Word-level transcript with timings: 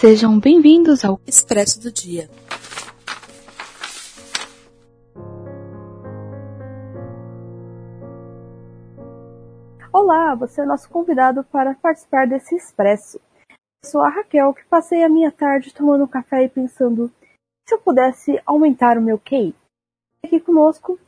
Sejam 0.00 0.40
bem-vindos 0.40 1.04
ao 1.04 1.20
Expresso 1.26 1.78
do 1.78 1.92
Dia. 1.92 2.26
Olá, 9.92 10.34
você 10.34 10.62
é 10.62 10.64
nosso 10.64 10.88
convidado 10.88 11.44
para 11.44 11.74
participar 11.74 12.26
desse 12.26 12.56
Expresso. 12.56 13.20
Eu 13.50 13.90
sou 13.90 14.00
a 14.00 14.08
Raquel, 14.08 14.54
que 14.54 14.64
passei 14.70 15.04
a 15.04 15.08
minha 15.10 15.30
tarde 15.30 15.74
tomando 15.74 16.08
café 16.08 16.44
e 16.44 16.48
pensando 16.48 17.12
se 17.68 17.74
eu 17.74 17.78
pudesse 17.78 18.40
aumentar 18.46 18.96
o 18.96 19.02
meu 19.02 19.18
QI. 19.18 19.54
Aqui 20.24 20.40
conosco 20.40 20.98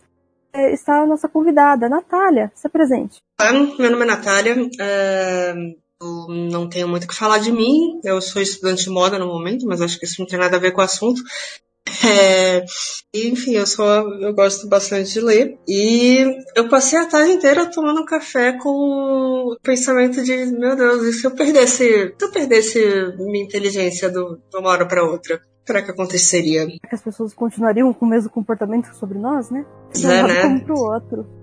é, 0.53 0.71
está 0.75 1.01
a 1.01 1.07
nossa 1.07 1.31
convidada, 1.31 1.89
Natália. 1.89 2.53
Se 2.55 2.67
apresente. 2.67 3.17
Olá, 3.41 3.53
meu 3.53 3.91
nome 3.91 4.03
é 4.03 4.07
Natália. 4.07 4.55
É, 4.79 5.55
eu 6.03 6.35
não 6.51 6.69
tenho 6.69 6.89
muito 6.89 7.05
o 7.05 7.09
que 7.09 7.15
falar 7.15 7.39
de 7.39 7.53
mim. 7.53 8.01
Eu 8.05 8.21
sou 8.21 8.43
estudante 8.43 8.85
de 8.85 8.91
moda 8.91 9.19
no 9.19 9.27
momento, 9.27 9.67
mas 9.67 9.81
acho 9.81 9.99
que 9.99 10.05
isso 10.05 10.21
não 10.21 10.27
tem 10.27 10.39
nada 10.39 10.57
a 10.57 10.61
ver 10.61 10.73
com 10.73 10.81
o 10.81 10.85
assunto. 10.85 11.23
É, 12.05 12.65
enfim, 13.13 13.55
eu 13.55 13.67
sou, 13.67 13.85
eu 14.21 14.33
gosto 14.33 14.69
bastante 14.69 15.13
de 15.13 15.21
ler 15.21 15.59
e 15.69 16.25
eu 16.57 16.69
passei 16.69 16.99
a 16.99 17.07
tarde 17.07 17.33
inteira 17.33 17.71
tomando 17.71 18.05
café 18.05 18.57
com 18.59 18.69
o 18.69 19.57
pensamento 19.63 20.23
de 20.23 20.47
meu 20.47 20.75
Deus, 20.75 21.03
e 21.05 21.13
se 21.13 21.27
eu 21.27 21.33
perdesse, 21.33 22.15
se 22.19 22.25
eu 22.25 22.31
perdesse 22.31 22.79
minha 23.19 23.45
inteligência 23.45 24.09
do, 24.09 24.41
de 24.51 24.57
uma 24.57 24.71
hora 24.71 24.87
para 24.87 25.05
outra, 25.05 25.41
será 25.67 25.83
que 25.83 25.91
aconteceria? 25.91 26.67
Que 26.67 26.95
as 26.95 27.03
pessoas 27.03 27.35
continuariam 27.35 27.93
com 27.93 28.07
o 28.07 28.09
mesmo 28.09 28.31
comportamento 28.31 28.87
sobre 28.95 29.19
nós, 29.19 29.51
né? 29.51 29.65
De 29.93 30.07
um 30.07 30.11
é, 30.11 30.23
né? 30.23 30.61
pro 30.65 30.75
outro. 30.75 31.42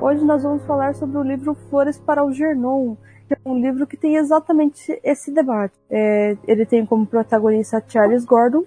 Hoje 0.00 0.24
nós 0.24 0.42
vamos 0.42 0.64
falar 0.64 0.94
sobre 0.94 1.18
o 1.18 1.22
livro 1.22 1.54
Flores 1.68 1.98
para 1.98 2.24
o 2.24 2.32
Gernon, 2.32 2.96
é 3.28 3.36
um 3.44 3.54
livro 3.54 3.86
que 3.86 3.98
tem 3.98 4.16
exatamente 4.16 4.98
esse 5.04 5.30
debate. 5.30 5.74
É, 5.90 6.38
ele 6.48 6.64
tem 6.64 6.86
como 6.86 7.06
protagonista 7.06 7.84
Charles 7.86 8.24
Gordon, 8.24 8.64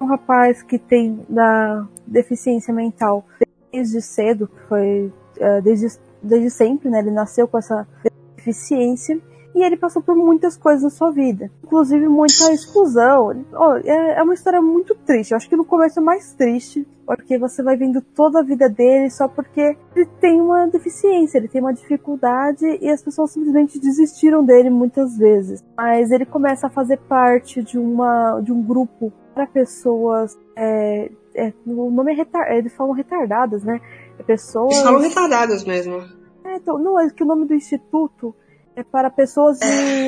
um 0.00 0.06
rapaz 0.06 0.62
que 0.62 0.78
tem 0.78 1.20
da 1.28 1.84
deficiência 2.06 2.72
mental 2.72 3.26
desde 3.72 4.00
cedo, 4.00 4.48
foi 4.68 5.12
é, 5.40 5.60
desde, 5.60 5.98
desde 6.22 6.48
sempre, 6.48 6.88
né? 6.88 7.00
Ele 7.00 7.10
nasceu 7.10 7.48
com 7.48 7.58
essa 7.58 7.84
deficiência 8.36 9.20
e 9.58 9.62
ele 9.64 9.76
passou 9.76 10.00
por 10.00 10.14
muitas 10.14 10.56
coisas 10.56 10.84
na 10.84 10.90
sua 10.90 11.10
vida, 11.10 11.50
inclusive 11.64 12.08
muita 12.08 12.52
exclusão. 12.52 13.44
Oh, 13.52 13.74
é, 13.84 14.18
é 14.18 14.22
uma 14.22 14.34
história 14.34 14.62
muito 14.62 14.94
triste. 14.94 15.32
Eu 15.32 15.36
acho 15.36 15.48
que 15.48 15.56
no 15.56 15.64
começo 15.64 15.98
é 15.98 16.02
mais 16.02 16.32
triste, 16.32 16.86
porque 17.04 17.36
você 17.36 17.60
vai 17.60 17.76
vendo 17.76 18.00
toda 18.00 18.38
a 18.38 18.42
vida 18.42 18.68
dele 18.68 19.10
só 19.10 19.26
porque 19.26 19.76
ele 19.96 20.06
tem 20.20 20.40
uma 20.40 20.68
deficiência, 20.68 21.38
ele 21.38 21.48
tem 21.48 21.60
uma 21.60 21.74
dificuldade 21.74 22.64
e 22.80 22.88
as 22.88 23.02
pessoas 23.02 23.32
simplesmente 23.32 23.80
desistiram 23.80 24.44
dele 24.44 24.70
muitas 24.70 25.18
vezes. 25.18 25.64
Mas 25.76 26.12
ele 26.12 26.24
começa 26.24 26.68
a 26.68 26.70
fazer 26.70 26.98
parte 26.98 27.60
de 27.60 27.78
uma 27.78 28.40
de 28.40 28.52
um 28.52 28.62
grupo 28.62 29.12
para 29.34 29.44
pessoas. 29.46 30.38
É, 30.56 31.10
é, 31.34 31.52
o 31.66 31.90
nome 31.90 32.12
é 32.12 32.14
retar, 32.14 32.52
eles 32.54 32.72
falam 32.74 32.92
retardadas, 32.92 33.64
né? 33.64 33.80
É 34.18 34.22
pessoas. 34.22 34.72
Eles 34.72 34.84
falam 34.84 35.00
retardadas 35.00 35.64
mesmo. 35.64 36.00
É, 36.44 36.56
então, 36.56 36.78
não, 36.78 37.00
é 37.00 37.10
que 37.10 37.22
o 37.22 37.26
nome 37.26 37.46
do 37.46 37.54
instituto 37.54 38.34
é 38.80 38.84
para 38.84 39.10
pessoas 39.10 39.58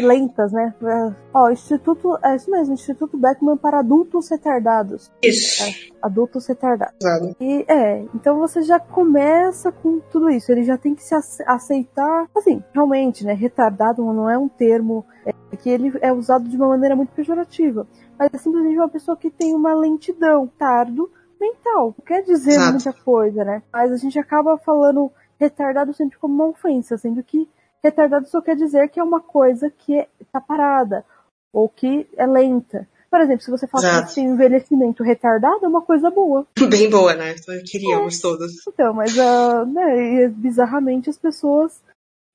lentas, 0.03 0.53
né? 0.53 0.75
É, 0.83 1.15
ó, 1.35 1.51
Instituto, 1.51 2.17
é 2.23 2.37
isso 2.37 2.51
mesmo, 2.51 2.75
Instituto 2.75 3.19
Beckman 3.19 3.57
para 3.57 3.81
adultos 3.81 4.29
retardados. 4.31 5.11
Isso. 5.23 5.63
É, 5.65 5.97
adultos 6.01 6.47
retardados. 6.47 6.97
Exato. 7.03 7.37
E 7.41 7.65
é, 7.69 8.05
então 8.15 8.39
você 8.39 8.63
já 8.63 8.79
começa 8.79 9.73
com 9.73 10.01
tudo 10.11 10.31
isso, 10.31 10.51
ele 10.53 10.65
já 10.65 10.79
tem 10.79 10.95
que 10.95 11.03
se 11.03 11.15
aceitar, 11.47 12.27
assim, 12.37 12.63
realmente, 12.73 13.25
né, 13.25 13.33
retardado 13.33 14.03
não 14.13 14.29
é 14.31 14.39
um 14.39 14.49
termo 14.49 15.05
é, 15.27 15.33
que 15.57 15.69
ele 15.69 15.93
é 16.01 16.13
usado 16.13 16.49
de 16.49 16.57
uma 16.57 16.69
maneira 16.69 16.95
muito 16.95 17.13
pejorativa, 17.13 17.87
mas 18.19 18.31
é 18.33 18.39
simplesmente 18.39 18.77
uma 18.77 18.89
pessoa 18.89 19.17
que 19.17 19.31
tem 19.31 19.55
uma 19.55 19.75
lentidão, 19.75 20.47
tardo 20.59 21.11
mental. 21.41 21.95
Não 21.99 22.05
quer 22.05 22.23
dizer 22.23 22.53
Exato. 22.53 22.73
muita 22.73 22.93
coisa, 22.93 23.45
né? 23.45 23.63
Mas 23.73 23.91
a 23.91 23.97
gente 23.97 24.19
acaba 24.19 24.59
falando 24.59 25.11
retardado 25.39 25.95
sempre 25.95 26.19
como 26.19 26.35
uma 26.35 26.49
ofensa, 26.49 26.99
sendo 26.99 27.23
que 27.23 27.49
Retardado 27.83 28.29
só 28.29 28.41
quer 28.41 28.57
dizer 28.57 28.89
que 28.89 29.01
é 29.01 29.03
uma 29.03 29.21
coisa 29.21 29.71
que 29.71 30.07
está 30.21 30.41
parada 30.41 31.05
ou 31.53 31.69
que 31.69 32.09
é 32.17 32.27
lenta. 32.27 32.89
Por 33.11 33.21
exemplo, 33.21 33.43
se 33.43 33.51
você 33.51 33.67
fala 33.67 34.07
que 34.07 34.15
tem 34.15 34.27
envelhecimento 34.27 35.03
retardado, 35.03 35.65
é 35.65 35.69
uma 35.69 35.83
coisa 35.83 36.11
boa. 36.11 36.47
Bem 36.71 36.89
boa, 36.89 37.15
né? 37.15 37.35
Queríamos 37.67 38.19
é. 38.19 38.23
todos. 38.23 38.53
Então, 38.69 38.95
mas 38.95 39.17
uh, 39.17 39.65
né, 39.67 40.29
bizarramente 40.29 41.11
as 41.11 41.19
pessoas 41.19 41.83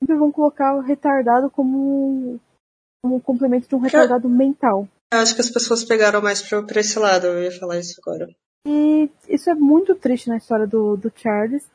sempre 0.04 0.18
vão 0.18 0.32
colocar 0.32 0.76
o 0.76 0.82
retardado 0.82 1.50
como, 1.50 2.40
como 3.02 3.16
um 3.16 3.20
complemento 3.22 3.70
de 3.70 3.76
um 3.76 3.80
retardado 3.80 4.28
eu, 4.28 4.32
mental. 4.32 4.88
Eu 5.14 5.20
acho 5.20 5.34
que 5.34 5.42
as 5.42 5.50
pessoas 5.50 5.86
pegaram 5.86 6.22
mais 6.22 6.42
pra, 6.42 6.62
pra 6.62 6.82
esse 6.82 7.00
lado, 7.00 7.28
eu 7.28 7.44
ia 7.44 7.58
falar 7.58 7.80
isso 7.80 7.96
agora. 8.06 8.28
E 8.68 9.10
isso 9.30 9.50
é 9.50 9.56
muito 9.56 9.96
triste 9.96 10.28
na 10.28 10.38
história 10.38 10.68
do, 10.68 10.98
do 10.98 11.12
Charles. 11.16 11.66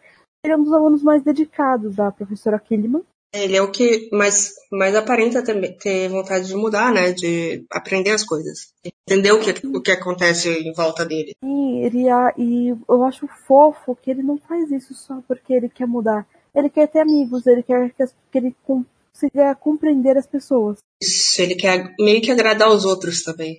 Ele 0.44 0.52
é 0.52 0.56
um 0.56 0.64
dos 0.64 0.72
alunos 0.72 1.02
mais 1.02 1.22
dedicados 1.22 1.96
da 1.96 2.10
professora 2.10 2.58
Killiman. 2.58 3.02
Ele 3.32 3.56
é 3.56 3.62
o 3.62 3.70
que 3.70 4.08
mais, 4.12 4.50
mais 4.72 4.94
aparenta 4.94 5.42
ter, 5.42 5.76
ter 5.78 6.08
vontade 6.08 6.48
de 6.48 6.54
mudar, 6.56 6.92
né? 6.92 7.12
De 7.12 7.64
aprender 7.70 8.10
as 8.10 8.24
coisas. 8.24 8.72
Entender 9.06 9.32
o 9.32 9.40
que, 9.40 9.66
o 9.66 9.80
que 9.80 9.92
acontece 9.92 10.48
em 10.48 10.72
volta 10.72 11.04
dele. 11.04 11.34
Sim, 11.42 11.84
ele, 11.84 12.06
e 12.36 12.68
eu 12.88 13.04
acho 13.04 13.28
fofo 13.46 13.96
que 13.96 14.10
ele 14.10 14.22
não 14.22 14.36
faz 14.36 14.70
isso 14.70 14.94
só 14.94 15.22
porque 15.28 15.52
ele 15.52 15.68
quer 15.68 15.86
mudar. 15.86 16.26
Ele 16.54 16.68
quer 16.68 16.88
ter 16.88 17.00
amigos, 17.00 17.46
ele 17.46 17.62
quer 17.62 17.90
que, 17.90 18.04
que 18.32 18.38
ele 18.38 18.56
consiga 18.66 19.54
compreender 19.54 20.18
as 20.18 20.26
pessoas. 20.26 20.78
Isso, 21.00 21.40
ele 21.40 21.54
quer 21.54 21.94
meio 22.00 22.20
que 22.20 22.32
agradar 22.32 22.68
os 22.68 22.84
outros 22.84 23.22
também 23.22 23.58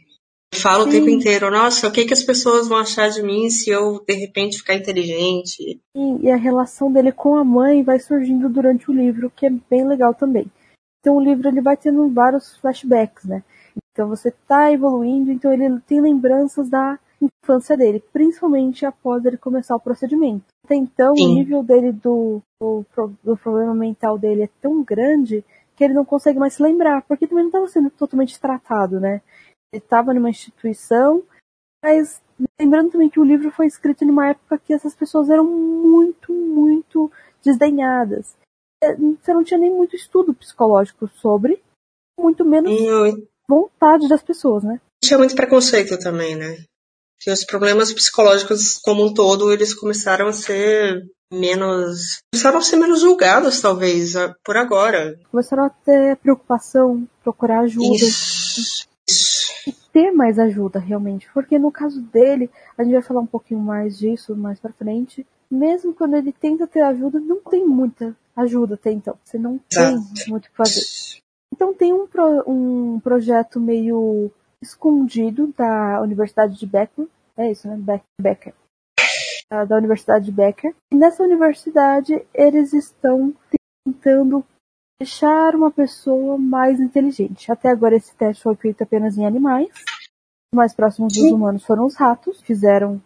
falo 0.55 0.83
Sim. 0.83 0.89
o 0.89 0.91
tempo 0.91 1.09
inteiro, 1.09 1.49
nossa, 1.49 1.87
o 1.87 1.91
que, 1.91 2.05
que 2.05 2.13
as 2.13 2.23
pessoas 2.23 2.67
vão 2.67 2.77
achar 2.77 3.09
de 3.09 3.21
mim 3.21 3.49
se 3.49 3.69
eu 3.69 4.03
de 4.07 4.13
repente 4.13 4.57
ficar 4.57 4.75
inteligente? 4.75 5.81
Sim, 5.95 6.19
e 6.21 6.29
a 6.29 6.35
relação 6.35 6.91
dele 6.91 7.11
com 7.11 7.35
a 7.35 7.43
mãe 7.43 7.83
vai 7.83 7.99
surgindo 7.99 8.49
durante 8.49 8.89
o 8.89 8.93
livro, 8.93 9.31
que 9.35 9.45
é 9.45 9.49
bem 9.49 9.87
legal 9.87 10.13
também. 10.13 10.51
Então 10.99 11.15
o 11.15 11.21
livro 11.21 11.47
ele 11.47 11.61
vai 11.61 11.75
tendo 11.75 12.07
vários 12.09 12.55
flashbacks, 12.57 13.25
né? 13.25 13.43
Então 13.91 14.07
você 14.07 14.29
está 14.29 14.71
evoluindo, 14.71 15.31
então 15.31 15.51
ele 15.51 15.79
tem 15.81 16.01
lembranças 16.01 16.69
da 16.69 16.99
infância 17.21 17.77
dele, 17.77 18.03
principalmente 18.11 18.85
após 18.85 19.23
ele 19.25 19.37
começar 19.37 19.75
o 19.75 19.79
procedimento. 19.79 20.45
Até 20.65 20.75
então, 20.75 21.15
Sim. 21.15 21.25
o 21.25 21.35
nível 21.35 21.63
dele 21.63 21.91
do, 21.91 22.41
do, 22.59 22.85
do 23.23 23.37
problema 23.37 23.73
mental 23.73 24.17
dele 24.17 24.43
é 24.43 24.49
tão 24.61 24.83
grande 24.83 25.43
que 25.75 25.83
ele 25.83 25.93
não 25.93 26.05
consegue 26.05 26.39
mais 26.39 26.53
se 26.53 26.63
lembrar, 26.63 27.01
porque 27.03 27.27
também 27.27 27.43
não 27.43 27.49
estava 27.49 27.67
sendo 27.67 27.89
totalmente 27.89 28.39
tratado, 28.39 28.99
né? 28.99 29.21
Ele 29.71 29.81
estava 29.81 30.13
numa 30.13 30.29
instituição, 30.29 31.23
mas 31.83 32.21
lembrando 32.59 32.91
também 32.91 33.09
que 33.09 33.19
o 33.19 33.23
livro 33.23 33.51
foi 33.51 33.67
escrito 33.67 34.05
numa 34.05 34.29
época 34.29 34.59
que 34.59 34.73
essas 34.73 34.93
pessoas 34.93 35.29
eram 35.29 35.45
muito, 35.45 36.33
muito 36.33 37.11
desdenhadas. 37.43 38.35
É, 38.83 38.95
você 38.95 39.33
não 39.33 39.43
tinha 39.43 39.59
nem 39.59 39.71
muito 39.71 39.95
estudo 39.95 40.33
psicológico 40.33 41.07
sobre, 41.07 41.61
muito 42.19 42.43
menos 42.43 42.71
vontade 43.47 44.07
das 44.07 44.21
pessoas, 44.21 44.63
né? 44.63 44.79
Tinha 45.03 45.17
muito 45.17 45.35
preconceito 45.35 45.97
também, 45.97 46.35
né? 46.35 46.57
Que 47.19 47.31
os 47.31 47.43
problemas 47.43 47.93
psicológicos 47.93 48.77
como 48.77 49.05
um 49.05 49.13
todo, 49.13 49.51
eles 49.51 49.73
começaram 49.73 50.27
a 50.27 50.33
ser 50.33 51.05
menos. 51.31 52.19
começaram 52.33 52.57
a 52.57 52.61
ser 52.61 52.77
menos 52.77 53.01
julgados, 53.01 53.61
talvez, 53.61 54.13
por 54.43 54.57
agora. 54.57 55.19
Começaram 55.29 55.65
a 55.65 55.69
ter 55.69 56.17
preocupação, 56.17 57.07
procurar 57.23 57.61
ajuda. 57.61 57.95
Isso 57.95 58.90
ter 59.91 60.11
mais 60.11 60.39
ajuda 60.39 60.79
realmente, 60.79 61.29
porque 61.33 61.59
no 61.59 61.71
caso 61.71 62.01
dele, 62.01 62.49
a 62.77 62.83
gente 62.83 62.93
vai 62.93 63.01
falar 63.01 63.21
um 63.21 63.27
pouquinho 63.27 63.59
mais 63.59 63.97
disso 63.97 64.35
mais 64.35 64.59
para 64.59 64.73
frente. 64.73 65.25
Mesmo 65.49 65.93
quando 65.93 66.15
ele 66.15 66.31
tenta 66.31 66.65
ter 66.65 66.81
ajuda, 66.81 67.19
não 67.19 67.41
tem 67.41 67.67
muita 67.67 68.15
ajuda 68.35 68.75
até 68.75 68.91
então. 68.91 69.17
Você 69.23 69.37
não 69.37 69.59
tem 69.69 69.97
muito 70.29 70.45
o 70.45 70.49
que 70.49 70.55
fazer. 70.55 70.81
Então 71.53 71.73
tem 71.73 71.93
um, 71.93 72.07
pro, 72.07 72.43
um 72.49 72.99
projeto 73.01 73.59
meio 73.59 74.31
escondido 74.61 75.53
da 75.57 76.01
Universidade 76.01 76.57
de 76.57 76.65
Becker. 76.65 77.07
É 77.35 77.51
isso, 77.51 77.67
né? 77.67 78.01
Becker. 78.19 78.53
Da 79.67 79.75
Universidade 79.75 80.25
de 80.25 80.31
Becker. 80.31 80.73
E 80.93 80.95
nessa 80.95 81.21
universidade 81.21 82.25
eles 82.33 82.71
estão 82.71 83.33
tentando 83.85 84.45
deixar 85.01 85.55
uma 85.55 85.71
pessoa 85.71 86.37
mais 86.37 86.79
inteligente. 86.79 87.51
Até 87.51 87.69
agora 87.69 87.95
esse 87.95 88.15
teste 88.15 88.43
foi 88.43 88.55
feito 88.55 88.83
apenas 88.83 89.17
em 89.17 89.25
animais. 89.25 89.67
Os 89.67 90.55
mais 90.55 90.75
próximos 90.75 91.13
dos 91.13 91.31
humanos 91.31 91.65
foram 91.65 91.85
os 91.85 91.95
ratos, 91.95 92.39
fizeram 92.41 93.01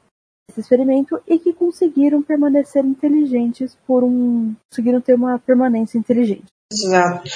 esse 0.49 0.59
experimento 0.59 1.21
e 1.25 1.39
que 1.39 1.53
conseguiram 1.53 2.21
permanecer 2.21 2.83
inteligentes 2.83 3.77
por 3.87 4.03
um. 4.03 4.53
conseguiram 4.69 4.99
ter 4.99 5.15
uma 5.15 5.39
permanência 5.39 5.97
inteligente. 5.97 6.47
Exato. 6.71 7.29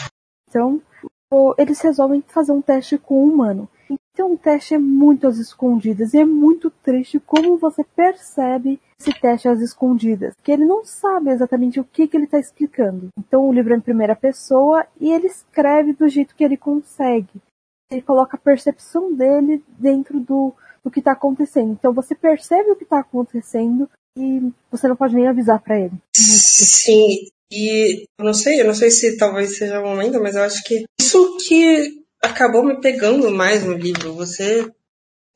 Então, 0.49 0.81
eles 1.57 1.79
resolvem 1.79 2.21
fazer 2.27 2.51
um 2.51 2.61
teste 2.61 2.97
com 2.97 3.23
um 3.23 3.33
humano. 3.33 3.69
Então 3.89 4.33
o 4.33 4.37
teste 4.37 4.73
é 4.73 4.77
muito 4.77 5.27
às 5.27 5.37
escondidas 5.37 6.13
e 6.13 6.19
é 6.19 6.25
muito 6.25 6.69
triste 6.69 7.19
como 7.19 7.57
você 7.57 7.83
percebe 7.83 8.79
esse 8.99 9.13
teste 9.13 9.47
às 9.47 9.61
escondidas, 9.61 10.33
que 10.43 10.51
ele 10.51 10.65
não 10.65 10.83
sabe 10.83 11.31
exatamente 11.31 11.79
o 11.79 11.85
que, 11.85 12.07
que 12.07 12.17
ele 12.17 12.25
está 12.25 12.37
explicando. 12.37 13.07
Então 13.17 13.47
o 13.47 13.53
livro 13.53 13.73
é 13.73 13.77
em 13.77 13.81
primeira 13.81 14.15
pessoa 14.15 14.85
e 14.99 15.11
ele 15.11 15.27
escreve 15.27 15.93
do 15.93 16.07
jeito 16.07 16.35
que 16.35 16.43
ele 16.43 16.57
consegue. 16.57 17.41
Ele 17.89 18.01
coloca 18.01 18.35
a 18.35 18.39
percepção 18.39 19.13
dele 19.13 19.63
dentro 19.79 20.19
do, 20.19 20.53
do 20.83 20.91
que 20.91 20.99
está 20.99 21.13
acontecendo. 21.13 21.71
Então 21.71 21.93
você 21.93 22.13
percebe 22.13 22.71
o 22.71 22.75
que 22.75 22.83
está 22.83 22.99
acontecendo 22.99 23.89
e 24.17 24.51
você 24.69 24.87
não 24.87 24.95
pode 24.95 25.15
nem 25.15 25.27
avisar 25.27 25.61
para 25.61 25.79
ele. 25.79 25.93
Sim, 26.15 27.29
e 27.51 28.05
eu 28.17 28.25
não 28.25 28.33
sei, 28.33 28.61
eu 28.61 28.65
não 28.65 28.75
sei 28.75 28.91
se 28.91 29.17
talvez 29.17 29.57
seja 29.57 29.79
o 29.79 29.83
momento, 29.83 30.21
mas 30.21 30.35
eu 30.35 30.43
acho 30.43 30.63
que 30.63 30.85
isso 30.99 31.37
que 31.47 32.03
acabou 32.21 32.63
me 32.63 32.79
pegando 32.79 33.29
mais 33.31 33.63
no 33.63 33.73
livro. 33.73 34.13
Você 34.13 34.71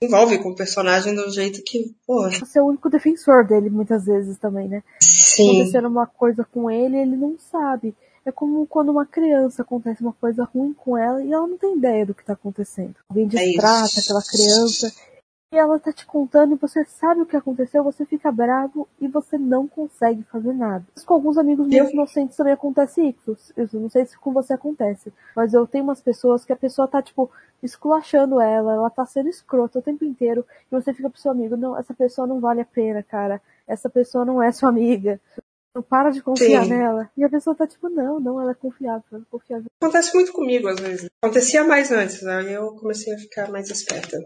envolve 0.02 0.38
com 0.40 0.50
o 0.50 0.56
personagem 0.56 1.16
do 1.16 1.30
jeito 1.32 1.62
que, 1.64 1.96
porra. 2.06 2.32
Você 2.32 2.60
é 2.60 2.62
o 2.62 2.68
único 2.68 2.90
defensor 2.90 3.46
dele 3.46 3.70
muitas 3.70 4.06
vezes 4.06 4.38
também, 4.38 4.68
né? 4.68 4.84
Sim. 5.00 5.58
Acontecendo 5.60 5.88
uma 5.88 6.08
coisa 6.08 6.44
com 6.44 6.70
ele, 6.70 6.98
ele 6.98 7.16
não 7.16 7.38
sabe. 7.52 7.96
É 8.26 8.32
como 8.32 8.66
quando 8.66 8.90
uma 8.90 9.06
criança 9.06 9.62
acontece 9.64 10.02
uma 10.02 10.14
coisa 10.14 10.44
ruim 10.46 10.74
com 10.74 10.98
ela 10.98 11.22
e 11.22 11.32
ela 11.32 11.46
não 11.46 11.58
tem 11.58 11.78
ideia 11.78 12.06
do 12.06 12.14
que 12.14 12.24
tá 12.24 12.34
acontecendo. 12.34 12.96
Alguém 13.10 13.26
É 13.26 13.28
distrata 13.28 14.00
aquela 14.00 14.22
criança 14.22 14.94
e 15.54 15.58
ela 15.58 15.80
tá 15.80 15.94
te 15.94 16.06
contando 16.06 16.54
e 16.56 16.58
você 16.58 16.84
sabe 16.86 17.22
o 17.22 17.26
que 17.28 17.38
aconteceu, 17.38 17.84
você 17.84 18.06
fica 18.06 18.32
bravo 18.32 18.88
e 19.00 19.08
você 19.08 19.38
não 19.38 19.68
consegue 19.68 20.24
fazer 20.24 20.52
nada. 20.54 20.84
Com 21.06 21.14
alguns 21.14 21.38
amigos 21.38 21.68
meus 21.68 21.90
Eu- 21.90 21.94
inocentes 21.94 22.36
também 22.36 22.54
acontece 22.54 23.16
isso. 23.28 23.54
Eu 23.56 23.70
não 23.74 23.90
sei 23.90 24.06
se 24.06 24.18
com 24.18 24.34
você 24.34 24.54
acontece, 24.54 25.14
mas 25.36 25.54
eu 25.54 25.68
tenho 25.68 25.84
umas 25.84 26.02
pessoas 26.02 26.44
que 26.44 26.52
a 26.52 26.56
pessoa 26.56 26.88
tá, 26.88 27.02
tipo, 27.02 27.30
esculachando 27.62 28.42
ela, 28.42 28.74
ela 28.74 28.90
tá 28.90 29.06
sendo 29.06 29.30
escrota 29.30 29.80
o 29.80 29.82
tempo 29.82 30.04
inteiro 30.04 30.46
e 30.72 30.76
você 30.76 30.94
fica 30.94 31.10
pro 31.10 31.20
seu 31.22 31.32
amigo, 31.32 31.56
não, 31.56 31.78
essa 31.78 31.94
pessoa 31.94 32.26
não 32.28 32.40
vale 32.40 32.62
a 32.62 32.66
pena, 32.66 33.04
cara. 33.04 33.40
Essa 33.68 33.90
pessoa 33.90 34.26
não 34.26 34.42
é 34.42 34.52
sua 34.52 34.70
amiga. 34.70 35.22
Não 35.76 35.82
para 35.82 36.12
de 36.12 36.22
confiar 36.22 36.66
Sim. 36.66 36.70
nela. 36.72 37.10
E 37.18 37.24
a 37.24 37.30
pessoa 37.30 37.56
tá 37.56 37.66
tipo, 37.66 37.90
não, 37.90 38.20
não, 38.20 38.40
ela 38.42 38.52
é 38.52 38.56
confiável, 38.56 39.04
ela 39.12 39.22
é 39.22 39.32
confiável. 39.32 39.66
Acontece 39.82 40.14
muito 40.14 40.32
comigo 40.34 40.68
às 40.68 40.80
vezes. 40.80 41.10
Acontecia 41.22 41.64
mais 41.64 41.92
antes, 41.92 42.24
aí 42.26 42.54
eu 42.54 42.74
comecei 42.76 43.14
a 43.14 43.18
ficar 43.18 43.50
mais 43.52 43.70
esperta. 43.70 44.18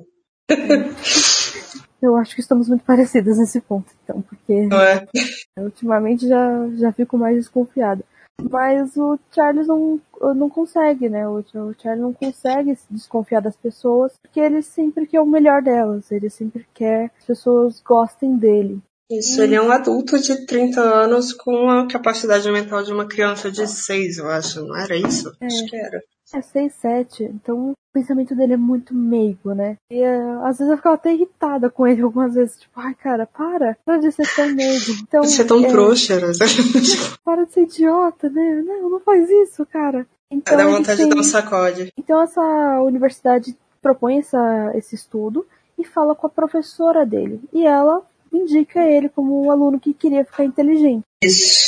Eu 2.00 2.16
acho 2.16 2.36
que 2.36 2.42
estamos 2.42 2.70
muito 2.70 2.84
parecidas 2.84 3.40
nesse 3.40 3.60
ponto, 3.60 3.92
então, 4.04 4.22
porque 4.22 4.54
é? 4.54 5.08
ultimamente 5.60 6.28
já, 6.28 6.70
já 6.76 6.94
fico 6.94 7.18
mais 7.18 7.36
desconfiada. 7.38 8.04
Mas 8.40 8.96
o 8.96 9.18
Charles 9.34 9.68
não, 9.68 10.00
não 10.36 10.48
consegue, 10.48 11.10
né? 11.10 11.28
O, 11.28 11.40
o 11.40 11.76
Charles 11.82 12.02
não 12.02 12.14
consegue 12.14 12.76
se 12.76 12.86
desconfiar 12.92 13.42
das 13.42 13.56
pessoas, 13.56 14.14
porque 14.22 14.40
ele 14.40 14.62
sempre 14.62 15.08
quer 15.08 15.22
o 15.22 15.26
melhor 15.26 15.64
delas. 15.64 16.12
Ele 16.12 16.30
sempre 16.30 16.68
quer 16.72 17.10
que 17.10 17.16
as 17.18 17.26
pessoas 17.26 17.82
gostem 17.82 18.38
dele. 18.38 18.80
Isso, 19.10 19.42
ele 19.42 19.56
é 19.56 19.62
um 19.62 19.72
adulto 19.72 20.20
de 20.20 20.46
30 20.46 20.82
anos 20.82 21.34
com 21.34 21.70
a 21.70 21.88
capacidade 21.88 22.52
mental 22.52 22.84
de 22.84 22.92
uma 22.92 23.08
criança 23.08 23.50
de 23.50 23.66
6, 23.66 24.18
eu 24.18 24.30
acho. 24.30 24.64
Não 24.64 24.78
era 24.78 24.96
isso? 24.96 25.32
É. 25.42 25.46
Acho 25.46 25.66
que 25.66 25.76
era. 25.76 26.04
É 26.34 26.42
6, 26.42 26.74
7, 26.74 27.24
então 27.24 27.70
o 27.72 27.74
pensamento 27.94 28.36
dele 28.36 28.54
é 28.54 28.58
muito 28.58 28.94
meigo, 28.94 29.54
né? 29.54 29.78
E 29.90 30.02
é, 30.02 30.20
às 30.44 30.58
vezes 30.58 30.70
eu 30.72 30.76
ficava 30.78 30.96
até 30.96 31.14
irritada 31.14 31.70
com 31.70 31.88
ele 31.88 32.02
algumas 32.04 32.34
vezes, 32.36 32.58
tipo, 32.60 32.80
ai 32.80 32.94
cara, 32.96 33.26
para, 33.26 33.78
para 33.86 33.98
de 33.98 34.12
ser 34.12 34.28
tão 34.36 34.48
meigo. 34.54 34.86
Então, 35.04 35.24
Você 35.24 35.42
é 35.42 35.46
tão 35.46 35.64
é, 35.64 35.68
trouxa, 35.70 36.20
né? 36.20 36.34
para 37.24 37.46
de 37.46 37.54
ser 37.54 37.62
idiota, 37.64 38.30
né? 38.30 38.62
Não, 38.66 38.90
não 38.90 39.00
faz 39.00 39.30
isso, 39.30 39.66
cara. 39.66 40.06
Então, 40.30 40.58
Dá 40.58 40.66
vontade 40.66 40.98
tem- 40.98 41.08
de 41.10 41.16
dar 41.16 41.22
um 41.22 41.24
sacode. 41.24 41.94
então 41.98 42.22
essa 42.22 42.82
universidade 42.82 43.58
propõe 43.82 44.18
essa, 44.20 44.72
esse 44.76 44.96
estudo 44.96 45.46
e 45.78 45.86
fala 45.86 46.14
com 46.14 46.28
a 46.28 46.30
professora 46.30 47.06
dele. 47.06 47.40
E 47.54 47.66
ela 47.66 48.02
indica 48.34 48.84
ele 48.84 49.08
como 49.08 49.46
um 49.46 49.50
aluno 49.50 49.80
que 49.80 49.94
queria 49.94 50.26
ficar 50.26 50.44
inteligente. 50.44 51.04
Isso. 51.24 51.67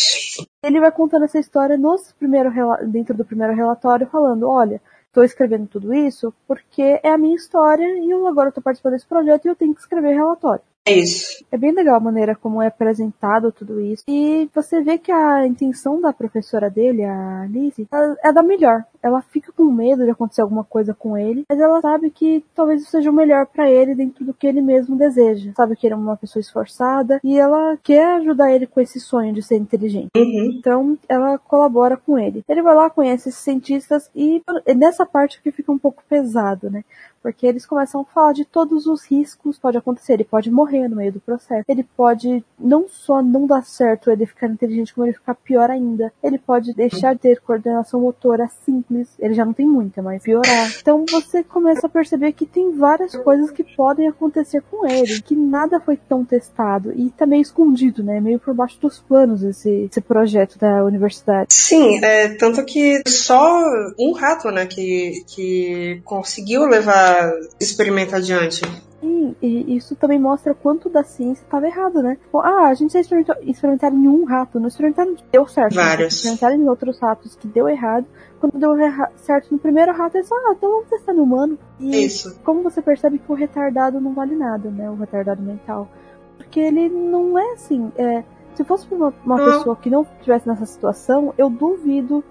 Ele 0.63 0.80
vai 0.80 0.91
contando 0.91 1.25
essa 1.25 1.39
história 1.39 1.77
nos 1.77 2.12
primeiro, 2.13 2.51
dentro 2.88 3.15
do 3.15 3.25
primeiro 3.25 3.56
relatório, 3.56 4.07
falando, 4.07 4.47
olha, 4.50 4.81
estou 5.07 5.24
escrevendo 5.24 5.68
tudo 5.68 5.94
isso 5.94 6.33
porque 6.47 7.00
é 7.03 7.09
a 7.09 7.18
minha 7.18 7.36
história 7.36 7.86
e 8.00 8.09
eu 8.09 8.27
agora 8.27 8.50
estou 8.50 8.63
participando 8.63 8.94
desse 8.94 9.07
projeto 9.07 9.45
e 9.45 9.50
eu 9.50 9.56
tenho 9.56 9.74
que 9.74 9.81
escrever 9.81 10.13
relatório. 10.13 10.62
É 10.86 10.94
isso. 10.94 11.45
É 11.51 11.57
bem 11.57 11.71
legal 11.71 11.97
a 11.97 12.00
maneira 12.00 12.36
como 12.36 12.62
é 12.62 12.68
apresentado 12.68 13.51
tudo 13.51 13.80
isso. 13.80 14.03
E 14.07 14.50
você 14.56 14.81
vê 14.81 14.97
que 14.97 15.12
a 15.12 15.45
intenção 15.45 16.01
da 16.01 16.12
professora 16.12 16.69
dele, 16.69 17.03
a 17.03 17.45
Lizzie, 17.47 17.88
é 18.24 18.33
da 18.33 18.41
melhor. 18.41 18.83
Ela 19.01 19.22
fica 19.22 19.51
com 19.51 19.66
medo 19.66 20.04
de 20.04 20.12
acontecer 20.12 20.42
alguma 20.42 20.63
coisa 20.63 20.94
com 20.94 21.18
ele, 21.18 21.46
mas 21.50 21.60
ela 21.60 21.81
sabe 21.81 22.10
que 22.10 22.44
talvez 22.56 22.81
isso 22.81 22.92
seja 22.92 23.10
o 23.10 23.13
melhor 23.13 23.46
pra 23.46 23.69
ele 23.69 23.96
dentro 23.96 24.25
do 24.25 24.34
que 24.34 24.48
ele 24.48 24.62
mesmo 24.62 24.96
deseja. 24.96 25.51
Sabe 25.56 25.75
que 25.75 25.88
ele 25.88 25.94
é 25.94 25.98
uma 25.98 26.18
pessoa 26.18 26.42
esforçada 26.42 27.19
e 27.24 27.38
ela 27.38 27.78
quer 27.84 28.18
ajudar 28.18 28.51
ele 28.51 28.68
com 28.68 28.81
esse 28.81 29.00
sonho 29.00 29.34
de 29.34 29.42
ser 29.42 29.57
inteligente. 29.57 30.10
Uhum. 30.16 30.51
Então 30.57 30.98
ela 31.07 31.38
colabora 31.38 31.98
com 31.98 32.18
ele. 32.18 32.44
Ele 32.48 32.62
vai 32.62 32.75
lá, 32.75 32.90
conhece 32.90 33.30
esses 33.30 33.42
cientistas 33.42 34.10
e 34.16 34.42
nessa 34.75 35.06
parte 35.06 35.42
que 35.42 35.51
fica 35.51 35.72
um 35.72 35.78
pouco 35.78 36.04
pesado, 36.07 36.69
né? 36.69 36.84
Porque 37.22 37.46
eles 37.46 37.66
começam 37.66 38.01
a 38.01 38.06
falar 38.06 38.34
de 38.34 38.46
todos 38.46 38.88
os 38.88 39.06
riscos 39.06 39.57
que 39.57 39.62
pode 39.62 39.78
acontecer. 39.78 40.13
Ele 40.13 40.24
pode 40.24 40.50
morrer 40.50 40.88
no 40.88 40.96
meio 40.96 41.12
do 41.12 41.19
processo. 41.19 41.66
Ele 41.68 41.84
pode 41.84 42.44
não 42.57 42.88
só 42.88 43.22
não 43.22 43.46
dar 43.46 43.63
certo 43.66 44.10
ele 44.10 44.25
ficar 44.25 44.48
inteligente, 44.48 44.94
como 44.94 45.06
ele 45.06 45.13
ficar 45.13 45.36
pior 45.36 45.69
ainda. 45.69 46.13
Ele 46.24 46.38
pode 46.38 46.74
deixar 46.74 47.13
de 47.13 47.19
ter 47.19 47.42
coordenação 47.42 48.00
motora 48.00 48.48
simples. 48.89 49.07
Ele 49.19 49.33
já 49.33 49.45
não 49.45 49.53
tem 49.53 49.68
muita, 49.68 50.01
mas 50.01 50.24
piorar. 50.24 50.74
Então 50.81 51.06
você 51.09 51.44
começa 51.44 51.88
a 51.88 51.89
perceber 51.89 52.33
que 52.33 52.45
tem 52.45 52.75
várias 52.75 53.15
coisas 53.15 53.51
que 53.51 53.63
podem 53.63 54.07
acontecer 54.07 54.62
com 54.69 54.88
ele, 54.88 55.21
que 55.21 55.36
nada 55.36 55.80
foi 55.80 55.95
tão 55.97 56.25
testado 56.25 56.91
e 56.95 57.09
tá 57.12 57.25
meio 57.25 57.41
escondido, 57.41 58.03
né? 58.03 58.19
Meio 58.19 58.39
por 58.39 58.53
baixo 58.53 58.80
dos 58.81 59.00
planos 59.00 59.44
esse, 59.44 59.88
esse 59.89 60.01
projeto 60.01 60.57
da 60.57 60.83
universidade. 60.83 61.53
Sim, 61.53 62.03
é, 62.03 62.30
tanto 62.30 62.65
que 62.65 63.01
só 63.07 63.63
um 64.00 64.12
rato, 64.13 64.50
né, 64.50 64.65
que, 64.65 65.24
que 65.27 66.01
conseguiu 66.03 66.65
levar 66.65 67.31
experimento 67.59 68.15
adiante. 68.15 68.62
Sim, 69.00 69.33
e 69.41 69.77
isso 69.77 69.95
também 69.95 70.19
mostra 70.19 70.51
o 70.51 70.56
quanto 70.56 70.89
da 70.89 71.03
ciência 71.03 71.41
estava 71.44 71.65
errado, 71.65 72.01
né? 72.01 72.18
Tipo, 72.21 72.39
ah, 72.39 72.68
a 72.68 72.74
gente 72.74 72.91
já 72.91 73.00
experimentou, 73.00 73.36
experimentaram 73.44 73.95
em 73.95 74.07
um 74.07 74.25
rato, 74.25 74.59
não 74.59 74.68
experimentaram 74.68 75.15
deu 75.31 75.47
certo. 75.47 75.75
né? 75.75 75.83
Vários. 75.83 76.15
Experimentaram 76.15 76.56
em 76.56 76.68
outros 76.68 77.00
ratos 77.00 77.36
que 77.36 77.47
deu 77.47 77.69
errado. 77.69 78.06
Quando 78.39 78.57
deu 78.57 78.74
certo 79.18 79.51
no 79.51 79.59
primeiro 79.59 79.91
rato, 79.91 80.18
é 80.18 80.24
só, 80.24 80.33
ah, 80.36 80.53
então 80.56 80.71
vamos 80.71 80.89
testar 80.89 81.13
no 81.13 81.24
humano. 81.24 81.59
E 81.80 82.06
Isso. 82.06 82.39
como 82.44 82.63
você 82.63 82.81
percebe 82.81 83.19
que 83.19 83.31
o 83.31 83.36
retardado 83.36 84.00
não 84.00 84.13
vale 84.13 84.36
nada, 84.36 84.69
né? 84.69 84.89
O 84.89 84.96
retardado 84.96 85.41
mental. 85.41 85.89
Porque 86.38 86.60
ele 86.60 86.88
não 86.89 87.38
é 87.38 87.53
assim. 87.53 87.91
É, 87.98 88.24
se 88.55 88.63
fosse 88.63 88.88
uma, 88.91 89.13
uma 89.25 89.38
pessoa 89.38 89.75
que 89.75 89.89
não 89.89 90.03
estivesse 90.03 90.48
nessa 90.48 90.65
situação, 90.65 91.34
eu 91.38 91.50
duvido 91.50 92.24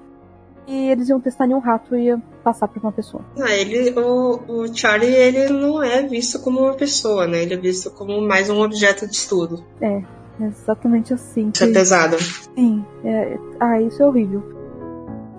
que 0.67 0.89
eles 0.91 1.09
iam 1.09 1.21
testar 1.21 1.47
em 1.47 1.55
um 1.55 1.59
rato 1.59 1.97
e 1.97 2.05
ia 2.05 2.23
passar 2.43 2.69
pra 2.69 2.81
uma 2.81 2.93
pessoa. 2.93 3.23
Ah, 3.39 3.55
ele, 3.55 3.91
o, 3.99 4.41
o 4.49 4.75
Charlie, 4.75 5.11
ele 5.15 5.49
não 5.49 5.83
é 5.83 6.03
visto 6.03 6.41
como 6.41 6.61
uma 6.61 6.75
pessoa, 6.75 7.27
né? 7.27 7.43
Ele 7.43 7.55
é 7.55 7.57
visto 7.57 7.91
como 7.91 8.21
mais 8.21 8.51
um 8.51 8.61
objeto 8.63 9.07
de 9.07 9.15
estudo. 9.15 9.65
É 9.81 10.03
exatamente 10.41 11.13
assim. 11.13 11.51
Isso 11.53 11.65
é 11.65 11.67
que- 11.67 11.73
pesado. 11.73 12.17
Sim, 12.19 12.85
é, 13.05 13.39
ah, 13.61 13.81
isso 13.81 14.03
é 14.03 14.07
horrível. 14.07 14.58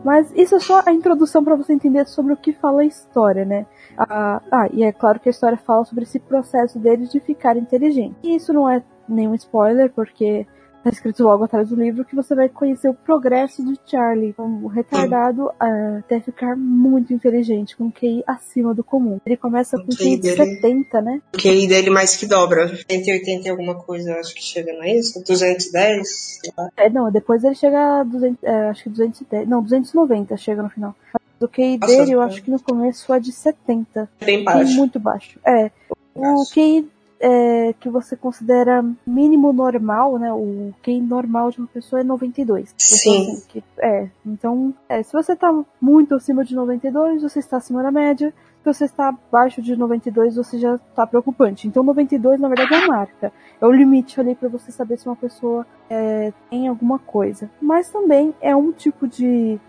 Mas 0.03 0.31
isso 0.35 0.55
é 0.55 0.59
só 0.59 0.81
a 0.85 0.93
introdução 0.93 1.43
para 1.43 1.55
você 1.55 1.73
entender 1.73 2.07
sobre 2.07 2.33
o 2.33 2.37
que 2.37 2.53
fala 2.53 2.81
a 2.81 2.85
história, 2.85 3.43
né? 3.43 3.65
Ah, 3.97 4.41
ah, 4.51 4.67
e 4.71 4.83
é 4.83 4.91
claro 4.91 5.19
que 5.19 5.29
a 5.29 5.31
história 5.31 5.57
fala 5.57 5.83
sobre 5.83 6.03
esse 6.03 6.19
processo 6.19 6.79
deles 6.79 7.11
de 7.11 7.19
ficar 7.19 7.57
inteligente. 7.57 8.15
E 8.23 8.35
isso 8.35 8.53
não 8.53 8.69
é 8.69 8.81
nenhum 9.07 9.35
spoiler, 9.35 9.91
porque 9.91 10.47
tá 10.83 10.89
escrito 10.89 11.23
logo 11.23 11.43
atrás 11.43 11.69
do 11.69 11.75
livro 11.75 12.05
que 12.05 12.15
você 12.15 12.33
vai 12.33 12.49
conhecer 12.49 12.89
o 12.89 12.93
progresso 12.93 13.63
de 13.65 13.79
Charlie, 13.85 14.33
como 14.33 14.67
retardado 14.67 15.51
até 15.59 16.19
ficar 16.19 16.55
muito 16.55 17.13
inteligente, 17.13 17.75
com 17.75 17.91
QI 17.91 18.23
acima 18.25 18.73
do 18.73 18.83
comum. 18.83 19.19
Ele 19.25 19.37
começa 19.37 19.77
com 19.77 19.83
O 19.83 19.95
QI 19.95 20.17
de 20.17 20.29
QI 20.29 20.35
dele. 20.35 20.55
70, 20.55 21.01
né? 21.01 21.21
O 21.33 21.37
QI 21.37 21.67
dele 21.67 21.89
mais 21.89 22.15
que 22.15 22.25
dobra. 22.25 22.67
180 22.89 23.47
e 23.47 23.49
alguma 23.49 23.75
coisa, 23.75 24.15
acho 24.15 24.33
que 24.33 24.43
chega, 24.43 24.73
não 24.73 24.83
é 24.83 24.95
isso? 24.95 25.23
210? 25.23 26.39
sei 26.41 26.53
lá. 26.57 26.69
É, 26.77 26.89
não, 26.89 27.11
depois 27.11 27.43
ele 27.43 27.55
chega 27.55 28.01
a 28.01 28.03
200, 28.03 28.43
é, 28.43 28.69
acho 28.69 28.83
que 28.83 28.89
210, 28.89 29.47
não, 29.47 29.61
290 29.61 30.37
chega 30.37 30.63
no 30.63 30.69
final. 30.69 30.95
O 31.39 31.47
QI 31.47 31.77
Nossa, 31.77 31.95
dele, 31.95 32.11
eu 32.11 32.21
é. 32.21 32.25
acho 32.25 32.43
que 32.43 32.51
no 32.51 32.61
começo 32.61 33.13
é 33.13 33.19
de 33.19 33.31
70. 33.31 34.09
Bem 34.19 34.43
baixo. 34.43 34.73
muito 34.73 34.99
baixo. 34.99 35.39
É. 35.45 35.71
O. 36.15 36.43
QI 36.53 36.85
é, 37.19 37.73
que 37.79 37.89
você 37.89 38.15
considera 38.15 38.83
mínimo 39.05 39.51
normal, 39.51 40.17
né? 40.17 40.31
O 40.31 40.73
QI 40.81 41.01
normal 41.01 41.51
de 41.51 41.59
uma 41.59 41.67
pessoa 41.67 41.99
é 41.99 42.03
92. 42.03 42.73
Sim. 42.77 43.09
Então, 43.11 43.33
assim, 43.33 43.43
que- 43.49 43.63
é. 43.79 44.09
Então, 44.25 44.73
é, 44.87 45.03
se 45.03 45.11
você 45.11 45.35
tá 45.35 45.53
muito 45.81 46.15
acima 46.15 46.43
de 46.45 46.55
92, 46.55 47.21
você 47.21 47.39
está 47.39 47.57
acima 47.57 47.83
da 47.83 47.91
média. 47.91 48.33
Se 48.63 48.65
você 48.73 48.85
está 48.85 49.07
abaixo 49.09 49.61
de 49.61 49.75
92, 49.75 50.35
você 50.35 50.57
já 50.59 50.75
está 50.75 51.07
preocupante. 51.07 51.67
Então, 51.67 51.81
92, 51.83 52.39
na 52.39 52.47
verdade, 52.49 52.73
é 52.73 52.83
a 52.83 52.87
marca. 52.87 53.33
É 53.61 53.65
o 53.65 53.71
limite 53.71 54.19
ali 54.19 54.35
para 54.35 54.49
você 54.49 54.71
saber 54.71 54.97
se 54.97 55.07
uma 55.07 55.15
pessoa 55.15 55.65
é, 55.89 56.31
tem 56.49 56.67
alguma 56.67 56.99
coisa. 56.99 57.49
Mas 57.61 57.89
também 57.89 58.33
é 58.41 58.55
um 58.55 58.71
tipo 58.71 59.07
de 59.07 59.59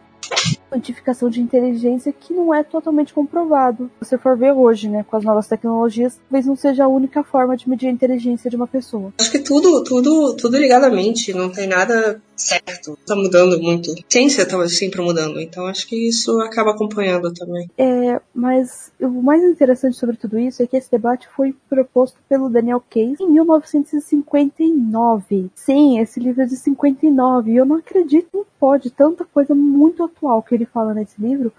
quantificação 0.70 1.28
de 1.28 1.40
inteligência 1.40 2.12
que 2.12 2.32
não 2.32 2.54
é 2.54 2.62
totalmente 2.62 3.12
comprovado. 3.12 3.90
Se 4.00 4.10
você 4.10 4.18
for 4.18 4.36
ver 4.36 4.52
hoje, 4.52 4.88
né, 4.88 5.04
com 5.08 5.16
as 5.16 5.24
novas 5.24 5.48
tecnologias, 5.48 6.18
talvez 6.28 6.46
não 6.46 6.56
seja 6.56 6.84
a 6.84 6.88
única 6.88 7.24
forma 7.24 7.56
de 7.56 7.68
medir 7.68 7.88
a 7.88 7.92
inteligência 7.92 8.48
de 8.48 8.56
uma 8.56 8.66
pessoa. 8.66 9.12
Acho 9.20 9.30
que 9.30 9.40
tudo, 9.40 9.82
tudo, 9.82 10.36
tudo 10.36 10.56
ligado 10.56 10.84
à 10.84 10.90
mente, 10.90 11.32
não 11.32 11.50
tem 11.50 11.66
nada 11.66 12.20
certo. 12.40 12.98
Tá 13.06 13.14
mudando 13.14 13.60
muito. 13.60 13.92
A 13.92 13.94
ciência 14.08 14.46
tá 14.46 14.68
sempre 14.68 15.00
mudando, 15.00 15.40
então 15.40 15.66
acho 15.66 15.86
que 15.86 16.08
isso 16.08 16.40
acaba 16.40 16.72
acompanhando 16.72 17.32
também. 17.32 17.70
É, 17.76 18.20
mas 18.34 18.90
o 19.00 19.22
mais 19.22 19.42
interessante 19.42 19.96
sobre 19.96 20.16
tudo 20.16 20.38
isso 20.38 20.62
é 20.62 20.66
que 20.66 20.76
esse 20.76 20.90
debate 20.90 21.28
foi 21.36 21.54
proposto 21.68 22.18
pelo 22.28 22.48
Daniel 22.48 22.82
Case 22.88 23.22
em 23.22 23.30
1959. 23.30 25.50
Sim, 25.54 26.00
esse 26.00 26.18
livro 26.18 26.42
é 26.42 26.46
de 26.46 26.56
59, 26.56 27.52
e 27.52 27.56
eu 27.56 27.66
não 27.66 27.76
acredito 27.76 28.30
que 28.30 28.46
pode 28.58 28.90
tanta 28.90 29.24
coisa 29.24 29.54
muito 29.54 30.04
atual 30.04 30.42
que 30.42 30.54
ele 30.54 30.66
fala 30.66 30.94
nesse 30.94 31.20
livro 31.20 31.52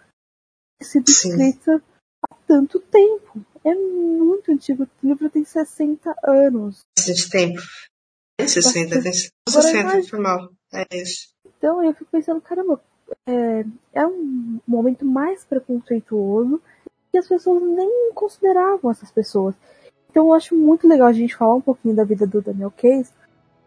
ter 0.80 0.86
sido 0.86 1.10
escrita 1.10 1.82
há 2.24 2.36
tanto 2.48 2.80
tempo. 2.80 3.46
É 3.64 3.76
muito 3.76 4.52
antigo. 4.52 4.84
O 4.84 5.08
livro 5.08 5.30
tem 5.30 5.46
60 5.46 6.16
anos. 6.24 6.80
Bastante 6.98 7.30
tempo. 7.30 7.62
Tem 8.38 8.48
60, 8.48 9.02
tem 9.02 9.14
60, 9.14 10.04
foi 10.10 10.20
mal. 10.20 10.50
É 10.74 10.86
isso. 10.92 11.30
Então 11.58 11.84
eu 11.84 11.94
fico 11.94 12.10
pensando, 12.12 12.42
caramba, 12.42 12.82
é, 13.28 13.66
é 13.94 14.08
um 14.08 14.60
momento 14.68 15.06
mais 15.06 15.44
preconceituoso 15.46 16.62
que 17.12 17.18
as 17.18 17.28
pessoas 17.28 17.62
nem 17.62 18.12
consideravam 18.14 18.90
essas 18.90 19.12
pessoas. 19.12 19.56
Então 20.10 20.28
eu 20.28 20.34
acho 20.34 20.56
muito 20.56 20.88
legal 20.88 21.08
a 21.08 21.14
gente 21.14 21.36
falar 21.36 21.56
um 21.56 21.62
pouquinho 21.62 21.96
da 21.96 22.04
vida 22.04 22.26
do 22.26 22.42
Daniel 22.42 22.72
Case, 22.72 23.12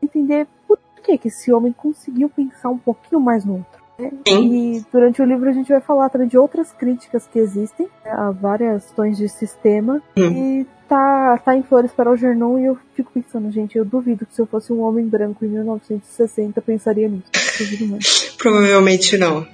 entender 0.03 0.47
por 0.67 0.79
que, 1.03 1.19
que 1.19 1.29
esse 1.29 1.53
homem 1.53 1.73
conseguiu 1.73 2.29
pensar 2.31 2.71
um 2.71 2.79
pouquinho 2.79 3.21
mais 3.21 3.45
no 3.45 3.59
outro. 3.59 3.85
Né? 3.99 4.11
E 4.27 4.85
durante 4.91 5.23
o 5.23 5.25
livro 5.25 5.49
a 5.49 5.53
gente 5.53 5.69
vai 5.69 5.81
falar 5.81 6.09
também 6.09 6.27
de 6.27 6.39
outras 6.39 6.73
críticas 6.73 7.27
que 7.27 7.39
existem 7.39 7.89
né, 8.05 8.11
a 8.11 8.31
várias 8.31 8.85
questões 8.85 9.17
de 9.17 9.29
sistema. 9.29 10.03
Hum. 10.17 10.61
E 10.61 10.67
tá, 10.95 11.39
tá 11.39 11.57
em 11.57 11.63
Flores 11.63 11.91
para 11.91 12.11
o 12.11 12.17
Gernon 12.17 12.59
e 12.59 12.67
eu 12.67 12.79
fico 12.95 13.11
pensando, 13.13 13.51
gente, 13.51 13.77
eu 13.77 13.85
duvido 13.85 14.25
que 14.25 14.35
se 14.35 14.41
eu 14.41 14.47
fosse 14.47 14.73
um 14.73 14.81
homem 14.81 15.07
branco 15.07 15.45
em 15.45 15.49
1960 15.49 16.61
pensaria 16.63 17.09
nisso. 17.09 18.37
Provavelmente 18.39 19.19
não. 19.19 19.47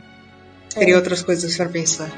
Teria 0.74 0.94
é. 0.94 0.96
outras 0.96 1.22
coisas 1.22 1.56
para 1.56 1.68
pensar. 1.68 2.10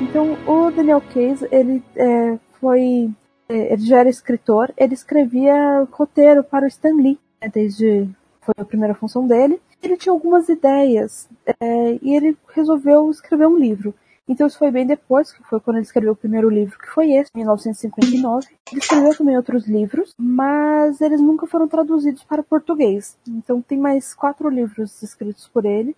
Então, 0.00 0.38
o 0.46 0.70
Daniel 0.70 1.00
Case, 1.00 1.46
ele 1.50 1.82
é, 1.96 2.38
foi. 2.60 3.10
É, 3.48 3.72
ele 3.72 3.84
já 3.84 3.98
era 3.98 4.08
escritor, 4.08 4.72
ele 4.76 4.94
escrevia 4.94 5.86
roteiro 5.90 6.44
para 6.44 6.64
o 6.64 6.68
Stan 6.68 6.94
Lee, 6.94 7.18
né, 7.42 7.50
desde. 7.52 8.08
Foi 8.40 8.54
a 8.56 8.64
primeira 8.64 8.94
função 8.94 9.26
dele. 9.26 9.60
Ele 9.82 9.96
tinha 9.96 10.12
algumas 10.12 10.48
ideias 10.48 11.28
é, 11.60 11.98
e 12.00 12.16
ele 12.16 12.36
resolveu 12.54 13.10
escrever 13.10 13.46
um 13.46 13.58
livro. 13.58 13.94
Então 14.28 14.46
isso 14.46 14.58
foi 14.58 14.70
bem 14.70 14.86
depois, 14.86 15.32
que 15.32 15.42
foi 15.44 15.58
quando 15.58 15.76
ele 15.76 15.86
escreveu 15.86 16.12
o 16.12 16.16
primeiro 16.16 16.50
livro, 16.50 16.78
que 16.78 16.88
foi 16.88 17.12
esse, 17.12 17.30
em 17.34 17.38
1959. 17.38 18.46
Ele 18.70 18.80
escreveu 18.80 19.16
também 19.16 19.36
outros 19.36 19.66
livros, 19.66 20.12
mas 20.18 21.00
eles 21.00 21.20
nunca 21.20 21.46
foram 21.46 21.66
traduzidos 21.66 22.22
para 22.24 22.42
português. 22.42 23.16
Então 23.26 23.62
tem 23.62 23.78
mais 23.78 24.12
quatro 24.12 24.50
livros 24.50 25.02
escritos 25.02 25.48
por 25.48 25.64
ele. 25.64 25.96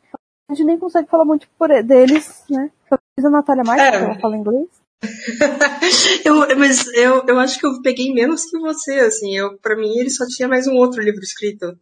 A 0.48 0.54
gente 0.54 0.66
nem 0.66 0.78
consegue 0.78 1.08
falar 1.08 1.24
muito 1.24 1.48
deles, 1.84 2.44
né? 2.48 2.70
Só 2.88 2.96
a 3.26 3.30
Natália 3.30 3.64
mais, 3.64 3.80
é. 3.80 3.96
ela 3.96 4.18
fala 4.20 4.36
inglês. 4.36 4.68
eu, 6.24 6.58
mas 6.58 6.86
eu, 6.94 7.24
eu 7.26 7.38
acho 7.38 7.58
que 7.58 7.66
eu 7.66 7.80
peguei 7.82 8.12
menos 8.12 8.44
que 8.44 8.58
você, 8.58 8.94
assim. 9.00 9.36
Eu, 9.36 9.58
pra 9.58 9.76
mim, 9.76 9.98
ele 9.98 10.10
só 10.10 10.24
tinha 10.26 10.48
mais 10.48 10.66
um 10.66 10.74
outro 10.74 11.02
livro 11.02 11.20
escrito. 11.20 11.76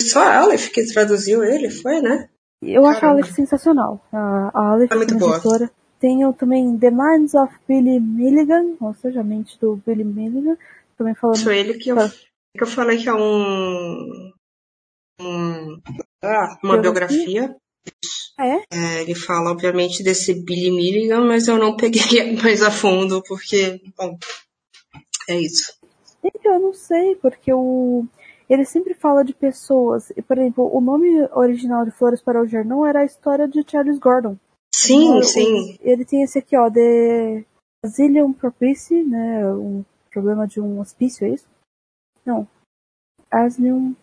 Só 0.00 0.22
a 0.22 0.38
Aleph 0.38 0.68
que 0.70 0.84
traduziu 0.92 1.44
ele, 1.44 1.70
foi, 1.70 2.00
né? 2.00 2.28
Eu 2.62 2.86
acho 2.86 3.04
a 3.04 3.10
Aleph 3.10 3.30
sensacional. 3.30 4.04
A, 4.12 4.50
a 4.54 4.72
Aleph 4.72 4.92
é 4.92 4.96
muito 4.96 5.16
boa. 5.18 5.40
Tem 6.04 6.20
também 6.34 6.78
The 6.78 6.90
Minds 6.90 7.32
of 7.32 7.50
Billy 7.66 7.98
Milligan, 7.98 8.76
ou 8.78 8.94
seja, 8.94 9.22
a 9.22 9.24
mente 9.24 9.58
do 9.58 9.76
Billy 9.86 10.04
Milligan. 10.04 10.54
Também 10.98 11.14
falando. 11.14 11.42
Foi 11.42 11.58
ele 11.58 11.78
que 11.78 11.90
eu, 11.90 11.96
que 11.96 12.62
eu 12.62 12.66
falei 12.66 12.98
que 12.98 13.08
é 13.08 13.14
um. 13.14 14.30
um 15.18 15.80
ah, 16.22 16.58
uma 16.62 16.76
biografia. 16.76 17.56
É? 18.38 18.56
é? 18.70 19.00
Ele 19.00 19.14
fala, 19.14 19.50
obviamente, 19.50 20.02
desse 20.02 20.34
Billy 20.44 20.70
Milligan, 20.70 21.22
mas 21.22 21.48
eu 21.48 21.56
não 21.56 21.74
peguei 21.74 22.36
mais 22.36 22.62
a 22.62 22.70
fundo, 22.70 23.22
porque, 23.22 23.80
bom, 23.96 24.18
é 25.26 25.40
isso. 25.40 25.72
Então, 26.22 26.52
eu 26.52 26.60
não 26.60 26.74
sei, 26.74 27.16
porque 27.16 27.50
o. 27.50 28.04
Ele 28.46 28.66
sempre 28.66 28.92
fala 28.92 29.24
de 29.24 29.32
pessoas. 29.32 30.10
E, 30.14 30.20
por 30.20 30.36
exemplo, 30.36 30.68
o 30.70 30.82
nome 30.82 31.08
original 31.32 31.82
de 31.82 31.92
Flores 31.92 32.20
para 32.20 32.42
o 32.42 32.46
Jardim 32.46 32.86
era 32.86 33.00
a 33.00 33.06
história 33.06 33.48
de 33.48 33.64
Charles 33.66 33.98
Gordon. 33.98 34.36
Sim, 34.74 35.22
sim. 35.22 35.78
Ele 35.80 36.04
tem 36.04 36.22
esse 36.22 36.38
aqui, 36.38 36.56
ó, 36.56 36.68
de 36.68 37.44
Asilium 37.84 38.32
Propice, 38.32 39.04
né? 39.04 39.48
Um 39.52 39.84
problema 40.10 40.46
de 40.48 40.60
um 40.60 40.80
hospício, 40.80 41.26
é 41.26 41.30
isso? 41.30 41.46
Não. 42.26 42.46
Asilium. 43.30 43.94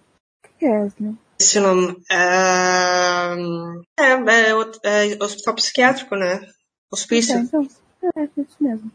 O 0.46 0.58
que 0.58 0.66
é 0.66 0.78
Asilium? 0.78 1.18
Esse 1.40 1.60
nome. 1.60 2.02
É, 2.10 3.36
é, 4.00 4.14
é, 4.84 5.14
é 5.14 5.24
hospital 5.24 5.56
psiquiátrico, 5.56 6.16
né? 6.16 6.40
Hospício. 6.92 7.38
Então, 7.38 7.64
então, 7.64 8.12
é, 8.16 8.24
é 8.24 8.30
isso 8.38 8.64
mesmo. 8.64 8.92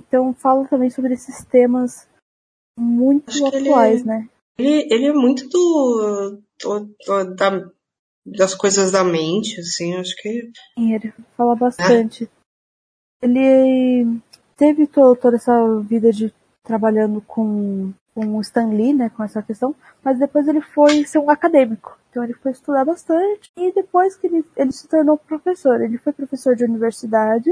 Então 0.00 0.32
fala 0.32 0.66
também 0.68 0.90
sobre 0.90 1.14
esses 1.14 1.44
temas 1.44 2.08
muito 2.78 3.30
Acho 3.30 3.46
atuais, 3.46 4.00
ele, 4.00 4.04
né? 4.04 4.28
Ele, 4.58 4.88
ele 4.90 5.06
é 5.06 5.12
muito 5.12 5.48
do, 5.48 6.40
do, 6.60 6.94
do 7.04 7.34
da 7.34 7.50
das 8.26 8.54
coisas 8.54 8.90
da 8.90 9.04
mente, 9.04 9.60
assim, 9.60 9.94
acho 9.94 10.16
que. 10.16 10.50
Sim, 10.78 10.94
ele 10.94 11.12
fala 11.36 11.54
bastante. 11.54 12.24
É. 12.24 13.26
Ele 13.26 14.20
teve 14.56 14.86
toda 14.86 15.36
essa 15.36 15.80
vida 15.80 16.12
de 16.12 16.32
trabalhando 16.64 17.20
com, 17.20 17.92
com 18.12 18.36
o 18.36 18.40
Stan 18.40 18.68
Lee, 18.68 18.92
né, 18.92 19.08
com 19.10 19.22
essa 19.22 19.42
questão, 19.42 19.74
mas 20.02 20.18
depois 20.18 20.48
ele 20.48 20.60
foi 20.60 21.04
ser 21.04 21.18
um 21.18 21.30
acadêmico. 21.30 21.96
Então 22.10 22.24
ele 22.24 22.34
foi 22.34 22.50
estudar 22.50 22.84
bastante 22.84 23.52
e 23.56 23.72
depois 23.72 24.16
que 24.16 24.26
ele, 24.26 24.44
ele 24.56 24.72
se 24.72 24.88
tornou 24.88 25.16
professor, 25.16 25.80
ele 25.80 25.98
foi 25.98 26.12
professor 26.12 26.56
de 26.56 26.64
universidade, 26.64 27.50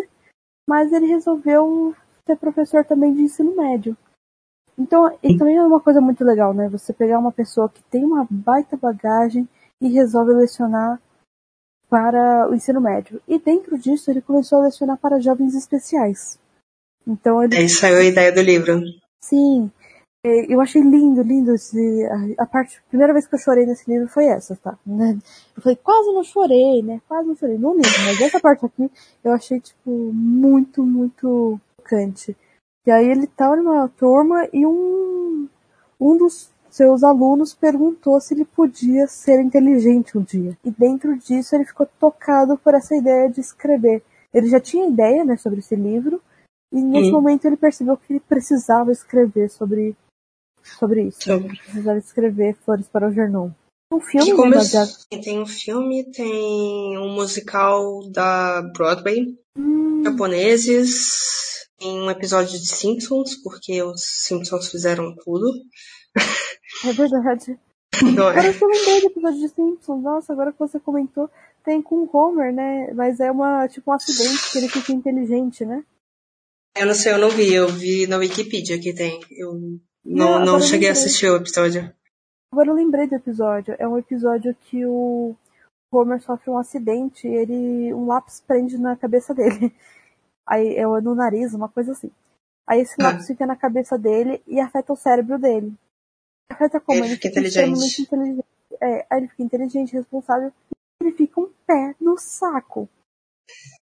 mas 0.69 0.93
ele 0.93 1.07
resolveu 1.07 1.95
ser 2.27 2.37
professor 2.37 2.85
também 2.85 3.15
de 3.15 3.23
ensino 3.23 3.55
médio. 3.55 3.97
Então, 4.77 5.17
e 5.23 5.37
também 5.37 5.57
é 5.57 5.63
uma 5.63 5.81
coisa 5.81 6.01
muito 6.01 6.25
legal, 6.25 6.53
né? 6.53 6.69
Você 6.71 6.93
pegar 6.93 7.21
uma 7.21 7.31
pessoa 7.31 7.69
que 7.69 7.83
tem 7.85 8.05
uma 8.05 8.27
baita 8.29 8.77
bagagem, 8.77 9.49
e 9.81 9.89
resolve 9.89 10.33
lecionar 10.33 11.01
para 11.89 12.49
o 12.49 12.55
ensino 12.55 12.81
médio. 12.81 13.21
E 13.29 13.39
dentro 13.39 13.79
disso 13.79 14.11
ele 14.11 14.21
começou 14.21 14.61
a 14.61 14.65
lecionar 14.65 14.99
para 14.99 15.21
jovens 15.21 15.55
especiais. 15.55 16.39
Então 17.07 17.43
ele. 17.43 17.57
Aí 17.57 17.69
saiu 17.69 17.99
a 17.99 18.05
ideia 18.05 18.33
do 18.33 18.41
livro. 18.41 18.81
Sim. 19.23 19.71
É, 20.27 20.53
eu 20.53 20.59
achei 20.61 20.81
lindo, 20.81 21.23
lindo 21.23 21.55
esse, 21.55 21.79
a, 22.39 22.47
parte. 22.47 22.79
A 22.79 22.89
primeira 22.89 23.13
vez 23.13 23.27
que 23.27 23.35
eu 23.35 23.39
chorei 23.39 23.67
nesse 23.67 23.91
livro 23.91 24.09
foi 24.09 24.25
essa, 24.25 24.57
tá? 24.57 24.79
Eu 24.87 25.63
falei, 25.63 25.77
quase 25.77 26.13
não 26.15 26.25
chorei, 26.25 26.83
né? 26.83 27.01
Quase 27.07 27.29
não 27.29 27.37
chorei. 27.37 27.59
Não 27.59 27.75
livro, 27.75 27.91
mas 28.07 28.21
essa 28.23 28.41
parte 28.41 28.65
aqui 28.65 28.91
eu 29.23 29.33
achei, 29.33 29.61
tipo, 29.61 29.91
muito, 29.91 30.83
muito 30.83 31.61
tocante. 31.77 32.35
E 32.87 32.91
aí 32.91 33.07
ele 33.07 33.27
tá 33.27 33.55
numa 33.55 33.87
turma 33.89 34.49
e 34.51 34.65
um, 34.65 35.47
um 36.01 36.17
dos 36.17 36.51
seus 36.75 37.05
alunos 37.05 37.55
perguntou 37.55 38.21
se 38.21 38.35
ele 38.35 38.45
podia 38.45 39.07
ser 39.07 39.41
inteligente 39.41 40.19
um 40.19 40.23
dia. 40.23 40.59
E 40.65 40.73
dentro 40.73 41.17
disso 41.17 41.55
ele 41.55 41.65
ficou 41.65 41.87
tocado 42.01 42.59
por 42.59 42.75
essa 42.75 42.97
ideia 42.97 43.31
de 43.31 43.41
escrever. 43.41 44.03
Ele 44.33 44.49
já 44.49 44.59
tinha 44.59 44.89
ideia 44.89 45.25
né, 45.25 45.37
sobre 45.37 45.61
esse 45.61 45.77
livro, 45.77 46.21
e 46.73 46.83
nesse 46.83 47.13
momento 47.13 47.45
ele 47.45 47.57
percebeu 47.57 47.97
que 47.97 48.13
ele 48.13 48.19
precisava 48.19 48.91
escrever 48.91 49.49
sobre, 49.51 49.95
sobre 50.65 51.05
isso. 51.05 51.23
Sobre. 51.23 51.47
Ele 51.47 51.57
precisava 51.59 51.99
escrever 51.99 52.57
Flores 52.65 52.89
para 52.89 53.09
o 53.09 53.13
Gernon. 53.13 53.51
Um 53.93 54.01
filme 54.01 54.51
né. 54.51 54.59
Tem 55.23 55.39
um 55.39 55.47
filme, 55.47 56.11
tem 56.11 56.99
um 56.99 57.15
musical 57.15 58.01
da 58.11 58.63
Broadway, 58.63 59.39
hum. 59.57 60.03
japoneses, 60.03 61.69
tem 61.79 62.01
um 62.01 62.11
episódio 62.11 62.59
de 62.59 62.67
Simpsons, 62.67 63.37
porque 63.45 63.81
os 63.81 64.03
Simpsons 64.03 64.69
fizeram 64.69 65.15
tudo. 65.15 65.53
É 66.87 66.93
verdade. 66.93 67.59
Parece 68.35 68.59
que 68.59 68.65
eu 68.65 68.69
lembrei 68.69 69.01
do 69.01 69.07
episódio 69.07 69.41
de 69.41 69.49
Simpsons. 69.49 70.03
Nossa, 70.03 70.33
agora 70.33 70.53
que 70.53 70.59
você 70.59 70.81
comentou, 70.81 71.31
tem 71.65 71.81
com 71.81 71.97
o 71.97 72.11
Homer, 72.13 72.53
né? 72.53 72.93
Mas 72.93 73.21
é 73.21 73.31
uma, 73.31 73.69
tipo 73.69 73.91
um 73.91 73.95
acidente 73.95 74.51
que 74.51 74.59
ele 74.59 74.69
fica 74.69 74.93
inteligente, 74.93 75.65
né? 75.65 75.85
Eu 76.77 76.87
não 76.87 76.95
sei, 76.95 77.13
eu 77.13 77.19
não 77.19 77.31
vi. 77.31 77.55
Eu 77.55 77.69
vi 77.69 78.07
na 78.07 78.17
Wikipedia 78.17 78.81
que 78.81 78.93
tem. 78.93 79.21
Eu 79.31 79.55
não, 80.05 80.39
não, 80.39 80.45
não 80.45 80.61
cheguei 80.61 80.89
a 80.89 80.93
assistir 80.93 81.29
o 81.31 81.37
episódio. 81.37 81.93
Agora 82.53 82.69
eu 82.69 82.75
lembrei 82.75 83.07
do 83.07 83.15
episódio. 83.15 83.75
É 83.79 83.87
um 83.87 83.99
episódio 83.99 84.55
que 84.55 84.85
o 84.85 85.35
Homer 85.93 86.21
sofre 86.21 86.51
um 86.51 86.59
acidente 86.59 87.27
e 87.27 87.35
ele, 87.35 87.95
um 87.95 88.07
lápis 88.07 88.43
prende 88.47 88.77
na 88.77 88.97
cabeça 88.97 89.33
dele. 89.33 89.73
Aí 90.47 90.77
é 90.77 90.85
no 90.85 91.15
nariz, 91.15 91.55
uma 91.55 91.69
coisa 91.69 91.93
assim. 91.93 92.11
Aí 92.67 92.81
esse 92.81 92.95
ah. 93.01 93.05
lápis 93.05 93.27
fica 93.27 93.47
na 93.47 93.57
cabeça 93.57 93.97
dele 93.97 94.43
e 94.47 94.61
afeta 94.61 94.93
o 94.93 94.97
cérebro 94.97 95.39
dele. 95.39 95.73
Afeta 96.51 96.81
como? 96.81 96.99
Ele, 96.99 97.07
ele 97.07 97.15
fica 97.15 97.29
inteligente. 97.29 98.03
inteligente. 98.03 98.45
é, 98.81 99.07
aí 99.11 99.19
ele 99.19 99.29
fica 99.29 99.43
inteligente, 99.43 99.93
responsável, 99.93 100.53
e 100.71 101.07
ele 101.07 101.17
fica 101.17 101.41
um 101.41 101.53
pé 101.67 101.95
no 102.01 102.19
saco. 102.19 102.89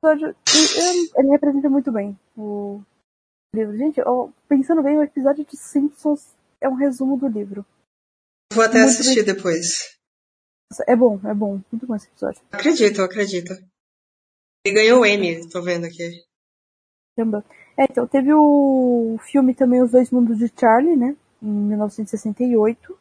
Ele 0.02 1.30
representa 1.30 1.68
muito 1.68 1.92
bem 1.92 2.18
o 2.36 2.82
livro. 3.54 3.76
Gente, 3.76 4.00
pensando 4.48 4.82
bem, 4.82 4.96
o 4.96 5.02
episódio 5.02 5.44
de 5.44 5.56
Simpsons 5.56 6.34
é 6.60 6.68
um 6.68 6.74
resumo 6.74 7.16
do 7.18 7.28
livro. 7.28 7.64
Vou 8.52 8.64
até 8.64 8.78
muito 8.78 8.90
assistir 8.90 9.24
bem. 9.24 9.34
depois. 9.34 9.96
É 10.86 10.96
bom, 10.96 11.20
é 11.24 11.34
bom. 11.34 11.60
Muito 11.70 11.86
bom 11.86 11.94
esse 11.94 12.08
episódio. 12.08 12.40
Acredito, 12.52 13.02
acredito. 13.02 13.52
Ele 14.64 14.74
ganhou 14.74 15.00
o 15.00 15.06
Emmy, 15.06 15.48
tô 15.48 15.62
vendo 15.62 15.86
aqui. 15.86 16.24
Caramba. 17.16 17.44
É, 17.76 17.84
então, 17.84 18.06
teve 18.06 18.32
o 18.32 19.18
filme 19.30 19.54
também 19.54 19.82
Os 19.82 19.90
Dois 19.90 20.10
Mundos 20.10 20.38
de 20.38 20.52
Charlie, 20.58 20.96
né? 20.96 21.16
Em 21.42 21.49
1968. 21.49 22.99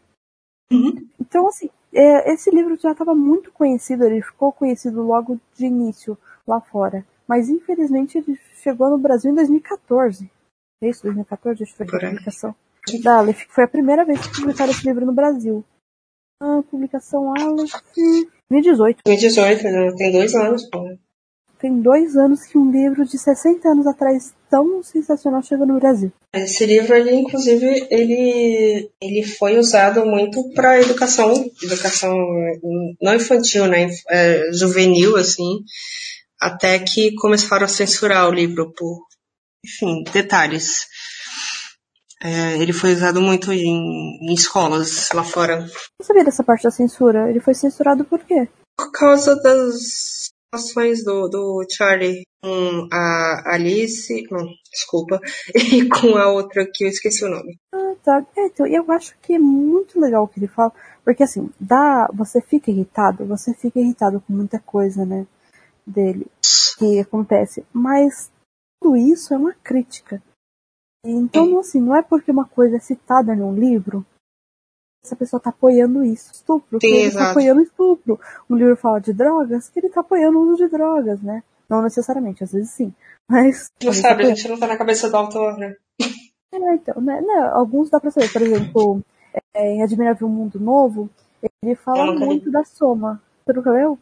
Uhum. 0.71 1.07
Então, 1.19 1.47
assim, 1.47 1.69
é, 1.93 2.31
esse 2.31 2.49
livro 2.51 2.77
já 2.77 2.91
estava 2.91 3.15
muito 3.15 3.51
conhecido, 3.51 4.05
ele 4.05 4.21
ficou 4.21 4.51
conhecido 4.51 5.01
logo 5.01 5.39
de 5.55 5.65
início 5.65 6.17
lá 6.47 6.61
fora. 6.61 7.05
Mas, 7.27 7.49
infelizmente, 7.49 8.17
ele 8.17 8.39
chegou 8.61 8.89
no 8.89 8.97
Brasil 8.97 9.31
em 9.31 9.35
2014. 9.35 10.29
É 10.81 10.89
isso, 10.89 11.03
2014? 11.03 11.63
Acho 11.63 11.71
que 11.75 11.77
foi 11.77 11.87
a 11.87 12.09
publicação. 12.09 12.55
Da 13.03 13.17
Aleph, 13.17 13.45
foi 13.49 13.63
a 13.65 13.67
primeira 13.67 14.05
vez 14.05 14.19
que 14.25 14.39
publicaram 14.39 14.71
esse 14.71 14.87
livro 14.87 15.05
no 15.05 15.13
Brasil. 15.13 15.63
A 16.41 16.63
publicação 16.63 17.31
Aleph, 17.31 17.71
2018. 18.49 19.01
2018, 19.05 19.63
né? 19.63 19.91
tem 19.95 20.11
dois 20.11 20.33
anos, 20.35 20.65
pô 20.69 20.97
tem 21.59 21.81
dois 21.81 22.15
anos 22.15 22.45
que 22.45 22.57
um 22.57 22.71
livro 22.71 23.05
de 23.05 23.17
60 23.17 23.67
anos 23.67 23.85
atrás 23.85 24.33
tão 24.49 24.81
sensacional 24.81 25.43
chegou 25.43 25.67
no 25.67 25.79
Brasil. 25.79 26.11
Esse 26.33 26.65
livro, 26.65 26.95
ele, 26.95 27.13
inclusive, 27.15 27.87
ele, 27.91 28.89
ele 29.01 29.23
foi 29.23 29.57
usado 29.57 30.05
muito 30.05 30.51
para 30.53 30.79
educação, 30.79 31.33
educação 31.61 32.15
não 33.01 33.15
infantil, 33.15 33.67
né, 33.67 33.89
é, 34.09 34.51
juvenil, 34.53 35.17
assim, 35.17 35.63
até 36.39 36.79
que 36.79 37.13
começaram 37.15 37.65
a 37.65 37.69
censurar 37.69 38.29
o 38.29 38.33
livro 38.33 38.71
por, 38.73 39.05
enfim, 39.65 40.03
detalhes. 40.13 40.87
É, 42.21 42.57
ele 42.57 42.73
foi 42.73 42.93
usado 42.93 43.21
muito 43.21 43.51
em, 43.51 44.29
em 44.29 44.33
escolas 44.33 45.09
lá 45.13 45.23
fora. 45.23 45.59
Não 45.59 46.05
sabia 46.05 46.23
dessa 46.23 46.43
parte 46.43 46.63
da 46.63 46.71
censura. 46.71 47.29
Ele 47.29 47.39
foi 47.39 47.53
censurado 47.53 48.03
por 48.03 48.19
quê? 48.25 48.47
Por 48.77 48.91
causa 48.91 49.35
das 49.41 50.29
ações 50.53 51.03
do, 51.03 51.27
do 51.27 51.65
Charlie 51.69 52.23
com 52.41 52.87
a 52.91 53.53
Alice, 53.53 54.23
não, 54.31 54.47
desculpa, 54.71 55.19
e 55.53 55.87
com 55.89 56.17
a 56.17 56.31
outra 56.31 56.65
que 56.71 56.85
eu 56.85 56.89
esqueci 56.89 57.25
o 57.25 57.29
nome. 57.29 57.59
Ah, 57.73 57.95
tá. 58.03 58.25
É, 58.37 58.45
então, 58.47 58.65
eu 58.65 58.89
acho 58.91 59.17
que 59.21 59.33
é 59.33 59.39
muito 59.39 59.99
legal 59.99 60.23
o 60.23 60.27
que 60.27 60.39
ele 60.39 60.47
fala, 60.47 60.71
porque 61.03 61.23
assim, 61.23 61.49
dá, 61.59 62.07
você 62.13 62.41
fica 62.41 62.71
irritado, 62.71 63.25
você 63.25 63.53
fica 63.53 63.79
irritado 63.79 64.21
com 64.21 64.33
muita 64.33 64.59
coisa, 64.59 65.05
né, 65.05 65.27
dele, 65.85 66.27
que 66.77 66.99
acontece, 66.99 67.65
mas 67.73 68.31
tudo 68.81 68.95
isso 68.95 69.33
é 69.33 69.37
uma 69.37 69.53
crítica. 69.53 70.21
Então, 71.05 71.59
assim, 71.59 71.79
não 71.79 71.95
é 71.95 72.01
porque 72.01 72.31
uma 72.31 72.45
coisa 72.45 72.75
é 72.75 72.79
citada 72.79 73.35
num 73.35 73.53
livro 73.53 74.05
essa 75.03 75.15
pessoa 75.15 75.39
tá 75.39 75.49
apoiando 75.49 76.03
isso. 76.03 76.31
Estupro, 76.31 76.79
Sim, 76.81 76.87
que 76.87 76.95
ele 76.95 77.11
tá 77.11 77.31
apoiando 77.31 77.61
estupro. 77.61 78.19
O 78.47 78.55
livro 78.55 78.75
fala 78.75 78.99
de 78.99 79.13
drogas, 79.13 79.69
que 79.69 79.79
ele 79.79 79.89
tá 79.89 80.01
apoiando 80.01 80.39
o 80.39 80.43
uso 80.43 80.57
de 80.57 80.69
drogas, 80.69 81.21
né? 81.21 81.43
Não 81.69 81.81
necessariamente, 81.81 82.43
às 82.43 82.51
vezes 82.51 82.71
sim. 82.71 82.93
Mas. 83.29 83.71
Não 83.83 83.93
sabe, 83.93 84.23
tá 84.23 84.29
a 84.29 84.35
gente 84.35 84.47
não 84.47 84.59
tá 84.59 84.67
na 84.67 84.77
cabeça 84.77 85.09
do 85.09 85.17
autor, 85.17 85.57
né? 85.57 85.75
É, 86.51 86.73
então, 86.73 86.99
né, 86.99 87.21
né, 87.21 87.49
alguns 87.53 87.89
dá 87.89 87.99
pra 87.99 88.09
saber. 88.09 88.31
Por 88.33 88.41
exemplo, 88.41 89.01
é, 89.53 89.75
em 89.75 89.83
Admirável 89.83 90.27
Mundo 90.27 90.59
Novo, 90.59 91.09
ele 91.61 91.75
fala 91.75 92.11
muito 92.13 92.45
li. 92.45 92.51
da 92.51 92.63
soma. 92.63 93.21
Você 93.45 93.53
nunca 93.53 93.71
leu? 93.71 93.99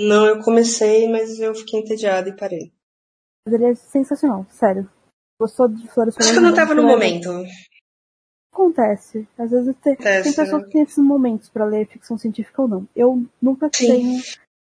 Não, 0.00 0.26
eu 0.26 0.42
comecei, 0.42 1.08
mas 1.10 1.38
eu 1.38 1.54
fiquei 1.54 1.80
entediada 1.80 2.28
e 2.28 2.36
parei. 2.36 2.72
Mas 3.46 3.54
ele 3.54 3.66
é 3.66 3.74
sensacional, 3.74 4.46
sério. 4.48 4.88
Gostou 5.38 5.68
de 5.68 5.86
Flores 5.88 6.16
Acho 6.16 6.32
que 6.32 6.38
eu 6.38 6.42
não 6.42 6.54
tava 6.54 6.74
no 6.74 6.84
momento. 6.84 7.28
Acontece. 8.52 9.26
Às 9.38 9.50
vezes 9.50 9.74
tem, 9.76 9.94
Acontece, 9.94 10.22
tem 10.22 10.32
pessoas 10.32 10.62
né? 10.62 10.66
que 10.66 10.72
têm 10.72 10.82
esses 10.82 10.98
momentos 10.98 11.48
para 11.48 11.64
ler 11.64 11.86
ficção 11.86 12.18
científica 12.18 12.62
ou 12.62 12.68
não. 12.68 12.88
Eu 12.94 13.24
nunca 13.40 13.70
Sim. 13.72 13.86
tenho 13.86 14.22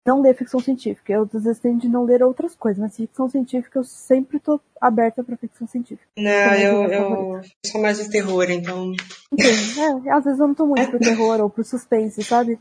não 0.08 0.22
ler 0.22 0.36
ficção 0.36 0.60
científica. 0.60 1.12
Eu 1.12 1.24
às 1.24 1.44
vezes 1.44 1.60
tenho 1.60 1.78
de 1.78 1.90
não 1.90 2.04
ler 2.04 2.24
outras 2.24 2.56
coisas, 2.56 2.80
mas 2.80 2.96
ficção 2.96 3.28
científica 3.28 3.80
eu 3.80 3.84
sempre 3.84 4.40
tô 4.40 4.62
aberta 4.80 5.24
para 5.24 5.36
ficção 5.36 5.68
científica. 5.68 6.08
Não, 6.18 6.56
eu, 6.56 6.84
eu 6.92 7.42
sou 7.66 7.82
mais 7.82 7.98
de 7.98 8.10
terror, 8.10 8.50
então. 8.50 8.94
Sim, 9.38 10.08
é, 10.08 10.12
às 10.12 10.24
vezes 10.24 10.40
eu 10.40 10.48
não 10.48 10.56
tô 10.56 10.68
muito 10.68 10.90
pro 10.90 11.00
terror 11.00 11.42
ou 11.42 11.50
pro 11.50 11.64
suspense, 11.64 12.24
sabe? 12.24 12.60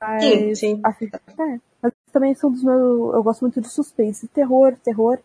Mas, 0.00 0.22
sim, 0.22 0.54
sim. 0.54 0.82
É, 0.84 1.60
mas 1.82 1.92
também 2.12 2.34
são 2.34 2.50
dos 2.50 2.62
meus. 2.62 3.14
Eu 3.14 3.22
gosto 3.22 3.42
muito 3.42 3.60
de 3.60 3.68
suspense. 3.68 4.28
Terror, 4.28 4.76
terror. 4.76 5.18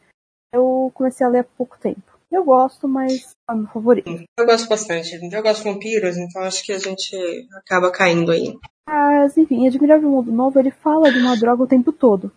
Eu 0.53 0.91
comecei 0.93 1.25
a 1.25 1.29
ler 1.29 1.39
há 1.39 1.43
pouco 1.43 1.77
tempo. 1.79 2.12
Eu 2.33 2.43
gosto, 2.43 2.87
mas 2.87 3.35
é 3.47 3.53
o 3.53 3.57
meu 3.57 3.67
favorito. 3.67 4.09
Eu 4.39 4.45
gosto 4.47 4.67
bastante. 4.67 5.13
Eu 5.13 5.43
gosto 5.43 5.63
de 5.63 5.71
vampiros, 5.71 6.17
então 6.17 6.41
acho 6.41 6.65
que 6.65 6.73
a 6.73 6.79
gente 6.79 7.15
acaba 7.53 7.91
caindo 7.91 8.31
aí. 8.31 8.57
Mas, 8.89 9.37
enfim, 9.37 9.67
Admirável 9.67 10.09
Mundo 10.09 10.31
Novo, 10.31 10.59
ele 10.59 10.71
fala 10.71 11.11
de 11.11 11.19
uma 11.19 11.37
droga 11.37 11.61
o 11.61 11.67
tempo 11.67 11.91
todo. 11.91 12.31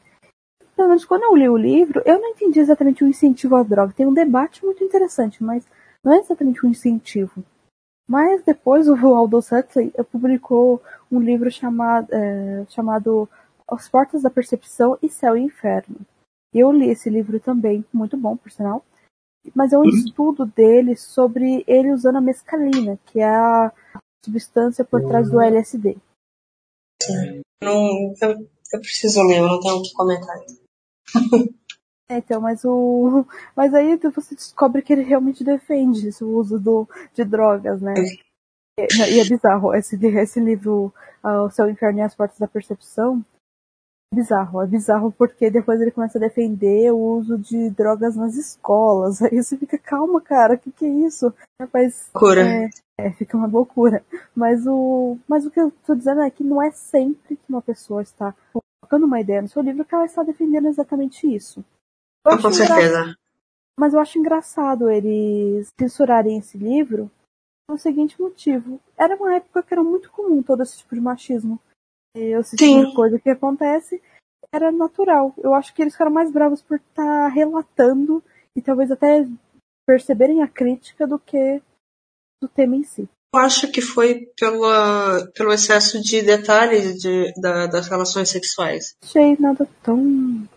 Pelo 0.77 0.89
menos 0.89 1.07
quando 1.07 1.23
eu 1.23 1.35
li 1.35 1.49
o 1.49 1.57
livro, 1.57 2.03
eu 2.05 2.21
não 2.21 2.29
entendi 2.29 2.61
exatamente 2.61 3.03
o 3.03 3.09
incentivo 3.09 3.57
à 3.57 3.63
droga. 3.63 3.95
Tem 3.97 4.07
um 4.07 4.13
debate 4.13 4.63
muito 4.63 4.85
interessante, 4.85 5.43
mas 5.43 5.67
não 6.05 6.13
é 6.13 6.19
exatamente 6.19 6.65
um 6.67 6.69
incentivo. 6.69 7.43
Mas 8.07 8.43
depois 8.43 8.87
o 8.87 8.95
Aldous 8.95 9.51
Huxley 9.51 9.95
publicou 10.13 10.83
um 11.11 11.19
livro 11.19 11.51
chamado, 11.51 12.09
é, 12.13 12.67
chamado 12.69 13.27
As 13.67 13.89
Portas 13.89 14.21
da 14.21 14.29
Percepção 14.29 14.99
e 15.03 15.09
Céu 15.09 15.39
e 15.39 15.41
Inferno. 15.41 15.97
Eu 16.53 16.71
li 16.71 16.91
esse 16.91 17.09
livro 17.09 17.41
também, 17.41 17.83
muito 17.91 18.15
bom, 18.19 18.37
por 18.37 18.53
sinal 18.53 18.85
mas 19.55 19.73
é 19.73 19.79
um 19.79 19.83
uhum. 19.83 19.89
estudo 19.89 20.47
dele 20.47 20.97
sobre 20.97 21.65
ele 21.67 21.93
usando 21.93 22.17
a 22.17 22.21
mescalina, 22.21 22.99
que 23.07 23.21
é 23.21 23.29
a 23.29 23.73
substância 24.25 24.85
por 24.85 25.03
trás 25.07 25.31
do 25.31 25.41
LSD. 25.41 25.97
Sim. 27.03 27.41
Não, 27.63 28.15
eu, 28.23 28.49
eu 28.73 28.81
preciso 28.81 29.23
ler, 29.23 29.39
eu 29.39 29.49
não 29.49 29.61
tenho 29.61 29.77
o 29.77 29.83
que 29.83 29.93
comentar. 29.93 30.37
É, 32.09 32.19
então, 32.19 32.41
mas 32.41 32.65
o. 32.65 33.27
Mas 33.57 33.75
aí 33.75 33.97
você 33.97 34.37
descobre 34.37 34.81
que 34.81 34.93
ele 34.93 35.03
realmente 35.03 35.43
defende 35.43 36.09
o 36.23 36.39
uso 36.39 36.57
do, 36.57 36.89
de 37.13 37.25
drogas, 37.25 37.83
né? 37.83 37.95
E, 38.79 38.85
e 39.15 39.21
é 39.21 39.25
bizarro, 39.25 39.75
esse, 39.75 39.97
esse 39.97 40.39
livro, 40.39 40.95
uh, 41.25 41.47
O 41.47 41.51
Céu, 41.51 41.69
Inferno 41.69 41.99
e 41.99 42.03
as 42.03 42.15
Portas 42.15 42.39
da 42.39 42.47
Percepção, 42.47 43.25
bizarro. 44.17 44.63
É 44.63 44.67
bizarro 44.67 45.13
porque 45.13 45.51
depois 45.51 45.81
ele 45.81 45.91
começa 45.91 46.19
a 46.19 46.21
defender 46.21 46.93
o 46.93 46.99
uso 46.99 47.39
de 47.39 47.71
drogas 47.71 48.17
nas 48.17 48.35
escolas. 48.35 49.21
Aí 49.23 49.43
você 49.43 49.57
fica, 49.57 49.79
calma, 49.79 50.21
cara, 50.21 50.55
o 50.55 50.59
que, 50.59 50.73
que 50.73 50.85
é 50.85 50.89
isso? 50.89 51.33
Rapaz, 51.61 52.11
loucura. 52.15 52.43
É, 52.43 52.71
é, 52.99 53.13
fica 53.13 53.37
uma 53.37 53.47
loucura. 53.47 54.05
Mas 54.35 54.67
o, 54.67 55.19
mas 55.29 55.47
o 55.47 55.51
que 55.51 55.61
eu 55.61 55.71
tô 55.87 55.95
dizendo 55.95 56.23
é 56.23 56.31
que 56.31 56.43
não 56.43 56.63
é 56.63 56.71
sempre 56.71 57.37
que 57.37 57.49
uma 57.49 57.63
pessoa 57.63 58.03
está 58.03 58.35
colocando 58.53 59.07
uma 59.07 59.21
ideia 59.21 59.43
no 59.43 59.49
seu 59.49 59.63
livro 59.63 59.85
que 59.85 59.95
ela 59.95 60.07
está 60.07 60.23
defendendo 60.23 60.69
exatamente 60.69 61.33
isso. 61.33 61.65
Eu 62.25 62.41
Com 62.41 62.53
certeza. 62.53 63.01
Engra... 63.01 63.17
Mas 63.79 63.93
eu 63.93 64.01
acho 64.01 64.19
engraçado 64.19 64.91
eles 64.91 65.69
censurarem 65.79 66.39
esse 66.39 66.57
livro 66.57 67.11
pelo 67.67 67.79
seguinte 67.79 68.21
motivo. 68.21 68.81
Era 68.97 69.17
uma 69.17 69.35
época 69.35 69.63
que 69.63 69.75
era 69.75 69.83
muito 69.83 70.11
comum 70.11 70.43
todo 70.43 70.63
esse 70.63 70.79
tipo 70.79 70.95
de 70.95 71.01
machismo 71.01 71.61
esse 72.21 72.57
tipo 72.57 72.87
de 72.87 72.95
coisa 72.95 73.19
que 73.19 73.31
acontece 73.31 74.01
era 74.53 74.71
natural. 74.73 75.35
Eu 75.39 75.55
acho 75.55 75.75
que 75.75 75.83
eles 75.83 75.95
ficaram 75.95 76.13
mais 76.13 76.31
bravos 76.31 76.63
por 76.63 76.77
estar 76.77 77.05
tá 77.05 77.29
relatando 77.29 78.23
e 78.55 78.63
talvez 78.63 78.91
até 78.91 79.27
perceberem 79.87 80.43
a 80.43 80.49
crítica 80.49 81.07
do 81.07 81.19
que 81.19 81.61
do 82.43 82.49
tema 82.49 82.77
em 82.77 82.83
si. 82.83 83.09
Eu 83.35 83.41
acho 83.41 83.71
que 83.71 83.81
foi 83.81 84.31
pela, 84.39 85.27
pelo 85.35 85.53
excesso 85.53 86.01
de 86.01 86.23
detalhes 86.23 86.99
de, 86.99 87.33
da, 87.41 87.67
das 87.67 87.89
relações 87.89 88.31
sexuais. 88.31 88.97
Achei 89.03 89.37
nada 89.39 89.69
tão. 89.83 90.49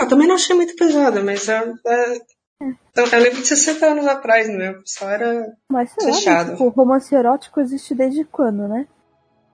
Eu 0.00 0.08
também 0.08 0.26
não 0.26 0.34
achei 0.34 0.56
muito 0.56 0.74
pesada, 0.74 1.22
mas 1.22 1.48
é, 1.48 1.72
é, 1.86 2.16
é. 2.16 2.74
Eu 2.96 3.20
lembro 3.20 3.40
de 3.40 3.46
60 3.46 3.86
anos 3.86 4.06
atrás, 4.06 4.48
né? 4.48 4.80
Só 4.84 5.08
era 5.08 5.46
mas, 5.70 5.94
fechado. 5.94 6.50
Lá, 6.50 6.56
tipo, 6.56 6.68
romance 6.70 7.14
erótico 7.14 7.60
existe 7.60 7.94
desde 7.94 8.24
quando, 8.24 8.66
né? 8.66 8.88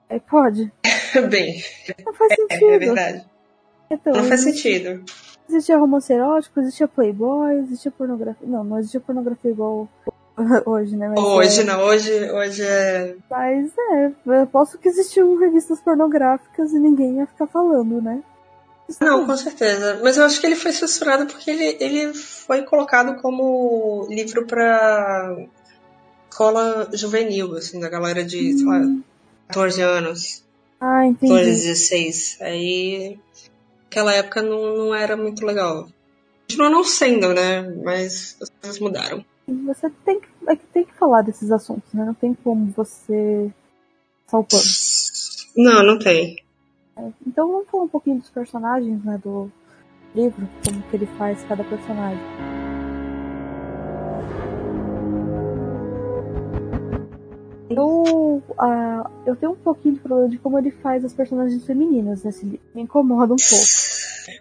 Aí 0.08 0.20
pode. 0.20 0.72
Bem. 1.30 1.62
Não 2.04 2.14
faz 2.14 2.34
sentido. 2.34 2.70
É, 2.70 2.74
é 2.74 2.78
verdade. 2.78 3.26
Então, 3.90 4.12
não 4.12 4.24
faz 4.24 4.40
sentido. 4.40 5.04
Existia 5.48 5.78
romance 5.78 6.12
erótico, 6.12 6.60
existia 6.60 6.88
Playboy, 6.88 7.58
existia 7.60 7.90
pornografia. 7.90 8.46
Não, 8.46 8.64
não 8.64 8.78
existia 8.78 9.00
pornografia 9.00 9.50
igual 9.50 9.88
hoje, 10.66 10.96
né? 10.96 11.08
Mas 11.08 11.18
hoje, 11.18 11.60
é... 11.60 11.64
não, 11.64 11.80
hoje, 11.82 12.30
hoje 12.30 12.62
é. 12.62 13.16
Mas 13.30 13.72
é, 13.78 14.12
eu 14.26 14.46
posso 14.46 14.78
que 14.78 14.88
existiam 14.88 15.36
revistas 15.38 15.80
pornográficas 15.80 16.72
e 16.72 16.78
ninguém 16.78 17.18
ia 17.18 17.26
ficar 17.26 17.46
falando, 17.46 18.02
né? 18.02 18.22
Não, 19.00 19.26
com 19.26 19.36
certeza. 19.36 20.00
Mas 20.02 20.16
eu 20.16 20.24
acho 20.24 20.40
que 20.40 20.46
ele 20.46 20.56
foi 20.56 20.72
censurado 20.72 21.26
porque 21.26 21.50
ele, 21.50 21.76
ele 21.80 22.14
foi 22.14 22.62
colocado 22.62 23.20
como 23.20 24.06
livro 24.08 24.46
para 24.46 25.36
escola 26.30 26.88
juvenil, 26.92 27.56
assim, 27.56 27.80
da 27.80 27.88
galera 27.88 28.22
de, 28.22 28.54
hum. 28.54 28.58
sei 28.58 28.66
lá, 28.66 28.80
14 29.48 29.80
anos. 29.82 30.44
Ah, 30.80 31.06
entendi. 31.06 31.32
14, 31.32 31.66
16. 31.66 32.38
Aí, 32.40 33.18
naquela 33.84 34.14
época 34.14 34.42
não, 34.42 34.76
não 34.76 34.94
era 34.94 35.16
muito 35.16 35.44
legal. 35.44 35.88
Continua 36.42 36.70
não 36.70 36.84
sendo, 36.84 37.32
né? 37.32 37.62
Mas 37.82 38.36
as 38.40 38.50
coisas 38.60 38.78
mudaram. 38.78 39.24
Você 39.66 39.90
tem 40.04 40.20
que, 40.20 40.28
é 40.48 40.56
que 40.56 40.66
tem 40.66 40.84
que 40.84 40.94
falar 40.94 41.22
desses 41.22 41.50
assuntos, 41.50 41.92
né? 41.92 42.04
Não 42.04 42.14
tem 42.14 42.34
como 42.34 42.72
você 42.76 43.50
salpando. 44.26 44.64
Não, 45.56 45.82
não 45.84 45.98
tem. 45.98 46.36
Então 47.26 47.48
vamos 47.48 47.68
falar 47.70 47.84
um 47.84 47.88
pouquinho 47.88 48.18
dos 48.18 48.30
personagens, 48.30 49.04
né? 49.04 49.20
Do 49.22 49.50
livro, 50.14 50.48
como 50.64 50.82
que 50.82 50.96
ele 50.96 51.06
faz 51.18 51.42
cada 51.44 51.62
personagem. 51.64 52.22
Eu, 58.36 58.54
uh, 58.54 59.10
eu 59.24 59.36
tenho 59.36 59.52
um 59.52 59.56
pouquinho 59.56 59.94
de 59.94 60.00
problema 60.00 60.28
de 60.28 60.38
como 60.38 60.58
ele 60.58 60.70
faz 60.70 61.04
as 61.04 61.12
personagens 61.12 61.64
femininas 61.64 62.24
nesse 62.24 62.44
livro. 62.44 62.66
Me 62.74 62.82
incomoda 62.82 63.32
um 63.32 63.36
pouco. 63.36 63.64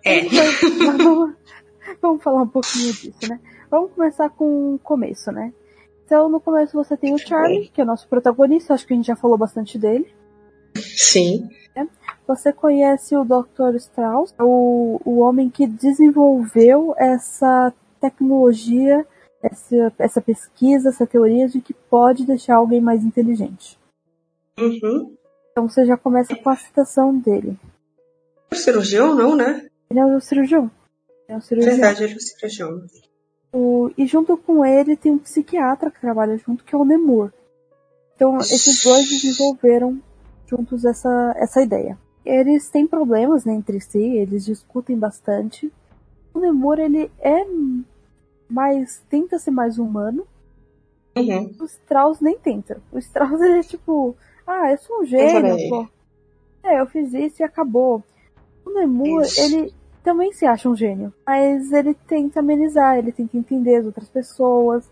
É. 0.03 0.23
Mas 0.23 0.59
vamos, 0.97 1.35
vamos 2.01 2.23
falar 2.23 2.41
um 2.43 2.47
pouquinho 2.47 2.93
disso, 2.93 3.29
né? 3.29 3.39
Vamos 3.69 3.91
começar 3.91 4.29
com 4.29 4.75
o 4.75 4.79
começo, 4.79 5.31
né? 5.31 5.53
Então, 6.05 6.29
no 6.29 6.39
começo 6.39 6.73
você 6.73 6.95
tem 6.95 7.13
o 7.13 7.17
Charlie, 7.17 7.69
que 7.69 7.81
é 7.81 7.83
o 7.83 7.87
nosso 7.87 8.07
protagonista, 8.07 8.73
acho 8.73 8.85
que 8.85 8.93
a 8.93 8.95
gente 8.95 9.07
já 9.07 9.15
falou 9.15 9.37
bastante 9.37 9.77
dele. 9.79 10.07
Sim. 10.75 11.49
Você 12.27 12.51
conhece 12.51 13.15
o 13.15 13.23
Dr. 13.23 13.75
Strauss, 13.75 14.33
o, 14.39 14.99
o 15.05 15.19
homem 15.19 15.49
que 15.49 15.67
desenvolveu 15.67 16.95
essa 16.97 17.71
tecnologia, 18.01 19.05
essa, 19.43 19.93
essa 19.99 20.21
pesquisa, 20.21 20.89
essa 20.89 21.05
teoria 21.05 21.47
de 21.47 21.61
que 21.61 21.73
pode 21.73 22.25
deixar 22.25 22.55
alguém 22.55 22.81
mais 22.81 23.03
inteligente. 23.03 23.79
Uhum. 24.59 25.15
Então 25.51 25.69
você 25.69 25.85
já 25.85 25.97
começa 25.97 26.35
com 26.35 26.49
a 26.49 26.55
citação 26.55 27.17
dele. 27.17 27.57
O 28.51 28.55
cirurgião, 28.55 29.15
não, 29.15 29.35
né? 29.35 29.67
Ele 29.89 29.99
é 29.99 30.05
o 30.05 30.19
cirurgião. 30.19 30.69
É 31.27 31.35
o 31.35 31.41
cirurgião. 31.41 31.73
Verdade, 31.73 32.03
ele 32.03 32.13
é 32.13 32.17
o 32.17 32.19
cirurgião. 32.19 32.85
O, 33.53 33.91
e 33.97 34.05
junto 34.05 34.35
com 34.37 34.65
ele 34.65 34.97
tem 34.97 35.13
um 35.13 35.17
psiquiatra 35.17 35.89
que 35.89 36.01
trabalha 36.01 36.37
junto, 36.37 36.63
que 36.63 36.75
é 36.75 36.77
o 36.77 36.85
Nemur. 36.85 37.31
Então 38.15 38.37
esses 38.37 38.83
dois 38.83 39.09
desenvolveram 39.09 40.01
juntos 40.47 40.85
essa, 40.85 41.33
essa 41.37 41.61
ideia. 41.61 41.97
Eles 42.25 42.69
têm 42.69 42.87
problemas 42.87 43.45
né, 43.45 43.53
entre 43.53 43.79
si, 43.79 43.99
eles 43.99 44.45
discutem 44.45 44.97
bastante. 44.97 45.71
O 46.33 46.39
Nemur 46.39 46.79
ele 46.79 47.11
é 47.19 47.45
mais 48.49 49.01
tenta 49.09 49.39
ser 49.39 49.51
mais 49.51 49.77
humano. 49.77 50.27
Uhum. 51.15 51.55
O 51.59 51.65
Strauss 51.65 52.19
nem 52.19 52.37
tenta. 52.37 52.81
O 52.91 52.97
Strauss 52.97 53.39
ele 53.41 53.59
é 53.59 53.63
tipo, 53.63 54.15
ah, 54.47 54.71
eu 54.71 54.77
sou 54.77 55.01
um 55.01 55.05
gênio, 55.05 55.57
pô. 55.69 55.87
É, 56.63 56.79
eu 56.81 56.87
fiz 56.87 57.13
isso 57.13 57.41
e 57.41 57.43
acabou. 57.43 58.03
O 58.65 58.73
Nemur, 58.73 59.21
Isso. 59.21 59.39
ele 59.41 59.73
também 60.03 60.31
se 60.33 60.45
acha 60.45 60.67
um 60.67 60.75
gênio, 60.75 61.13
mas 61.25 61.71
ele 61.71 61.93
tenta 62.07 62.39
amenizar, 62.39 62.97
ele 62.97 63.11
tenta 63.11 63.37
entender 63.37 63.75
as 63.75 63.85
outras 63.85 64.09
pessoas. 64.09 64.89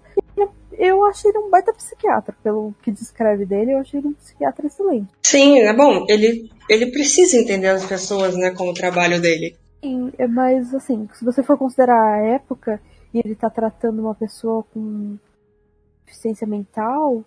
Eu 0.73 1.05
achei 1.05 1.29
ele 1.29 1.39
um 1.39 1.49
baita 1.49 1.73
psiquiatra, 1.73 2.35
pelo 2.43 2.73
que 2.81 2.91
descreve 2.91 3.45
dele, 3.45 3.73
eu 3.73 3.79
achei 3.79 3.99
ele 3.99 4.07
um 4.07 4.13
psiquiatra 4.13 4.65
excelente. 4.65 5.07
Sim, 5.23 5.59
é 5.59 5.73
bom. 5.73 6.05
Ele, 6.09 6.49
ele 6.69 6.91
precisa 6.91 7.37
entender 7.37 7.67
as 7.67 7.85
pessoas, 7.85 8.35
né, 8.35 8.51
com 8.51 8.69
o 8.69 8.73
trabalho 8.73 9.21
dele. 9.21 9.55
Sim, 9.83 10.11
é, 10.17 10.27
mas 10.27 10.73
assim, 10.73 11.07
se 11.13 11.23
você 11.23 11.43
for 11.43 11.57
considerar 11.57 11.95
a 11.95 12.25
época 12.35 12.81
e 13.13 13.19
ele 13.19 13.35
tá 13.35 13.49
tratando 13.49 14.01
uma 14.01 14.15
pessoa 14.15 14.63
com 14.73 15.17
deficiência 16.05 16.47
mental, 16.47 17.23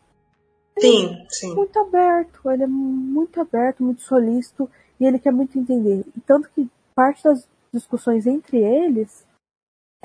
Sim, 0.79 1.27
sim. 1.31 1.55
muito 1.55 1.79
aberto, 1.79 2.51
ele 2.51 2.65
é 2.65 2.67
muito 2.67 3.41
aberto, 3.41 3.83
muito 3.83 4.03
solícito 4.03 4.71
e 5.01 5.05
ele 5.07 5.19
quer 5.19 5.33
muito 5.33 5.59
entender. 5.59 6.05
E 6.17 6.21
tanto 6.21 6.49
que 6.55 6.69
parte 6.95 7.23
das 7.25 7.47
discussões 7.73 8.27
entre 8.27 8.59
eles 8.59 9.25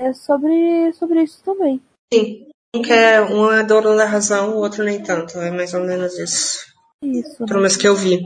é 0.00 0.12
sobre, 0.12 0.92
sobre 0.94 1.22
isso 1.22 1.42
também. 1.44 1.80
Sim. 2.12 2.46
Um 2.74 2.80
quer, 2.80 3.20
um 3.22 3.52
é 3.52 3.62
dono 3.62 3.94
da 3.96 4.06
razão, 4.06 4.54
o 4.54 4.58
outro 4.60 4.82
nem 4.82 5.02
tanto. 5.02 5.38
É 5.38 5.50
mais 5.50 5.74
ou 5.74 5.80
menos 5.80 6.18
isso. 6.18 6.72
Isso. 7.02 7.44
Pelo 7.44 7.60
menos 7.60 7.76
que 7.76 7.86
eu 7.86 7.94
vi. 7.94 8.24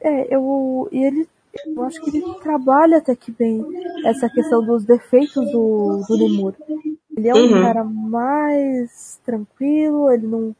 É, 0.00 0.32
eu. 0.34 0.88
E 0.92 1.04
ele. 1.04 1.28
Eu 1.66 1.82
acho 1.82 2.00
que 2.02 2.10
ele 2.16 2.34
trabalha 2.40 2.98
até 2.98 3.16
que 3.16 3.32
bem 3.32 3.64
essa 4.04 4.28
questão 4.30 4.64
dos 4.64 4.84
defeitos 4.84 5.50
do, 5.50 6.04
do 6.06 6.14
Lemur. 6.14 6.54
Ele 7.16 7.28
é 7.28 7.34
um 7.34 7.52
Uhum. 7.52 7.62
cara 7.62 7.82
mais 7.82 9.20
tranquilo, 9.24 10.12
ele 10.12 10.26
não. 10.28 10.54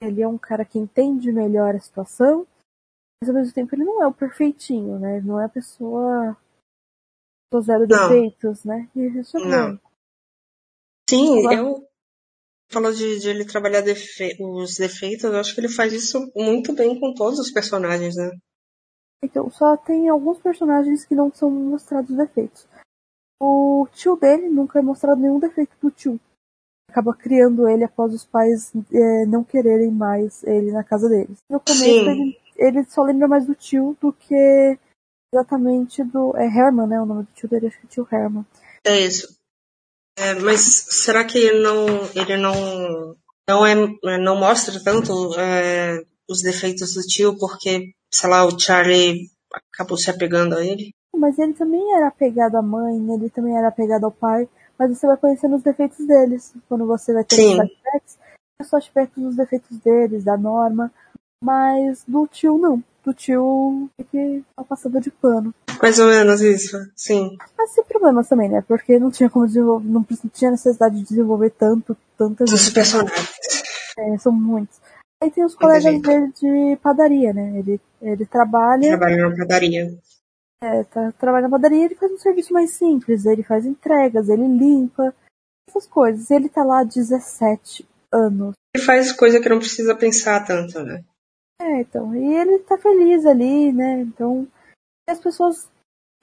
Ele 0.00 0.22
é 0.22 0.28
um 0.28 0.38
cara 0.38 0.64
que 0.64 0.78
entende 0.78 1.32
melhor 1.32 1.74
a 1.74 1.80
situação, 1.80 2.46
mas 3.20 3.28
ao 3.28 3.34
mesmo 3.34 3.52
tempo 3.52 3.74
ele 3.74 3.84
não 3.84 4.02
é 4.02 4.06
o 4.06 4.12
perfeitinho, 4.14 4.98
né? 4.98 5.16
Ele 5.16 5.26
não 5.26 5.40
é 5.40 5.44
a 5.46 5.48
pessoa. 5.48 6.36
pessoa 7.50 7.62
zero 7.64 7.86
Não. 7.88 8.08
defeitos, 8.08 8.64
né? 8.64 8.88
E 8.94 9.06
isso 9.18 9.36
é 9.36 9.40
Não. 9.44 9.74
bom. 9.74 9.80
Sim, 11.10 11.38
Agora- 11.46 11.56
eu. 11.56 11.88
Falou 12.70 12.92
de, 12.92 13.18
de 13.18 13.30
ele 13.30 13.46
trabalhar 13.46 13.80
defe- 13.80 14.36
os 14.38 14.76
defeitos, 14.76 15.24
eu 15.24 15.34
acho 15.38 15.54
que 15.54 15.60
ele 15.62 15.70
faz 15.70 15.90
isso 15.90 16.30
muito 16.36 16.74
bem 16.74 17.00
com 17.00 17.14
todos 17.14 17.38
os 17.38 17.50
personagens, 17.50 18.14
né? 18.14 18.30
Então, 19.24 19.50
só 19.50 19.74
tem 19.74 20.06
alguns 20.10 20.38
personagens 20.38 21.02
que 21.06 21.14
não 21.14 21.32
são 21.32 21.50
mostrados 21.50 22.14
defeitos. 22.14 22.68
O 23.40 23.88
tio 23.90 24.16
dele 24.16 24.50
nunca 24.50 24.78
é 24.78 24.82
mostrado 24.82 25.18
nenhum 25.18 25.38
defeito 25.40 25.74
do 25.80 25.90
tio. 25.90 26.20
Acaba 26.90 27.14
criando 27.14 27.68
ele 27.68 27.84
após 27.84 28.14
os 28.14 28.24
pais 28.24 28.72
é, 28.92 29.26
não 29.26 29.44
quererem 29.44 29.90
mais 29.90 30.42
ele 30.44 30.72
na 30.72 30.82
casa 30.82 31.08
deles. 31.08 31.38
No 31.50 31.60
começo, 31.60 31.84
ele, 31.84 32.38
ele 32.56 32.84
só 32.84 33.02
lembra 33.02 33.28
mais 33.28 33.46
do 33.46 33.54
tio 33.54 33.96
do 34.00 34.12
que 34.12 34.78
exatamente 35.32 36.02
do. 36.04 36.36
É 36.36 36.46
Herman, 36.46 36.86
né? 36.86 37.00
O 37.00 37.06
nome 37.06 37.24
do 37.24 37.32
tio 37.32 37.48
dele, 37.48 37.66
acho 37.66 37.78
que 37.80 37.86
é 37.86 37.90
tio 37.90 38.08
Herman. 38.10 38.46
É 38.84 39.00
isso. 39.00 39.38
É, 40.18 40.34
mas 40.34 40.60
será 40.60 41.24
que 41.24 41.38
ele 41.38 41.60
não, 41.60 41.86
ele 42.14 42.36
não, 42.36 43.16
não, 43.48 43.64
é, 43.64 43.74
não 44.18 44.36
mostra 44.36 44.82
tanto 44.82 45.38
é, 45.38 46.02
os 46.28 46.42
defeitos 46.42 46.94
do 46.94 47.02
tio 47.02 47.38
porque, 47.38 47.92
sei 48.12 48.28
lá, 48.28 48.44
o 48.44 48.58
Charlie 48.58 49.30
acabou 49.72 49.96
se 49.96 50.10
apegando 50.10 50.56
a 50.56 50.64
ele? 50.64 50.90
Mas 51.14 51.38
ele 51.38 51.54
também 51.54 51.94
era 51.94 52.08
apegado 52.08 52.56
à 52.56 52.62
mãe, 52.62 52.96
ele 53.14 53.30
também 53.30 53.56
era 53.56 53.68
apegado 53.68 54.04
ao 54.04 54.10
pai. 54.10 54.48
Mas 54.78 54.96
você 54.96 55.06
vai 55.06 55.16
conhecendo 55.16 55.56
os 55.56 55.62
defeitos 55.62 56.06
deles. 56.06 56.54
Quando 56.68 56.86
você 56.86 57.12
vai 57.12 57.24
ter 57.24 57.34
os 57.36 57.54
flashbacks, 57.56 58.18
é 58.60 58.64
só 58.64 58.76
aspectos 58.76 59.22
dos 59.22 59.36
defeitos 59.36 59.76
deles, 59.78 60.24
da 60.24 60.36
norma. 60.36 60.92
Mas 61.42 62.04
do 62.06 62.26
tio 62.26 62.58
não. 62.58 62.82
Do 63.04 63.14
tio 63.14 63.88
é 63.98 64.04
que 64.04 64.44
tá 64.56 64.64
passando 64.64 65.00
de 65.00 65.10
pano. 65.10 65.54
Mais 65.80 65.98
ou 65.98 66.08
menos 66.08 66.40
isso, 66.40 66.76
sim. 66.96 67.36
Mas 67.56 67.70
sem 67.70 67.84
problemas 67.84 68.28
também, 68.28 68.48
né? 68.48 68.62
Porque 68.66 68.98
não 68.98 69.10
tinha 69.10 69.30
como 69.30 69.46
desenvolver, 69.46 69.88
não 69.88 70.04
tinha 70.32 70.50
necessidade 70.50 70.96
de 70.96 71.04
desenvolver 71.04 71.50
tanto, 71.50 71.96
tanta 72.16 72.44
Os 72.44 72.50
gente. 72.50 72.74
personagens. 72.74 73.30
É, 73.96 74.18
são 74.18 74.32
muitos. 74.32 74.80
Aí 75.22 75.30
tem 75.30 75.44
os 75.44 75.52
Muita 75.54 75.66
colegas 75.66 75.92
gente. 75.92 76.04
dele 76.06 76.32
de 76.72 76.76
padaria, 76.82 77.32
né? 77.32 77.58
Ele, 77.58 77.80
ele 78.02 78.26
trabalha. 78.26 78.88
Trabalham 78.88 79.30
na 79.30 79.36
padaria. 79.36 79.98
É, 80.60 80.82
tá, 80.84 81.12
trabalha 81.12 81.44
na 81.44 81.50
padaria, 81.50 81.84
ele 81.84 81.94
faz 81.94 82.10
um 82.10 82.18
serviço 82.18 82.52
mais 82.52 82.70
simples, 82.70 83.24
ele 83.24 83.44
faz 83.44 83.64
entregas, 83.64 84.28
ele 84.28 84.46
limpa, 84.48 85.14
essas 85.68 85.86
coisas. 85.86 86.30
Ele 86.30 86.48
tá 86.48 86.64
lá 86.64 86.80
há 86.80 86.84
17 86.84 87.86
anos. 88.12 88.54
Ele 88.74 88.84
faz 88.84 89.12
coisa 89.12 89.40
que 89.40 89.48
não 89.48 89.58
precisa 89.58 89.94
pensar 89.94 90.44
tanto, 90.44 90.82
né? 90.82 91.04
É, 91.60 91.80
então, 91.80 92.14
e 92.14 92.34
ele 92.34 92.58
tá 92.60 92.78
feliz 92.78 93.26
ali, 93.26 93.72
né? 93.72 94.00
Então, 94.00 94.46
as 95.08 95.18
pessoas 95.18 95.68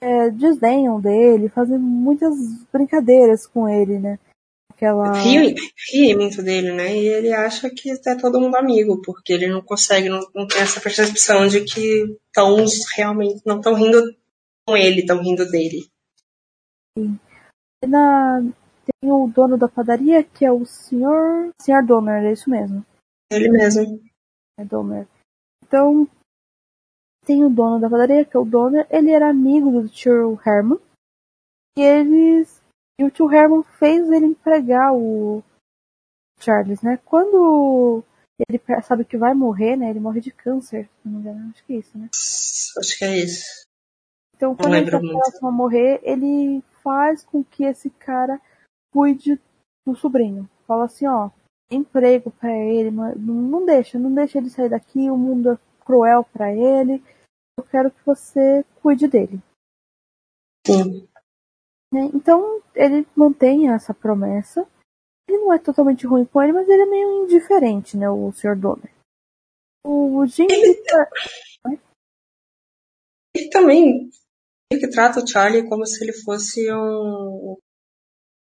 é, 0.00 0.30
desdenham 0.30 1.00
dele, 1.00 1.48
fazem 1.48 1.78
muitas 1.78 2.34
brincadeiras 2.72 3.46
com 3.46 3.68
ele, 3.68 3.98
né? 3.98 4.18
Aquela. 4.70 5.12
Ri, 5.12 5.54
ri 5.90 6.14
muito 6.14 6.42
dele, 6.42 6.72
né? 6.72 6.94
E 6.94 7.06
ele 7.08 7.32
acha 7.32 7.70
que 7.70 7.90
é 7.90 8.14
todo 8.14 8.40
mundo 8.40 8.56
amigo, 8.56 9.00
porque 9.02 9.32
ele 9.32 9.46
não 9.46 9.62
consegue, 9.62 10.08
não, 10.08 10.20
não 10.34 10.46
tem 10.46 10.60
essa 10.60 10.80
percepção 10.80 11.46
de 11.46 11.62
que 11.62 12.16
estão 12.26 12.64
realmente 12.94 13.40
não 13.44 13.56
estão 13.56 13.74
rindo 13.74 14.14
com 14.66 14.76
ele, 14.76 15.00
estão 15.00 15.22
rindo 15.22 15.48
dele. 15.48 15.88
Na, 17.86 18.40
tem 19.00 19.10
o 19.10 19.28
dono 19.28 19.56
da 19.56 19.68
padaria, 19.68 20.24
que 20.24 20.44
é 20.44 20.50
o 20.50 20.66
senhor. 20.66 21.50
Senhor 21.60 21.84
Donner, 21.84 22.24
é 22.24 22.32
isso 22.32 22.50
mesmo. 22.50 22.84
Ele 23.30 23.48
mesmo. 23.50 24.02
É 24.58 24.64
Donner. 24.64 25.06
Então, 25.62 26.08
tem 27.24 27.44
o 27.44 27.50
dono 27.50 27.80
da 27.80 27.90
padaria, 27.90 28.24
que 28.24 28.36
é 28.36 28.40
o 28.40 28.44
Donner. 28.44 28.86
Ele 28.90 29.10
era 29.10 29.28
amigo 29.28 29.70
do 29.70 29.88
tio 29.88 30.40
Herman. 30.44 30.80
E 31.76 31.82
eles. 31.82 32.62
E 32.98 33.04
o 33.04 33.10
tio 33.10 33.30
Herman 33.30 33.62
fez 33.78 34.10
ele 34.10 34.26
empregar 34.26 34.94
o 34.94 35.42
Charles, 36.40 36.80
né? 36.82 36.98
Quando 37.04 38.02
ele 38.48 38.60
sabe 38.82 39.04
que 39.04 39.16
vai 39.16 39.34
morrer, 39.34 39.76
né? 39.76 39.90
Ele 39.90 40.00
morre 40.00 40.20
de 40.20 40.30
câncer, 40.30 40.88
se 41.02 41.08
não 41.08 41.14
me 41.14 41.20
engano. 41.20 41.50
Acho 41.50 41.64
que 41.64 41.72
é 41.74 41.76
isso, 41.76 41.98
né? 41.98 42.08
Acho 42.12 42.98
que 42.98 43.04
é 43.04 43.18
isso. 43.18 43.66
Então, 44.36 44.54
quando 44.54 44.74
ele 44.74 44.90
tá 44.90 45.00
próximo 45.00 45.48
a 45.48 45.52
morrer, 45.52 46.00
ele 46.02 46.62
faz 46.82 47.24
com 47.24 47.42
que 47.42 47.64
esse 47.64 47.88
cara 47.90 48.40
cuide 48.92 49.40
do 49.86 49.96
sobrinho. 49.96 50.48
Fala 50.66 50.84
assim, 50.84 51.06
ó, 51.06 51.30
emprego 51.70 52.30
pra 52.30 52.54
ele, 52.54 52.90
mas 52.90 53.16
não 53.18 53.64
deixa, 53.64 53.98
não 53.98 54.14
deixa 54.14 54.38
ele 54.38 54.50
sair 54.50 54.68
daqui, 54.68 55.10
o 55.10 55.16
mundo 55.16 55.58
cruel 55.84 56.24
para 56.24 56.52
ele. 56.52 57.02
Eu 57.58 57.64
quero 57.64 57.90
que 57.90 58.04
você 58.04 58.64
cuide 58.82 59.08
dele. 59.08 59.40
Sim. 60.66 61.08
Né? 61.92 62.10
Então 62.12 62.62
ele 62.74 63.06
mantém 63.16 63.70
essa 63.70 63.94
promessa. 63.94 64.68
Ele 65.28 65.38
não 65.38 65.52
é 65.52 65.58
totalmente 65.58 66.06
ruim 66.06 66.24
com 66.24 66.42
ele, 66.42 66.52
mas 66.52 66.68
ele 66.68 66.82
é 66.82 66.86
meio 66.86 67.24
indiferente, 67.24 67.96
né, 67.96 68.08
o 68.08 68.30
Sr. 68.32 68.56
Donner. 68.56 68.92
O 69.84 70.24
Jim 70.26 70.46
ele, 70.50 70.82
ele 73.34 73.50
também 73.50 74.10
que 74.72 74.88
trata 74.88 75.20
o 75.20 75.26
Charlie 75.26 75.68
como 75.68 75.86
se 75.86 76.02
ele 76.02 76.12
fosse 76.12 76.72
um, 76.72 77.56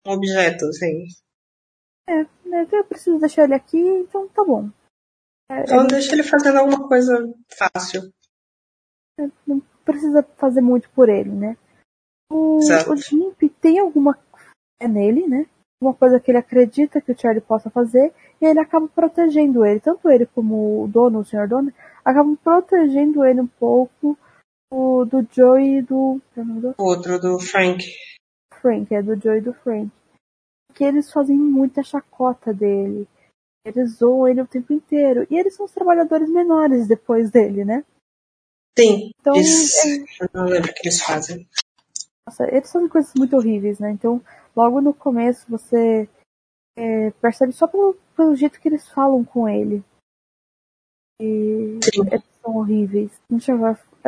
um 0.07 0.11
objeto, 0.11 0.66
assim. 0.66 1.05
É, 2.09 2.21
eu 2.73 2.85
preciso 2.85 3.19
deixar 3.19 3.45
ele 3.45 3.55
aqui, 3.55 3.79
então 3.79 4.29
tá 4.29 4.45
bom. 4.45 4.71
É, 5.51 5.62
então 5.62 5.81
ele... 5.81 5.88
deixa 5.88 6.12
ele 6.12 6.23
fazendo 6.23 6.59
alguma 6.59 6.87
coisa 6.87 7.12
fácil. 7.59 8.12
É, 9.19 9.29
não 9.47 9.61
precisa 9.85 10.23
fazer 10.37 10.61
muito 10.61 10.88
por 10.90 11.09
ele, 11.09 11.31
né? 11.31 11.57
O, 12.31 12.59
o 12.59 12.97
Jimp 12.97 13.40
tem 13.61 13.79
alguma 13.79 14.14
fé 14.81 14.88
nele, 14.88 15.27
né? 15.27 15.47
Uma 15.81 15.95
coisa 15.95 16.19
que 16.19 16.31
ele 16.31 16.38
acredita 16.38 17.01
que 17.01 17.12
o 17.12 17.19
Charlie 17.19 17.40
possa 17.40 17.69
fazer, 17.69 18.12
e 18.40 18.47
ele 18.47 18.59
acaba 18.59 18.88
protegendo 18.88 19.64
ele. 19.64 19.81
Tanto 19.81 20.09
ele 20.09 20.27
como 20.27 20.85
o 20.85 20.88
dono, 20.88 21.21
o 21.21 21.25
Sr. 21.25 21.49
Dono, 21.49 21.73
acabam 22.05 22.37
protegendo 22.37 23.25
ele 23.25 23.40
um 23.40 23.47
pouco 23.47 24.19
o, 24.70 25.05
do 25.05 25.26
Joey 25.31 25.79
e 25.79 25.83
do. 25.83 26.20
Outro, 26.79 27.20
do 27.20 27.38
Frank. 27.38 27.85
Frank, 28.61 28.94
é 28.94 29.02
do 29.02 29.20
Joey 29.20 29.38
e 29.38 29.42
do 29.42 29.52
Frank. 29.52 29.90
Que 30.74 30.85
eles 30.85 31.11
fazem 31.11 31.37
muita 31.37 31.83
chacota 31.83 32.52
dele. 32.52 33.09
Eles 33.64 33.96
zoam 33.96 34.29
ele 34.29 34.42
o 34.42 34.46
tempo 34.46 34.72
inteiro. 34.72 35.26
E 35.31 35.37
eles 35.37 35.55
são 35.55 35.66
os 35.66 35.72
trabalhadores 35.72 36.29
menores 36.31 36.87
depois 36.87 37.31
dele, 37.31 37.64
né? 37.64 37.85
Sim. 38.79 39.11
Então, 39.18 39.35
eles... 39.35 39.85
é... 39.85 40.24
Eu 40.24 40.29
não 40.35 40.44
lembro 40.44 40.70
o 40.70 40.74
que 40.74 40.87
eles 40.87 41.00
fazem. 41.00 41.48
Nossa, 42.26 42.44
eles 42.44 42.70
fazem 42.70 42.88
coisas 42.88 43.12
muito 43.16 43.37
horríveis, 43.37 43.79
né? 43.79 43.90
Então, 43.90 44.22
logo 44.55 44.81
no 44.81 44.92
começo, 44.92 45.46
você 45.48 46.09
é, 46.76 47.11
percebe 47.12 47.52
só 47.52 47.66
pelo, 47.66 47.94
pelo 48.16 48.37
jeito 48.37 48.61
que 48.61 48.68
eles 48.68 48.88
falam 48.88 49.24
com 49.24 49.48
ele. 49.48 49.83
E 51.20 51.79
Sim. 51.83 52.07
eles 52.11 52.24
são 52.42 52.57
horríveis. 52.57 53.11
Deixa 53.31 53.52
eu. 53.52 53.59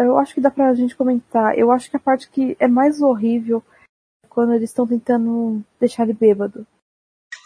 Eu 0.04 0.18
acho 0.18 0.34
que 0.34 0.40
dá 0.40 0.50
pra 0.50 0.74
gente 0.74 0.96
comentar. 0.96 1.56
Eu 1.58 1.70
acho 1.70 1.90
que 1.90 1.96
a 1.96 2.00
parte 2.00 2.30
que 2.30 2.56
é 2.58 2.68
mais 2.68 3.00
horrível 3.00 3.62
é 4.24 4.28
quando 4.28 4.54
eles 4.54 4.70
estão 4.70 4.86
tentando 4.86 5.64
deixar 5.80 6.04
ele 6.04 6.12
bêbado. 6.12 6.66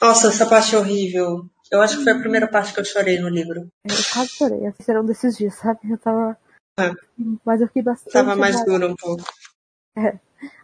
Nossa, 0.01 0.29
essa 0.29 0.47
parte 0.49 0.75
é 0.75 0.79
horrível. 0.79 1.47
Eu 1.71 1.81
acho 1.81 1.99
que 1.99 2.05
foi 2.05 2.13
a 2.13 2.19
primeira 2.19 2.49
parte 2.49 2.75
que 2.75 2.81
eu 2.81 2.85
chorei 2.85 3.21
no 3.21 3.29
livro. 3.29 3.69
Eu 3.85 3.97
quase 4.13 4.29
chorei. 4.31 4.67
Esse 4.67 4.91
era 4.91 5.01
um 5.01 5.07
desses 5.07 5.37
dias, 5.37 5.55
sabe? 5.55 5.79
Eu 5.91 5.99
tava. 5.99 6.37
É. 6.79 6.91
Mas 7.45 7.61
eu 7.61 7.69
fiquei 7.69 7.83
bastante. 7.83 8.13
Tava 8.13 8.37
mais 8.37 8.65
duro 8.65 8.89
um 8.89 8.97
pouco. 8.97 9.23
É. 9.97 10.19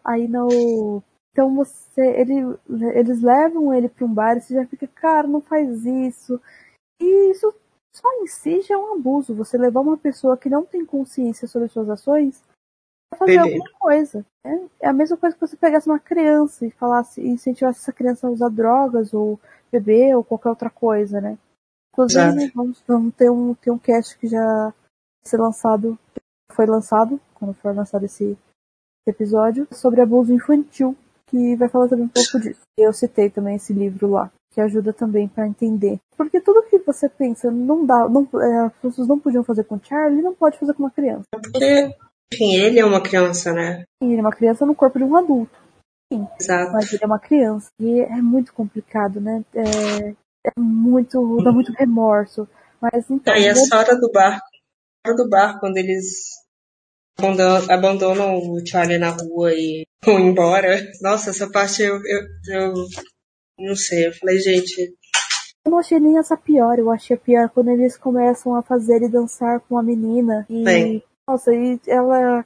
Aí 0.04 0.26
no. 0.28 1.02
Então 1.32 1.54
você. 1.54 2.00
Ele, 2.00 2.58
eles 2.94 3.22
levam 3.22 3.72
ele 3.72 3.88
pra 3.88 4.04
um 4.04 4.12
bar 4.12 4.36
e 4.36 4.40
você 4.40 4.54
já 4.54 4.66
fica, 4.66 4.86
cara, 4.88 5.26
não 5.26 5.40
faz 5.40 5.84
isso. 5.84 6.40
E 7.00 7.30
isso 7.30 7.54
só 7.98 8.08
em 8.22 8.26
si 8.26 8.60
já 8.62 8.74
é 8.74 8.78
um 8.78 8.94
abuso. 8.94 9.34
Você 9.34 9.58
levar 9.58 9.80
uma 9.80 9.98
pessoa 9.98 10.36
que 10.36 10.48
não 10.48 10.64
tem 10.64 10.84
consciência 10.84 11.48
sobre 11.48 11.68
suas 11.68 11.88
ações 11.90 12.42
pra 13.10 13.18
fazer 13.18 13.38
alguma 13.38 13.70
coisa. 13.78 14.24
Né? 14.44 14.68
É 14.80 14.88
a 14.88 14.92
mesma 14.92 15.16
coisa 15.16 15.34
que 15.34 15.40
você 15.40 15.56
pegasse 15.56 15.88
uma 15.88 15.98
criança 15.98 16.64
e 16.64 16.70
falasse, 16.70 17.20
e 17.20 17.28
incentivasse 17.28 17.80
essa 17.80 17.92
criança 17.92 18.26
a 18.26 18.30
usar 18.30 18.48
drogas 18.50 19.12
ou 19.12 19.40
beber 19.70 20.16
ou 20.16 20.24
qualquer 20.24 20.50
outra 20.50 20.70
coisa, 20.70 21.20
né? 21.20 21.36
Inclusive, 21.92 22.52
vamos, 22.54 22.82
vamos 22.86 23.14
ter 23.14 23.28
um, 23.28 23.54
ter 23.54 23.70
um 23.70 23.78
cast 23.78 24.16
que 24.18 24.28
já 24.28 24.40
vai 24.40 24.72
ser 25.24 25.36
lançado, 25.36 25.98
foi 26.52 26.64
lançado, 26.64 27.20
quando 27.34 27.54
for 27.54 27.74
lançado 27.74 28.04
esse 28.04 28.38
episódio 29.06 29.66
sobre 29.72 30.00
abuso 30.00 30.32
infantil, 30.32 30.96
que 31.26 31.56
vai 31.56 31.68
falar 31.68 31.88
também 31.88 32.04
um 32.04 32.08
pouco 32.08 32.38
disso. 32.40 32.60
Eu 32.76 32.92
citei 32.92 33.28
também 33.28 33.56
esse 33.56 33.72
livro 33.72 34.08
lá, 34.08 34.30
que 34.58 34.62
ajuda 34.62 34.92
também 34.92 35.28
para 35.28 35.46
entender. 35.46 36.00
Porque 36.16 36.40
tudo 36.40 36.64
que 36.68 36.80
você 36.80 37.08
pensa 37.08 37.48
não 37.48 37.86
dá, 37.86 38.08
não, 38.08 38.28
é, 38.42 38.66
as 38.66 38.72
pessoas 38.82 39.06
não 39.06 39.20
podiam 39.20 39.44
fazer 39.44 39.62
com 39.62 39.78
Charlie, 39.80 40.20
não 40.20 40.34
pode 40.34 40.58
fazer 40.58 40.74
com 40.74 40.82
uma 40.82 40.90
criança. 40.90 41.22
Porque, 41.30 41.94
enfim, 42.34 42.56
ele 42.56 42.80
é 42.80 42.84
uma 42.84 43.00
criança, 43.00 43.52
né? 43.52 43.84
Sim, 44.02 44.10
ele 44.10 44.18
é 44.18 44.20
uma 44.20 44.34
criança 44.34 44.66
no 44.66 44.74
corpo 44.74 44.98
de 44.98 45.04
um 45.04 45.16
adulto. 45.16 45.56
Sim, 46.12 46.26
Exato. 46.40 46.72
mas 46.72 46.92
ele 46.92 47.04
é 47.04 47.06
uma 47.06 47.20
criança. 47.20 47.68
E 47.78 48.00
é 48.00 48.20
muito 48.20 48.52
complicado, 48.52 49.20
né? 49.20 49.44
É, 49.54 50.08
é 50.48 50.50
muito. 50.58 51.40
dá 51.44 51.52
muito 51.52 51.72
remorso. 51.74 52.48
Mas 52.82 53.08
então. 53.08 53.32
Aí 53.32 53.44
essa 53.44 53.78
hora 53.78 53.96
do 53.96 54.10
barco. 54.10 54.46
hora 55.06 55.16
do 55.16 55.28
barco, 55.28 55.60
quando 55.60 55.76
eles 55.76 56.30
abandonam 57.70 58.38
o 58.38 58.66
Charlie 58.66 58.98
na 58.98 59.10
rua 59.10 59.52
e 59.54 59.86
vão 60.04 60.18
embora. 60.18 60.84
Nossa, 61.00 61.30
essa 61.30 61.48
parte 61.48 61.82
eu, 61.82 62.00
eu, 62.04 62.22
eu 62.48 62.74
não 63.58 63.74
sei. 63.74 64.06
Eu 64.06 64.12
falei, 64.12 64.38
gente. 64.38 64.94
Eu 65.64 65.72
não 65.72 65.78
achei 65.78 65.98
nem 65.98 66.18
essa 66.18 66.36
pior. 66.36 66.78
Eu 66.78 66.90
achei 66.90 67.16
pior 67.16 67.48
quando 67.50 67.70
eles 67.70 67.96
começam 67.96 68.54
a 68.54 68.62
fazer 68.62 68.96
ele 68.96 69.08
dançar 69.08 69.60
com 69.60 69.78
a 69.78 69.82
menina. 69.82 70.46
E, 70.48 70.64
Bem. 70.64 71.02
nossa, 71.28 71.54
e 71.54 71.80
ela. 71.86 72.44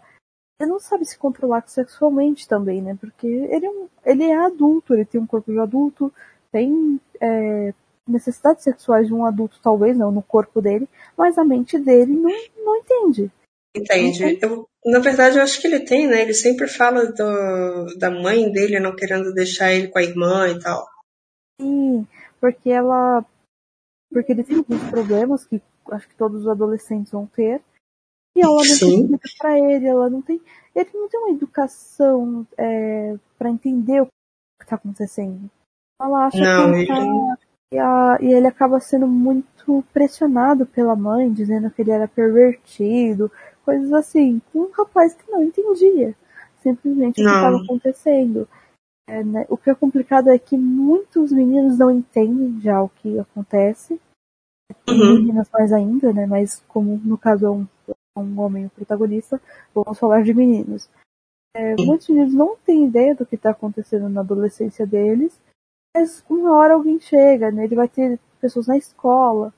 Ele 0.61 0.71
não 0.71 0.79
sabe 0.79 1.05
se 1.05 1.19
controlar 1.19 1.65
sexualmente 1.67 2.47
também, 2.47 2.81
né? 2.81 2.97
Porque 3.01 3.27
ele 3.27 3.67
é, 3.67 3.71
um, 3.71 3.89
ele 4.05 4.25
é 4.25 4.37
adulto, 4.37 4.95
ele 4.95 5.05
tem 5.05 5.21
um 5.21 5.27
corpo 5.27 5.51
de 5.53 5.59
adulto, 5.59 6.13
tem 6.53 7.01
é, 7.21 7.75
necessidades 8.07 8.63
sexuais 8.63 9.09
de 9.09 9.15
um 9.15 9.25
adulto, 9.25 9.59
talvez 9.63 9.97
não, 9.97 10.13
no 10.13 10.23
corpo 10.23 10.61
dele, 10.61 10.89
mas 11.17 11.37
a 11.37 11.45
mente 11.45 11.79
dele 11.79 12.13
não, 12.13 12.31
não 12.65 12.77
entende. 12.77 13.31
Entende? 13.75 14.39
Eu, 14.41 14.67
na 14.85 14.99
verdade, 14.99 15.39
eu 15.39 15.43
acho 15.43 15.61
que 15.61 15.67
ele 15.67 15.81
tem, 15.81 16.07
né? 16.07 16.23
Ele 16.23 16.35
sempre 16.35 16.69
fala 16.69 17.07
do, 17.07 17.99
da 17.99 18.11
mãe 18.11 18.51
dele 18.51 18.79
não 18.79 18.95
querendo 18.95 19.33
deixar 19.33 19.73
ele 19.73 19.89
com 19.89 19.99
a 19.99 20.03
irmã 20.03 20.49
e 20.49 20.61
tal. 20.61 20.87
Sim, 21.61 22.07
porque 22.41 22.71
ela. 22.71 23.25
Porque 24.13 24.33
ele 24.33 24.45
tem 24.45 24.59
alguns 24.59 24.83
problemas 24.91 25.45
que 25.47 25.63
acho 25.91 26.09
que 26.09 26.15
todos 26.17 26.43
os 26.43 26.49
adolescentes 26.49 27.13
vão 27.13 27.27
ter. 27.27 27.63
E 28.37 28.41
ela 28.41 28.55
não 28.55 28.65
Sim. 28.65 29.09
tem 29.09 29.19
para 29.39 29.59
ele, 29.59 29.87
ela 29.87 30.09
não 30.09 30.23
tem. 30.23 30.41
Ele 30.75 30.91
não 30.95 31.09
tem 31.09 31.21
uma 31.21 31.31
educação 31.31 32.47
é, 32.57 33.17
para 33.39 33.51
entender 33.51 34.03
o 34.03 34.07
que 34.07 34.65
está 34.65 34.77
acontecendo. 34.77 35.51
Ela 36.01 36.27
acha 36.27 36.39
não, 36.39 36.73
que 36.73 36.79
ele... 36.79 36.87
tá, 36.87 37.39
e, 37.73 37.79
a, 37.79 38.19
e 38.21 38.33
ele 38.33 38.47
acaba 38.47 38.81
sendo 38.81 39.07
muito 39.07 39.85
pressionado 39.93 40.67
pela 40.67 40.97
mãe, 40.97 41.33
dizendo 41.33 41.71
que 41.71 41.83
ele 41.83 41.91
era 41.91 42.09
pervertido, 42.09 43.31
coisas 43.65 43.93
assim, 43.93 44.41
com 44.53 44.61
um 44.61 44.71
rapaz 44.71 45.15
que 45.15 45.31
não 45.31 45.43
entendia 45.43 46.15
simplesmente 46.63 47.21
o 47.21 47.25
que 47.25 47.31
estava 47.31 47.57
acontecendo. 47.57 48.49
É, 49.09 49.23
né? 49.23 49.47
O 49.49 49.57
que 49.57 49.71
é 49.71 49.75
complicado 49.75 50.29
é 50.31 50.39
que 50.39 50.57
muitos 50.57 51.33
meninos 51.33 51.79
não 51.79 51.91
entendem 51.91 52.61
já 52.61 52.83
o 52.83 52.89
que 52.89 53.19
acontece. 53.19 54.01
Uhum. 54.89 55.17
Meninas 55.17 55.49
mais 55.53 55.73
ainda, 55.73 56.13
né? 56.13 56.27
Mas 56.27 56.63
como 56.69 56.97
no 56.99 57.19
caso 57.19 57.47
é 57.47 57.51
um, 57.51 57.67
é 57.89 58.21
um 58.21 58.41
homem 58.41 58.67
o 58.67 58.71
protagonista, 58.71 59.41
vamos 59.75 59.99
falar 59.99 60.23
de 60.23 60.33
meninos. 60.33 60.89
É, 61.55 61.75
muitos 61.81 62.09
meninos 62.09 62.33
não 62.33 62.57
têm 62.57 62.87
ideia 62.87 63.15
do 63.15 63.27
que 63.27 63.35
está 63.35 63.51
acontecendo 63.51 64.09
na 64.09 64.21
adolescência 64.21 64.87
deles, 64.87 65.39
mas 65.95 66.25
uma 66.29 66.57
hora 66.57 66.75
alguém 66.75 66.99
chega, 66.99 67.51
né? 67.51 67.65
Ele 67.65 67.77
vai 67.77 67.89
ter 67.89 68.19
pessoas 68.41 68.67
na 68.67 68.77
escola. 68.77 69.53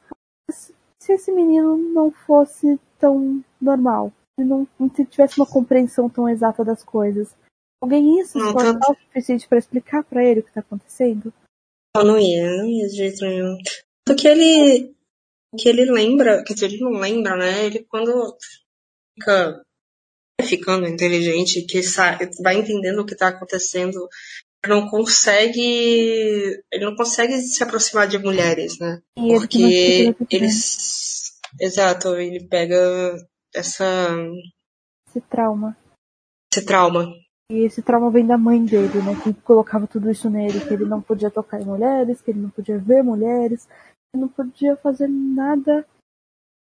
Se 0.50 1.12
esse 1.12 1.30
menino 1.30 1.76
não 1.76 2.10
fosse 2.10 2.80
tão 2.98 3.44
normal. 3.60 4.12
Se 4.38 4.44
não, 4.44 4.66
não 4.78 4.88
tivesse 4.88 5.38
uma 5.38 5.46
compreensão 5.46 6.08
tão 6.08 6.28
exata 6.28 6.64
das 6.64 6.82
coisas. 6.82 7.36
Alguém 7.84 8.16
ia 8.16 8.24
se 8.24 8.38
esforçar 8.38 8.78
tá... 8.78 8.92
o 8.92 8.96
suficiente 8.96 9.46
para 9.46 9.58
explicar 9.58 10.04
para 10.04 10.24
ele 10.24 10.40
o 10.40 10.42
que 10.42 10.48
está 10.48 10.60
acontecendo? 10.60 11.30
Não, 11.94 12.04
não 12.04 12.18
ia, 12.18 12.56
não 12.56 12.66
ia 12.66 12.88
de 12.88 12.96
jeito 12.96 13.22
nenhum. 13.22 13.58
Porque 14.06 14.26
ele. 14.26 14.94
que 15.58 15.68
ele 15.68 15.84
lembra, 15.84 16.42
quer 16.42 16.54
dizer, 16.54 16.66
ele 16.66 16.80
não 16.80 16.92
lembra, 16.92 17.36
né? 17.36 17.66
Ele 17.66 17.84
quando 17.84 18.36
fica 19.18 19.62
ficando 20.40 20.88
inteligente, 20.88 21.66
que 21.66 21.80
vai 22.42 22.56
entendendo 22.56 23.00
o 23.00 23.06
que 23.06 23.12
está 23.12 23.28
acontecendo, 23.28 24.08
ele 24.64 24.74
não 24.74 24.88
consegue. 24.88 26.62
Ele 26.72 26.84
não 26.86 26.96
consegue 26.96 27.38
se 27.42 27.62
aproximar 27.62 28.08
de 28.08 28.18
mulheres, 28.18 28.78
né? 28.78 29.02
E 29.18 29.28
Porque 29.28 30.14
eles 30.30 31.14
Exato, 31.60 32.16
ele 32.16 32.46
pega 32.48 33.14
essa. 33.54 34.16
Esse 35.08 35.20
trauma. 35.20 35.76
Esse 36.52 36.64
trauma. 36.64 37.06
E 37.50 37.58
esse 37.64 37.82
trauma 37.82 38.10
vem 38.10 38.26
da 38.26 38.38
mãe 38.38 38.64
dele, 38.64 39.02
né? 39.02 39.14
Que 39.22 39.34
colocava 39.42 39.86
tudo 39.86 40.10
isso 40.10 40.30
nele, 40.30 40.60
que 40.60 40.72
ele 40.72 40.86
não 40.86 41.02
podia 41.02 41.30
tocar 41.30 41.60
em 41.60 41.64
mulheres, 41.64 42.22
que 42.22 42.30
ele 42.30 42.40
não 42.40 42.50
podia 42.50 42.78
ver 42.78 43.02
mulheres, 43.02 43.66
que 44.12 44.18
não 44.18 44.28
podia 44.28 44.76
fazer 44.76 45.08
nada 45.08 45.86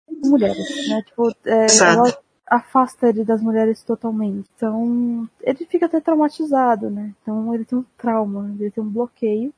com 0.08 0.30
mulheres, 0.30 0.90
né? 0.90 1.02
Tipo, 1.04 1.30
é, 1.46 1.66
ela 1.82 2.18
afasta 2.48 3.08
ele 3.08 3.24
das 3.24 3.42
mulheres 3.42 3.84
totalmente. 3.84 4.50
Então, 4.56 5.30
ele 5.42 5.66
fica 5.66 5.86
até 5.86 6.00
traumatizado, 6.02 6.90
né? 6.90 7.14
Então 7.22 7.54
ele 7.54 7.66
tem 7.66 7.80
um 7.80 7.86
trauma, 7.98 8.54
ele 8.60 8.72
tem 8.72 8.84
um 8.84 8.90
bloqueio. 8.90 9.54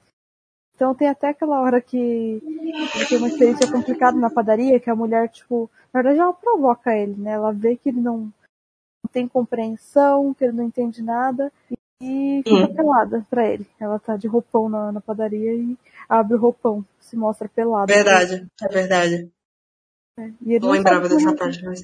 Então 0.75 0.95
tem 0.95 1.07
até 1.07 1.29
aquela 1.29 1.61
hora 1.61 1.79
que 1.79 1.97
ele 1.97 3.05
tem 3.07 3.17
uma 3.17 3.27
experiência 3.27 3.71
complicada 3.71 4.17
na 4.17 4.29
padaria, 4.29 4.79
que 4.79 4.89
a 4.89 4.95
mulher, 4.95 5.29
tipo, 5.29 5.69
na 5.93 6.01
verdade 6.01 6.21
ela 6.21 6.33
provoca 6.33 6.95
ele, 6.95 7.15
né? 7.15 7.31
Ela 7.31 7.51
vê 7.51 7.75
que 7.75 7.89
ele 7.89 8.01
não, 8.01 8.31
não 9.03 9.11
tem 9.11 9.27
compreensão, 9.27 10.33
que 10.33 10.45
ele 10.45 10.53
não 10.53 10.63
entende 10.63 11.01
nada, 11.01 11.51
e 12.01 12.41
fica 12.43 12.65
hum. 12.65 12.75
pelada 12.75 13.25
pra 13.29 13.47
ele. 13.47 13.67
Ela 13.79 13.99
tá 13.99 14.17
de 14.17 14.27
roupão 14.27 14.69
na, 14.69 14.91
na 14.91 15.01
padaria 15.01 15.53
e 15.53 15.77
abre 16.07 16.35
o 16.35 16.39
roupão, 16.39 16.85
se 16.99 17.15
mostra 17.15 17.49
pelada. 17.49 17.93
Verdade, 17.93 18.47
é 18.61 18.67
verdade. 18.67 19.31
É, 20.19 20.31
e 20.41 20.53
ele 20.53 20.65
não, 20.65 20.71
lembrava 20.71 21.09
dessa 21.09 21.35
parte, 21.35 21.63
mas. 21.63 21.81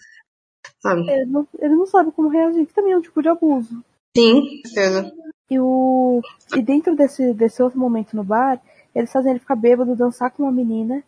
Sabe. 0.80 1.10
Ele, 1.10 1.26
não, 1.26 1.48
ele 1.60 1.76
não 1.76 1.86
sabe 1.86 2.12
como 2.12 2.30
reagir, 2.30 2.66
que 2.66 2.74
também 2.74 2.94
é 2.94 2.98
um 2.98 3.02
tipo 3.02 3.22
de 3.22 3.30
abuso. 3.30 3.84
Sim, 4.16 4.62
certeza. 4.66 5.12
E, 5.50 5.60
o, 5.60 6.22
e 6.56 6.62
dentro 6.62 6.96
desse, 6.96 7.34
desse 7.34 7.62
outro 7.62 7.80
momento 7.80 8.16
no 8.16 8.24
bar, 8.24 8.62
eles 8.94 9.12
fazem 9.12 9.32
ele 9.32 9.40
ficar 9.40 9.56
bêbado, 9.56 9.96
dançar 9.96 10.32
com 10.32 10.44
uma 10.44 10.52
menina 10.52 11.04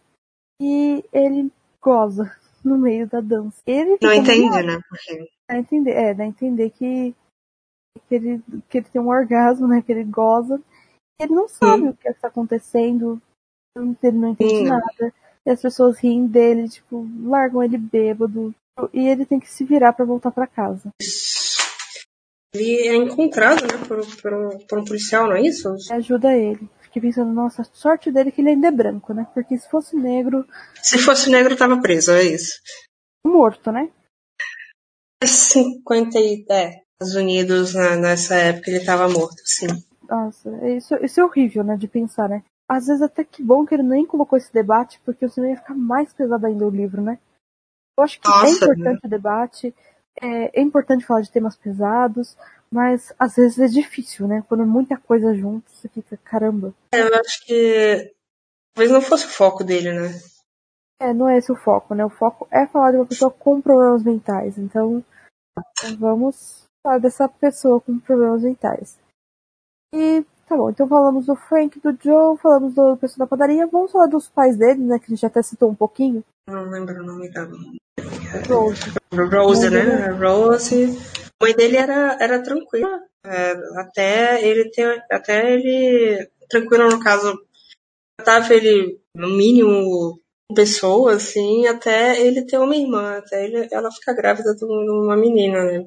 e 0.59 1.03
ele 1.13 1.51
goza 1.81 2.31
no 2.63 2.77
meio 2.77 3.07
da 3.07 3.21
dança. 3.21 3.61
Ele 3.65 3.97
não 4.01 4.13
entende, 4.13 4.63
né? 4.63 4.79
Porque... 4.89 5.29
Dá 5.51 5.57
entender, 5.57 5.91
é, 5.91 6.13
dá 6.13 6.23
a 6.23 6.27
entender 6.27 6.69
que, 6.69 7.13
que, 8.07 8.15
ele, 8.15 8.41
que 8.69 8.77
ele 8.77 8.87
tem 8.87 9.01
um 9.01 9.09
orgasmo, 9.09 9.67
né? 9.67 9.81
Que 9.85 9.91
ele 9.91 10.05
goza. 10.05 10.61
Ele 11.19 11.35
não 11.35 11.49
sabe 11.49 11.89
o 11.89 11.93
que 11.93 12.07
está 12.07 12.29
acontecendo, 12.29 13.21
ele 13.75 14.17
não 14.17 14.29
entende 14.29 14.59
Sim. 14.59 14.63
nada. 14.63 15.13
E 15.45 15.49
as 15.49 15.61
pessoas 15.61 15.99
riem 15.99 16.25
dele, 16.25 16.69
tipo, 16.69 17.05
largam 17.21 17.61
ele 17.61 17.77
bêbado. 17.77 18.55
E 18.93 19.09
ele 19.09 19.25
tem 19.25 19.41
que 19.41 19.49
se 19.49 19.65
virar 19.65 19.91
para 19.91 20.05
voltar 20.05 20.31
para 20.31 20.47
casa. 20.47 20.89
Ele 22.55 22.87
é 22.87 22.95
encontrado, 22.95 23.63
né, 23.63 23.77
por, 23.85 23.99
por, 24.21 24.65
por 24.67 24.79
um 24.79 24.85
policial, 24.85 25.27
não 25.27 25.35
é 25.35 25.41
isso? 25.41 25.75
Ajuda 25.91 26.33
ele. 26.33 26.69
Fiquei 26.79 27.01
pensando, 27.01 27.33
nossa, 27.33 27.65
sorte 27.73 28.09
dele 28.09 28.31
que 28.31 28.39
ele 28.39 28.51
ainda 28.51 28.69
é 28.69 28.71
branco, 28.71 29.13
né? 29.13 29.27
Porque 29.33 29.57
se 29.57 29.69
fosse 29.69 29.97
negro. 29.97 30.47
Se 30.81 30.97
fosse 30.97 31.29
negro, 31.29 31.57
tava 31.57 31.81
preso, 31.81 32.13
é 32.13 32.23
isso. 32.23 32.61
Morto, 33.25 33.69
né? 33.69 33.89
50 35.25 36.19
e. 36.19 36.45
É, 36.49 36.81
Estados 37.01 37.15
Unidos, 37.15 37.73
na, 37.73 37.95
nessa 37.95 38.35
época, 38.35 38.69
ele 38.69 38.85
tava 38.85 39.09
morto, 39.09 39.41
sim. 39.43 39.67
Nossa, 40.07 40.49
isso, 40.67 40.95
isso 41.03 41.19
é 41.19 41.23
horrível, 41.23 41.63
né, 41.63 41.75
de 41.75 41.87
pensar, 41.87 42.29
né? 42.29 42.43
Às 42.69 42.85
vezes 42.87 43.01
até 43.01 43.23
que 43.23 43.41
bom 43.41 43.65
que 43.65 43.73
ele 43.73 43.83
nem 43.83 44.05
colocou 44.05 44.37
esse 44.37 44.53
debate, 44.53 45.01
porque 45.03 45.27
senão 45.27 45.49
ia 45.49 45.57
ficar 45.57 45.73
mais 45.73 46.13
pesado 46.13 46.45
ainda 46.45 46.65
o 46.65 46.69
livro, 46.69 47.01
né? 47.01 47.17
Eu 47.97 48.03
acho 48.03 48.19
que 48.19 48.27
é 48.27 48.31
Nossa, 48.31 48.47
é 48.47 48.51
importante 48.51 48.83
né? 48.83 48.99
o 49.03 49.09
debate, 49.09 49.75
é, 50.21 50.59
é 50.59 50.61
importante 50.61 51.05
falar 51.05 51.21
de 51.21 51.31
temas 51.31 51.55
pesados, 51.55 52.37
mas 52.71 53.13
às 53.17 53.35
vezes 53.35 53.59
é 53.59 53.67
difícil, 53.67 54.27
né? 54.27 54.43
Quando 54.47 54.65
muita 54.65 54.95
coisa 54.97 55.33
junto, 55.33 55.69
você 55.71 55.89
fica, 55.89 56.17
caramba. 56.23 56.73
É, 56.93 57.01
eu 57.01 57.15
acho 57.15 57.45
que 57.45 58.13
talvez 58.73 58.91
não 58.91 59.01
fosse 59.01 59.25
o 59.25 59.29
foco 59.29 59.63
dele, 59.63 59.91
né? 59.91 60.09
É, 60.99 61.13
não 61.13 61.27
é 61.27 61.37
esse 61.37 61.51
o 61.51 61.55
foco, 61.55 61.95
né? 61.95 62.05
O 62.05 62.09
foco 62.09 62.47
é 62.51 62.67
falar 62.67 62.91
de 62.91 62.97
uma 62.97 63.05
pessoa 63.05 63.31
com 63.31 63.59
problemas 63.59 64.03
mentais. 64.03 64.57
Então, 64.57 65.03
vamos 65.97 66.65
falar 66.83 66.99
dessa 66.99 67.27
pessoa 67.27 67.79
com 67.81 67.99
problemas 67.99 68.43
mentais. 68.43 68.99
E 69.93 70.23
tá 70.47 70.55
bom, 70.55 70.69
então 70.69 70.87
falamos 70.87 71.25
do 71.25 71.35
Frank, 71.35 71.79
do 71.79 71.97
Joe, 72.01 72.37
falamos 72.37 72.73
do 72.73 72.97
pessoal 72.97 73.19
da 73.19 73.27
padaria. 73.27 73.67
Vamos 73.67 73.91
falar 73.91 74.07
dos 74.07 74.29
pais 74.29 74.57
dele, 74.57 74.83
né? 74.83 74.99
Que 74.99 75.05
a 75.05 75.09
gente 75.09 75.25
até 75.25 75.41
citou 75.41 75.69
um 75.69 75.75
pouquinho. 75.75 76.23
Não 76.49 76.69
lembro 76.69 77.01
o 77.01 77.05
nome 77.05 77.29
da. 77.29 77.47
Rose. 78.47 78.81
Rose, 79.13 79.69
né? 79.69 80.07
Rose. 80.11 80.97
A 81.39 81.45
mãe 81.45 81.55
dele 81.55 81.77
era, 81.77 82.17
era 82.19 82.41
tranquila. 82.41 83.03
É, 83.25 83.51
até 83.79 84.45
ele 84.45 84.69
ter. 84.71 85.03
Até 85.11 85.53
ele. 85.53 86.29
Tranquila 86.49 86.89
no 86.89 86.99
caso. 86.99 87.37
Tava 88.23 88.53
ele, 88.53 88.99
no 89.15 89.29
mínimo, 89.29 90.19
pessoa, 90.53 91.15
assim, 91.15 91.67
até 91.67 92.19
ele 92.19 92.45
ter 92.45 92.57
uma 92.57 92.75
irmã, 92.75 93.17
até 93.17 93.45
ele, 93.45 93.67
ela 93.71 93.91
ficar 93.91 94.13
grávida 94.13 94.55
de 94.55 94.65
uma 94.65 95.15
menina, 95.15 95.63
né? 95.63 95.85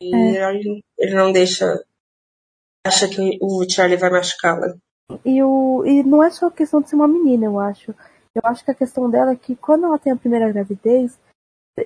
E 0.00 0.14
é. 0.14 0.54
ele, 0.54 0.82
ele 0.98 1.14
não 1.14 1.32
deixa. 1.32 1.82
Acha 2.86 3.08
que 3.08 3.38
o 3.40 3.68
Charlie 3.68 3.96
vai 3.96 4.10
machucá-la. 4.10 4.74
E, 5.24 5.42
o, 5.42 5.84
e 5.86 6.02
não 6.02 6.22
é 6.22 6.30
só 6.30 6.50
questão 6.50 6.80
de 6.82 6.90
ser 6.90 6.96
uma 6.96 7.08
menina, 7.08 7.46
eu 7.46 7.58
acho. 7.58 7.94
Eu 8.34 8.42
acho 8.44 8.64
que 8.64 8.70
a 8.70 8.74
questão 8.74 9.08
dela 9.10 9.32
é 9.32 9.36
que 9.36 9.54
quando 9.54 9.86
ela 9.86 9.98
tem 9.98 10.12
a 10.12 10.16
primeira 10.16 10.50
gravidez, 10.52 11.18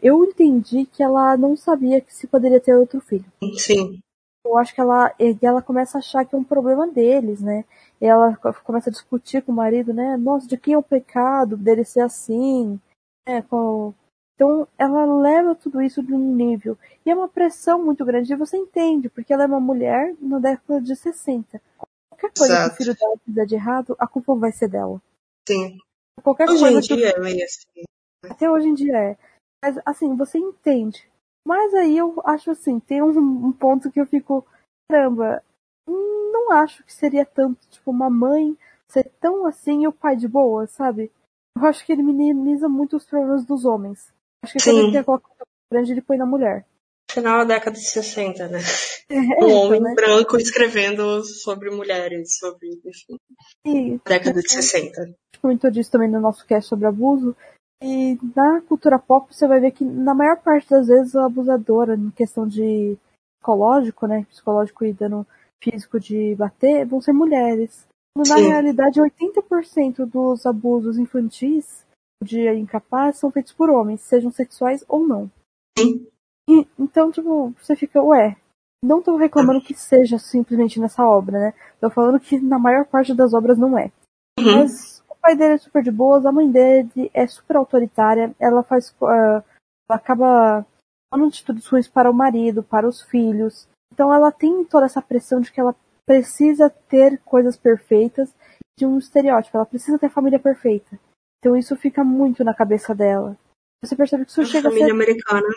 eu 0.02 0.24
entendi 0.24 0.86
que 0.86 1.02
ela 1.02 1.36
não 1.36 1.56
sabia 1.56 2.00
que 2.00 2.14
se 2.14 2.26
poderia 2.26 2.60
ter 2.60 2.74
outro 2.74 3.00
filho. 3.00 3.24
Sim. 3.56 4.00
Eu 4.48 4.56
acho 4.56 4.74
que 4.74 4.80
ela, 4.80 5.14
ela 5.42 5.60
começa 5.60 5.98
a 5.98 6.00
achar 6.00 6.24
que 6.24 6.34
é 6.34 6.38
um 6.38 6.44
problema 6.44 6.88
deles, 6.88 7.42
né? 7.42 7.66
E 8.00 8.06
ela 8.06 8.34
começa 8.64 8.88
a 8.88 8.92
discutir 8.92 9.42
com 9.42 9.52
o 9.52 9.54
marido, 9.54 9.92
né? 9.92 10.16
Nossa, 10.16 10.48
de 10.48 10.56
quem 10.56 10.72
é 10.72 10.78
o 10.78 10.82
pecado 10.82 11.56
dele 11.56 11.84
ser 11.84 12.00
assim? 12.00 12.80
É, 13.26 13.42
com... 13.42 13.92
Então 14.34 14.66
ela 14.78 15.04
leva 15.20 15.54
tudo 15.54 15.82
isso 15.82 16.02
de 16.02 16.14
um 16.14 16.34
nível. 16.34 16.78
E 17.04 17.10
é 17.10 17.14
uma 17.14 17.28
pressão 17.28 17.84
muito 17.84 18.04
grande. 18.04 18.32
E 18.32 18.36
você 18.36 18.56
entende, 18.56 19.10
porque 19.10 19.32
ela 19.32 19.42
é 19.42 19.46
uma 19.46 19.60
mulher 19.60 20.14
na 20.18 20.38
década 20.38 20.80
de 20.80 20.96
60. 20.96 21.60
Qualquer 22.08 22.32
coisa 22.36 22.54
Exato. 22.54 22.68
que 22.68 22.74
o 22.74 22.76
filho 22.78 22.96
dela 22.98 23.16
fizer 23.24 23.46
de 23.46 23.54
errado, 23.54 23.96
a 23.98 24.06
culpa 24.06 24.34
vai 24.34 24.52
ser 24.52 24.68
dela. 24.68 25.02
Sim. 25.46 25.78
Qualquer 26.22 26.48
hoje 26.48 26.60
coisa 26.60 26.78
em 26.78 26.96
dia 26.96 27.10
é 27.10 27.20
meio 27.20 27.44
assim. 27.44 27.84
Até 28.24 28.50
hoje 28.50 28.68
em 28.68 28.74
dia 28.74 28.96
é. 28.96 29.16
Mas 29.62 29.78
assim, 29.84 30.16
você 30.16 30.38
entende. 30.38 31.06
Mas 31.48 31.72
aí 31.72 31.96
eu 31.96 32.20
acho 32.26 32.50
assim, 32.50 32.78
tem 32.78 33.02
um, 33.02 33.08
um 33.08 33.52
ponto 33.52 33.90
que 33.90 33.98
eu 33.98 34.04
fico, 34.04 34.46
caramba, 34.86 35.42
não 35.86 36.52
acho 36.52 36.84
que 36.84 36.92
seria 36.92 37.24
tanto, 37.24 37.66
tipo, 37.70 37.90
uma 37.90 38.10
mãe 38.10 38.54
ser 38.86 39.10
tão 39.18 39.46
assim 39.46 39.84
e 39.84 39.88
o 39.88 39.92
pai 39.92 40.14
de 40.14 40.28
boa, 40.28 40.66
sabe? 40.66 41.10
Eu 41.56 41.64
acho 41.64 41.86
que 41.86 41.90
ele 41.90 42.02
minimiza 42.02 42.68
muito 42.68 42.98
os 42.98 43.06
problemas 43.06 43.46
dos 43.46 43.64
homens. 43.64 44.12
Acho 44.44 44.52
que 44.52 44.60
Sim. 44.60 44.72
quando 44.72 44.78
ele 44.80 44.92
tem 44.92 45.00
aquela 45.00 45.18
coisa 45.18 45.44
grande, 45.72 45.92
ele 45.92 46.02
põe 46.02 46.18
na 46.18 46.26
mulher. 46.26 46.66
Final 47.10 47.38
da 47.38 47.54
década 47.54 47.78
de 47.78 47.86
60, 47.86 48.48
né? 48.48 48.58
É, 49.10 49.16
um 49.16 49.22
então, 49.22 49.50
homem 49.52 49.80
né? 49.80 49.94
branco 49.94 50.36
escrevendo 50.36 51.24
sobre 51.24 51.70
mulheres, 51.70 52.36
sobre, 52.36 52.68
enfim. 52.84 53.98
Década 54.06 54.42
de 54.42 54.52
60. 54.52 55.00
A 55.00 55.04
gente 55.06 55.16
comentou 55.40 55.70
disso 55.70 55.90
também 55.90 56.10
no 56.10 56.20
nosso 56.20 56.44
cast 56.44 56.68
sobre 56.68 56.86
abuso. 56.86 57.34
E 57.82 58.18
na 58.34 58.60
cultura 58.62 58.98
pop 58.98 59.32
você 59.32 59.46
vai 59.46 59.60
ver 59.60 59.70
que 59.70 59.84
na 59.84 60.14
maior 60.14 60.36
parte 60.38 60.68
das 60.68 60.88
vezes 60.88 61.14
a 61.14 61.26
abusadora, 61.26 61.94
em 61.94 62.10
questão 62.10 62.46
de 62.46 62.98
psicológico, 63.38 64.06
né? 64.06 64.24
Psicológico 64.28 64.84
e 64.84 64.92
dano 64.92 65.26
físico 65.62 65.98
de 65.98 66.34
bater, 66.34 66.84
vão 66.86 67.00
ser 67.00 67.12
mulheres. 67.12 67.86
Na 68.16 68.24
Sim. 68.24 68.48
realidade, 68.48 69.00
80% 69.00 70.04
dos 70.04 70.44
abusos 70.44 70.98
infantis 70.98 71.86
de 72.22 72.52
incapaz 72.54 73.16
são 73.16 73.30
feitos 73.30 73.52
por 73.52 73.70
homens, 73.70 74.00
sejam 74.00 74.30
sexuais 74.30 74.84
ou 74.88 75.06
não. 75.06 75.30
Sim. 75.78 76.06
E, 76.48 76.66
então, 76.78 77.12
tipo, 77.12 77.54
você 77.60 77.76
fica, 77.76 78.02
ué, 78.02 78.36
não 78.82 79.02
tô 79.02 79.16
reclamando 79.16 79.60
que 79.60 79.74
seja 79.74 80.18
simplesmente 80.18 80.80
nessa 80.80 81.06
obra, 81.06 81.38
né? 81.38 81.54
Tô 81.80 81.90
falando 81.90 82.18
que 82.18 82.40
na 82.40 82.58
maior 82.58 82.86
parte 82.86 83.14
das 83.14 83.34
obras 83.34 83.58
não 83.58 83.78
é. 83.78 83.92
Uhum. 84.38 84.56
Mas 84.56 84.97
pai 85.28 85.36
dele 85.36 85.54
é 85.54 85.58
super 85.58 85.82
de 85.82 85.90
boas, 85.90 86.24
a 86.24 86.32
mãe 86.32 86.50
dele 86.50 87.10
é 87.12 87.26
super 87.26 87.56
autoritária, 87.56 88.34
ela 88.40 88.62
faz. 88.62 88.90
Uh, 89.00 89.44
ela 89.90 89.96
acaba 89.96 90.66
tomando 91.12 91.28
atitudes 91.28 91.66
ruins 91.66 91.86
para 91.86 92.10
o 92.10 92.14
marido, 92.14 92.62
para 92.62 92.88
os 92.88 93.02
filhos. 93.02 93.68
Então 93.92 94.12
ela 94.12 94.32
tem 94.32 94.64
toda 94.64 94.86
essa 94.86 95.02
pressão 95.02 95.40
de 95.40 95.52
que 95.52 95.60
ela 95.60 95.76
precisa 96.06 96.70
ter 96.70 97.18
coisas 97.18 97.58
perfeitas 97.58 98.34
de 98.78 98.86
um 98.86 98.96
estereótipo, 98.96 99.56
ela 99.56 99.66
precisa 99.66 99.98
ter 99.98 100.08
família 100.08 100.38
perfeita. 100.38 100.98
Então 101.38 101.56
isso 101.56 101.76
fica 101.76 102.02
muito 102.02 102.42
na 102.42 102.54
cabeça 102.54 102.94
dela. 102.94 103.36
Você 103.84 103.94
percebe 103.94 104.24
que 104.24 104.30
isso 104.30 104.40
a 104.40 104.44
chega 104.46 104.68
a 104.68 104.72
ser. 104.72 104.90
americana. 104.90 105.48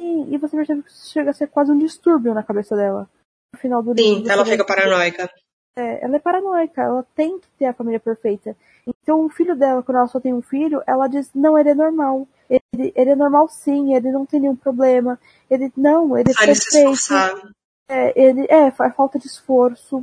Sim, 0.00 0.34
e 0.34 0.38
você 0.38 0.56
percebe 0.56 0.82
que 0.82 0.90
isso 0.90 1.10
chega 1.10 1.30
a 1.30 1.34
ser 1.34 1.46
quase 1.46 1.72
um 1.72 1.78
distúrbio 1.78 2.34
na 2.34 2.42
cabeça 2.42 2.76
dela. 2.76 3.08
No 3.54 3.60
final 3.60 3.82
do 3.82 3.94
Sim, 3.94 4.16
livro, 4.16 4.32
ela 4.32 4.44
fica 4.44 4.66
paranoica. 4.66 5.30
É, 5.76 6.04
ela 6.04 6.16
é 6.16 6.20
paranoica, 6.20 6.82
ela 6.82 7.02
tem 7.14 7.38
que 7.38 7.48
ter 7.58 7.66
a 7.66 7.74
família 7.74 7.98
perfeita. 7.98 8.56
Então 8.86 9.24
o 9.24 9.30
filho 9.30 9.56
dela, 9.56 9.82
quando 9.82 9.98
ela 9.98 10.08
só 10.08 10.20
tem 10.20 10.34
um 10.34 10.42
filho, 10.42 10.82
ela 10.86 11.08
diz, 11.08 11.30
não, 11.34 11.58
ele 11.58 11.70
é 11.70 11.74
normal. 11.74 12.28
Ele, 12.48 12.92
ele 12.94 13.10
é 13.10 13.16
normal 13.16 13.48
sim, 13.48 13.94
ele 13.94 14.12
não 14.12 14.26
tem 14.26 14.40
nenhum 14.40 14.56
problema. 14.56 15.18
Ele, 15.50 15.72
não, 15.76 16.16
ele 16.16 16.30
é 16.30 16.46
perfeito. 16.46 17.54
É, 17.88 18.20
ele, 18.20 18.46
é, 18.48 18.70
falta 18.70 19.18
de 19.18 19.26
esforço. 19.26 19.96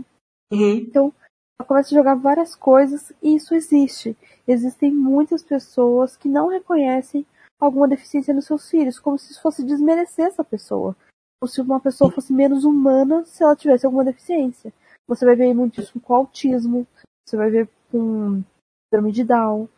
Uhum. 0.52 0.74
Então, 0.74 1.14
ela 1.60 1.68
começa 1.68 1.94
a 1.94 1.98
jogar 1.98 2.16
várias 2.16 2.56
coisas 2.56 3.14
e 3.22 3.36
isso 3.36 3.54
existe. 3.54 4.18
Existem 4.48 4.92
muitas 4.92 5.44
pessoas 5.44 6.18
que 6.18 6.28
não 6.28 6.48
reconhecem 6.48 7.26
alguma 7.60 7.88
deficiência 7.88 8.34
nos 8.34 8.46
seus 8.46 8.70
filhos, 8.70 9.00
como 9.00 9.18
se 9.20 9.32
isso 9.32 9.42
fosse 9.42 9.64
desmerecer 9.64 10.26
essa 10.26 10.44
pessoa. 10.44 10.96
Ou 11.42 11.48
se 11.48 11.62
uma 11.62 11.80
pessoa 11.80 12.12
fosse 12.12 12.34
menos 12.34 12.66
humana 12.66 13.24
se 13.26 13.44
ela 13.44 13.56
tivesse 13.56 13.86
alguma 13.86 14.04
deficiência. 14.04 14.74
Você 15.08 15.26
vai 15.26 15.36
ver 15.36 15.54
muito 15.54 15.80
isso 15.80 16.00
com 16.00 16.16
autismo, 16.16 16.88
você 17.26 17.38
vai 17.38 17.50
ver 17.50 17.70
com 17.92 18.44
síndrome 18.92 19.12
de 19.12 19.24
Down, 19.24 19.70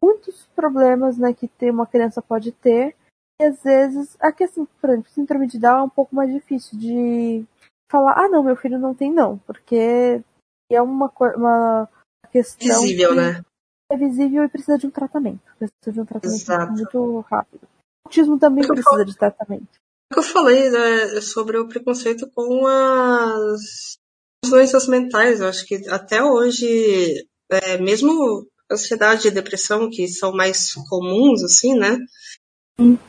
muitos 0.00 0.46
problemas 0.54 1.18
né, 1.18 1.32
que 1.34 1.48
ter 1.48 1.70
uma 1.70 1.86
criança 1.86 2.22
pode 2.22 2.52
ter. 2.52 2.94
E 3.40 3.44
às 3.44 3.62
vezes, 3.62 4.16
aqui 4.20 4.44
assim, 4.44 4.66
por 4.80 4.90
exemplo, 4.90 5.10
síndrome 5.10 5.46
de 5.46 5.58
Down 5.58 5.78
é 5.80 5.82
um 5.84 5.88
pouco 5.88 6.14
mais 6.14 6.32
difícil 6.32 6.78
de 6.78 7.44
falar, 7.90 8.12
ah 8.16 8.28
não, 8.28 8.42
meu 8.44 8.54
filho 8.56 8.78
não 8.78 8.94
tem 8.94 9.12
não, 9.12 9.38
porque 9.38 10.22
é 10.70 10.80
uma, 10.82 11.10
uma 11.36 11.88
questão 12.30 12.82
Visível, 12.82 13.10
que 13.10 13.16
né? 13.16 13.42
É 13.90 13.96
visível 13.96 14.44
e 14.44 14.48
precisa 14.48 14.78
de 14.78 14.86
um 14.86 14.90
tratamento. 14.90 15.40
Precisa 15.58 15.92
de 15.92 16.00
um 16.00 16.04
tratamento 16.04 16.40
Exato. 16.40 16.72
muito 16.72 17.20
rápido. 17.28 17.62
O 17.64 18.08
autismo 18.08 18.38
também 18.38 18.62
É 18.62 18.66
eu 18.66 18.68
precisa 18.68 18.90
falo- 18.90 19.04
de 19.04 19.16
tratamento. 19.16 19.66
O 20.12 20.14
que 20.14 20.18
eu 20.20 20.22
falei 20.22 20.70
né, 20.70 21.20
sobre 21.20 21.56
o 21.58 21.66
preconceito 21.66 22.30
com 22.32 22.66
as 22.66 23.96
doenças 24.48 24.86
mentais. 24.86 25.40
Eu 25.40 25.48
acho 25.48 25.64
que 25.66 25.88
até 25.88 26.22
hoje, 26.22 27.26
é, 27.50 27.78
mesmo 27.78 28.46
ansiedade 28.70 29.28
e 29.28 29.30
depressão, 29.30 29.90
que 29.90 30.06
são 30.08 30.32
mais 30.32 30.72
comuns, 30.88 31.42
assim, 31.42 31.74
né? 31.74 31.98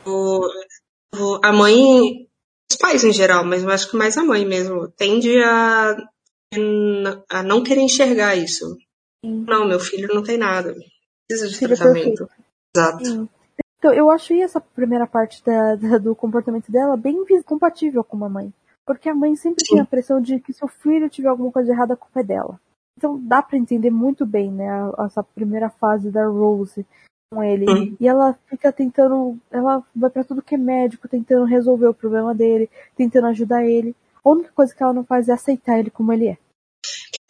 O, 0.06 0.46
o- 1.14 1.40
a 1.42 1.52
mãe, 1.52 2.28
os 2.70 2.76
pais 2.78 3.04
em 3.04 3.12
geral, 3.12 3.44
mas 3.44 3.62
eu 3.62 3.70
acho 3.70 3.90
que 3.90 3.96
mais 3.96 4.16
a 4.16 4.24
mãe 4.24 4.44
mesmo, 4.44 4.88
tende 4.88 5.42
a, 5.42 5.96
a 7.30 7.42
não 7.42 7.62
querer 7.62 7.80
enxergar 7.80 8.36
isso. 8.36 8.76
Sim. 9.24 9.44
Não, 9.48 9.66
meu 9.66 9.80
filho 9.80 10.12
não 10.14 10.22
tem 10.22 10.36
nada. 10.36 10.74
Precisa 11.28 11.48
de 11.48 11.64
é 11.64 11.68
tratamento. 11.68 12.28
Exato. 12.76 13.04
Sim. 13.04 13.28
Então, 13.78 13.92
eu 13.92 14.10
achei 14.10 14.42
essa 14.42 14.60
primeira 14.60 15.06
parte 15.06 15.42
da- 15.44 15.74
da- 15.76 15.98
do 15.98 16.14
comportamento 16.14 16.70
dela 16.70 16.96
bem 16.96 17.24
compatível 17.44 18.04
com 18.04 18.22
a 18.24 18.28
mãe. 18.28 18.52
Porque 18.86 19.08
a 19.08 19.14
mãe 19.14 19.34
sempre 19.36 19.64
Sim. 19.64 19.74
tem 19.74 19.80
a 19.80 19.86
pressão 19.86 20.20
de 20.20 20.40
que 20.40 20.52
se 20.52 20.64
o 20.64 20.68
filho 20.68 21.08
tiver 21.08 21.28
alguma 21.28 21.50
coisa 21.52 21.72
errada, 21.72 21.94
a 21.94 21.96
culpa 21.96 22.20
é 22.20 22.24
dela. 22.24 22.60
Então 22.96 23.18
dá 23.20 23.42
pra 23.42 23.58
entender 23.58 23.90
muito 23.90 24.24
bem, 24.26 24.50
né, 24.50 24.68
essa 24.98 25.22
primeira 25.22 25.70
fase 25.70 26.10
da 26.10 26.26
Rose 26.26 26.86
com 27.32 27.42
ele. 27.42 27.64
Uhum. 27.68 27.96
E 27.98 28.06
ela 28.06 28.38
fica 28.46 28.70
tentando, 28.70 29.38
ela 29.50 29.82
vai 29.96 30.10
pra 30.10 30.22
tudo 30.24 30.42
que 30.42 30.54
é 30.54 30.58
médico, 30.58 31.08
tentando 31.08 31.44
resolver 31.44 31.86
o 31.86 31.94
problema 31.94 32.34
dele, 32.34 32.68
tentando 32.96 33.28
ajudar 33.28 33.64
ele. 33.64 33.96
A 34.24 34.30
única 34.30 34.52
coisa 34.52 34.74
que 34.74 34.82
ela 34.82 34.92
não 34.92 35.04
faz 35.04 35.28
é 35.28 35.32
aceitar 35.32 35.78
ele 35.78 35.90
como 35.90 36.12
ele 36.12 36.28
é. 36.28 36.38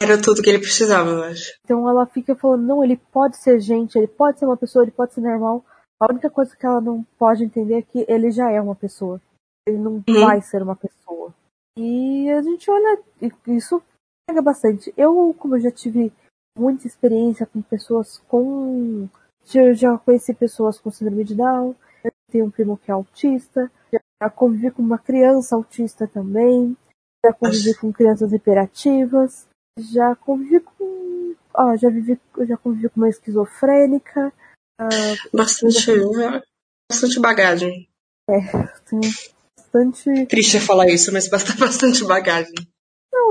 Era 0.01 0.21
tudo 0.21 0.41
que 0.41 0.49
ele 0.49 0.59
precisava, 0.59 1.09
eu 1.09 1.23
acho. 1.23 1.53
Então 1.63 1.87
ela 1.89 2.05
fica 2.05 2.35
falando, 2.35 2.63
não, 2.63 2.83
ele 2.83 2.97
pode 2.97 3.37
ser 3.37 3.59
gente, 3.61 3.97
ele 3.97 4.07
pode 4.07 4.37
ser 4.39 4.45
uma 4.45 4.57
pessoa, 4.57 4.83
ele 4.83 4.91
pode 4.91 5.13
ser 5.13 5.21
normal. 5.21 5.63
A 6.01 6.11
única 6.11 6.29
coisa 6.29 6.53
que 6.55 6.65
ela 6.65 6.81
não 6.81 7.05
pode 7.17 7.43
entender 7.45 7.75
é 7.75 7.81
que 7.81 8.05
ele 8.09 8.29
já 8.29 8.51
é 8.51 8.59
uma 8.59 8.75
pessoa. 8.75 9.21
Ele 9.65 9.77
não 9.77 10.03
Uhum. 10.07 10.25
vai 10.25 10.41
ser 10.41 10.61
uma 10.61 10.75
pessoa. 10.75 11.33
E 11.77 12.29
a 12.29 12.41
gente 12.41 12.69
olha, 12.69 12.99
isso 13.47 13.81
pega 14.27 14.41
bastante. 14.41 14.93
Eu, 14.97 15.35
como 15.37 15.55
eu 15.55 15.59
já 15.59 15.71
tive 15.71 16.11
muita 16.57 16.87
experiência 16.87 17.45
com 17.45 17.61
pessoas 17.61 18.21
com. 18.27 19.07
Eu 19.53 19.73
já 19.73 19.97
conheci 19.97 20.33
pessoas 20.33 20.79
com 20.79 20.89
síndrome 20.89 21.23
de 21.23 21.35
Down, 21.35 21.75
eu 22.03 22.11
tenho 22.31 22.45
um 22.45 22.51
primo 22.51 22.77
que 22.77 22.89
é 22.89 22.93
autista, 22.93 23.69
já 23.91 24.29
convivi 24.29 24.71
com 24.71 24.81
uma 24.81 24.97
criança 24.97 25.55
autista 25.55 26.07
também, 26.07 26.77
já 27.25 27.33
convivi 27.33 27.75
com 27.75 27.91
crianças 27.91 28.31
hiperativas, 28.31 29.47
já 29.77 30.15
convivi 30.15 30.59
com. 30.61 31.35
Ó, 31.53 31.75
já 31.75 31.89
vivi, 31.89 32.19
já 32.47 32.57
convivi 32.57 32.89
com 32.89 33.01
uma 33.01 33.09
esquizofrênica, 33.09 34.33
ah, 34.79 34.89
Bastante, 35.33 35.85
bastante 36.89 37.19
bagagem. 37.19 37.87
tenho 38.89 39.13
bastante. 39.57 40.25
Triste 40.25 40.59
falar 40.59 40.89
isso, 40.89 41.11
mas 41.13 41.27
basta 41.27 41.53
bastante 41.59 42.03
bagagem. 42.05 42.55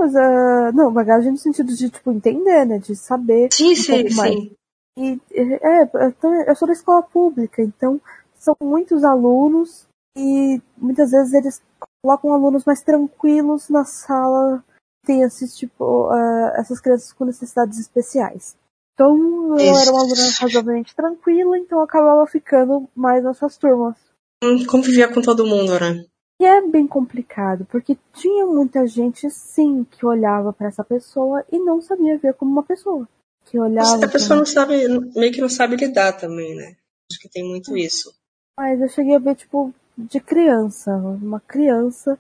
Não, 0.03 0.07
mas, 0.07 0.17
ah, 0.17 0.73
não, 0.73 0.93
bagagem 0.93 1.31
no 1.31 1.39
sentido 1.39 1.75
de, 1.75 1.89
tipo, 1.89 2.11
entender, 2.11 2.65
né? 2.67 2.79
De 2.79 2.97
saber 2.97 3.49
Sim, 3.53 3.73
um 3.73 3.77
sim, 3.77 4.09
sim. 4.11 4.51
E, 4.99 5.21
é, 5.33 5.83
então, 6.09 6.35
eu 6.43 6.57
sou 6.57 6.67
da 6.67 6.75
escola 6.75 7.03
pública, 7.03 7.63
então 7.63 8.01
são 8.35 8.55
muitos 8.61 9.05
alunos 9.05 9.87
e 10.17 10.61
muitas 10.77 11.13
vezes 11.13 11.33
eles 11.33 11.63
colocam 12.03 12.33
alunos 12.33 12.65
mais 12.65 12.83
tranquilos 12.83 13.69
na 13.69 13.85
sala, 13.85 14.63
tem 15.07 15.23
esses, 15.23 15.57
tipo, 15.57 16.09
ah, 16.11 16.55
essas 16.57 16.81
crianças 16.81 17.13
com 17.13 17.25
necessidades 17.25 17.79
especiais. 17.79 18.57
Então 18.95 19.57
eu 19.59 19.75
era 19.79 19.91
uma 19.91 20.01
aluna 20.01 20.23
razoavelmente 20.39 20.95
tranquila, 20.95 21.57
então 21.59 21.79
eu 21.79 21.85
acabava 21.85 22.27
ficando 22.27 22.89
mais 22.95 23.25
nessas 23.25 23.57
turmas. 23.57 23.97
Hum, 24.45 24.67
Convivia 24.67 25.09
com 25.09 25.23
todo 25.23 25.47
mundo, 25.47 25.79
né? 25.81 26.05
E 26.43 26.45
é 26.45 26.61
bem 26.61 26.89
complicado, 26.89 27.65
porque 27.71 27.97
tinha 28.13 28.45
muita 28.45 28.85
gente, 28.85 29.31
sim, 29.31 29.85
que 29.85 30.05
olhava 30.05 30.53
para 30.53 30.67
essa 30.67 30.83
pessoa 30.83 31.47
e 31.53 31.57
não 31.61 31.81
sabia 31.81 32.19
ver 32.19 32.35
como 32.35 32.51
uma 32.51 32.65
pessoa. 32.65 33.09
Que 33.45 33.61
olhava. 33.61 34.05
A 34.05 34.09
pessoa 34.09 34.41
não 34.41 34.45
sabe, 34.45 34.89
meio 35.15 35.33
que 35.33 35.41
não 35.41 35.49
sabe 35.49 35.77
lidar 35.77 36.15
também, 36.15 36.57
né? 36.57 36.75
Acho 37.09 37.21
que 37.21 37.29
tem 37.29 37.49
muito 37.49 37.77
isso. 37.77 38.13
Mas 38.59 38.81
eu 38.81 38.89
cheguei 38.89 39.15
a 39.15 39.21
ver, 39.21 39.37
tipo, 39.37 39.73
de 39.97 40.19
criança, 40.19 40.91
uma 40.97 41.39
criança, 41.39 42.19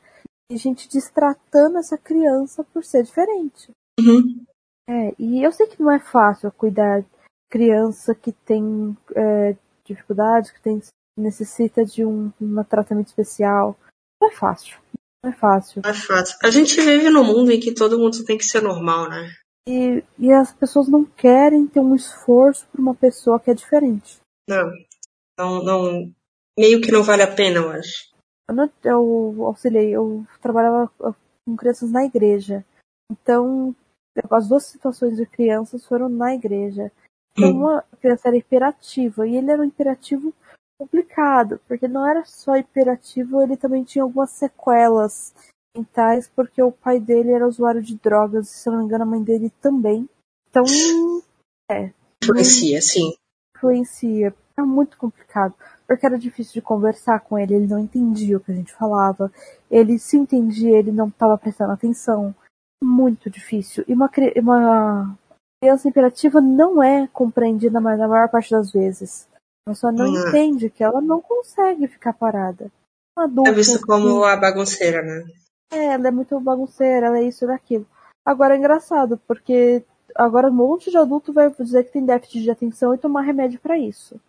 e 0.48 0.56
gente 0.56 0.88
destratando 0.88 1.78
essa 1.78 1.98
criança 1.98 2.62
por 2.72 2.84
ser 2.84 3.02
diferente. 3.02 3.72
Uhum. 3.98 4.44
É, 4.88 5.14
e 5.18 5.42
eu 5.42 5.50
sei 5.50 5.66
que 5.66 5.82
não 5.82 5.90
é 5.90 5.98
fácil 5.98 6.52
cuidar 6.52 7.00
de 7.00 7.08
criança 7.50 8.14
que 8.14 8.30
tem 8.30 8.96
é, 9.16 9.56
dificuldades, 9.84 10.52
que 10.52 10.62
tem, 10.62 10.80
necessita 11.18 11.84
de 11.84 12.04
um, 12.04 12.32
um 12.40 12.62
tratamento 12.62 13.08
especial. 13.08 13.76
Não 14.22 14.28
é 14.28 14.32
fácil. 14.32 14.78
Não 15.24 15.30
é 15.30 15.34
fácil. 15.34 15.82
Não 15.84 15.90
é 15.90 15.94
fácil. 15.94 16.38
A 16.42 16.50
gente 16.50 16.80
vive 16.80 17.10
num 17.10 17.24
mundo 17.24 17.50
em 17.50 17.58
que 17.60 17.74
todo 17.74 17.98
mundo 17.98 18.24
tem 18.24 18.38
que 18.38 18.44
ser 18.44 18.62
normal, 18.62 19.08
né? 19.08 19.30
E, 19.68 20.02
e 20.18 20.32
as 20.32 20.52
pessoas 20.52 20.88
não 20.88 21.04
querem 21.04 21.66
ter 21.66 21.80
um 21.80 21.94
esforço 21.94 22.66
para 22.70 22.80
uma 22.80 22.94
pessoa 22.94 23.38
que 23.40 23.50
é 23.50 23.54
diferente. 23.54 24.18
Não. 24.48 24.70
Não, 25.38 25.62
não. 25.64 26.12
Meio 26.58 26.80
que 26.80 26.90
não 26.92 27.02
vale 27.02 27.22
a 27.22 27.32
pena, 27.34 27.58
eu 27.58 27.70
acho. 27.70 28.10
Eu, 28.48 28.54
não- 28.54 28.70
eu 28.84 29.44
auxiliei, 29.46 29.90
eu 29.90 30.24
trabalhava 30.40 30.90
com 30.98 31.56
crianças 31.56 31.90
na 31.90 32.04
igreja. 32.04 32.64
Então, 33.10 33.74
as 34.30 34.48
duas 34.48 34.64
situações 34.66 35.16
de 35.16 35.26
crianças 35.26 35.84
foram 35.86 36.08
na 36.08 36.34
igreja. 36.34 36.90
Então, 37.36 37.50
Hum. 37.50 37.58
uma 37.60 37.84
criança 38.00 38.28
era 38.28 38.36
hiperativa, 38.36 39.26
e 39.26 39.36
ele 39.36 39.50
era 39.50 39.62
um 39.62 39.64
hiperativo 39.64 40.34
complicado, 40.82 41.60
porque 41.68 41.86
não 41.86 42.06
era 42.08 42.24
só 42.24 42.56
hiperativo, 42.56 43.40
ele 43.40 43.56
também 43.56 43.84
tinha 43.84 44.02
algumas 44.02 44.30
sequelas 44.30 45.32
mentais, 45.76 46.28
porque 46.34 46.62
o 46.62 46.72
pai 46.72 46.98
dele 46.98 47.30
era 47.30 47.46
usuário 47.46 47.80
de 47.80 47.96
drogas, 47.96 48.48
e 48.48 48.58
se 48.58 48.68
não 48.68 48.78
me 48.78 48.84
engano, 48.84 49.04
a 49.04 49.06
mãe 49.06 49.22
dele 49.22 49.50
também. 49.60 50.08
Então, 50.50 50.64
Influencia, 52.22 52.80
sim. 52.82 53.14
influencia. 53.56 54.34
É 54.58 54.62
muito 54.62 54.98
complicado. 54.98 55.54
Porque 55.86 56.04
era 56.04 56.18
difícil 56.18 56.54
de 56.54 56.62
conversar 56.62 57.20
com 57.20 57.38
ele, 57.38 57.54
ele 57.54 57.66
não 57.66 57.78
entendia 57.78 58.36
o 58.36 58.40
que 58.40 58.52
a 58.52 58.54
gente 58.54 58.72
falava. 58.74 59.32
Ele 59.70 59.98
se 59.98 60.16
entendia, 60.16 60.78
ele 60.78 60.92
não 60.92 61.08
estava 61.08 61.38
prestando 61.38 61.72
atenção. 61.72 62.34
Muito 62.82 63.30
difícil. 63.30 63.84
E 63.86 63.94
uma, 63.94 64.10
uma 64.36 65.18
criança 65.62 65.88
imperativa 65.88 66.40
não 66.40 66.82
é 66.82 67.06
compreendida 67.08 67.80
na 67.80 68.08
maior 68.08 68.28
parte 68.28 68.50
das 68.50 68.72
vezes. 68.72 69.28
A 69.66 69.70
pessoa 69.70 69.92
não 69.92 70.10
Não. 70.10 70.28
entende 70.28 70.68
que 70.70 70.82
ela 70.82 71.00
não 71.00 71.20
consegue 71.20 71.86
ficar 71.86 72.12
parada. 72.12 72.70
Um 73.16 73.22
adulto 73.22 73.50
É 73.50 73.54
visto 73.54 73.80
como 73.86 74.24
a 74.24 74.36
bagunceira, 74.36 75.02
né? 75.02 75.24
é, 75.72 75.86
ela 75.94 76.08
é 76.08 76.10
muito 76.10 76.38
bagunceira, 76.40 77.06
ela 77.06 77.18
é 77.18 77.22
isso 77.24 77.44
e 77.44 77.46
daquilo. 77.46 77.86
Agora 78.26 78.54
é 78.54 78.58
engraçado, 78.58 79.18
porque 79.26 79.84
agora 80.14 80.48
um 80.48 80.52
monte 80.54 80.90
de 80.90 80.96
adulto 80.96 81.32
vai 81.32 81.50
dizer 81.50 81.84
que 81.84 81.92
tem 81.92 82.04
déficit 82.04 82.42
de 82.42 82.50
atenção 82.50 82.94
e 82.94 82.98
tomar 82.98 83.22
remédio 83.22 83.60
pra 83.60 83.78
isso. 83.78 84.20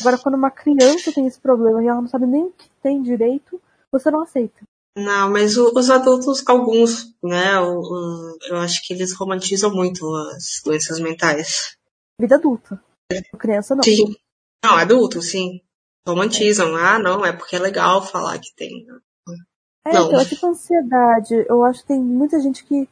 Agora, 0.00 0.18
quando 0.18 0.34
uma 0.36 0.50
criança 0.50 1.12
tem 1.12 1.26
esse 1.26 1.38
problema 1.40 1.82
e 1.82 1.86
ela 1.86 2.00
não 2.00 2.08
sabe 2.08 2.26
nem 2.26 2.44
o 2.44 2.50
que 2.52 2.68
tem 2.82 3.02
direito, 3.02 3.60
você 3.92 4.10
não 4.10 4.22
aceita. 4.22 4.62
Não, 4.96 5.30
mas 5.30 5.56
o- 5.56 5.72
os 5.76 5.90
adultos, 5.90 6.42
alguns, 6.46 7.14
né? 7.22 7.58
o- 7.60 7.80
o- 7.80 8.38
eu 8.48 8.56
acho 8.56 8.82
que 8.86 8.92
eles 8.92 9.14
romantizam 9.14 9.72
muito 9.74 10.04
as 10.34 10.60
doenças 10.64 10.98
mentais. 10.98 11.76
Vida 12.20 12.36
adulta. 12.36 12.82
Criança 13.38 13.74
não. 13.74 13.82
Sim. 13.82 14.14
Não, 14.64 14.74
adultos, 14.76 15.30
sim. 15.30 15.60
Romantizam. 16.06 16.74
Ah, 16.76 16.98
não, 16.98 17.24
é 17.24 17.32
porque 17.32 17.56
é 17.56 17.58
legal 17.58 18.04
falar 18.04 18.38
que 18.38 18.54
tem. 18.56 18.86
É, 19.86 19.92
Não. 19.92 20.06
então, 20.08 20.20
é 20.20 20.24
tipo 20.24 20.46
ansiedade. 20.46 21.34
Eu 21.48 21.64
acho 21.64 21.82
que 21.82 21.88
tem 21.88 22.00
muita 22.00 22.40
gente 22.40 22.64
que 22.64 22.88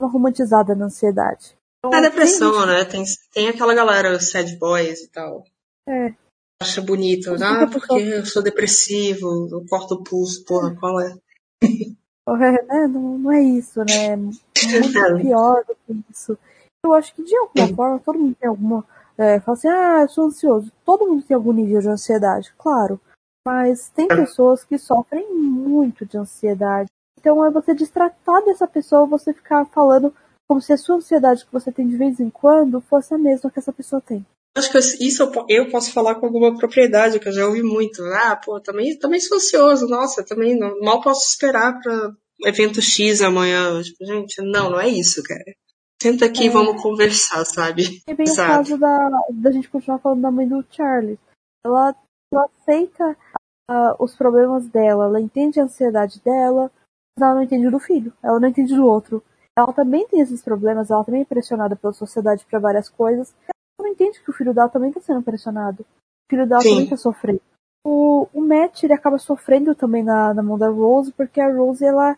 é 0.00 0.04
romantizada 0.06 0.74
na 0.74 0.86
ansiedade. 0.86 1.54
Então, 1.78 1.96
É 1.98 2.00
tem 2.02 2.10
depressão, 2.10 2.54
gente- 2.54 2.66
né? 2.66 2.84
Tem, 2.84 3.04
tem 3.32 3.48
aquela 3.48 3.74
galera, 3.74 4.16
os 4.16 4.30
sad 4.30 4.54
boys 4.56 5.00
e 5.00 5.08
tal. 5.10 5.44
É. 5.88 6.14
Acha 6.62 6.82
bonito. 6.82 7.30
Ah, 7.42 7.66
porque 7.70 7.92
eu 7.94 8.24
sou 8.26 8.42
depressivo, 8.42 9.48
eu 9.50 9.64
corto 9.68 9.94
o 9.94 10.04
pulso, 10.04 10.44
porra, 10.44 10.74
qual 10.78 11.00
é? 11.00 11.14
É, 11.62 12.62
né, 12.62 12.86
não, 12.86 13.18
não 13.18 13.32
é 13.32 13.42
isso, 13.42 13.80
né? 13.80 14.06
É 14.08 14.16
muito 14.16 14.40
É. 15.18 15.20
pior 15.22 15.64
do 15.66 15.74
que 15.86 16.04
isso. 16.10 16.38
Eu 16.84 16.92
acho 16.94 17.14
que 17.14 17.22
de 17.24 17.36
alguma 17.36 17.68
forma 17.74 17.98
todo 18.00 18.18
mundo 18.18 18.36
tem 18.38 18.48
alguma. 18.48 18.86
É, 19.20 19.38
fala 19.40 19.56
assim, 19.58 19.68
ah, 19.68 19.98
eu 20.02 20.08
sou 20.08 20.24
ansioso. 20.26 20.72
Todo 20.84 21.06
mundo 21.06 21.22
tem 21.22 21.34
algum 21.34 21.52
nível 21.52 21.80
de 21.80 21.88
ansiedade, 21.88 22.52
claro. 22.56 22.98
Mas 23.46 23.90
tem 23.90 24.06
É. 24.10 24.16
pessoas 24.16 24.64
que 24.64 24.78
sofrem 24.78 25.30
muito 25.34 26.06
de 26.06 26.16
ansiedade. 26.16 26.88
Então 27.18 27.44
é 27.44 27.50
você 27.50 27.74
destratar 27.74 28.42
dessa 28.44 28.66
pessoa, 28.66 29.04
você 29.06 29.32
ficar 29.34 29.66
falando 29.66 30.14
como 30.48 30.60
se 30.60 30.72
a 30.72 30.76
sua 30.78 30.96
ansiedade 30.96 31.44
que 31.44 31.52
você 31.52 31.70
tem 31.70 31.86
de 31.86 31.96
vez 31.96 32.18
em 32.18 32.30
quando 32.30 32.80
fosse 32.80 33.12
a 33.14 33.18
mesma 33.18 33.50
que 33.50 33.58
essa 33.58 33.72
pessoa 33.72 34.00
tem. 34.00 34.24
Acho 34.56 34.72
que 34.72 34.78
isso 34.78 35.22
eu, 35.22 35.30
po- 35.30 35.46
eu 35.48 35.70
posso 35.70 35.92
falar 35.92 36.16
com 36.16 36.26
alguma 36.26 36.56
propriedade, 36.56 37.20
que 37.20 37.28
eu 37.28 37.32
já 37.32 37.46
ouvi 37.46 37.62
muito. 37.62 38.02
Ah, 38.04 38.34
pô, 38.36 38.58
também, 38.60 38.98
também 38.98 39.20
sou 39.20 39.36
ansioso, 39.36 39.86
nossa, 39.86 40.24
também 40.24 40.58
não, 40.58 40.80
mal 40.80 41.00
posso 41.00 41.28
esperar 41.30 41.78
pra 41.80 42.12
evento 42.44 42.82
X 42.82 43.20
amanhã. 43.22 43.80
Tipo, 43.82 44.04
gente, 44.04 44.42
não, 44.42 44.70
não 44.70 44.80
é 44.80 44.88
isso, 44.88 45.22
cara. 45.22 45.44
Senta 46.02 46.24
aqui 46.24 46.44
e 46.44 46.48
é. 46.48 46.50
vamos 46.50 46.82
conversar, 46.82 47.44
sabe? 47.44 48.02
É 48.06 48.14
bem 48.14 48.26
sabe? 48.26 48.52
o 48.52 48.56
caso 48.56 48.78
da, 48.78 49.10
da 49.30 49.52
gente 49.52 49.68
continuar 49.68 49.98
falando 49.98 50.22
da 50.22 50.30
mãe 50.30 50.48
do 50.48 50.64
Charlie. 50.70 51.18
Ela, 51.64 51.94
ela 52.32 52.46
aceita 52.46 53.16
uh, 53.70 54.02
os 54.02 54.16
problemas 54.16 54.66
dela, 54.68 55.04
ela 55.04 55.20
entende 55.20 55.60
a 55.60 55.64
ansiedade 55.64 56.20
dela, 56.22 56.70
mas 57.18 57.22
ela 57.22 57.34
não 57.34 57.42
entende 57.42 57.68
do 57.68 57.78
filho, 57.78 58.12
ela 58.22 58.40
não 58.40 58.48
entende 58.48 58.74
do 58.74 58.86
outro. 58.86 59.22
Ela 59.58 59.72
também 59.74 60.06
tem 60.08 60.20
esses 60.20 60.42
problemas, 60.42 60.90
ela 60.90 61.04
também 61.04 61.20
é 61.20 61.26
pressionada 61.26 61.76
pela 61.76 61.92
sociedade 61.92 62.46
para 62.48 62.58
várias 62.58 62.88
coisas. 62.88 63.34
Ela 63.46 63.86
não 63.86 63.88
entende 63.88 64.22
que 64.22 64.30
o 64.30 64.34
filho 64.34 64.54
dela 64.54 64.70
também 64.70 64.88
está 64.88 65.02
sendo 65.02 65.22
pressionado. 65.22 65.82
O 65.82 66.30
filho 66.30 66.48
dela 66.48 66.62
Sim. 66.62 66.70
também 66.70 66.84
está 66.84 66.96
sofrendo. 66.96 67.42
O, 67.84 68.26
o 68.32 68.40
Matt 68.40 68.82
ele 68.82 68.94
acaba 68.94 69.18
sofrendo 69.18 69.74
também 69.74 70.02
na, 70.02 70.32
na 70.32 70.42
mão 70.42 70.58
da 70.58 70.68
Rose, 70.70 71.12
porque 71.12 71.40
a 71.40 71.52
Rose 71.52 71.84
ela 71.84 72.12
é 72.12 72.16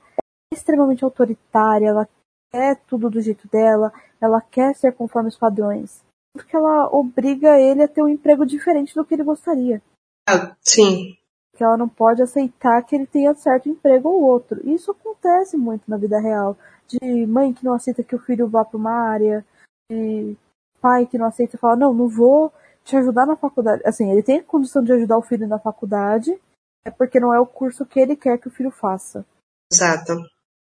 extremamente 0.54 1.02
autoritária, 1.02 1.86
ela 1.88 2.08
quer 2.52 2.76
tudo 2.86 3.08
do 3.08 3.20
jeito 3.20 3.48
dela, 3.48 3.92
ela 4.20 4.40
quer 4.40 4.74
ser 4.74 4.92
conforme 4.92 5.28
os 5.28 5.36
padrões. 5.36 6.04
Porque 6.32 6.54
ela 6.54 6.88
obriga 6.94 7.58
ele 7.58 7.82
a 7.82 7.88
ter 7.88 8.02
um 8.02 8.08
emprego 8.08 8.46
diferente 8.46 8.94
do 8.94 9.04
que 9.04 9.14
ele 9.14 9.24
gostaria. 9.24 9.82
Ah, 10.28 10.54
sim. 10.60 11.16
Que 11.54 11.64
ela 11.64 11.76
não 11.76 11.88
pode 11.88 12.22
aceitar 12.22 12.82
que 12.82 12.94
ele 12.94 13.06
tenha 13.06 13.34
certo 13.34 13.68
emprego 13.68 14.08
ou 14.08 14.22
outro. 14.22 14.60
E 14.64 14.74
isso 14.74 14.90
acontece 14.90 15.56
muito 15.56 15.90
na 15.90 15.96
vida 15.96 16.18
real. 16.20 16.56
De 16.86 17.26
mãe 17.26 17.52
que 17.52 17.64
não 17.64 17.74
aceita 17.74 18.02
que 18.02 18.14
o 18.14 18.18
filho 18.18 18.48
vá 18.48 18.64
para 18.64 18.78
uma 18.78 18.92
área, 18.92 19.44
de 19.90 20.36
pai 20.80 21.06
que 21.06 21.18
não 21.18 21.26
aceita 21.26 21.58
falar, 21.58 21.76
não, 21.76 21.92
não 21.92 22.08
vou 22.08 22.52
te 22.84 22.96
ajudar 22.96 23.26
na 23.26 23.36
faculdade. 23.36 23.82
Assim, 23.84 24.10
ele 24.10 24.22
tem 24.22 24.38
a 24.38 24.44
condição 24.44 24.82
de 24.82 24.92
ajudar 24.92 25.18
o 25.18 25.22
filho 25.22 25.46
na 25.46 25.58
faculdade, 25.58 26.38
é 26.84 26.90
porque 26.90 27.20
não 27.20 27.32
é 27.32 27.38
o 27.38 27.46
curso 27.46 27.86
que 27.86 28.00
ele 28.00 28.16
quer 28.16 28.38
que 28.38 28.48
o 28.48 28.50
filho 28.50 28.70
faça. 28.70 29.24
Exato. 29.72 30.12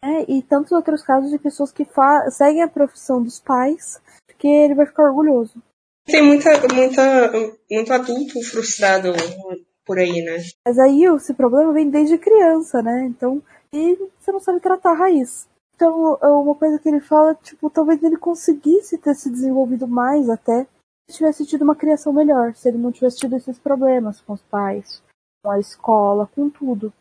É, 0.05 0.30
e 0.30 0.42
tantos 0.42 0.72
outros 0.72 1.03
casos 1.03 1.30
de 1.30 1.38
pessoas 1.38 1.70
que 1.70 1.86
seguem 2.30 2.62
a 2.62 2.68
profissão 2.68 3.22
dos 3.22 3.38
pais, 3.38 4.00
porque 4.26 4.48
ele 4.48 4.74
vai 4.74 4.86
ficar 4.86 5.05
orgulhoso. 5.05 5.62
Tem 6.05 6.22
muita, 6.22 6.50
muita, 6.74 7.32
muito 7.70 7.92
adulto 7.92 8.42
frustrado 8.42 9.12
por 9.86 9.98
aí, 9.98 10.22
né? 10.24 10.38
Mas 10.66 10.78
aí 10.78 11.05
esse 11.05 11.32
problema 11.34 11.72
vem 11.72 11.88
desde 11.88 12.18
criança, 12.18 12.82
né? 12.82 13.05
Então, 13.05 13.40
e 13.72 13.96
você 14.18 14.32
não 14.32 14.40
sabe 14.40 14.61
tratar 14.61 14.90
a 14.90 14.96
raiz. 14.96 15.48
Então, 15.74 16.18
é 16.20 16.26
uma 16.26 16.55
coisa 16.55 16.78
que 16.78 16.88
ele 16.88 17.00
fala, 17.00 17.34
tipo, 17.34 17.70
talvez 17.70 18.03
ele 18.03 18.16
conseguisse 18.16 18.98
ter 18.98 19.14
se 19.14 19.30
desenvolvido 19.30 19.88
mais 19.88 20.28
até 20.28 20.66
se 21.09 21.16
tivesse 21.16 21.46
tido 21.46 21.62
uma 21.62 21.74
criação 21.74 22.12
melhor, 22.12 22.55
se 22.55 22.68
ele 22.68 22.78
não 22.78 22.92
tivesse 22.92 23.18
tido 23.18 23.36
esses 23.36 23.59
problemas 23.59 24.20
com 24.20 24.32
os 24.34 24.42
pais, 24.42 25.03
com 25.42 25.50
a 25.50 25.59
escola, 25.59 26.28
com 26.34 26.48
tudo. 26.48 26.92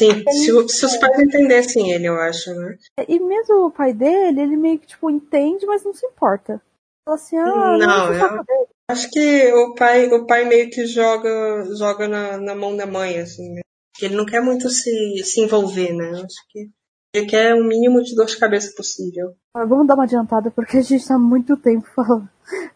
Sim, 0.00 0.24
se, 0.30 0.68
se, 0.68 0.86
os 0.86 0.96
pais 0.96 1.18
entendessem 1.18 1.92
ele, 1.92 2.06
eu 2.06 2.18
acho, 2.18 2.54
né? 2.54 2.78
E 3.06 3.20
mesmo 3.20 3.66
o 3.66 3.70
pai 3.70 3.92
dele, 3.92 4.40
ele 4.40 4.56
meio 4.56 4.78
que, 4.78 4.86
tipo, 4.86 5.10
entende, 5.10 5.66
mas 5.66 5.84
não 5.84 5.92
se 5.92 6.06
importa. 6.06 6.62
Fala 7.04 7.16
assim, 7.16 7.36
ah, 7.36 7.44
não, 7.44 7.78
não 7.78 8.14
eu 8.14 8.44
acho 8.88 9.10
que 9.10 9.52
o 9.52 9.74
pai, 9.74 10.06
o 10.06 10.26
pai 10.26 10.46
meio 10.46 10.70
que 10.70 10.86
joga, 10.86 11.64
joga 11.76 12.08
na, 12.08 12.38
na 12.38 12.54
mão 12.54 12.74
da 12.74 12.86
mãe, 12.86 13.18
assim, 13.18 13.52
né? 13.52 13.60
Ele 14.00 14.16
não 14.16 14.24
quer 14.24 14.40
muito 14.40 14.70
se, 14.70 14.90
se 15.22 15.42
envolver, 15.42 15.92
né? 15.92 16.12
Eu 16.12 16.24
acho 16.24 16.48
que 16.48 16.70
ele 17.14 17.26
quer 17.26 17.54
o 17.54 17.62
mínimo 17.62 18.02
de 18.02 18.14
dor 18.14 18.24
de 18.24 18.38
cabeça 18.38 18.72
possível. 18.74 19.34
Ah, 19.54 19.66
vamos 19.66 19.86
dar 19.86 19.96
uma 19.96 20.04
adiantada, 20.04 20.50
porque 20.50 20.78
a 20.78 20.82
gente 20.82 21.06
tá 21.06 21.18
muito 21.18 21.58
tempo 21.58 21.86
falando. 21.94 22.30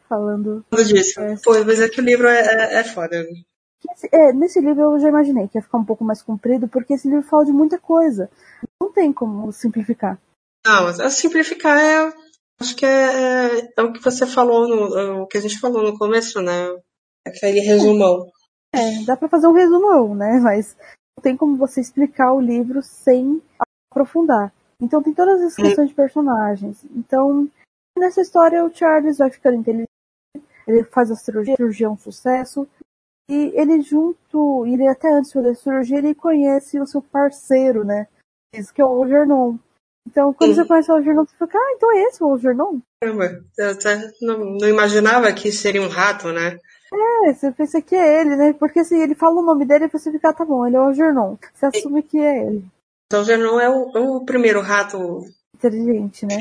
falando 0.06 0.64
disso. 0.86 1.20
É, 1.20 1.36
Pô, 1.42 1.52
mas 1.64 1.80
é 1.80 1.88
que 1.88 2.00
o 2.00 2.04
livro 2.04 2.28
é, 2.28 2.40
é, 2.40 2.74
é 2.80 2.84
foda. 2.84 3.22
Né? 3.22 3.30
É, 4.12 4.32
nesse 4.32 4.60
livro 4.60 4.82
eu 4.82 4.98
já 4.98 5.08
imaginei 5.08 5.48
que 5.48 5.58
ia 5.58 5.62
ficar 5.62 5.78
um 5.78 5.84
pouco 5.84 6.04
mais 6.04 6.22
comprido, 6.22 6.68
porque 6.68 6.94
esse 6.94 7.08
livro 7.08 7.22
fala 7.22 7.44
de 7.44 7.52
muita 7.52 7.78
coisa. 7.78 8.30
Não 8.80 8.92
tem 8.92 9.12
como 9.12 9.52
simplificar. 9.52 10.18
Não, 10.66 11.10
simplificar 11.10 11.78
é. 11.78 12.12
Acho 12.60 12.76
que 12.76 12.86
é, 12.86 12.88
é, 12.88 13.72
é 13.76 13.82
o 13.82 13.92
que 13.92 14.02
você 14.02 14.26
falou, 14.26 14.68
no, 14.68 14.98
é 14.98 15.10
o 15.20 15.26
que 15.26 15.38
a 15.38 15.40
gente 15.40 15.58
falou 15.58 15.82
no 15.82 15.98
começo, 15.98 16.40
né? 16.40 16.74
Aquele 17.26 17.60
resumão. 17.60 18.30
É, 18.72 19.04
dá 19.04 19.16
pra 19.16 19.28
fazer 19.28 19.46
um 19.46 19.52
resumão, 19.52 20.14
né? 20.14 20.40
Mas 20.40 20.76
não 21.16 21.22
tem 21.22 21.36
como 21.36 21.56
você 21.56 21.80
explicar 21.80 22.32
o 22.32 22.40
livro 22.40 22.82
sem 22.82 23.42
aprofundar. 23.90 24.52
Então 24.80 25.02
tem 25.02 25.14
todas 25.14 25.40
as 25.42 25.54
questões 25.54 25.88
de 25.88 25.94
personagens. 25.94 26.84
Então, 26.94 27.48
nessa 27.98 28.20
história, 28.20 28.64
o 28.64 28.74
Charles 28.74 29.18
vai 29.18 29.30
ficando 29.30 29.56
inteligente, 29.56 29.88
ele 30.66 30.84
faz 30.84 31.10
a 31.10 31.16
cirurgia, 31.16 31.54
a 31.54 31.56
cirurgia 31.56 31.86
é 31.86 31.90
um 31.90 31.96
sucesso, 31.96 32.68
e 33.28 33.52
ele 33.54 33.80
junto, 33.80 34.66
ele 34.66 34.86
até 34.86 35.08
antes 35.12 35.32
da 35.32 35.54
cirurgia, 35.54 35.98
ele 35.98 36.14
conhece 36.14 36.78
o 36.78 36.86
seu 36.86 37.00
parceiro, 37.00 37.84
né? 37.84 38.06
Diz 38.54 38.70
que 38.70 38.82
é 38.82 38.84
o 38.84 38.88
Algernon. 38.88 39.56
Então, 40.06 40.34
quando 40.34 40.54
Sim. 40.54 40.56
você 40.56 40.68
conhece 40.68 40.90
o 40.90 40.94
Algernon, 40.94 41.24
você 41.24 41.32
fica, 41.32 41.58
ah, 41.58 41.72
então 41.74 41.92
é 41.92 42.02
esse 42.02 42.22
o 42.22 42.26
Algernon? 42.26 42.80
Caramba, 43.02 43.44
eu 43.56 43.70
até 43.70 44.10
não, 44.20 44.38
não 44.60 44.68
imaginava 44.68 45.32
que 45.32 45.50
seria 45.50 45.80
um 45.80 45.88
rato, 45.88 46.30
né? 46.32 46.58
É, 47.26 47.32
você 47.32 47.50
pensa 47.50 47.80
que 47.80 47.96
é 47.96 48.20
ele, 48.20 48.36
né? 48.36 48.52
Porque 48.52 48.80
assim, 48.80 49.02
ele 49.02 49.14
fala 49.14 49.40
o 49.40 49.44
nome 49.44 49.64
dele 49.64 49.86
e 49.86 49.88
você 49.88 50.12
fica, 50.12 50.28
ah, 50.28 50.34
tá 50.34 50.44
bom, 50.44 50.66
ele 50.66 50.76
é 50.76 50.80
o 50.80 50.84
Algernon. 50.84 51.36
Você 51.52 51.66
assume 51.66 52.02
que 52.02 52.18
é 52.18 52.46
ele. 52.46 52.64
Então, 53.06 53.20
o 53.20 53.22
Algernon 53.22 53.60
é 53.60 53.70
o, 53.70 53.90
é 53.96 54.00
o 54.00 54.24
primeiro 54.24 54.60
rato... 54.60 55.24
Inteligente, 55.54 56.26
né? 56.26 56.36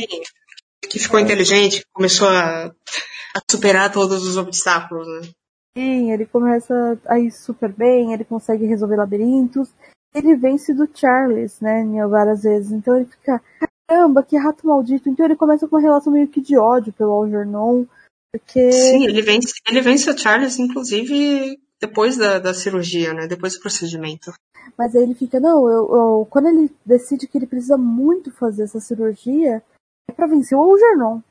Que 0.81 0.99
ficou 0.99 1.17
é. 1.17 1.23
inteligente, 1.23 1.86
começou 1.93 2.27
a, 2.27 2.65
a 2.65 3.41
superar 3.49 3.91
todos 3.91 4.27
os 4.27 4.36
obstáculos, 4.36 5.07
né? 5.07 5.29
Sim, 5.76 6.11
ele 6.11 6.26
começa 6.26 6.99
a 7.07 7.19
ir 7.19 7.32
super 7.32 7.71
bem, 7.71 8.13
ele 8.13 8.24
consegue 8.24 8.65
resolver 8.65 8.95
labirintos. 8.95 9.69
Ele 10.13 10.36
vence 10.36 10.74
do 10.74 10.88
Charles, 10.93 11.59
né, 11.59 11.84
várias 12.07 12.43
vezes. 12.43 12.71
Então 12.71 12.95
ele 12.95 13.05
fica, 13.05 13.41
caramba, 13.88 14.24
que 14.24 14.38
rato 14.38 14.67
maldito. 14.67 15.09
Então 15.09 15.26
ele 15.26 15.36
começa 15.36 15.67
com 15.67 15.76
uma 15.76 15.82
relação 15.82 16.13
meio 16.13 16.28
que 16.28 16.41
de 16.41 16.57
ódio 16.57 16.93
pelo 16.93 17.11
Algernon. 17.11 17.86
Porque... 18.32 18.71
Sim, 18.71 19.05
ele 19.05 19.21
vence, 19.21 19.53
ele 19.67 19.82
vence 19.82 20.09
o 20.09 20.17
Charles, 20.17 20.59
inclusive, 20.59 21.59
depois 21.82 22.17
da, 22.17 22.39
da 22.39 22.53
cirurgia, 22.53 23.13
né? 23.13 23.28
Depois 23.28 23.53
do 23.53 23.61
procedimento. 23.61 24.32
Mas 24.78 24.95
aí 24.95 25.03
ele 25.03 25.13
fica, 25.13 25.39
não, 25.39 25.67
eu, 25.67 25.95
eu, 25.95 26.28
quando 26.30 26.47
ele 26.47 26.71
decide 26.86 27.28
que 27.28 27.38
ele 27.38 27.47
precisa 27.47 27.78
muito 27.78 28.32
fazer 28.32 28.63
essa 28.63 28.80
cirurgia, 28.80 29.61
é 30.09 30.13
pra 30.13 30.28
vencer 30.28 30.57
o 30.57 30.61
Algernon. 30.61 31.21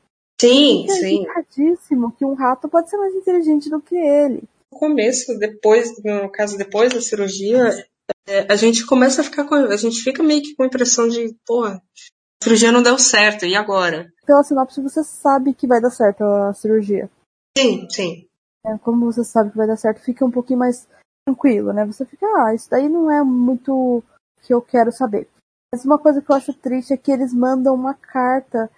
Sim, 0.47 0.85
é 0.89 0.93
sim. 0.93 1.25
É 1.25 1.43
que 2.17 2.25
um 2.25 2.33
rato 2.33 2.67
pode 2.67 2.89
ser 2.89 2.97
mais 2.97 3.15
inteligente 3.15 3.69
do 3.69 3.79
que 3.79 3.95
ele. 3.95 4.43
No 4.71 4.79
começo, 4.79 5.37
depois, 5.39 6.03
no 6.03 6.29
caso, 6.29 6.57
depois 6.57 6.91
da 6.91 6.99
cirurgia, 6.99 7.69
é, 8.27 8.51
a 8.51 8.55
gente 8.55 8.85
começa 8.85 9.21
a 9.21 9.23
ficar 9.23 9.45
com. 9.45 9.55
A 9.55 9.77
gente 9.77 10.01
fica 10.01 10.21
meio 10.21 10.41
que 10.41 10.53
com 10.55 10.63
a 10.63 10.65
impressão 10.65 11.07
de, 11.07 11.33
pô, 11.45 11.63
a 11.63 11.81
cirurgia 12.43 12.73
não 12.73 12.83
deu 12.83 12.97
certo, 12.97 13.45
e 13.45 13.55
agora? 13.55 14.11
Pela 14.25 14.43
sinopse, 14.43 14.81
você 14.81 15.01
sabe 15.03 15.53
que 15.53 15.65
vai 15.65 15.79
dar 15.79 15.91
certo 15.91 16.23
a 16.23 16.53
cirurgia. 16.53 17.09
Sim, 17.57 17.87
sim. 17.89 18.27
É, 18.65 18.77
como 18.79 19.11
você 19.11 19.23
sabe 19.23 19.51
que 19.51 19.57
vai 19.57 19.67
dar 19.67 19.77
certo, 19.77 20.01
fica 20.01 20.25
um 20.25 20.31
pouquinho 20.31 20.59
mais 20.59 20.87
tranquilo, 21.25 21.71
né? 21.71 21.85
Você 21.85 22.05
fica, 22.05 22.25
ah, 22.25 22.53
isso 22.53 22.69
daí 22.69 22.89
não 22.89 23.09
é 23.09 23.23
muito 23.23 23.71
o 23.73 24.03
que 24.41 24.53
eu 24.53 24.61
quero 24.61 24.91
saber. 24.91 25.27
Mas 25.71 25.85
uma 25.85 25.97
coisa 25.97 26.21
que 26.21 26.29
eu 26.29 26.35
acho 26.35 26.53
triste 26.53 26.93
é 26.93 26.97
que 26.97 27.11
eles 27.11 27.33
mandam 27.33 27.73
uma 27.73 27.93
carta 27.93 28.69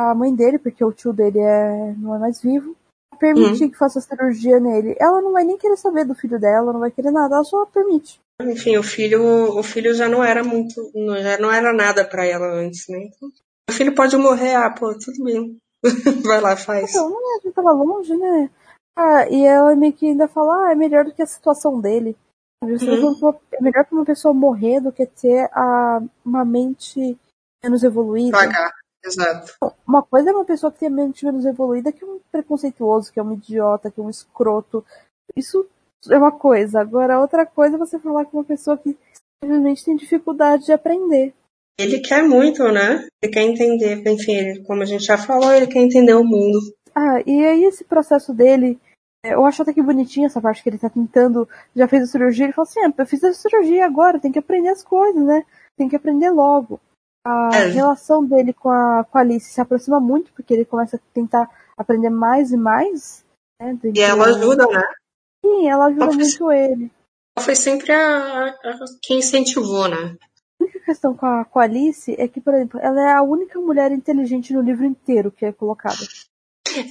a 0.00 0.14
mãe 0.14 0.34
dele, 0.34 0.58
porque 0.58 0.84
o 0.84 0.92
tio 0.92 1.12
dele 1.12 1.38
é, 1.38 1.94
não 1.98 2.14
é 2.14 2.18
mais 2.18 2.40
vivo, 2.40 2.76
permitir 3.18 3.64
uhum. 3.64 3.70
que 3.70 3.78
faça 3.78 4.00
cirurgia 4.00 4.58
nele. 4.58 4.96
Ela 4.98 5.20
não 5.20 5.32
vai 5.32 5.44
nem 5.44 5.58
querer 5.58 5.76
saber 5.76 6.04
do 6.04 6.14
filho 6.14 6.40
dela, 6.40 6.72
não 6.72 6.80
vai 6.80 6.90
querer 6.90 7.10
nada, 7.10 7.34
ela 7.34 7.44
só 7.44 7.66
permite. 7.66 8.20
Enfim, 8.40 8.78
o 8.78 8.82
filho, 8.82 9.22
o 9.58 9.62
filho 9.62 9.94
já 9.94 10.08
não 10.08 10.24
era 10.24 10.42
muito, 10.42 10.90
já 11.22 11.38
não 11.38 11.52
era 11.52 11.72
nada 11.72 12.04
para 12.04 12.24
ela 12.24 12.46
antes, 12.46 12.88
né? 12.88 13.04
Então, 13.04 13.28
o 13.68 13.72
filho 13.72 13.94
pode 13.94 14.16
morrer, 14.16 14.54
ah, 14.54 14.70
pô, 14.70 14.96
tudo 14.98 15.22
bem. 15.22 15.58
vai 16.24 16.40
lá, 16.40 16.56
faz. 16.56 16.90
Então, 16.90 17.10
não, 17.10 17.36
a 17.36 17.40
gente 17.42 17.54
tava 17.54 17.72
longe, 17.72 18.16
né? 18.16 18.50
Ah, 18.96 19.28
e 19.28 19.44
ela 19.44 19.76
meio 19.76 19.92
que 19.92 20.06
ainda 20.06 20.26
fala, 20.26 20.68
ah, 20.68 20.72
é 20.72 20.74
melhor 20.74 21.04
do 21.04 21.12
que 21.12 21.22
a 21.22 21.26
situação 21.26 21.80
dele. 21.80 22.16
Uhum. 22.62 23.34
É 23.52 23.62
melhor 23.62 23.84
pra 23.86 23.96
uma 23.96 24.04
pessoa 24.04 24.34
morrer 24.34 24.80
do 24.80 24.92
que 24.92 25.06
ter 25.06 25.48
a, 25.52 26.02
uma 26.24 26.44
mente 26.44 27.18
menos 27.62 27.82
evoluída. 27.82 28.36
Pagar. 28.36 28.72
Exato. 29.04 29.54
Uma 29.86 30.02
coisa 30.02 30.30
é 30.30 30.32
uma 30.32 30.44
pessoa 30.44 30.70
que 30.70 30.78
tem 30.78 30.88
a 30.88 30.92
mente 30.92 31.24
menos 31.24 31.44
evoluída 31.44 31.92
que 31.92 32.04
um 32.04 32.20
preconceituoso, 32.30 33.12
que 33.12 33.18
é 33.18 33.22
um 33.22 33.32
idiota, 33.32 33.90
que 33.90 34.00
é 34.00 34.02
um 34.02 34.10
escroto. 34.10 34.84
Isso 35.34 35.66
é 36.08 36.16
uma 36.16 36.32
coisa. 36.32 36.80
Agora, 36.80 37.20
outra 37.20 37.46
coisa 37.46 37.76
é 37.76 37.78
você 37.78 37.98
falar 37.98 38.26
com 38.26 38.38
uma 38.38 38.44
pessoa 38.44 38.76
que 38.76 38.96
simplesmente 39.42 39.84
tem 39.84 39.96
dificuldade 39.96 40.66
de 40.66 40.72
aprender. 40.72 41.34
Ele 41.78 41.98
quer 42.00 42.22
muito, 42.22 42.62
né? 42.70 43.06
Ele 43.22 43.32
quer 43.32 43.42
entender, 43.42 44.06
enfim, 44.06 44.32
ele, 44.32 44.62
como 44.64 44.82
a 44.82 44.84
gente 44.86 45.04
já 45.04 45.16
falou, 45.16 45.52
ele 45.52 45.66
quer 45.66 45.80
entender 45.80 46.14
o 46.14 46.24
mundo. 46.24 46.58
Ah, 46.94 47.22
e 47.26 47.42
aí 47.44 47.64
esse 47.64 47.84
processo 47.84 48.34
dele, 48.34 48.78
é, 49.24 49.32
eu 49.32 49.46
acho 49.46 49.62
até 49.62 49.72
que 49.72 49.82
bonitinho 49.82 50.26
essa 50.26 50.42
parte 50.42 50.62
que 50.62 50.68
ele 50.68 50.78
tá 50.78 50.90
tentando, 50.90 51.48
já 51.74 51.88
fez 51.88 52.02
a 52.02 52.06
cirurgia, 52.06 52.44
ele 52.44 52.52
fala 52.52 52.68
assim, 52.68 52.80
ah, 52.80 52.92
eu 52.98 53.06
fiz 53.06 53.24
a 53.24 53.32
cirurgia 53.32 53.86
agora, 53.86 54.20
tem 54.20 54.30
que 54.30 54.38
aprender 54.38 54.68
as 54.68 54.84
coisas, 54.84 55.24
né? 55.24 55.42
Tem 55.74 55.88
que 55.88 55.96
aprender 55.96 56.28
logo 56.28 56.78
a 57.24 57.50
é. 57.52 57.66
relação 57.68 58.24
dele 58.24 58.52
com 58.52 58.70
a, 58.70 59.04
com 59.04 59.18
a 59.18 59.20
Alice 59.20 59.52
se 59.52 59.60
aproxima 59.60 60.00
muito, 60.00 60.32
porque 60.32 60.54
ele 60.54 60.64
começa 60.64 60.96
a 60.96 61.00
tentar 61.12 61.48
aprender 61.76 62.10
mais 62.10 62.52
e 62.52 62.56
mais. 62.56 63.24
Né, 63.60 63.78
e 63.94 64.00
ela 64.00 64.26
ajuda, 64.26 64.66
né? 64.66 64.82
Sim, 65.44 65.68
ela 65.68 65.86
ajuda 65.86 66.04
ela 66.04 66.14
muito 66.14 66.38
foi, 66.38 66.58
ele. 66.58 66.92
Ela 67.36 67.44
foi 67.44 67.54
sempre 67.54 67.92
a, 67.92 68.46
a, 68.48 68.78
quem 69.02 69.18
incentivou, 69.18 69.88
né? 69.88 70.16
A 70.60 70.64
única 70.64 70.80
questão 70.80 71.14
com 71.14 71.26
a, 71.26 71.44
com 71.44 71.58
a 71.58 71.64
Alice 71.64 72.14
é 72.18 72.28
que, 72.28 72.40
por 72.40 72.54
exemplo, 72.54 72.80
ela 72.80 73.00
é 73.00 73.12
a 73.12 73.22
única 73.22 73.58
mulher 73.58 73.92
inteligente 73.92 74.52
no 74.52 74.60
livro 74.60 74.84
inteiro 74.84 75.30
que 75.30 75.44
é 75.44 75.52
colocada. 75.52 75.96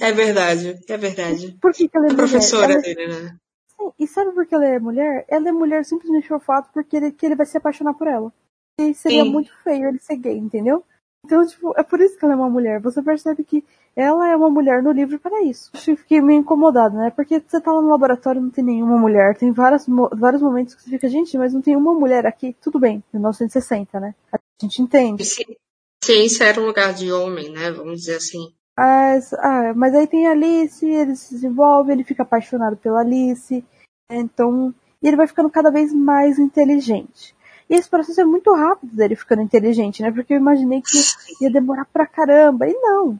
É 0.00 0.12
verdade, 0.12 0.78
é 0.88 0.96
verdade. 0.96 1.56
Por 1.60 1.72
que, 1.72 1.88
que 1.88 1.96
ela 1.96 2.06
é 2.06 2.10
A 2.10 2.12
mulher? 2.12 2.28
professora 2.28 2.72
Ela- 2.72 2.82
dele, 2.82 3.06
né? 3.06 3.36
Sim, 3.76 3.92
e 3.98 4.06
sabe 4.06 4.32
por 4.32 4.46
que 4.46 4.54
ela 4.54 4.66
é 4.66 4.78
mulher? 4.78 5.24
Ela 5.28 5.48
é 5.48 5.52
mulher 5.52 5.84
simplesmente 5.84 6.28
pelo 6.28 6.40
fato 6.40 6.70
porque 6.72 6.96
ele, 6.96 7.12
que 7.12 7.24
ele 7.24 7.36
vai 7.36 7.46
se 7.46 7.56
apaixonar 7.56 7.94
por 7.94 8.06
ela. 8.06 8.32
E 8.80 8.94
seria 8.94 9.24
Sim. 9.24 9.30
muito 9.30 9.50
feio 9.62 9.88
ele 9.88 9.98
ser 9.98 10.16
gay, 10.16 10.36
entendeu? 10.36 10.82
Então, 11.24 11.46
tipo, 11.46 11.74
é 11.76 11.82
por 11.82 12.00
isso 12.00 12.18
que 12.18 12.24
ela 12.24 12.34
é 12.34 12.36
uma 12.36 12.48
mulher. 12.48 12.80
Você 12.80 13.02
percebe 13.02 13.44
que 13.44 13.62
ela 13.94 14.28
é 14.28 14.34
uma 14.34 14.48
mulher 14.48 14.82
no 14.82 14.90
livro 14.90 15.18
para 15.18 15.42
isso. 15.42 15.70
Eu 15.86 15.96
fiquei 15.96 16.20
meio 16.20 16.40
incomodada, 16.40 16.96
né? 16.96 17.10
Porque 17.10 17.40
você 17.46 17.60
tá 17.60 17.70
lá 17.72 17.82
no 17.82 17.88
laboratório 17.90 18.38
e 18.40 18.42
não 18.42 18.50
tem 18.50 18.64
nenhuma 18.64 18.96
mulher. 18.96 19.36
Tem 19.36 19.52
várias, 19.52 19.86
vários 20.12 20.40
momentos 20.40 20.74
que 20.74 20.82
você 20.82 20.90
fica, 20.90 21.08
gente, 21.08 21.36
mas 21.36 21.52
não 21.52 21.60
tem 21.60 21.76
uma 21.76 21.92
mulher 21.92 22.26
aqui. 22.26 22.56
Tudo 22.62 22.78
bem, 22.78 23.02
1960, 23.12 24.00
né? 24.00 24.14
A 24.32 24.38
gente 24.62 24.80
entende. 24.80 25.24
Ci- 25.24 25.58
Ciência 26.02 26.44
era 26.44 26.60
um 26.60 26.66
lugar 26.66 26.94
de 26.94 27.12
homem, 27.12 27.50
né? 27.52 27.70
Vamos 27.70 28.00
dizer 28.00 28.16
assim. 28.16 28.52
Mas, 28.78 29.34
ah, 29.34 29.74
mas 29.76 29.94
aí 29.94 30.06
tem 30.06 30.26
a 30.26 30.30
Alice, 30.30 30.86
ele 30.86 31.14
se 31.14 31.34
desenvolve, 31.34 31.92
ele 31.92 32.02
fica 32.04 32.22
apaixonado 32.22 32.78
pela 32.78 33.00
Alice, 33.00 33.62
então, 34.10 34.74
e 35.02 35.06
ele 35.06 35.16
vai 35.18 35.26
ficando 35.26 35.50
cada 35.50 35.70
vez 35.70 35.92
mais 35.92 36.38
inteligente. 36.38 37.36
E 37.70 37.74
esse 37.76 37.88
processo 37.88 38.20
é 38.20 38.24
muito 38.24 38.52
rápido 38.52 38.94
dele 38.96 39.14
ficando 39.14 39.42
inteligente, 39.42 40.02
né? 40.02 40.10
Porque 40.10 40.34
eu 40.34 40.38
imaginei 40.38 40.82
que 40.82 40.98
ia 41.44 41.50
demorar 41.52 41.84
pra 41.86 42.04
caramba, 42.06 42.66
e 42.66 42.74
não. 42.74 43.18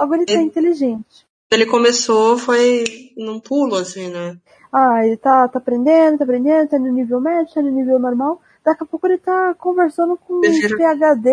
Logo 0.00 0.14
ele 0.14 0.26
tá 0.26 0.32
Ele- 0.32 0.42
inteligente. 0.42 1.24
Ele 1.52 1.66
começou, 1.66 2.36
foi 2.38 2.82
num 3.16 3.38
pulo, 3.38 3.76
assim, 3.76 4.08
né? 4.08 4.36
Ah, 4.72 5.06
ele 5.06 5.18
tá, 5.18 5.46
tá 5.48 5.58
aprendendo, 5.58 6.16
tá 6.18 6.24
aprendendo, 6.24 6.68
tá 6.70 6.78
no 6.78 6.90
nível 6.90 7.20
médio, 7.20 7.52
tá 7.54 7.60
no 7.62 7.70
nível 7.70 7.98
normal. 7.98 8.40
Daqui 8.64 8.82
a 8.84 8.86
pouco 8.86 9.06
ele 9.06 9.18
tá 9.18 9.54
conversando 9.58 10.16
com 10.16 10.38
um 10.38 10.40
Prefiro- 10.40 10.78
PHD. 10.78 11.30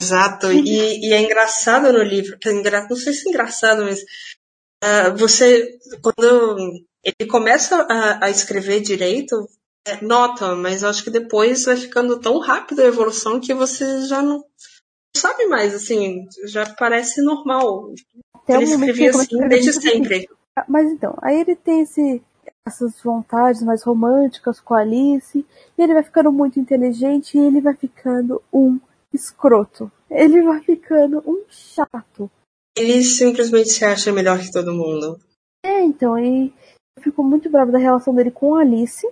Exato. 0.00 0.52
E, 0.52 1.08
e 1.08 1.12
é 1.12 1.22
engraçado 1.22 1.90
no 1.92 2.02
livro, 2.02 2.38
que 2.38 2.48
é 2.48 2.52
engra... 2.52 2.86
não 2.88 2.96
sei 2.96 3.12
se 3.14 3.26
é 3.28 3.30
engraçado, 3.30 3.82
mas 3.84 4.04
ah, 4.84 5.08
você, 5.16 5.78
quando 6.02 6.84
ele 7.02 7.28
começa 7.30 7.86
a, 7.90 8.26
a 8.26 8.30
escrever 8.30 8.80
direito, 8.80 9.36
nota, 10.02 10.54
mas 10.54 10.84
acho 10.84 11.04
que 11.04 11.10
depois 11.10 11.64
vai 11.64 11.76
ficando 11.76 12.18
tão 12.18 12.38
rápido 12.38 12.80
a 12.80 12.86
evolução 12.86 13.40
que 13.40 13.54
você 13.54 14.06
já 14.06 14.22
não 14.22 14.44
sabe 15.16 15.46
mais, 15.46 15.74
assim, 15.74 16.26
já 16.44 16.74
parece 16.74 17.22
normal. 17.22 17.92
Até 18.34 18.56
ele 18.56 18.66
o 18.66 18.68
momento 18.70 18.94
que 18.94 19.04
escrevia 19.04 19.10
assim 19.10 19.48
desde 19.48 19.72
sempre. 19.72 20.28
Ah, 20.56 20.64
Mas 20.68 20.90
então, 20.90 21.16
aí 21.22 21.40
ele 21.40 21.56
tem 21.56 21.82
esse, 21.82 22.22
essas 22.66 23.00
vontades 23.02 23.62
mais 23.62 23.82
românticas 23.82 24.60
com 24.60 24.74
a 24.74 24.80
Alice, 24.80 25.38
e 25.78 25.82
ele 25.82 25.94
vai 25.94 26.02
ficando 26.02 26.32
muito 26.32 26.60
inteligente 26.60 27.36
e 27.36 27.40
ele 27.40 27.60
vai 27.60 27.74
ficando 27.74 28.42
um 28.52 28.78
escroto. 29.12 29.90
Ele 30.10 30.42
vai 30.42 30.60
ficando 30.62 31.22
um 31.26 31.44
chato. 31.48 32.30
Ele 32.76 33.02
simplesmente 33.02 33.70
se 33.70 33.84
acha 33.84 34.12
melhor 34.12 34.38
que 34.38 34.50
todo 34.50 34.74
mundo. 34.74 35.18
É, 35.64 35.80
então, 35.82 36.18
e 36.18 36.52
eu 36.96 37.02
fico 37.02 37.22
muito 37.22 37.50
bravo 37.50 37.72
da 37.72 37.78
relação 37.78 38.14
dele 38.14 38.30
com 38.30 38.54
a 38.54 38.60
Alice. 38.60 39.06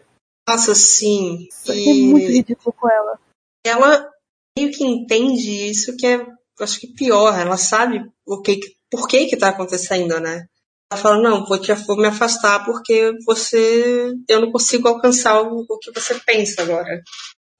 Nossa, 0.49 0.75
sim. 0.75 1.47
Isso 1.51 1.71
aqui 1.73 1.91
é 1.91 1.95
muito 1.95 2.31
E 2.31 2.37
ridículo 2.39 2.75
com 2.79 2.89
ela. 2.91 3.19
ela 3.65 4.11
meio 4.59 4.71
que 4.73 4.85
entende 4.85 5.71
isso 5.71 5.97
que 5.97 6.07
é, 6.07 6.27
acho 6.61 6.81
que 6.81 6.89
pior. 6.95 7.39
Ela 7.39 7.57
sabe 7.57 8.11
o 8.27 8.41
que, 8.41 8.59
por 8.91 9.07
que 9.07 9.27
que 9.27 9.37
tá 9.37 9.51
acontecendo, 9.51 10.19
né? 10.21 10.47
Ela 10.91 11.01
fala, 11.01 11.21
não, 11.21 11.45
vou, 11.45 11.61
te, 11.61 11.73
vou 11.75 11.99
me 11.99 12.07
afastar 12.07 12.65
porque 12.65 13.13
você, 13.27 14.11
eu 14.27 14.41
não 14.41 14.51
consigo 14.51 14.89
alcançar 14.89 15.43
o, 15.43 15.67
o 15.69 15.79
que 15.79 15.93
você 15.93 16.19
pensa 16.21 16.63
agora. 16.63 17.03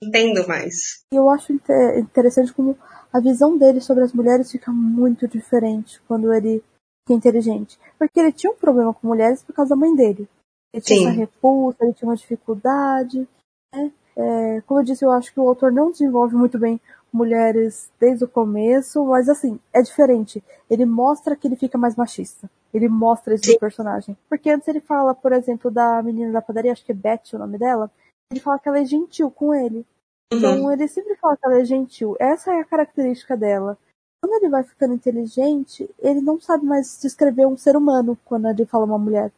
Entendo 0.03 0.47
mais. 0.49 1.03
E 1.13 1.17
eu 1.17 1.29
acho 1.29 1.53
inte- 1.53 1.99
interessante 1.99 2.53
como 2.55 2.79
a 3.13 3.21
visão 3.21 3.59
dele 3.59 3.81
sobre 3.81 4.05
as 4.05 4.13
mulheres 4.13 4.51
fica 4.51 4.71
muito 4.73 5.29
diferente 5.29 6.01
quando 6.09 6.33
ele 6.33 6.63
fica 7.07 7.19
inteligente. 7.19 7.79
Porque 7.99 8.19
ele 8.19 8.33
tinha 8.33 8.53
um 8.53 8.57
problema 8.57 8.95
com 8.95 9.09
mulheres 9.09 9.43
por 9.43 9.53
causa 9.55 9.71
da 9.71 9.77
mãe 9.77 9.95
dele. 9.95 10.27
Ele 10.73 10.83
tinha 10.83 10.99
Sim. 10.99 11.07
uma 11.07 11.15
repulsa, 11.15 11.85
ele 11.85 11.95
tinha 11.95 12.09
uma 12.09 12.17
dificuldade. 12.17 13.29
Né? 13.75 13.93
É, 14.17 14.61
como 14.63 14.81
eu 14.81 14.85
disse, 14.85 15.05
eu 15.05 15.13
acho 15.13 15.33
que 15.33 15.41
o 15.41 15.49
autor 15.49 15.73
não 15.73 15.91
desenvolve 15.91 16.35
muito 16.35 16.59
bem 16.59 16.81
mulheres 17.13 17.91
desde 17.99 18.25
o 18.25 18.29
começo, 18.29 19.05
mas 19.05 19.29
assim, 19.29 19.59
é 19.73 19.81
diferente. 19.81 20.43
Ele 20.69 20.85
mostra 20.85 21.35
que 21.37 21.49
ele 21.49 21.57
fica 21.57 21.79
mais 21.79 21.97
machista. 21.97 22.51
Ele 22.73 22.89
mostra 22.89 23.35
isso 23.35 23.45
Sim. 23.45 23.59
personagem. 23.59 24.17
Porque 24.29 24.51
antes 24.51 24.69
ele 24.69 24.81
fala, 24.81 25.15
por 25.15 25.33
exemplo, 25.33 25.71
da 25.71 26.03
menina 26.03 26.33
da 26.33 26.43
padaria, 26.43 26.73
acho 26.73 26.85
que 26.85 26.93
é 26.93 26.95
Beth 26.95 27.33
o 27.33 27.39
nome 27.39 27.59
dela, 27.59 27.91
ele 28.31 28.41
fala 28.41 28.59
que 28.59 28.69
ela 28.69 28.79
é 28.79 28.85
gentil 28.85 29.31
com 29.31 29.55
ele. 29.55 29.87
Uhum. 30.33 30.39
Então 30.39 30.73
ele 30.73 30.87
sempre 30.87 31.17
fala 31.17 31.37
que 31.37 31.47
ela 31.47 31.61
é 31.61 31.65
gentil. 31.65 32.17
Essa 32.19 32.53
é 32.53 32.61
a 32.61 32.65
característica 32.65 33.37
dela. 33.37 33.79
Quando 34.21 34.35
ele 34.35 34.51
vai 34.51 34.65
ficando 34.65 34.95
inteligente, 34.95 35.89
ele 35.99 36.21
não 36.21 36.41
sabe 36.41 36.67
mais 36.67 36.99
descrever 37.01 37.47
um 37.47 37.57
ser 37.57 37.77
humano 37.77 38.19
quando 38.25 38.49
ele 38.49 38.67
fala 38.67 38.85
uma 38.85 38.99
mulher. 38.99 39.33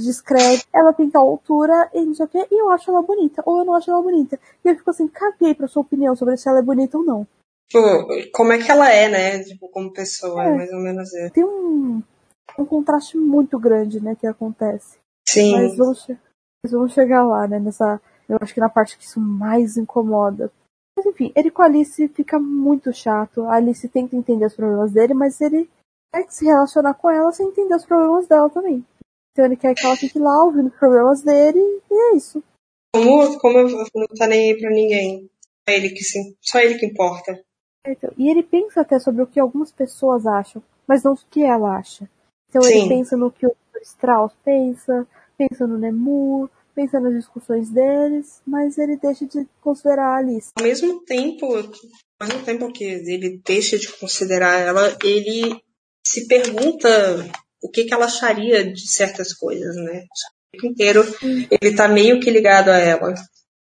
Descreve, 0.00 0.64
ela 0.72 0.92
tem 0.92 1.08
tal 1.08 1.28
altura 1.28 1.90
e 1.94 2.04
não 2.04 2.14
sei 2.14 2.26
o 2.26 2.28
quê, 2.28 2.46
e 2.50 2.60
eu 2.60 2.70
acho 2.70 2.90
ela 2.90 3.02
bonita, 3.02 3.42
ou 3.46 3.58
eu 3.58 3.64
não 3.64 3.74
acho 3.74 3.90
ela 3.90 4.02
bonita. 4.02 4.38
E 4.64 4.68
eu 4.68 4.76
fico 4.76 4.90
assim, 4.90 5.08
caguei 5.08 5.54
pra 5.54 5.68
sua 5.68 5.82
opinião 5.82 6.14
sobre 6.16 6.36
se 6.36 6.48
ela 6.48 6.58
é 6.58 6.62
bonita 6.62 6.98
ou 6.98 7.04
não. 7.04 7.26
Tipo, 7.68 8.30
como 8.32 8.52
é 8.52 8.58
que 8.58 8.70
ela 8.70 8.90
é, 8.90 9.08
né? 9.08 9.42
Tipo, 9.42 9.68
como 9.68 9.92
pessoa, 9.92 10.44
É. 10.44 10.54
mais 10.56 10.72
ou 10.72 10.80
menos 10.80 11.12
é. 11.14 11.30
Tem 11.30 11.44
um, 11.44 12.02
um 12.58 12.64
contraste 12.64 13.16
muito 13.16 13.58
grande, 13.58 14.00
né, 14.00 14.14
que 14.14 14.26
acontece. 14.26 14.98
Sim. 15.28 15.52
Mas 15.52 15.76
vamos, 15.76 16.06
mas 16.62 16.72
vamos 16.72 16.92
chegar 16.92 17.24
lá, 17.24 17.48
né? 17.48 17.58
Nessa. 17.58 18.00
Eu 18.28 18.38
acho 18.40 18.54
que 18.54 18.60
na 18.60 18.68
parte 18.68 18.96
que 18.96 19.04
isso 19.04 19.20
mais 19.20 19.76
incomoda. 19.76 20.50
Mas 20.96 21.06
enfim, 21.06 21.32
ele 21.34 21.50
com 21.50 21.62
a 21.62 21.66
Alice 21.66 22.08
fica 22.08 22.38
muito 22.38 22.92
chato. 22.92 23.44
A 23.44 23.54
Alice 23.54 23.88
tenta 23.88 24.14
entender 24.16 24.46
os 24.46 24.54
problemas 24.54 24.92
dele, 24.92 25.12
mas 25.12 25.40
ele 25.40 25.68
quer 26.14 26.26
se 26.30 26.44
relacionar 26.44 26.94
com 26.94 27.10
ela 27.10 27.32
sem 27.32 27.48
entender 27.48 27.74
os 27.74 27.84
problemas 27.84 28.26
dela 28.26 28.48
também. 28.48 28.84
Então 29.34 29.46
ele 29.46 29.56
quer 29.56 29.74
que 29.74 29.84
ela 29.84 29.96
fique 29.96 30.16
lá 30.16 30.44
ouvindo 30.44 30.68
os 30.68 30.76
problemas 30.76 31.20
dele 31.22 31.58
e 31.90 31.94
é 31.94 32.16
isso. 32.16 32.40
Como, 32.94 33.36
como 33.40 33.58
eu 33.58 33.68
não 33.68 34.06
tá 34.16 34.28
nem 34.28 34.52
aí 34.52 34.60
pra 34.60 34.70
ninguém. 34.70 35.28
Só 35.68 35.74
ele 35.74 35.90
que, 35.90 36.04
se- 36.04 36.36
só 36.40 36.60
ele 36.60 36.78
que 36.78 36.86
importa. 36.86 37.42
Então, 37.84 38.12
e 38.16 38.30
ele 38.30 38.44
pensa 38.44 38.82
até 38.82 38.98
sobre 39.00 39.22
o 39.22 39.26
que 39.26 39.40
algumas 39.40 39.72
pessoas 39.72 40.24
acham, 40.24 40.62
mas 40.86 41.02
não 41.02 41.14
o 41.14 41.18
que 41.30 41.42
ela 41.42 41.76
acha. 41.76 42.08
Então 42.48 42.62
Sim. 42.62 42.74
ele 42.82 42.88
pensa 42.88 43.16
no 43.16 43.32
que 43.32 43.44
o 43.44 43.56
Strauss 43.82 44.32
pensa, 44.44 45.06
pensa 45.36 45.66
no 45.66 45.76
Nemur, 45.76 46.48
pensa 46.72 47.00
nas 47.00 47.12
discussões 47.14 47.68
deles, 47.70 48.40
mas 48.46 48.78
ele 48.78 48.96
deixa 48.96 49.26
de 49.26 49.46
considerar 49.60 50.14
a 50.14 50.16
Alice. 50.18 50.50
Ao 50.56 50.64
mesmo 50.64 51.00
tempo, 51.04 51.46
ao 51.56 52.28
mesmo 52.28 52.44
tempo 52.44 52.72
que 52.72 52.84
ele 52.84 53.40
deixa 53.44 53.76
de 53.76 53.92
considerar 53.98 54.60
ela, 54.60 54.96
ele 55.02 55.60
se 56.06 56.28
pergunta 56.28 56.88
o 57.64 57.70
que, 57.70 57.84
que 57.84 57.94
ela 57.94 58.04
acharia 58.04 58.70
de 58.70 58.86
certas 58.86 59.32
coisas, 59.32 59.74
né? 59.76 60.04
O 60.04 60.56
tempo 60.56 60.66
inteiro 60.66 61.02
ele 61.50 61.74
tá 61.74 61.88
meio 61.88 62.20
que 62.20 62.30
ligado 62.30 62.68
a 62.68 62.76
ela. 62.76 63.14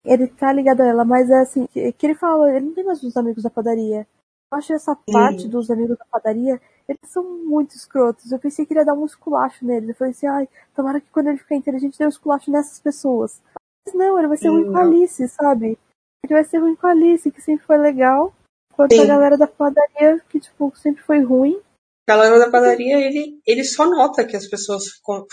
Ele 0.05 0.27
tá 0.27 0.53
ligado 0.53 0.81
a 0.81 0.87
ela, 0.87 1.03
mas 1.03 1.29
é 1.29 1.41
assim, 1.41 1.67
que, 1.67 1.91
que 1.91 2.05
ele 2.07 2.15
fala, 2.15 2.49
ele 2.49 2.67
não 2.67 2.73
tem 2.73 2.85
mais 2.85 3.03
os 3.03 3.17
amigos 3.17 3.43
da 3.43 3.49
padaria. 3.49 4.07
Eu 4.51 4.57
acho 4.57 4.73
essa 4.73 4.97
parte 5.11 5.47
dos 5.49 5.69
amigos 5.69 5.97
da 5.97 6.05
padaria, 6.05 6.59
eles 6.87 7.11
são 7.11 7.23
muito 7.45 7.75
escrotos. 7.75 8.31
Eu 8.31 8.39
pensei 8.39 8.65
que 8.65 8.73
ele 8.73 8.79
ia 8.79 8.85
dar 8.85 8.93
um 8.93 9.05
esculacho 9.05 9.65
neles. 9.65 9.89
Eu 9.89 9.95
falei 9.95 10.11
assim, 10.11 10.27
ai, 10.27 10.49
tomara 10.73 11.01
que 11.01 11.11
quando 11.11 11.27
ele 11.27 11.37
ficar 11.37 11.55
inteligente 11.55 11.99
dê 11.99 12.05
um 12.05 12.09
esculacho 12.09 12.49
nessas 12.49 12.79
pessoas. 12.79 13.41
Mas 13.85 13.93
não, 13.93 14.17
ele 14.17 14.29
vai 14.29 14.37
ser 14.37 14.47
ruim 14.47 14.71
com 14.71 14.77
a. 14.77 14.81
Alice, 14.81 15.27
sabe? 15.27 15.77
Ele 16.23 16.33
vai 16.33 16.43
ser 16.45 16.59
ruim 16.59 16.75
com 16.75 16.87
a 16.87 16.91
Alice, 16.91 17.29
que 17.29 17.41
sempre 17.41 17.65
foi 17.65 17.77
legal. 17.77 18.33
Enquanto 18.73 18.95
Sim. 18.95 19.01
a 19.01 19.05
galera 19.05 19.37
da 19.37 19.45
padaria, 19.45 20.19
que 20.29 20.39
tipo, 20.39 20.73
sempre 20.77 21.03
foi 21.03 21.21
ruim. 21.21 21.61
A 22.09 22.15
galera 22.15 22.39
da 22.39 22.49
padaria, 22.49 22.99
ele, 22.99 23.39
ele 23.45 23.63
só 23.63 23.85
nota 23.87 24.25
que 24.25 24.35
as 24.35 24.47
pessoas 24.47 24.83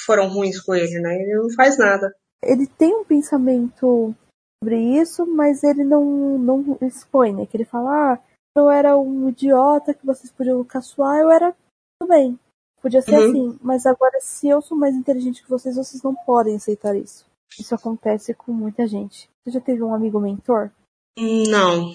foram 0.04 0.28
ruins 0.28 0.60
com 0.60 0.74
ele, 0.74 1.00
né? 1.00 1.14
Ele 1.14 1.34
não 1.34 1.50
faz 1.54 1.78
nada. 1.78 2.14
Ele 2.42 2.66
tem 2.66 2.94
um 2.94 3.04
pensamento 3.04 4.14
sobre 4.62 4.78
isso, 5.00 5.24
mas 5.26 5.64
ele 5.64 5.84
não, 5.84 6.04
não 6.38 6.78
expõe, 6.82 7.32
né? 7.32 7.46
Que 7.46 7.56
ele 7.56 7.64
fala, 7.64 8.12
ah, 8.12 8.18
eu 8.54 8.70
era 8.70 8.94
um 8.96 9.30
idiota 9.30 9.94
que 9.94 10.04
vocês 10.04 10.30
podiam 10.30 10.62
caçoar, 10.64 11.18
eu 11.18 11.30
era 11.30 11.56
tudo 11.98 12.10
bem. 12.10 12.38
Podia 12.82 13.00
ser 13.00 13.16
Uhum. 13.16 13.30
assim, 13.30 13.58
mas 13.62 13.86
agora 13.86 14.20
se 14.20 14.46
eu 14.46 14.60
sou 14.60 14.76
mais 14.76 14.94
inteligente 14.94 15.42
que 15.42 15.48
vocês, 15.48 15.76
vocês 15.76 16.02
não 16.02 16.14
podem 16.14 16.56
aceitar 16.56 16.94
isso. 16.94 17.24
Isso 17.58 17.74
acontece 17.74 18.34
com 18.34 18.52
muita 18.52 18.86
gente. 18.86 19.30
Você 19.42 19.50
já 19.50 19.60
teve 19.60 19.82
um 19.82 19.94
amigo 19.94 20.20
mentor? 20.20 20.70
Não. 21.18 21.90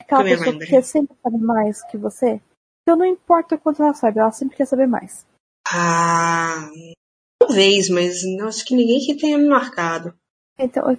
Aquela 0.00 0.24
pessoa 0.24 0.58
que 0.58 0.82
sempre 0.82 1.16
sabe 1.22 1.38
mais 1.38 1.84
que 1.84 1.96
você? 1.96 2.40
Então 2.84 2.98
não 2.98 3.06
importa 3.06 3.54
o 3.54 3.58
quanto 3.58 3.82
ela 3.82 3.94
sabe, 3.94 4.20
ela 4.20 4.30
sempre 4.30 4.56
quer 4.56 4.66
saber 4.66 4.86
mais. 4.86 5.26
Ah, 5.66 6.68
talvez, 7.40 7.88
mas 7.88 8.22
não 8.36 8.48
acho 8.48 8.64
que 8.64 8.76
ninguém 8.76 9.00
que 9.00 9.16
tenha 9.16 9.38
me 9.38 9.48
marcado. 9.48 10.14
Então, 10.58 10.92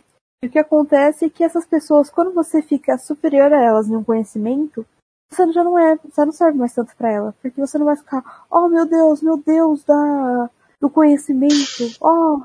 o 0.44 0.50
que 0.50 0.58
acontece 0.58 1.26
é 1.26 1.30
que 1.30 1.44
essas 1.44 1.66
pessoas, 1.66 2.10
quando 2.10 2.34
você 2.34 2.62
fica 2.62 2.98
superior 2.98 3.54
a 3.54 3.64
elas 3.64 3.88
em 3.88 3.96
um 3.96 4.04
conhecimento, 4.04 4.86
você 5.32 5.52
já 5.52 5.64
não 5.64 5.78
é, 5.78 5.96
você 5.98 6.26
não 6.26 6.32
serve 6.32 6.58
mais 6.58 6.74
tanto 6.74 6.96
pra 6.96 7.12
ela, 7.12 7.36
porque 7.42 7.62
você 7.62 7.78
não 7.78 7.86
vai 7.86 7.96
ficar, 7.96 8.46
oh 8.50 8.68
meu 8.68 8.86
Deus, 8.86 9.22
meu 9.22 9.38
Deus 9.38 9.84
da 9.84 10.50
do 10.82 10.90
conhecimento, 10.90 11.96
oh, 12.02 12.42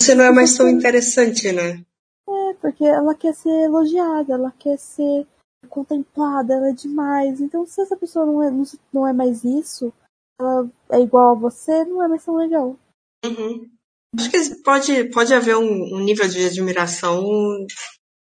Você 0.00 0.14
não 0.14 0.24
é 0.24 0.30
mais 0.30 0.56
tão 0.56 0.68
interessante, 0.68 1.50
né? 1.52 1.82
é 2.28 2.54
porque 2.60 2.84
ela 2.84 3.14
quer 3.14 3.34
ser 3.34 3.64
elogiada, 3.64 4.34
ela 4.34 4.52
quer 4.58 4.78
ser 4.78 5.26
contemplada, 5.68 6.54
ela 6.54 6.68
é 6.68 6.72
demais. 6.72 7.40
Então, 7.40 7.66
se 7.66 7.80
essa 7.80 7.96
pessoa 7.96 8.26
não 8.26 8.42
é, 8.42 8.50
não, 8.50 8.62
não 8.92 9.06
é 9.06 9.12
mais 9.12 9.44
isso, 9.44 9.92
ela 10.40 10.68
é 10.90 11.00
igual 11.00 11.32
a 11.32 11.38
você, 11.38 11.84
não 11.84 12.02
é 12.02 12.08
mais 12.08 12.24
tão 12.24 12.36
legal. 12.36 12.76
Uhum. 13.24 13.68
Acho 14.16 14.30
que 14.30 14.62
pode, 14.62 15.04
pode 15.10 15.34
haver 15.34 15.56
um, 15.56 15.96
um 15.96 16.00
nível 16.00 16.28
de 16.28 16.46
admiração 16.46 17.22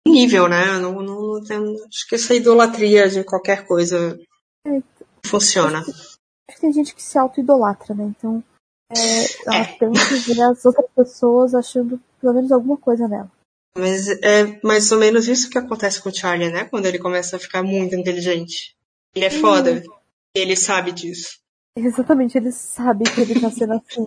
nível, 0.07 0.49
né? 0.49 0.79
Não, 0.79 1.03
não, 1.03 1.41
não 1.41 1.73
acho 1.87 2.09
que 2.09 2.15
essa 2.15 2.35
idolatria 2.35 3.09
de 3.09 3.25
qualquer 3.25 3.67
coisa 3.67 4.19
é, 4.67 4.81
funciona. 5.27 5.81
Acho 5.81 5.93
que, 5.93 6.01
acho 6.01 6.17
que, 6.49 6.61
tem 6.61 6.73
gente 6.73 6.95
que 6.95 7.03
se 7.03 7.19
auto-idolatra, 7.19 7.95
né? 7.95 8.05
Então, 8.05 8.43
é, 8.91 9.47
ela 9.47 9.57
é. 9.57 9.79
tem 9.79 9.93
que 9.93 10.35
ver 10.35 10.43
as 10.43 10.65
outras 10.65 10.89
pessoas 10.95 11.55
achando 11.55 12.01
pelo 12.21 12.35
menos 12.35 12.53
alguma 12.53 12.77
coisa 12.77 13.09
nela. 13.09 13.31
Mas 13.77 14.09
é 14.23 14.59
mais 14.63 14.91
ou 14.91 14.99
menos 14.99 15.29
isso 15.29 15.51
que 15.51 15.59
acontece 15.59 16.03
com 16.03 16.09
o 16.09 16.15
Charlie, 16.15 16.51
né? 16.51 16.65
Quando 16.65 16.87
ele 16.87 16.99
começa 16.99 17.37
a 17.37 17.39
ficar 17.39 17.63
muito 17.63 17.95
inteligente. 17.95 18.75
Ele 19.15 19.25
é 19.25 19.31
foda. 19.31 19.73
Hum. 19.73 19.93
Ele 20.35 20.57
sabe 20.57 20.93
disso. 20.93 21.39
Exatamente, 21.77 22.39
ele 22.39 22.53
sabe 22.53 23.05
que 23.05 23.21
ele 23.21 23.41
tá 23.41 23.51
sendo 23.51 23.75
assim. 23.75 24.07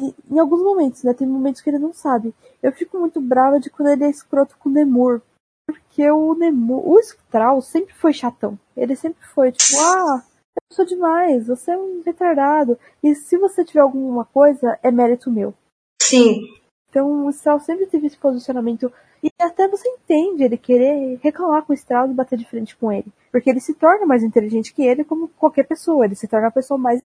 E, 0.00 0.14
em 0.30 0.38
alguns 0.38 0.62
momentos, 0.62 1.02
né? 1.02 1.12
Tem 1.12 1.26
momentos 1.26 1.60
que 1.60 1.68
ele 1.68 1.78
não 1.78 1.92
sabe. 1.92 2.34
Eu 2.62 2.72
fico 2.72 2.98
muito 2.98 3.20
brava 3.20 3.60
de 3.60 3.68
quando 3.68 3.88
ele 3.88 4.04
é 4.04 4.10
escroto 4.10 4.56
com 4.58 4.68
o 4.68 4.72
Nemur. 4.72 5.20
Porque 5.66 6.10
o 6.10 6.34
Nemur, 6.34 6.88
o 6.88 6.98
Skrull 6.98 7.60
sempre 7.60 7.94
foi 7.94 8.12
chatão. 8.12 8.58
Ele 8.76 8.96
sempre 8.96 9.24
foi 9.28 9.52
tipo, 9.52 9.78
ah, 9.78 10.24
eu 10.56 10.74
sou 10.74 10.84
demais, 10.84 11.46
você 11.46 11.72
é 11.72 11.78
um 11.78 12.02
retardado. 12.04 12.78
E 13.02 13.14
se 13.14 13.36
você 13.36 13.64
tiver 13.64 13.80
alguma 13.80 14.24
coisa, 14.24 14.78
é 14.82 14.90
mérito 14.90 15.30
meu. 15.30 15.54
Sim. 16.02 16.42
Então 16.88 17.26
o 17.26 17.30
Strauss 17.30 17.64
sempre 17.64 17.86
teve 17.86 18.08
esse 18.08 18.16
posicionamento. 18.16 18.92
E 19.22 19.30
até 19.40 19.68
você 19.68 19.88
entende 19.88 20.44
ele 20.44 20.56
querer 20.56 21.18
reclamar 21.22 21.64
com 21.64 21.72
o 21.72 21.76
Strauss 21.76 22.10
e 22.10 22.14
bater 22.14 22.38
de 22.38 22.48
frente 22.48 22.76
com 22.76 22.90
ele. 22.90 23.06
Porque 23.30 23.50
ele 23.50 23.60
se 23.60 23.74
torna 23.74 24.06
mais 24.06 24.22
inteligente 24.22 24.72
que 24.72 24.82
ele, 24.82 25.04
como 25.04 25.28
qualquer 25.28 25.66
pessoa. 25.66 26.04
Ele 26.04 26.14
se 26.14 26.26
torna 26.26 26.48
a 26.48 26.52
pessoa 26.52 26.78
mais 26.78 27.00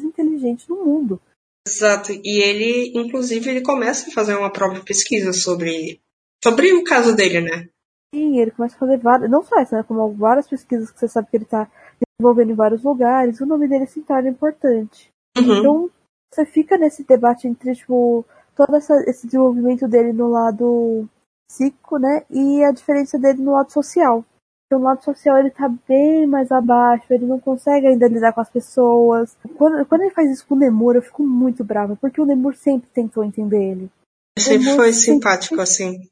inteligente 0.00 0.66
do 0.66 0.76
mundo. 0.76 1.20
Exato. 1.66 2.12
E 2.12 2.42
ele, 2.42 2.92
inclusive, 2.98 3.48
ele 3.48 3.60
começa 3.60 4.08
a 4.08 4.12
fazer 4.12 4.34
uma 4.34 4.50
própria 4.50 4.82
pesquisa 4.82 5.32
sobre, 5.32 6.00
sobre 6.42 6.72
o 6.72 6.82
caso 6.82 7.14
dele, 7.14 7.40
né? 7.40 7.68
Sim, 8.12 8.40
ele 8.40 8.50
começa 8.50 8.74
a 8.74 8.78
fazer 8.78 8.98
várias, 8.98 9.30
não 9.30 9.42
só 9.44 9.60
essa, 9.60 9.76
né? 9.76 9.84
Como 9.86 10.12
várias 10.14 10.48
pesquisas 10.48 10.90
que 10.90 10.98
você 10.98 11.06
sabe 11.06 11.28
que 11.30 11.36
ele 11.36 11.44
está 11.44 11.70
desenvolvendo 12.18 12.50
em 12.50 12.56
vários 12.56 12.82
lugares. 12.82 13.40
O 13.40 13.46
nome 13.46 13.68
dele 13.68 13.86
se 13.86 14.00
torna 14.02 14.28
importante. 14.28 15.08
Uhum. 15.38 15.58
Então, 15.58 15.90
você 16.32 16.44
fica 16.44 16.76
nesse 16.76 17.04
debate 17.04 17.46
entre, 17.46 17.74
tipo, 17.74 18.24
todo 18.56 18.74
essa, 18.74 18.94
esse 19.06 19.26
desenvolvimento 19.26 19.86
dele 19.86 20.12
no 20.12 20.28
lado 20.28 21.08
psíquico, 21.50 21.98
né? 21.98 22.24
E 22.30 22.62
a 22.62 22.70
diferença 22.70 23.18
dele 23.18 23.42
no 23.42 23.52
lado 23.52 23.72
social. 23.72 24.24
Então, 24.66 24.78
no 24.78 24.84
lado 24.84 25.02
social 25.02 25.36
ele 25.36 25.50
tá 25.50 25.68
bem 25.88 26.28
mais 26.28 26.52
abaixo, 26.52 27.12
ele 27.12 27.26
não 27.26 27.40
consegue 27.40 27.88
ainda 27.88 28.06
lidar 28.06 28.32
com 28.32 28.40
as 28.40 28.48
pessoas. 28.48 29.36
Quando, 29.58 29.84
quando 29.86 30.02
ele 30.02 30.14
faz 30.14 30.30
isso 30.30 30.46
com 30.46 30.54
o 30.54 30.58
Nemur, 30.58 30.94
eu 30.94 31.02
fico 31.02 31.24
muito 31.24 31.64
brava, 31.64 31.96
porque 31.96 32.20
o 32.20 32.24
Nemur 32.24 32.54
sempre 32.54 32.88
tentou 32.94 33.24
entender 33.24 33.72
ele. 33.72 33.90
Sempre 34.38 34.76
foi 34.76 34.92
simpático, 34.92 35.60
assim. 35.60 36.08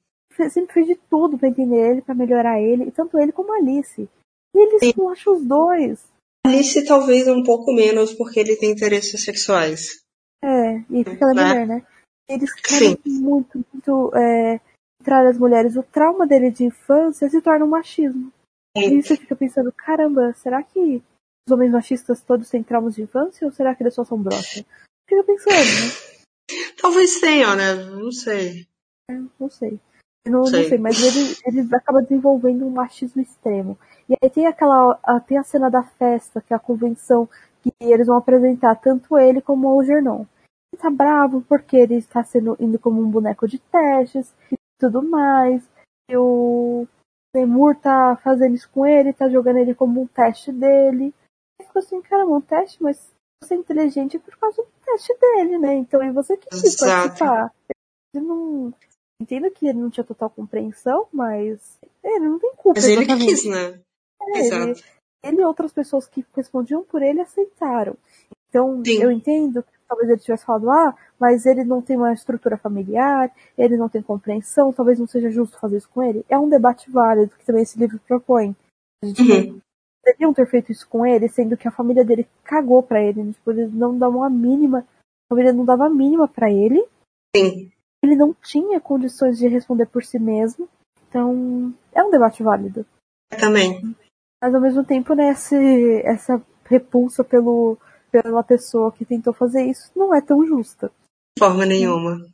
Sempre 0.51 0.74
fez 0.74 0.86
de 0.89 0.97
tudo 1.09 1.39
para 1.39 1.49
entender 1.49 1.91
ele, 1.91 2.03
para 2.03 2.14
melhorar 2.14 2.61
ele, 2.61 2.91
tanto 2.91 3.16
ele 3.18 3.32
como 3.32 3.53
a 3.53 3.59
Alice. 3.59 4.09
E 4.55 4.59
eles 4.59 4.80
Sim. 4.80 5.09
acham 5.09 5.34
os 5.34 5.45
dois. 5.45 6.05
Alice 6.45 6.84
talvez 6.84 7.28
um 7.28 7.45
pouco 7.45 7.72
menos, 7.72 8.12
porque 8.12 8.41
ele 8.41 8.57
tem 8.57 8.72
interesses 8.72 9.22
sexuais. 9.24 10.01
É, 10.43 10.78
e 10.91 11.05
porque 11.05 11.22
ela 11.22 11.32
é 11.32 11.34
né? 11.34 11.49
mulher, 11.49 11.66
né? 11.66 11.86
Eles 12.28 12.53
querem 12.55 12.99
Sim. 13.05 13.20
muito, 13.20 13.64
muito 13.72 14.12
é, 14.16 14.61
entrar 15.09 15.26
as 15.26 15.38
mulheres. 15.38 15.76
O 15.76 15.82
trauma 15.82 16.26
dele 16.26 16.50
de 16.50 16.64
infância 16.64 17.28
se 17.30 17.40
torna 17.40 17.64
um 17.64 17.68
machismo. 17.68 18.30
E 18.76 19.02
você 19.02 19.16
fica 19.16 19.34
pensando, 19.34 19.72
caramba, 19.72 20.34
será 20.34 20.62
que 20.62 21.02
os 21.46 21.52
homens 21.52 21.72
machistas 21.72 22.20
todos 22.20 22.50
têm 22.50 22.62
traumas 22.62 22.94
de 22.94 23.02
infância 23.02 23.46
ou 23.46 23.52
será 23.52 23.74
que 23.74 23.82
eles 23.82 23.94
só 23.94 24.04
são 24.04 24.22
brocha? 24.22 24.64
Fica 25.09 25.24
pensando, 25.24 25.54
né? 25.56 26.26
Talvez 26.80 27.18
tenham, 27.18 27.56
né? 27.56 27.74
Não 27.74 28.12
sei. 28.12 28.66
É, 29.11 29.14
não 29.40 29.50
sei. 29.50 29.80
Não 30.26 30.44
sei. 30.44 30.62
não 30.62 30.68
sei, 30.68 30.78
mas 30.78 31.02
ele, 31.02 31.36
ele 31.46 31.74
acaba 31.74 32.02
desenvolvendo 32.02 32.66
um 32.66 32.70
machismo 32.70 33.22
extremo. 33.22 33.78
E 34.09 34.14
aí 34.22 34.30
tem 34.30 34.46
aquela. 34.46 34.94
Tem 35.26 35.38
a 35.38 35.42
cena 35.42 35.70
da 35.70 35.82
festa, 35.82 36.42
que 36.42 36.52
é 36.52 36.56
a 36.56 36.61
convenção, 36.61 37.28
que 37.62 37.72
eles 37.80 38.06
vão 38.06 38.18
apresentar 38.18 38.76
tanto 38.76 39.16
ele 39.16 39.40
como 39.40 39.74
o 39.74 39.82
Gernon. 39.82 40.26
Ele 40.72 40.82
tá 40.82 40.90
bravo 40.90 41.42
porque 41.48 41.76
ele 41.76 41.94
está 41.94 42.22
sendo 42.22 42.56
indo 42.61 42.78
como 42.78 43.00
um 43.00 43.11
boneco 43.11 43.48
de 43.48 43.59
testes 43.59 44.34
e 44.52 44.57
tudo 44.79 45.03
mais. 45.03 45.68
E 46.11 46.16
o 46.16 46.87
Seymour 47.35 47.76
tá 47.76 48.16
fazendo 48.22 48.55
isso 48.55 48.68
com 48.70 48.87
ele, 48.87 49.12
tá 49.12 49.29
jogando 49.29 49.59
ele 49.59 49.74
como 49.74 50.03
um 50.03 50.07
teste 50.07 50.51
dele. 50.53 51.14
Ele 51.59 51.66
ficou 51.66 51.81
assim, 51.81 52.01
caramba, 52.01 52.33
um 52.33 52.41
teste, 52.41 52.83
mas 52.83 53.12
você 53.43 53.55
é 53.55 53.59
inteligente 53.59 54.18
por 54.18 54.37
causa 54.37 54.62
do 54.62 54.68
teste 54.85 55.14
dele, 55.18 55.59
né? 55.59 55.74
Então, 55.74 56.03
e 56.03 56.11
você 56.11 56.37
que 56.37 56.49
quis 56.49 56.76
participar. 56.76 57.53
Ele 58.14 58.24
não. 58.24 58.74
Entendo 59.20 59.51
que 59.51 59.66
ele 59.66 59.79
não 59.79 59.91
tinha 59.91 60.05
total 60.05 60.31
compreensão, 60.31 61.09
mas 61.12 61.79
ele 62.05 62.29
não 62.29 62.39
tem 62.39 62.53
culpa. 62.55 62.79
Mas 62.81 62.89
ele 62.89 63.05
que 63.05 63.16
quis, 63.16 63.45
né? 63.45 63.81
É, 64.20 64.39
Exato. 64.39 64.70
Ele, 64.70 64.83
ele 65.24 65.43
e 65.43 65.45
outras 65.45 65.72
pessoas 65.72 66.07
que 66.07 66.24
respondiam 66.35 66.85
por 66.85 67.03
ele 67.03 67.20
aceitaram. 67.20 67.97
Então, 68.49 68.83
Sim. 68.85 69.03
eu 69.03 69.11
entendo 69.11 69.62
que 69.62 69.78
talvez 69.89 70.11
ele 70.11 70.20
tivesse 70.20 70.45
falado, 70.45 70.70
ah, 70.70 70.95
mas 71.18 71.47
ele 71.47 71.64
não 71.64 71.80
tem 71.80 71.97
uma 71.97 72.12
estrutura 72.12 72.59
familiar, 72.59 73.32
ele 73.57 73.76
não 73.76 73.89
tem 73.89 74.03
compreensão, 74.03 74.72
talvez 74.72 74.99
não 74.99 75.07
seja 75.07 75.30
justo 75.30 75.59
fazer 75.59 75.78
isso 75.78 75.89
com 75.89 76.03
ele. 76.03 76.24
É 76.28 76.39
um 76.39 76.49
debate 76.49 76.91
válido 76.91 77.34
que 77.39 77.47
também 77.47 77.62
esse 77.62 77.78
livro 77.78 77.99
propõe. 78.07 78.55
A 79.03 79.07
gente 79.07 79.22
uhum. 79.22 79.61
deveriam 80.05 80.34
ter 80.34 80.47
feito 80.47 80.70
isso 80.70 80.86
com 80.89 81.07
ele, 81.07 81.28
sendo 81.28 81.57
que 81.57 81.66
a 81.66 81.72
família 81.72 82.05
dele 82.05 82.28
cagou 82.45 82.82
para 82.82 83.03
ele, 83.03 83.32
tipo, 83.32 83.51
ele 83.51 83.66
não 83.68 83.99
dava 83.99 84.16
uma 84.16 84.30
mínima, 84.30 84.80
a 84.80 85.34
família 85.34 85.53
não 85.53 85.64
dava 85.64 85.86
a 85.86 85.91
mínima 85.91 86.28
para 86.28 86.51
ele. 86.51 86.86
Sim. 87.34 87.70
Ele 88.03 88.14
não 88.14 88.34
tinha 88.34 88.80
condições 88.80 89.39
de 89.39 89.49
responder 89.49 89.86
por 89.86 90.05
si 90.05 90.18
mesmo. 90.18 90.68
Então, 91.09 91.74
é 91.93 92.03
um 92.03 92.11
debate 92.11 92.43
válido. 92.43 92.84
Também. 93.41 93.95
Mas 94.43 94.55
ao 94.55 94.61
mesmo 94.61 94.84
tempo, 94.84 95.14
né, 95.14 95.30
esse, 95.30 96.03
essa 96.05 96.41
repulsa 96.64 97.24
pelo 97.24 97.78
pela 98.11 98.42
pessoa 98.42 98.92
que 98.92 99.04
tentou 99.04 99.32
fazer 99.32 99.62
isso 99.62 99.90
não 99.94 100.14
é 100.14 100.20
tão 100.20 100.46
justa. 100.46 100.90
De 101.36 101.44
forma 101.44 101.64
nenhuma. 101.64 102.26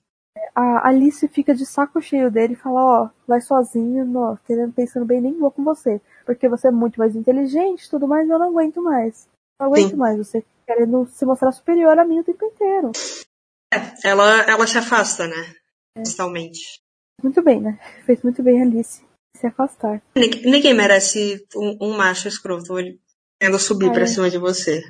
A 0.54 0.88
Alice 0.88 1.26
fica 1.28 1.54
de 1.54 1.66
saco 1.66 2.00
cheio 2.00 2.30
dele 2.30 2.54
e 2.54 2.56
fala, 2.56 2.80
ó, 2.80 3.04
oh, 3.04 3.10
vai 3.26 3.40
sozinho, 3.40 4.04
não, 4.04 4.36
querendo 4.46 4.72
pensando 4.72 5.04
bem, 5.04 5.20
nem 5.20 5.38
vou 5.38 5.50
com 5.50 5.64
você. 5.64 6.00
Porque 6.24 6.48
você 6.48 6.68
é 6.68 6.70
muito 6.70 6.98
mais 6.98 7.14
inteligente 7.14 7.90
tudo 7.90 8.06
mais, 8.06 8.28
eu 8.28 8.38
não 8.38 8.48
aguento 8.48 8.82
mais. 8.82 9.28
Não 9.60 9.68
aguento 9.68 9.90
Sim. 9.90 9.96
mais, 9.96 10.18
você 10.18 10.44
querendo 10.66 11.06
se 11.06 11.24
mostrar 11.24 11.52
superior 11.52 11.98
a 11.98 12.04
mim 12.04 12.20
o 12.20 12.24
tempo 12.24 12.44
inteiro. 12.44 12.92
É, 13.72 14.08
ela, 14.08 14.42
ela 14.42 14.66
se 14.66 14.78
afasta, 14.78 15.26
né? 15.26 15.54
É. 15.96 16.02
Totalmente. 16.02 16.80
Muito 17.22 17.42
bem, 17.42 17.60
né? 17.60 17.78
Fez 18.04 18.22
muito 18.22 18.42
bem 18.42 18.60
a 18.60 18.64
Alice 18.64 19.04
se 19.36 19.46
afastar. 19.46 20.02
Ninguém 20.16 20.74
merece 20.74 21.44
um, 21.56 21.76
um 21.80 21.96
macho 21.96 22.28
escroto 22.28 22.78
ele 22.78 23.00
querendo 23.40 23.58
subir 23.58 23.90
é. 23.90 23.92
pra 23.92 24.06
cima 24.06 24.30
de 24.30 24.38
você. 24.38 24.82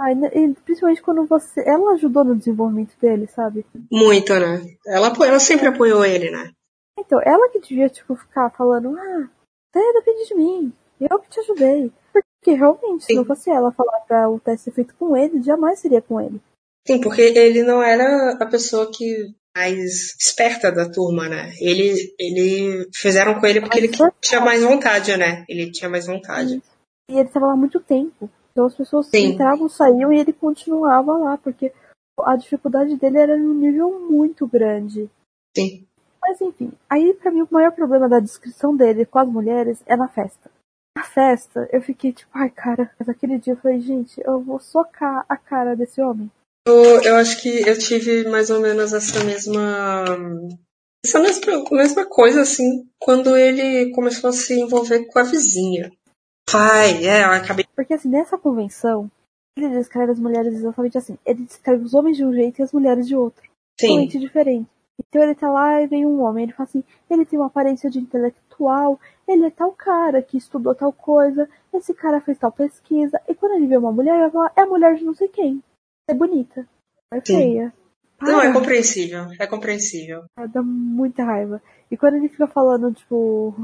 Ai, 0.00 0.14
e 0.14 0.54
principalmente 0.64 1.02
quando 1.02 1.26
você. 1.26 1.60
Ela 1.66 1.94
ajudou 1.94 2.22
no 2.22 2.36
desenvolvimento 2.36 2.94
dele, 3.00 3.26
sabe? 3.26 3.66
Muito, 3.90 4.32
né? 4.32 4.64
Ela, 4.86 5.12
ela 5.26 5.40
sempre 5.40 5.66
apoiou 5.66 6.04
ele, 6.04 6.30
né? 6.30 6.52
Então, 6.98 7.20
ela 7.20 7.48
que 7.50 7.60
devia, 7.60 7.88
tipo, 7.88 8.14
ficar 8.14 8.50
falando, 8.50 8.96
ah, 8.96 9.28
você 9.72 9.92
depende 9.94 10.28
de 10.28 10.34
mim, 10.34 10.72
eu 11.00 11.18
que 11.18 11.28
te 11.28 11.40
ajudei. 11.40 11.92
Porque 12.12 12.56
realmente, 12.56 13.04
Sim. 13.04 13.06
se 13.06 13.14
não 13.14 13.24
fosse 13.24 13.50
ela 13.50 13.72
falar 13.72 14.00
pra 14.00 14.30
o 14.30 14.38
teste 14.38 14.70
feito 14.70 14.94
com 14.94 15.16
ele, 15.16 15.42
jamais 15.42 15.80
seria 15.80 16.00
com 16.00 16.20
ele. 16.20 16.40
Sim, 16.86 17.00
porque 17.00 17.20
ele 17.20 17.62
não 17.62 17.82
era 17.82 18.36
a 18.40 18.46
pessoa 18.46 18.90
que 18.90 19.34
mais 19.56 20.14
esperta 20.18 20.70
da 20.70 20.88
turma, 20.88 21.28
né? 21.28 21.52
Ele, 21.60 21.92
ele 22.18 22.88
fizeram 22.94 23.40
com 23.40 23.46
ele 23.46 23.60
porque 23.60 23.78
ele 23.78 23.90
tinha 24.20 24.40
mais 24.40 24.62
vontade, 24.62 25.16
né? 25.16 25.44
Ele 25.48 25.70
tinha 25.70 25.90
mais 25.90 26.06
vontade. 26.06 26.62
E 27.10 27.14
ele 27.14 27.26
estava 27.26 27.46
lá 27.46 27.56
muito 27.56 27.80
tempo. 27.80 28.30
Então 28.52 28.66
as 28.66 28.74
pessoas 28.74 29.06
Sim. 29.06 29.32
entravam, 29.32 29.68
saíam 29.68 30.12
e 30.12 30.18
ele 30.18 30.32
continuava 30.32 31.16
lá, 31.16 31.38
porque 31.38 31.72
a 32.24 32.36
dificuldade 32.36 32.96
dele 32.96 33.18
era 33.18 33.36
num 33.36 33.54
nível 33.54 34.00
muito 34.00 34.46
grande. 34.46 35.08
Sim. 35.56 35.86
Mas 36.20 36.40
enfim, 36.40 36.72
aí 36.90 37.14
para 37.14 37.30
mim 37.30 37.42
o 37.42 37.48
maior 37.50 37.72
problema 37.72 38.08
da 38.08 38.20
descrição 38.20 38.76
dele 38.76 39.06
com 39.06 39.18
as 39.18 39.28
mulheres 39.28 39.82
é 39.86 39.96
na 39.96 40.08
festa. 40.08 40.50
Na 40.96 41.04
festa, 41.04 41.68
eu 41.72 41.80
fiquei 41.80 42.12
tipo, 42.12 42.30
ai 42.34 42.50
cara, 42.50 42.90
mas 42.98 43.08
aquele 43.08 43.38
dia 43.38 43.52
eu 43.52 43.56
falei, 43.56 43.80
gente, 43.80 44.20
eu 44.24 44.40
vou 44.40 44.58
socar 44.58 45.24
a 45.28 45.36
cara 45.36 45.76
desse 45.76 46.02
homem. 46.02 46.30
Eu, 46.68 47.02
eu 47.02 47.16
acho 47.16 47.40
que 47.40 47.66
eu 47.66 47.78
tive 47.78 48.28
mais 48.28 48.50
ou 48.50 48.60
menos 48.60 48.92
essa 48.92 49.24
mesma. 49.24 50.04
Essa 51.04 51.18
mesma, 51.18 51.64
mesma 51.70 52.04
coisa, 52.04 52.42
assim, 52.42 52.86
quando 52.98 53.36
ele 53.36 53.90
começou 53.92 54.28
a 54.28 54.32
se 54.32 54.60
envolver 54.60 55.06
com 55.06 55.18
a 55.18 55.22
vizinha. 55.22 55.90
Pai, 56.50 57.06
é, 57.06 57.24
eu 57.24 57.32
acabei. 57.32 57.66
Porque 57.74 57.94
assim, 57.94 58.08
nessa 58.08 58.38
convenção, 58.38 59.10
ele 59.56 59.68
descreve 59.70 60.12
as 60.12 60.20
mulheres 60.20 60.54
exatamente 60.54 60.98
assim. 60.98 61.18
Ele 61.24 61.44
descreve 61.44 61.84
os 61.84 61.94
homens 61.94 62.16
de 62.16 62.24
um 62.24 62.32
jeito 62.32 62.60
e 62.60 62.62
as 62.62 62.72
mulheres 62.72 63.06
de 63.06 63.16
outro. 63.16 63.42
Sim. 63.80 63.88
Totalmente 63.88 64.18
diferente. 64.18 64.68
Então 65.08 65.22
ele 65.22 65.34
tá 65.34 65.48
lá 65.50 65.80
e 65.80 65.86
vem 65.86 66.04
um 66.04 66.20
homem, 66.22 66.44
ele 66.44 66.52
fala 66.52 66.68
assim, 66.68 66.82
ele 67.08 67.24
tem 67.24 67.38
uma 67.38 67.46
aparência 67.46 67.88
de 67.88 68.00
intelectual 68.00 68.98
ele 69.28 69.44
é 69.44 69.50
tal 69.50 69.72
cara 69.72 70.22
que 70.22 70.38
estudou 70.38 70.74
tal 70.74 70.90
coisa, 70.90 71.48
esse 71.72 71.92
cara 71.92 72.20
fez 72.20 72.38
tal 72.38 72.50
pesquisa, 72.50 73.20
e 73.28 73.34
quando 73.34 73.56
ele 73.56 73.66
vê 73.66 73.76
uma 73.76 73.92
mulher, 73.92 74.12
ele 74.12 74.22
vai 74.22 74.30
falar, 74.30 74.52
é 74.56 74.62
a 74.62 74.66
mulher 74.66 74.94
de 74.94 75.04
não 75.04 75.14
sei 75.14 75.28
quem. 75.28 75.62
É 76.08 76.14
bonita. 76.14 76.66
É 77.12 77.20
feia. 77.20 77.72
Para. 78.16 78.32
Não, 78.32 78.40
é 78.40 78.52
compreensível. 78.52 79.26
É 79.38 79.46
compreensível. 79.46 80.24
Dá 80.50 80.62
muita 80.62 81.24
raiva. 81.24 81.62
E 81.90 81.96
quando 81.96 82.14
ele 82.14 82.30
fica 82.30 82.46
falando, 82.46 82.92
tipo, 82.92 83.54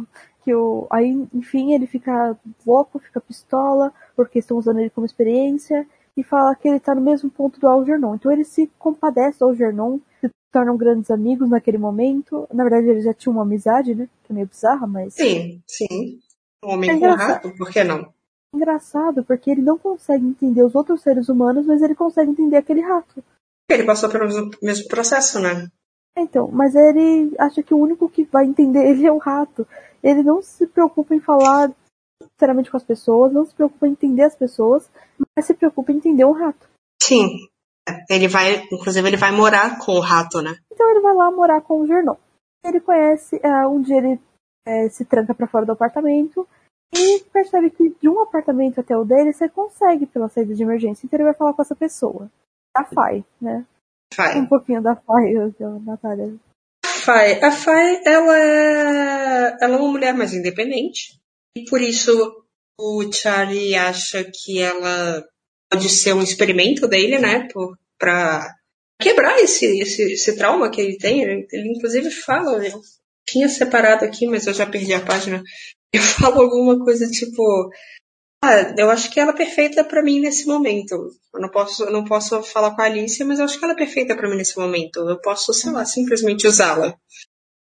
que 0.44 0.54
o. 0.54 0.86
Aí, 0.90 1.26
enfim, 1.32 1.72
ele 1.72 1.86
fica 1.86 2.36
louco, 2.66 2.98
fica 2.98 3.20
pistola, 3.20 3.92
porque 4.14 4.38
estão 4.38 4.58
usando 4.58 4.78
ele 4.78 4.90
como 4.90 5.06
experiência, 5.06 5.86
e 6.16 6.22
fala 6.22 6.54
que 6.54 6.68
ele 6.68 6.78
tá 6.78 6.94
no 6.94 7.00
mesmo 7.00 7.30
ponto 7.30 7.58
do 7.58 7.66
Algernon. 7.66 8.14
Então 8.14 8.30
ele 8.30 8.44
se 8.44 8.70
compadece 8.78 9.38
do 9.38 9.46
Algernon, 9.46 9.98
se 10.20 10.28
tornam 10.52 10.76
grandes 10.76 11.10
amigos 11.10 11.48
naquele 11.48 11.78
momento. 11.78 12.46
Na 12.52 12.62
verdade, 12.62 12.88
eles 12.88 13.04
já 13.04 13.14
tinham 13.14 13.34
uma 13.34 13.42
amizade, 13.42 13.94
né? 13.94 14.08
Que 14.22 14.32
é 14.32 14.34
meio 14.34 14.46
bizarra, 14.46 14.86
mas. 14.86 15.14
Sim, 15.14 15.62
sim. 15.66 16.18
Um 16.62 16.74
homem 16.74 16.90
é 16.90 16.98
com 16.98 17.14
rato, 17.14 17.56
por 17.56 17.70
que 17.70 17.82
não? 17.82 18.12
Engraçado, 18.54 19.24
porque 19.24 19.50
ele 19.50 19.62
não 19.62 19.76
consegue 19.76 20.24
entender 20.24 20.62
os 20.62 20.74
outros 20.74 21.02
seres 21.02 21.28
humanos, 21.28 21.66
mas 21.66 21.82
ele 21.82 21.94
consegue 21.94 22.30
entender 22.30 22.56
aquele 22.56 22.80
rato. 22.80 23.22
Ele 23.68 23.84
passou 23.84 24.08
pelo 24.08 24.28
mesmo 24.62 24.88
processo, 24.88 25.40
né? 25.40 25.68
Então, 26.16 26.48
mas 26.52 26.74
ele 26.76 27.34
acha 27.38 27.62
que 27.62 27.74
o 27.74 27.78
único 27.78 28.08
que 28.08 28.24
vai 28.24 28.44
entender 28.44 28.86
ele 28.86 29.04
é 29.04 29.10
o 29.10 29.18
rato. 29.18 29.66
Ele 30.04 30.22
não 30.22 30.42
se 30.42 30.66
preocupa 30.66 31.14
em 31.14 31.20
falar 31.20 31.72
sinceramente 32.22 32.70
com 32.70 32.76
as 32.76 32.84
pessoas, 32.84 33.32
não 33.32 33.44
se 33.44 33.54
preocupa 33.54 33.88
em 33.88 33.92
entender 33.92 34.22
as 34.22 34.36
pessoas, 34.36 34.88
mas 35.34 35.46
se 35.46 35.54
preocupa 35.54 35.90
em 35.90 35.96
entender 35.96 36.24
o 36.24 36.32
rato. 36.32 36.68
Sim. 37.02 37.26
Ele 38.08 38.28
vai, 38.28 38.64
inclusive, 38.72 39.06
ele 39.08 39.16
vai 39.16 39.30
morar 39.30 39.78
com 39.78 39.92
o 39.92 40.00
rato, 40.00 40.40
né? 40.40 40.56
Então 40.70 40.90
ele 40.90 41.00
vai 41.00 41.14
lá 41.14 41.30
morar 41.30 41.60
com 41.62 41.80
o 41.80 41.86
Jornal. 41.86 42.18
Ele 42.64 42.80
conhece, 42.80 43.36
uh, 43.36 43.68
um 43.68 43.80
dia 43.80 43.96
ele 43.96 44.14
uh, 44.14 44.90
se 44.90 45.04
tranca 45.04 45.34
para 45.34 45.46
fora 45.46 45.66
do 45.66 45.72
apartamento 45.72 46.46
e 46.94 47.20
percebe 47.32 47.70
que 47.70 47.90
de 48.00 48.08
um 48.08 48.22
apartamento 48.22 48.80
até 48.80 48.96
o 48.96 49.04
dele 49.04 49.32
você 49.32 49.48
consegue 49.48 50.06
pela 50.06 50.28
saída 50.28 50.54
de 50.54 50.62
emergência. 50.62 51.04
Então 51.04 51.16
ele 51.18 51.24
vai 51.24 51.34
falar 51.34 51.52
com 51.52 51.62
essa 51.62 51.74
pessoa. 51.74 52.30
A 52.74 52.84
Fai, 52.84 53.24
né? 53.40 53.66
Fai. 54.14 54.38
Um 54.38 54.46
pouquinho 54.46 54.82
da 54.82 54.96
Fai, 54.96 55.34
Natália. 55.84 56.34
Fai. 57.04 57.38
A 57.42 57.52
Fai, 57.52 58.00
ela 58.04 58.38
é, 58.38 59.56
ela 59.60 59.74
é 59.74 59.78
uma 59.78 59.92
mulher 59.92 60.14
mais 60.14 60.32
independente. 60.32 61.20
E 61.56 61.64
por 61.64 61.80
isso 61.80 62.42
o 62.80 63.12
Charlie 63.12 63.74
acha 63.74 64.24
que 64.24 64.60
ela 64.60 65.22
pode 65.70 65.88
ser 65.90 66.14
um 66.14 66.22
experimento 66.22 66.88
dele, 66.88 67.18
né? 67.18 67.46
Por, 67.52 67.76
pra 67.98 68.54
quebrar 69.00 69.38
esse, 69.38 69.66
esse, 69.80 70.14
esse 70.14 70.36
trauma 70.36 70.70
que 70.70 70.80
ele 70.80 70.96
tem. 70.96 71.22
Ele, 71.22 71.46
ele 71.52 71.72
inclusive 71.76 72.10
fala, 72.10 72.66
eu 72.66 72.80
tinha 73.28 73.48
separado 73.48 74.04
aqui, 74.04 74.26
mas 74.26 74.46
eu 74.46 74.54
já 74.54 74.66
perdi 74.66 74.94
a 74.94 75.04
página. 75.04 75.42
Eu 75.92 76.02
falo 76.02 76.42
alguma 76.42 76.84
coisa 76.84 77.08
tipo. 77.08 77.70
Ah, 78.44 78.74
eu 78.76 78.90
acho 78.90 79.10
que 79.10 79.18
ela 79.18 79.30
é 79.30 79.34
perfeita 79.36 79.82
para 79.82 80.02
mim 80.02 80.20
nesse 80.20 80.46
momento. 80.46 81.10
Eu 81.32 81.40
não 81.40 81.48
posso, 81.48 81.84
eu 81.84 81.90
não 81.90 82.04
posso 82.04 82.42
falar 82.42 82.74
com 82.74 82.82
a 82.82 82.84
Alicia, 82.84 83.24
mas 83.24 83.38
eu 83.38 83.46
acho 83.46 83.58
que 83.58 83.64
ela 83.64 83.72
é 83.72 83.76
perfeita 83.76 84.14
para 84.14 84.28
mim 84.28 84.36
nesse 84.36 84.58
momento. 84.58 85.00
Eu 85.00 85.18
posso, 85.18 85.54
sei 85.54 85.72
lá, 85.72 85.82
simplesmente 85.86 86.46
usá-la. 86.46 86.94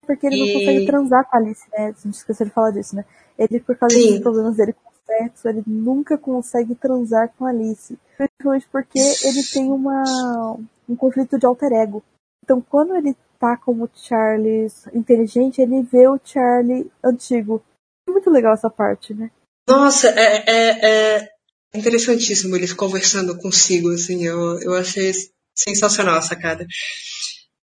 Porque 0.07 0.27
ele 0.27 0.37
e... 0.37 0.39
não 0.39 0.59
consegue 0.59 0.87
transar 0.87 1.29
com 1.29 1.37
a 1.37 1.41
Alice, 1.41 1.67
né? 1.71 1.89
A 1.89 2.01
gente 2.03 2.15
esqueceu 2.15 2.47
de 2.47 2.53
falar 2.53 2.71
disso, 2.71 2.97
né? 2.97 3.05
Ele, 3.39 3.61
por 3.61 3.77
causa 3.77 3.95
Sim. 3.95 4.13
dos 4.13 4.21
problemas 4.21 4.57
dele 4.57 4.73
com 4.73 4.89
o 4.89 4.93
sexo, 5.07 5.49
ele 5.49 5.63
nunca 5.67 6.17
consegue 6.17 6.75
transar 6.75 7.31
com 7.37 7.45
a 7.45 7.51
Alice. 7.51 7.99
Principalmente 8.17 8.67
porque 8.73 8.99
ele 8.99 9.43
tem 9.53 9.71
uma, 9.71 10.57
um 10.89 10.97
conflito 10.97 11.39
de 11.39 11.45
alter 11.45 11.73
ego. 11.75 12.03
Então, 12.43 12.59
quando 12.63 12.97
ele 12.97 13.15
tá 13.39 13.55
como 13.59 13.91
Charles 13.93 14.87
inteligente, 14.95 15.61
ele 15.61 15.83
vê 15.83 16.09
o 16.09 16.19
Charlie 16.25 16.91
antigo. 17.05 17.63
É 18.09 18.11
muito 18.11 18.31
legal 18.31 18.55
essa 18.55 18.71
parte, 18.71 19.13
né? 19.13 19.31
Nossa, 19.69 20.09
é, 20.09 20.45
é, 20.47 21.19
é 21.19 21.31
interessantíssimo 21.75 22.57
eles 22.57 22.73
conversando 22.73 23.39
consigo, 23.39 23.91
assim, 23.91 24.25
eu, 24.25 24.61
eu 24.61 24.75
achei 24.75 25.13
sensacional 25.57 26.19
essa 26.19 26.37
cara. 26.37 26.67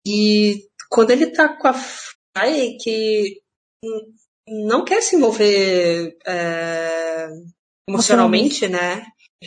E 0.05 0.65
quando 0.89 1.11
ele 1.11 1.27
tá 1.27 1.49
com 1.49 1.67
a 1.67 1.73
Fai, 1.73 2.77
que 2.82 3.41
não 4.47 4.84
quer 4.86 5.01
se 5.01 5.15
envolver 5.15 6.15
é, 6.25 7.27
emocionalmente, 7.88 8.67
né? 8.67 9.03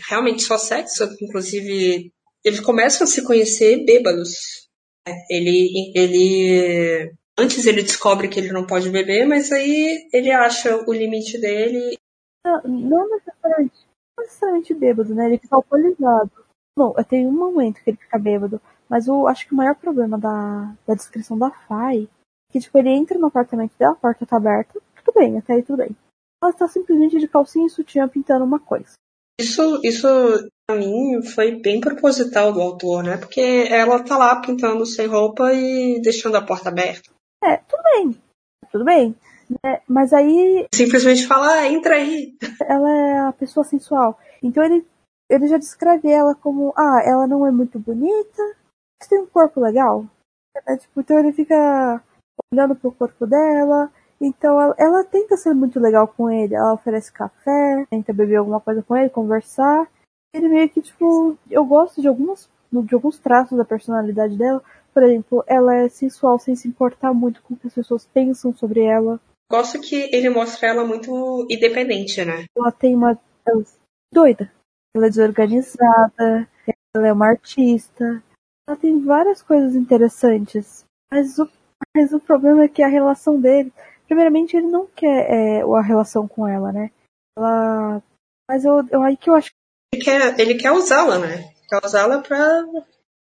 Realmente 0.08 0.42
só 0.42 0.58
sexo, 0.58 1.04
inclusive 1.20 2.12
eles 2.44 2.60
começam 2.60 3.04
a 3.04 3.06
se 3.06 3.22
conhecer 3.22 3.84
bêbados. 3.84 4.68
Ele, 5.30 5.92
ele 5.94 7.12
antes 7.38 7.66
ele 7.66 7.82
descobre 7.82 8.28
que 8.28 8.38
ele 8.38 8.52
não 8.52 8.66
pode 8.66 8.90
beber, 8.90 9.26
mas 9.26 9.52
aí 9.52 10.08
ele 10.12 10.30
acha 10.30 10.76
o 10.86 10.92
limite 10.92 11.38
dele. 11.38 11.96
Não, 12.44 12.62
não 12.62 13.08
necessariamente, 13.08 13.86
não 14.16 14.24
necessariamente 14.24 14.74
bêbado, 14.74 15.14
né? 15.14 15.26
Ele 15.26 15.38
fica 15.38 15.56
alcoolizado. 15.56 16.30
Bom, 16.76 16.92
tem 17.08 17.26
um 17.26 17.32
momento 17.32 17.82
que 17.82 17.90
ele 17.90 17.96
fica 17.96 18.18
bêbado, 18.18 18.60
mas 18.88 19.06
eu 19.06 19.26
acho 19.28 19.46
que 19.46 19.54
o 19.54 19.56
maior 19.56 19.74
problema 19.76 20.18
da, 20.18 20.74
da 20.86 20.94
descrição 20.94 21.38
da 21.38 21.50
Fai 21.50 22.02
é 22.02 22.52
que 22.52 22.60
tipo, 22.60 22.76
ele 22.78 22.90
entra 22.90 23.18
no 23.18 23.26
apartamento 23.26 23.72
dela, 23.78 23.92
a 23.92 23.96
porta 23.96 24.26
tá 24.26 24.36
aberta, 24.36 24.80
tudo 25.04 25.14
bem, 25.18 25.38
até 25.38 25.54
aí 25.54 25.62
tudo 25.62 25.78
bem. 25.78 25.96
Ela 26.42 26.50
está 26.50 26.68
simplesmente 26.68 27.18
de 27.18 27.28
calcinha 27.28 27.66
e 27.66 27.70
sutiã 27.70 28.08
pintando 28.08 28.44
uma 28.44 28.60
coisa. 28.60 28.92
Isso, 29.40 29.80
isso 29.82 30.06
pra 30.66 30.76
mim 30.76 31.22
foi 31.22 31.60
bem 31.60 31.80
proposital 31.80 32.52
do 32.52 32.60
autor, 32.60 33.02
né? 33.02 33.16
Porque 33.16 33.40
ela 33.40 34.02
tá 34.02 34.16
lá 34.16 34.40
pintando 34.40 34.86
sem 34.86 35.06
roupa 35.06 35.52
e 35.52 36.00
deixando 36.00 36.36
a 36.36 36.44
porta 36.44 36.68
aberta. 36.68 37.10
É, 37.42 37.56
tudo 37.56 37.82
bem. 37.82 38.22
Tudo 38.70 38.84
bem. 38.84 39.16
É, 39.64 39.80
mas 39.88 40.12
aí. 40.12 40.66
Simplesmente 40.74 41.26
fala, 41.26 41.52
ah, 41.52 41.68
entra 41.68 41.96
aí. 41.96 42.36
Ela 42.62 42.90
é 42.90 43.18
a 43.28 43.32
pessoa 43.32 43.64
sensual. 43.64 44.18
Então 44.42 44.62
ele, 44.62 44.86
ele 45.30 45.46
já 45.46 45.58
descreve 45.58 46.10
ela 46.10 46.34
como, 46.34 46.72
ah, 46.76 47.00
ela 47.04 47.26
não 47.26 47.46
é 47.46 47.50
muito 47.50 47.78
bonita, 47.78 48.42
mas 49.00 49.08
tem 49.08 49.20
um 49.20 49.26
corpo 49.26 49.60
legal. 49.60 50.06
É, 50.66 50.76
tipo, 50.76 51.00
então 51.00 51.18
ele 51.18 51.32
fica 51.32 52.02
olhando 52.52 52.76
pro 52.76 52.92
corpo 52.92 53.26
dela, 53.26 53.90
então 54.20 54.60
ela, 54.60 54.74
ela, 54.78 55.04
tenta 55.04 55.36
ser 55.36 55.54
muito 55.54 55.80
legal 55.80 56.08
com 56.08 56.30
ele. 56.30 56.54
Ela 56.54 56.74
oferece 56.74 57.12
café, 57.12 57.86
tenta 57.90 58.12
beber 58.12 58.36
alguma 58.36 58.60
coisa 58.60 58.82
com 58.82 58.96
ele, 58.96 59.10
conversar. 59.10 59.88
Ele 60.32 60.48
meio 60.48 60.68
que, 60.68 60.80
tipo, 60.80 61.36
eu 61.50 61.64
gosto 61.64 62.00
de 62.00 62.08
algumas 62.08 62.48
de 62.82 62.94
alguns 62.94 63.18
traços 63.18 63.56
da 63.56 63.64
personalidade 63.64 64.36
dela. 64.36 64.62
Por 64.92 65.02
exemplo, 65.02 65.44
ela 65.46 65.74
é 65.74 65.88
sensual 65.88 66.38
sem 66.38 66.56
se 66.56 66.68
importar 66.68 67.12
muito 67.12 67.42
com 67.42 67.54
o 67.54 67.56
que 67.56 67.66
as 67.66 67.74
pessoas 67.74 68.06
pensam 68.06 68.54
sobre 68.54 68.82
ela. 68.82 69.20
Gosto 69.54 69.80
que 69.80 70.10
ele 70.12 70.28
mostra 70.28 70.68
ela 70.68 70.84
muito 70.84 71.46
independente, 71.48 72.24
né? 72.24 72.46
Ela 72.56 72.72
tem 72.72 72.92
uma. 72.92 73.16
Ela 73.46 73.62
é 73.62 73.64
doida. 74.12 74.52
Ela 74.96 75.06
é 75.06 75.08
desorganizada. 75.08 76.48
Ela 76.92 77.06
é 77.06 77.12
uma 77.12 77.28
artista. 77.28 78.20
Ela 78.68 78.76
tem 78.76 79.00
várias 79.04 79.42
coisas 79.42 79.76
interessantes. 79.76 80.84
Mas 81.08 81.38
o, 81.38 81.48
mas 81.96 82.12
o 82.12 82.18
problema 82.18 82.64
é 82.64 82.68
que 82.68 82.82
a 82.82 82.88
relação 82.88 83.40
dele 83.40 83.72
primeiramente 84.06 84.56
ele 84.56 84.66
não 84.66 84.88
quer 84.88 85.30
é, 85.30 85.62
a 85.62 85.80
relação 85.80 86.26
com 86.26 86.48
ela, 86.48 86.72
né? 86.72 86.90
Ela. 87.38 88.02
Mas 88.50 88.64
eu, 88.64 88.84
eu 88.90 89.02
aí 89.02 89.16
que 89.16 89.30
eu 89.30 89.34
acho 89.34 89.50
ele 89.94 90.02
quer, 90.02 90.40
ele 90.40 90.54
quer 90.56 90.72
usá-la, 90.72 91.20
né? 91.20 91.54
Quer 91.68 91.80
usá-la 91.84 92.20
pra 92.20 92.64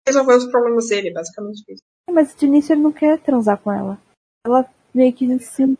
resolver 0.06 0.34
os 0.34 0.46
problemas 0.50 0.88
dele, 0.88 1.10
basicamente 1.10 1.64
isso. 1.72 1.82
Mas 2.10 2.36
de 2.36 2.44
início 2.44 2.74
ele 2.74 2.82
não 2.82 2.92
quer 2.92 3.18
transar 3.18 3.56
com 3.56 3.72
ela. 3.72 3.98
Ela 4.46 4.68
meio 4.92 5.12
que 5.14 5.24
insiste, 5.24 5.78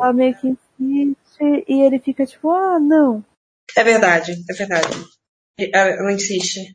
ela 0.00 0.12
meio 0.12 0.38
que 0.38 0.48
insiste 0.48 1.64
e 1.68 1.82
ele 1.82 1.98
fica 1.98 2.26
tipo, 2.26 2.50
ah, 2.50 2.78
não. 2.78 3.24
É 3.76 3.82
verdade, 3.82 4.32
é 4.48 4.52
verdade. 4.52 4.88
Ela 5.72 6.12
insiste. 6.12 6.72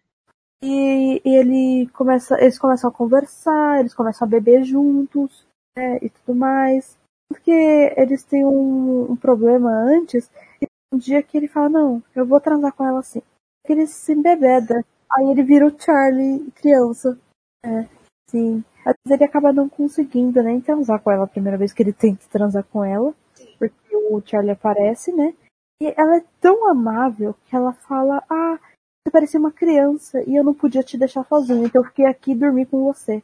E, 0.64 1.22
e 1.26 1.36
ele 1.36 1.90
começa, 1.92 2.40
eles 2.40 2.60
começam 2.60 2.90
a 2.90 2.94
conversar, 2.94 3.80
eles 3.80 3.94
começam 3.94 4.28
a 4.28 4.30
beber 4.30 4.64
juntos, 4.64 5.46
né, 5.76 5.98
e 6.02 6.10
tudo 6.10 6.36
mais 6.36 6.98
porque 7.32 7.94
eles 7.96 8.24
têm 8.26 8.46
um, 8.46 9.14
um, 9.14 9.16
problema 9.16 9.72
antes, 9.72 10.30
e 10.62 10.68
um 10.94 10.98
dia 10.98 11.24
que 11.24 11.38
ele 11.38 11.48
fala, 11.48 11.70
não, 11.70 12.04
eu 12.14 12.26
vou 12.26 12.42
transar 12.42 12.74
com 12.74 12.86
ela 12.86 13.00
assim. 13.00 13.22
Que 13.66 13.72
ele 13.72 13.88
se 13.88 14.12
embebeda. 14.12 14.84
Aí 15.10 15.30
ele 15.30 15.44
vira 15.44 15.66
o 15.66 15.82
Charlie 15.82 16.52
criança. 16.52 17.18
É, 17.66 17.88
sim. 18.30 18.64
Às 18.86 18.96
vezes 19.06 19.20
ele 19.20 19.24
acaba 19.24 19.54
não 19.54 19.70
conseguindo 19.70 20.42
nem 20.42 20.60
transar 20.60 21.00
com 21.02 21.12
ela 21.12 21.26
a 21.26 21.28
primeira 21.28 21.58
vez 21.58 21.74
que 21.74 21.84
ele 21.84 21.94
tenta 21.94 22.26
transar 22.30 22.64
com 22.66 22.84
ela. 22.84 23.14
Porque 23.58 23.96
o 23.96 24.22
Charlie 24.26 24.52
aparece, 24.52 25.12
né? 25.12 25.34
E 25.82 25.94
ela 25.98 26.18
é 26.18 26.24
tão 26.40 26.70
amável 26.70 27.36
que 27.46 27.56
ela 27.56 27.74
fala, 27.74 28.24
ah, 28.30 28.60
você 29.04 29.12
parecia 29.12 29.40
uma 29.40 29.52
criança 29.52 30.22
e 30.28 30.36
eu 30.36 30.44
não 30.44 30.54
podia 30.54 30.84
te 30.84 30.98
deixar 30.98 31.26
sozinha, 31.26 31.66
então 31.66 31.82
eu 31.82 31.88
fiquei 31.88 32.06
aqui 32.06 32.32
e 32.32 32.36
dormi 32.36 32.66
com 32.66 32.84
você. 32.84 33.24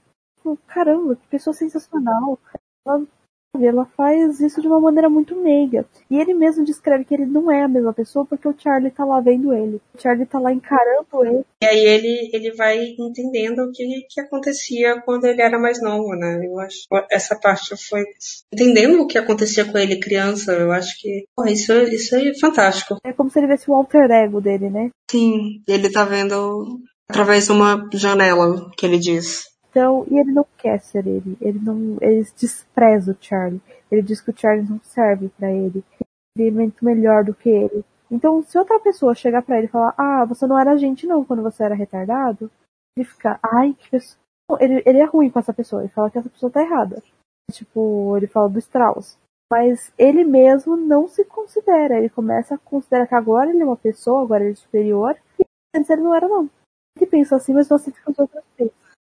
Caramba, 0.66 1.16
que 1.16 1.28
pessoa 1.28 1.54
sensacional. 1.54 2.40
Ela 2.86 3.06
ela 3.56 3.86
faz 3.98 4.40
isso 4.40 4.62
de 4.62 4.68
uma 4.68 4.80
maneira 4.80 5.10
muito 5.10 5.36
meiga. 5.36 5.86
E 6.10 6.18
ele 6.20 6.34
mesmo 6.34 6.64
descreve 6.64 7.06
que 7.06 7.14
ele 7.14 7.26
não 7.26 7.52
é 7.52 7.64
a 7.64 7.68
mesma 7.68 7.94
pessoa 7.94 8.26
porque 8.26 8.48
o 8.48 8.56
Charlie 8.58 8.92
tá 8.92 9.04
lá 9.06 9.20
vendo 9.20 9.54
ele. 9.54 9.82
O 9.96 10.02
Charlie 10.02 10.26
tá 10.26 10.40
lá 10.40 10.52
encarando 10.52 11.26
ele. 11.26 11.44
E 11.62 11.66
aí 11.66 11.80
ele, 11.80 12.30
ele 12.34 12.52
vai 12.56 12.78
entendendo 13.00 13.64
o 13.64 13.72
que, 13.72 13.84
que 14.10 14.22
acontecia 14.22 15.02
quando 15.02 15.26
ele 15.26 15.42
era 15.42 15.60
mais 15.60 15.82
novo, 15.82 16.16
né? 16.16 16.40
Eu 16.46 16.60
acho 16.60 16.88
essa 17.12 17.36
parte 17.40 17.76
foi 17.90 18.04
entendendo 18.54 19.02
o 19.02 19.08
que 19.08 19.18
acontecia 19.18 19.66
com 19.66 19.78
ele 19.78 20.00
criança. 20.00 20.54
Eu 20.54 20.72
acho 20.72 21.00
que 21.00 21.26
porra, 21.36 21.52
isso, 21.52 21.74
isso 21.74 22.16
é 22.16 22.34
fantástico. 22.40 22.98
É 23.04 23.14
como 23.14 23.30
se 23.30 23.40
ele 23.40 23.48
visse 23.48 23.70
o 23.70 23.74
alter 23.74 24.10
ego 24.12 24.42
dele, 24.42 24.70
né? 24.70 24.90
Sim, 25.10 25.62
ele 25.68 25.92
tá 25.92 26.04
vendo 26.04 26.80
através 27.10 27.46
de 27.46 27.52
uma 27.52 27.90
janela 27.94 28.70
que 28.78 28.86
ele 28.86 29.00
diz. 29.00 29.46
Então, 29.78 30.08
e 30.10 30.18
ele 30.18 30.32
não 30.32 30.44
quer 30.58 30.80
ser 30.80 31.06
ele. 31.06 31.38
Ele 31.40 31.60
não, 31.60 32.00
ele 32.02 32.24
despreza 32.36 33.12
o 33.12 33.18
Charlie. 33.22 33.62
Ele 33.92 34.02
diz 34.02 34.20
que 34.20 34.32
o 34.32 34.36
Charlie 34.36 34.68
não 34.68 34.80
serve 34.82 35.30
para 35.30 35.52
ele. 35.52 35.86
Ele 36.36 36.48
é 36.48 36.52
muito 36.52 36.84
melhor 36.84 37.24
do 37.24 37.36
que 37.36 37.48
ele. 37.48 37.86
Então, 38.10 38.42
se 38.42 38.58
outra 38.58 38.80
pessoa 38.80 39.14
chegar 39.14 39.44
para 39.44 39.60
ele 39.60 39.68
e 39.68 39.70
falar, 39.70 39.94
ah, 39.96 40.26
você 40.26 40.48
não 40.48 40.60
era 40.60 40.76
gente 40.78 41.06
não 41.06 41.24
quando 41.24 41.44
você 41.44 41.64
era 41.64 41.76
retardado, 41.76 42.50
ele 42.98 43.06
fica, 43.06 43.40
ai, 43.44 43.76
que 43.76 43.88
pessoa. 43.92 44.18
Ele, 44.60 44.82
ele 44.84 44.98
é 44.98 45.06
ruim 45.06 45.30
com 45.30 45.38
essa 45.38 45.54
pessoa. 45.54 45.84
Ele 45.84 45.92
fala 45.92 46.10
que 46.10 46.18
essa 46.18 46.30
pessoa 46.30 46.52
tá 46.52 46.64
errada. 46.64 47.04
Tipo, 47.52 48.18
ele 48.18 48.26
fala 48.26 48.50
do 48.50 48.58
Strauss. 48.58 49.20
Mas 49.52 49.94
ele 49.96 50.24
mesmo 50.24 50.76
não 50.76 51.08
se 51.08 51.24
considera. 51.24 52.00
Ele 52.00 52.10
começa 52.10 52.56
a 52.56 52.58
considerar 52.58 53.06
que 53.06 53.14
agora 53.14 53.52
ele 53.52 53.62
é 53.62 53.66
uma 53.66 53.78
pessoa, 53.78 54.24
agora 54.24 54.44
ele 54.44 54.54
é 54.54 54.56
superior. 54.56 55.16
E 55.40 55.44
antes 55.76 55.88
ele 55.92 56.02
não 56.02 56.16
era, 56.16 56.28
não. 56.28 56.50
Ele 56.96 57.06
pensa 57.06 57.36
assim, 57.36 57.54
mas 57.54 57.70
não 57.70 57.76
aceita 57.76 58.00
que 58.04 58.10
os 58.10 58.18
outros 58.18 58.44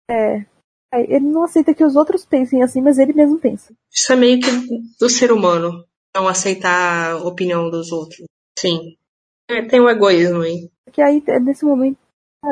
é, 0.09 0.45
ele 0.93 1.25
não 1.25 1.43
aceita 1.43 1.73
que 1.73 1.83
os 1.83 1.95
outros 1.95 2.25
pensem 2.25 2.63
assim, 2.63 2.81
mas 2.81 2.97
ele 2.97 3.13
mesmo 3.13 3.39
pensa. 3.39 3.73
Isso 3.91 4.11
é 4.11 4.15
meio 4.15 4.39
que 4.39 4.49
do 4.99 5.09
ser 5.09 5.31
humano, 5.31 5.85
não 6.15 6.27
aceitar 6.27 7.11
a 7.11 7.17
opinião 7.17 7.69
dos 7.69 7.91
outros. 7.91 8.25
Sim. 8.57 8.95
É, 9.49 9.61
tem 9.61 9.79
um 9.79 9.89
egoísmo 9.89 10.41
aí. 10.41 10.69
Que 10.91 11.01
aí, 11.01 11.23
nesse 11.41 11.65
momento, 11.65 11.97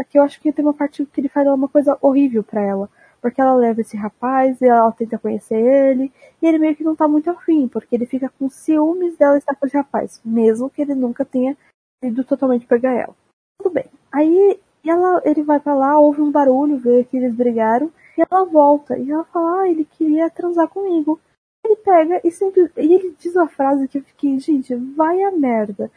que 0.09 0.17
eu 0.17 0.23
acho 0.23 0.39
que 0.41 0.51
tem 0.51 0.63
uma 0.63 0.73
parte 0.73 1.05
que 1.05 1.21
ele 1.21 1.29
faz 1.29 1.47
uma 1.47 1.67
coisa 1.67 1.97
horrível 2.01 2.43
para 2.43 2.61
ela. 2.61 2.89
Porque 3.21 3.41
ela 3.41 3.55
leva 3.55 3.81
esse 3.81 3.97
rapaz 3.97 4.61
e 4.61 4.65
ela 4.65 4.91
tenta 4.91 5.17
conhecer 5.17 5.55
ele. 5.55 6.11
E 6.41 6.45
ele 6.45 6.59
meio 6.59 6.75
que 6.75 6.83
não 6.83 6.95
tá 6.95 7.07
muito 7.07 7.29
afim, 7.29 7.67
porque 7.67 7.95
ele 7.95 8.05
fica 8.05 8.31
com 8.37 8.49
ciúmes 8.49 9.17
dela 9.17 9.37
estar 9.37 9.55
com 9.55 9.65
esse 9.65 9.75
rapaz. 9.75 10.21
Mesmo 10.23 10.69
que 10.69 10.81
ele 10.81 10.93
nunca 10.93 11.25
tenha 11.25 11.57
ido 12.03 12.23
totalmente 12.23 12.67
pegar 12.67 12.93
ela. 12.93 13.15
Tudo 13.57 13.73
bem. 13.73 13.85
Aí 14.11 14.59
ela, 14.85 15.21
ele 15.25 15.41
vai 15.41 15.59
para 15.59 15.73
lá, 15.73 15.99
ouve 15.99 16.21
um 16.21 16.31
barulho, 16.31 16.77
vê 16.77 17.03
que 17.03 17.17
eles 17.17 17.33
brigaram. 17.33 17.91
E 18.17 18.23
ela 18.29 18.45
volta 18.45 18.97
e 18.97 19.11
ela 19.11 19.25
fala, 19.25 19.61
ah, 19.61 19.69
ele 19.69 19.85
queria 19.85 20.29
transar 20.29 20.67
comigo. 20.69 21.19
Ele 21.65 21.75
pega 21.77 22.21
e 22.23 22.31
sempre. 22.31 22.71
E 22.77 22.93
ele 22.93 23.15
diz 23.17 23.35
uma 23.35 23.47
frase 23.47 23.87
que 23.87 23.97
eu 23.97 24.03
fiquei, 24.03 24.39
gente, 24.39 24.73
vai 24.75 25.21
a 25.23 25.31
merda. 25.31 25.91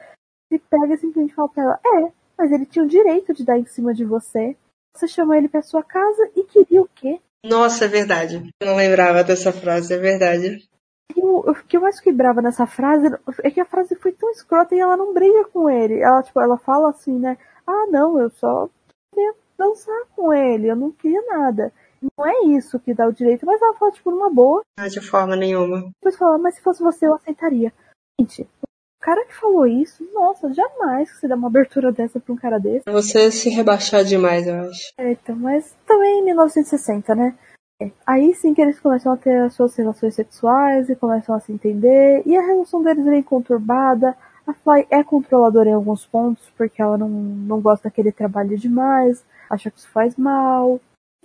Ele 0.50 0.62
pega 0.68 0.94
e 0.94 0.98
simplesmente 0.98 1.34
fala 1.34 1.48
pra 1.48 1.62
ela, 1.62 1.80
é, 1.84 2.12
mas 2.36 2.50
ele 2.50 2.64
tinha 2.64 2.84
o 2.84 2.88
direito 2.88 3.34
de 3.34 3.44
dar 3.44 3.58
em 3.58 3.66
cima 3.66 3.92
de 3.92 4.04
você. 4.04 4.56
Você 4.96 5.06
chamou 5.06 5.34
ele 5.34 5.48
pra 5.48 5.62
sua 5.62 5.82
casa 5.82 6.30
e 6.34 6.42
queria 6.42 6.82
o 6.82 6.88
quê? 6.88 7.20
Nossa, 7.44 7.84
é 7.84 7.88
verdade. 7.88 8.50
Eu 8.60 8.66
não 8.66 8.76
lembrava 8.76 9.22
dessa 9.22 9.52
frase, 9.52 9.92
é 9.92 9.98
verdade. 9.98 10.66
E 11.14 11.20
o, 11.22 11.54
que 11.66 11.76
eu 11.76 11.82
mais 11.82 12.00
quebrava 12.00 12.42
nessa 12.42 12.66
frase 12.66 13.06
é 13.44 13.50
que 13.50 13.60
a 13.60 13.64
frase 13.64 13.94
foi 13.94 14.12
tão 14.12 14.30
escrota 14.30 14.74
e 14.74 14.80
ela 14.80 14.96
não 14.96 15.14
briga 15.14 15.44
com 15.44 15.68
ele. 15.68 16.00
Ela, 16.00 16.22
tipo, 16.22 16.40
ela 16.40 16.56
fala 16.56 16.90
assim, 16.90 17.18
né? 17.18 17.36
Ah, 17.66 17.86
não, 17.90 18.18
eu 18.18 18.30
só 18.30 18.68
queria 19.14 19.34
dançar 19.56 20.00
com 20.16 20.32
ele, 20.32 20.68
eu 20.68 20.76
não 20.76 20.90
queria 20.90 21.22
nada 21.26 21.72
não 22.00 22.26
é 22.26 22.56
isso 22.56 22.78
que 22.78 22.94
dá 22.94 23.06
o 23.06 23.12
direito, 23.12 23.44
mas 23.44 23.60
ela 23.60 23.74
fala, 23.74 23.92
tipo, 23.92 24.10
numa 24.10 24.30
boa. 24.30 24.62
Não, 24.78 24.88
de 24.88 25.00
forma 25.00 25.36
nenhuma. 25.36 25.90
Depois 26.00 26.16
fala, 26.16 26.38
mas 26.38 26.54
se 26.56 26.62
fosse 26.62 26.82
você, 26.82 27.06
eu 27.06 27.14
aceitaria. 27.14 27.72
Gente, 28.20 28.42
o 28.42 29.00
cara 29.00 29.24
que 29.24 29.34
falou 29.34 29.66
isso, 29.66 30.04
nossa, 30.12 30.52
jamais 30.52 31.10
que 31.10 31.18
você 31.18 31.28
dá 31.28 31.36
uma 31.36 31.48
abertura 31.48 31.92
dessa 31.92 32.18
pra 32.18 32.32
um 32.32 32.36
cara 32.36 32.58
desse. 32.58 32.90
Você 32.90 33.30
se 33.30 33.48
rebaixar 33.50 34.04
demais, 34.04 34.46
eu 34.46 34.54
acho. 34.60 34.92
É, 34.98 35.12
então, 35.12 35.36
mas 35.36 35.76
também 35.86 36.20
em 36.20 36.24
1960, 36.24 37.14
né? 37.14 37.38
É. 37.80 37.92
Aí 38.04 38.34
sim 38.34 38.54
que 38.54 38.60
eles 38.60 38.80
começam 38.80 39.12
a 39.12 39.16
ter 39.16 39.40
as 39.42 39.54
suas 39.54 39.76
relações 39.76 40.14
sexuais 40.14 40.88
e 40.88 40.96
começam 40.96 41.32
a 41.34 41.38
se 41.38 41.52
entender, 41.52 42.22
e 42.26 42.36
a 42.36 42.42
relação 42.42 42.82
deles 42.82 43.06
é 43.06 43.10
bem 43.10 43.22
conturbada. 43.22 44.16
A 44.44 44.52
Fly 44.52 44.86
é 44.90 45.04
controladora 45.04 45.68
em 45.68 45.74
alguns 45.74 46.04
pontos, 46.06 46.50
porque 46.56 46.82
ela 46.82 46.98
não, 46.98 47.08
não 47.08 47.60
gosta 47.60 47.90
que 47.90 48.00
ele 48.00 48.10
trabalhe 48.10 48.56
demais, 48.56 49.24
acha 49.48 49.70
que 49.70 49.78
isso 49.78 49.90
faz 49.90 50.16
mal 50.16 50.80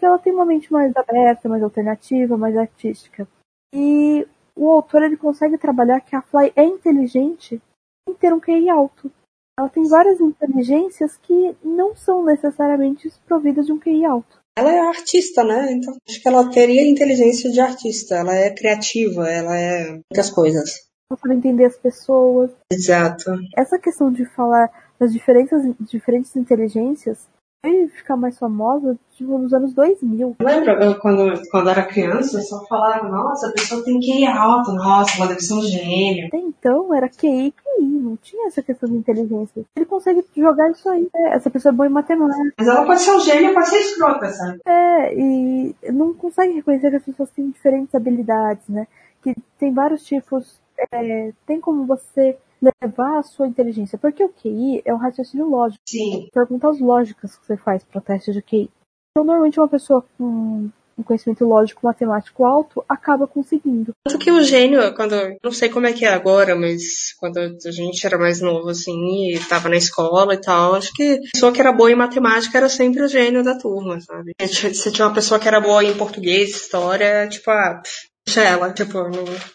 ela 0.06 0.20
tem 0.20 0.34
uma 0.34 0.46
mente 0.46 0.72
mais 0.72 0.96
aberta, 0.96 1.50
mais 1.50 1.64
alternativa, 1.64 2.38
mais 2.38 2.58
artística. 2.58 3.28
E 3.74 4.28
o 4.56 4.70
autor 4.70 5.04
ele 5.04 5.18
consegue 5.18 5.58
trabalhar 5.58 6.02
que 6.02 6.16
a 6.16 6.22
Fly 6.22 6.52
é 6.56 6.64
inteligente 6.64 7.62
em 8.08 8.14
ter 8.14 8.34
um 8.34 8.40
QI 8.40 8.70
alto. 8.70 9.12
Ela 9.58 9.70
tem 9.70 9.88
várias 9.88 10.20
inteligências 10.20 11.18
que 11.18 11.56
não 11.64 11.96
são 11.96 12.24
necessariamente 12.24 13.12
providas 13.26 13.66
de 13.66 13.72
um 13.72 13.80
QI 13.80 14.06
alto. 14.06 14.40
Ela 14.58 14.72
é 14.72 14.80
artista, 14.80 15.44
né? 15.44 15.72
Então 15.72 15.96
acho 16.08 16.22
que 16.22 16.28
ela 16.28 16.50
teria 16.50 16.88
inteligência 16.88 17.52
de 17.52 17.60
artista. 17.60 18.16
Ela 18.16 18.36
é 18.36 18.50
criativa, 18.52 19.30
ela 19.30 19.58
é 19.58 19.92
muitas 19.92 20.30
coisas. 20.30 20.88
Ela 21.10 21.20
sabe 21.20 21.36
entender 21.36 21.66
as 21.66 21.78
pessoas. 21.78 22.52
Exato. 22.72 23.32
Essa 23.56 23.80
questão 23.80 24.12
de 24.12 24.26
falar 24.26 24.72
das 25.00 25.12
diferentes, 25.12 25.60
diferentes 25.82 26.36
inteligências 26.36 27.28
foi 27.64 27.88
ficar 27.88 28.18
mais 28.18 28.38
famosa 28.38 28.98
tipo, 29.16 29.38
nos 29.38 29.54
anos 29.54 29.74
2000. 29.74 30.36
Lembra 30.42 30.84
eu, 30.84 31.00
quando, 31.00 31.42
quando 31.50 31.70
era 31.70 31.86
criança, 31.86 32.42
só 32.42 32.66
falava, 32.66 33.08
nossa, 33.08 33.48
a 33.48 33.52
pessoa 33.54 33.84
tem 33.86 34.00
QI 34.02 34.26
alto, 34.26 34.74
nossa, 34.74 35.18
ela 35.18 35.28
deve 35.28 35.40
ser 35.40 35.54
um 35.54 35.62
gênio. 35.62 36.28
Até 36.28 36.38
então 36.38 36.94
era 36.94 37.08
QI 37.08 37.54
QI, 37.54 37.86
não 37.86 38.18
tinha 38.18 38.48
essa 38.48 38.62
questão 38.62 38.90
de 38.90 38.98
inteligência. 38.98 39.64
Ele 39.78 39.86
consegue 39.86 40.26
jogar 40.36 40.70
isso 40.72 40.90
aí, 40.90 41.10
né? 41.14 41.30
essa 41.34 41.50
pessoa 41.50 41.72
é 41.72 41.76
boa 41.76 41.88
em 41.88 41.92
matemática. 41.92 42.54
Mas 42.58 42.68
ela 42.68 42.86
pode 42.86 43.02
ser 43.02 43.12
um 43.12 43.20
gênio, 43.22 43.54
pode 43.54 43.70
ser 43.70 43.78
escrota, 43.78 44.30
sabe? 44.30 44.60
É, 44.66 45.16
e 45.16 45.76
não 45.92 46.14
consegue 46.14 46.54
reconhecer 46.54 46.90
que 46.90 46.98
as 46.98 47.04
pessoas 47.04 47.30
têm 47.32 47.50
diferentes 47.50 47.96
habilidades, 47.96 48.68
né? 48.68 48.88
Que 49.24 49.34
tem 49.58 49.74
vários 49.74 50.04
tipos, 50.04 50.60
é, 50.92 51.32
tem 51.46 51.62
como 51.62 51.86
você 51.86 52.38
levar 52.82 53.20
a 53.20 53.24
sua 53.24 53.48
inteligência. 53.48 53.98
Porque 53.98 54.24
o 54.24 54.30
QI 54.30 54.82
é 54.86 54.94
um 54.94 54.98
raciocínio 54.98 55.48
lógico. 55.48 55.82
Sim. 55.88 56.28
Perguntas 56.34 56.80
lógicas 56.80 57.36
que 57.36 57.46
você 57.46 57.58
faz 57.58 57.84
para 57.84 58.02
teste 58.02 58.32
de 58.32 58.42
QI. 58.42 58.70
Então, 59.12 59.26
normalmente, 59.26 59.60
uma 59.60 59.68
pessoa 59.68 60.04
com 60.18 60.70
um 60.98 61.04
conhecimento 61.04 61.46
lógico 61.46 61.86
matemático 61.86 62.46
alto 62.46 62.84
acaba 62.88 63.28
conseguindo. 63.28 63.94
Tanto 64.06 64.20
que 64.20 64.32
o 64.32 64.44
gênio, 64.44 64.94
quando. 64.96 65.16
Não 65.44 65.52
sei 65.52 65.70
como 65.70 65.88
é 65.88 65.94
que 65.94 66.06
é 66.06 66.10
agora, 66.10 66.56
mas 66.56 67.14
quando 67.20 67.38
a 67.38 67.72
gente 67.72 68.06
era 68.06 68.18
mais 68.18 68.42
novo, 68.42 68.70
assim, 68.70 69.32
e 69.32 69.40
tava 69.40 69.70
na 69.70 69.76
escola 69.76 70.34
e 70.34 70.42
tal, 70.42 70.76
acho 70.76 70.92
que 70.94 71.14
a 71.14 71.20
pessoa 71.34 71.52
que 71.52 71.60
era 71.60 71.72
boa 71.72 71.92
em 71.92 71.96
matemática 71.96 72.58
era 72.58 72.70
sempre 72.70 73.04
o 73.04 73.08
gênio 73.08 73.44
da 73.44 73.58
turma, 73.58 74.00
sabe? 74.02 74.34
Se 74.48 74.92
tinha 74.92 75.08
uma 75.08 75.14
pessoa 75.14 75.40
que 75.40 75.48
era 75.48 75.60
boa 75.60 75.84
em 75.84 75.98
português, 75.98 76.52
história, 76.52 77.28
tipo, 77.28 77.50
ah, 77.50 77.82
Deixa 78.26 78.42
ela, 78.42 78.72
tipo, 78.72 78.94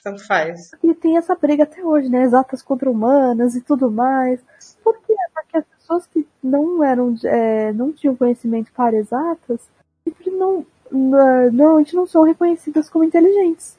tanto 0.02 0.26
faz. 0.26 0.70
E 0.82 0.94
tem 0.94 1.16
essa 1.16 1.34
briga 1.34 1.64
até 1.64 1.82
hoje, 1.82 2.08
né? 2.08 2.22
Exatas 2.22 2.62
contra 2.62 2.90
humanas 2.90 3.54
e 3.54 3.60
tudo 3.60 3.90
mais. 3.90 4.40
Por 4.84 4.98
quê? 5.00 5.14
Porque 5.32 5.56
as 5.56 5.64
pessoas 5.64 6.06
que 6.06 6.26
não 6.42 6.84
eram, 6.84 7.14
é, 7.24 7.72
não 7.72 7.92
tinham 7.92 8.14
conhecimento 8.14 8.70
para 8.72 8.96
exatas, 8.96 9.68
sempre 10.04 10.30
não, 10.30 10.66
normalmente 10.90 11.94
não 11.94 12.06
são 12.06 12.22
reconhecidas 12.22 12.90
como 12.90 13.04
inteligentes. 13.04 13.78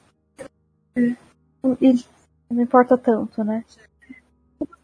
E 0.96 2.04
não 2.50 2.62
importa 2.62 2.98
tanto, 2.98 3.44
né? 3.44 3.64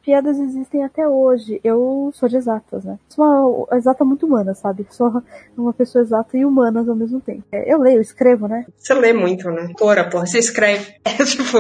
Piadas 0.07 0.39
existem 0.39 0.85
até 0.85 1.07
hoje. 1.07 1.61
Eu 1.65 2.13
sou 2.15 2.29
de 2.29 2.37
exatas, 2.37 2.85
né? 2.85 2.97
Sou 3.09 3.25
uma 3.25 3.77
exata 3.77 4.05
muito 4.05 4.25
humana, 4.25 4.55
sabe? 4.55 4.87
Sou 4.89 5.21
uma 5.59 5.73
pessoa 5.73 6.03
exata 6.03 6.39
e 6.39 6.45
humanas 6.45 6.89
ao 6.89 6.95
mesmo 6.95 7.21
tempo. 7.21 7.43
É, 7.51 7.75
eu 7.75 7.81
leio, 7.81 8.01
escrevo, 8.01 8.47
né? 8.47 8.65
Você 8.77 8.95
lê 8.95 9.13
muito, 9.13 9.51
né? 9.51 9.73
Tora, 9.77 10.09
porra, 10.09 10.25
você 10.25 10.39
escreve. 10.39 10.95
É 11.05 11.25
tipo. 11.25 11.59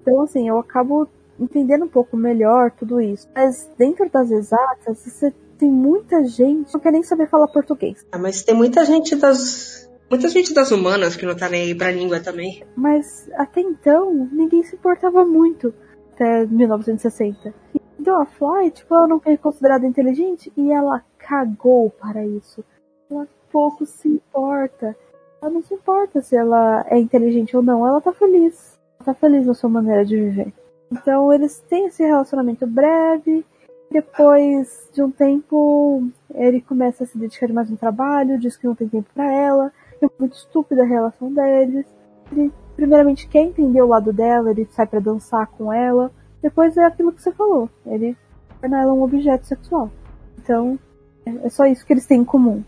Então, 0.00 0.22
assim, 0.22 0.48
eu 0.48 0.58
acabo 0.58 1.06
entendendo 1.38 1.84
um 1.84 1.88
pouco 1.88 2.16
melhor 2.16 2.72
tudo 2.72 3.00
isso. 3.00 3.28
Mas 3.34 3.70
dentro 3.78 4.10
das 4.10 4.30
exatas, 4.30 4.98
você 5.04 5.32
tem 5.58 5.70
muita 5.70 6.24
gente 6.24 6.68
que 6.68 6.74
não 6.74 6.80
quer 6.80 6.92
nem 6.92 7.02
saber 7.02 7.28
falar 7.28 7.46
português. 7.48 8.04
Ah, 8.10 8.18
mas 8.18 8.42
tem 8.42 8.54
muita 8.54 8.84
gente 8.84 9.14
das. 9.14 9.88
Muita 10.10 10.28
gente 10.28 10.54
das 10.54 10.70
humanas 10.70 11.14
que 11.14 11.26
não 11.26 11.36
tá 11.36 11.48
nem 11.50 11.62
aí 11.62 11.74
pra 11.74 11.92
língua 11.92 12.18
também. 12.18 12.64
Mas 12.74 13.28
até 13.34 13.60
então, 13.60 14.28
ninguém 14.32 14.62
se 14.62 14.74
importava 14.74 15.24
muito 15.24 15.72
até 16.18 16.44
1960. 16.44 17.54
Então 17.98 18.20
a 18.20 18.26
Fly, 18.26 18.70
tipo, 18.72 18.94
ela 18.94 19.06
não 19.06 19.20
foi 19.20 19.36
considerada 19.36 19.86
inteligente 19.86 20.52
e 20.56 20.72
ela 20.72 21.04
cagou 21.16 21.90
para 21.90 22.24
isso. 22.26 22.64
Ela 23.08 23.28
pouco 23.52 23.86
se 23.86 24.08
importa. 24.08 24.96
Ela 25.40 25.50
não 25.50 25.62
se 25.62 25.74
importa 25.74 26.20
se 26.20 26.36
ela 26.36 26.84
é 26.88 26.98
inteligente 26.98 27.56
ou 27.56 27.62
não, 27.62 27.86
ela 27.86 28.00
tá 28.00 28.12
feliz. 28.12 28.78
Ela 28.98 29.06
tá 29.06 29.14
feliz 29.14 29.46
na 29.46 29.54
sua 29.54 29.70
maneira 29.70 30.04
de 30.04 30.16
viver. 30.16 30.52
Então 30.90 31.32
eles 31.32 31.60
têm 31.68 31.86
esse 31.86 32.02
relacionamento 32.04 32.66
breve. 32.66 33.44
Depois 33.90 34.90
de 34.92 35.02
um 35.02 35.10
tempo, 35.10 36.02
ele 36.34 36.60
começa 36.60 37.04
a 37.04 37.06
se 37.06 37.16
dedicar 37.16 37.48
mais 37.48 37.70
no 37.70 37.76
trabalho, 37.76 38.38
diz 38.38 38.54
que 38.54 38.66
não 38.66 38.74
tem 38.74 38.88
tempo 38.88 39.08
para 39.14 39.32
ela. 39.32 39.72
É 40.02 40.06
muito 40.18 40.36
estúpida 40.36 40.82
a 40.82 40.86
relação 40.86 41.32
deles. 41.32 41.86
ele 42.30 42.52
primeiramente 42.78 43.26
quer 43.26 43.40
entender 43.40 43.82
o 43.82 43.88
lado 43.88 44.12
dela, 44.12 44.52
ele 44.52 44.64
sai 44.70 44.86
para 44.86 45.00
dançar 45.00 45.48
com 45.48 45.72
ela. 45.72 46.12
Depois 46.40 46.76
é 46.76 46.84
aquilo 46.84 47.12
que 47.12 47.20
você 47.20 47.32
falou, 47.32 47.68
ele 47.84 48.16
torna 48.60 48.80
ela 48.80 48.92
um 48.92 49.02
objeto 49.02 49.48
sexual. 49.48 49.90
Então, 50.38 50.78
é, 51.26 51.46
é 51.46 51.50
só 51.50 51.66
isso 51.66 51.84
que 51.84 51.92
eles 51.92 52.06
têm 52.06 52.20
em 52.20 52.24
comum. 52.24 52.62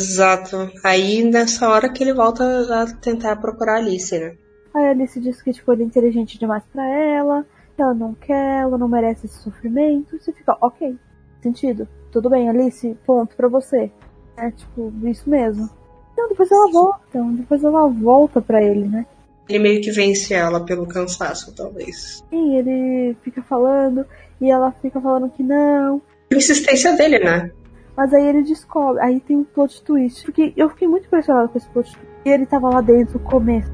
Exato. 0.00 0.70
Aí 0.82 1.22
nessa 1.22 1.68
hora 1.68 1.90
que 1.90 2.02
ele 2.02 2.14
volta 2.14 2.42
a 2.74 2.86
tentar 2.86 3.36
procurar 3.36 3.74
a 3.74 3.76
Alice, 3.76 4.18
né? 4.18 4.34
Aí 4.74 4.86
a 4.86 4.90
Alice 4.92 5.20
diz 5.20 5.42
que 5.42 5.52
tipo, 5.52 5.70
ele 5.70 5.82
é 5.82 5.86
inteligente 5.86 6.38
demais 6.38 6.64
para 6.72 6.88
ela, 6.88 7.44
que 7.76 7.82
ela 7.82 7.92
não 7.92 8.14
quer, 8.14 8.62
ela 8.62 8.78
não 8.78 8.88
merece 8.88 9.26
esse 9.26 9.42
sofrimento. 9.42 10.18
Você 10.18 10.32
fica, 10.32 10.56
ok, 10.62 10.96
sentido. 11.42 11.86
Tudo 12.10 12.30
bem, 12.30 12.48
Alice, 12.48 12.96
ponto 13.04 13.36
pra 13.36 13.46
você. 13.46 13.92
É 14.38 14.50
tipo, 14.50 14.90
isso 15.04 15.28
mesmo. 15.28 15.68
Então 16.14 16.28
depois 16.30 16.50
ela 16.50 16.72
volta, 16.72 17.00
então, 17.10 17.34
depois 17.34 17.62
ela 17.62 17.86
volta 17.88 18.40
para 18.40 18.62
ele, 18.62 18.88
né? 18.88 19.04
Ele 19.50 19.58
meio 19.58 19.80
que 19.80 19.90
vence 19.90 20.32
ela 20.32 20.64
pelo 20.64 20.86
cansaço, 20.86 21.52
talvez. 21.52 22.22
Sim, 22.30 22.56
ele 22.56 23.16
fica 23.20 23.42
falando 23.42 24.06
e 24.40 24.48
ela 24.48 24.70
fica 24.80 25.00
falando 25.00 25.28
que 25.28 25.42
não. 25.42 26.00
A 26.32 26.36
insistência 26.36 26.96
dele, 26.96 27.18
né? 27.18 27.50
Mas 27.96 28.14
aí 28.14 28.28
ele 28.28 28.44
descobre, 28.44 29.02
aí 29.02 29.18
tem 29.18 29.36
um 29.36 29.42
plot 29.42 29.82
twist. 29.82 30.24
Porque 30.24 30.52
eu 30.56 30.70
fiquei 30.70 30.86
muito 30.86 31.06
impressionada 31.06 31.48
com 31.48 31.58
esse 31.58 31.68
plot 31.70 31.90
twist. 31.90 32.08
E 32.24 32.28
ele 32.28 32.46
tava 32.46 32.68
lá 32.68 32.80
dentro 32.80 33.18
no 33.18 33.24
começo. 33.24 33.68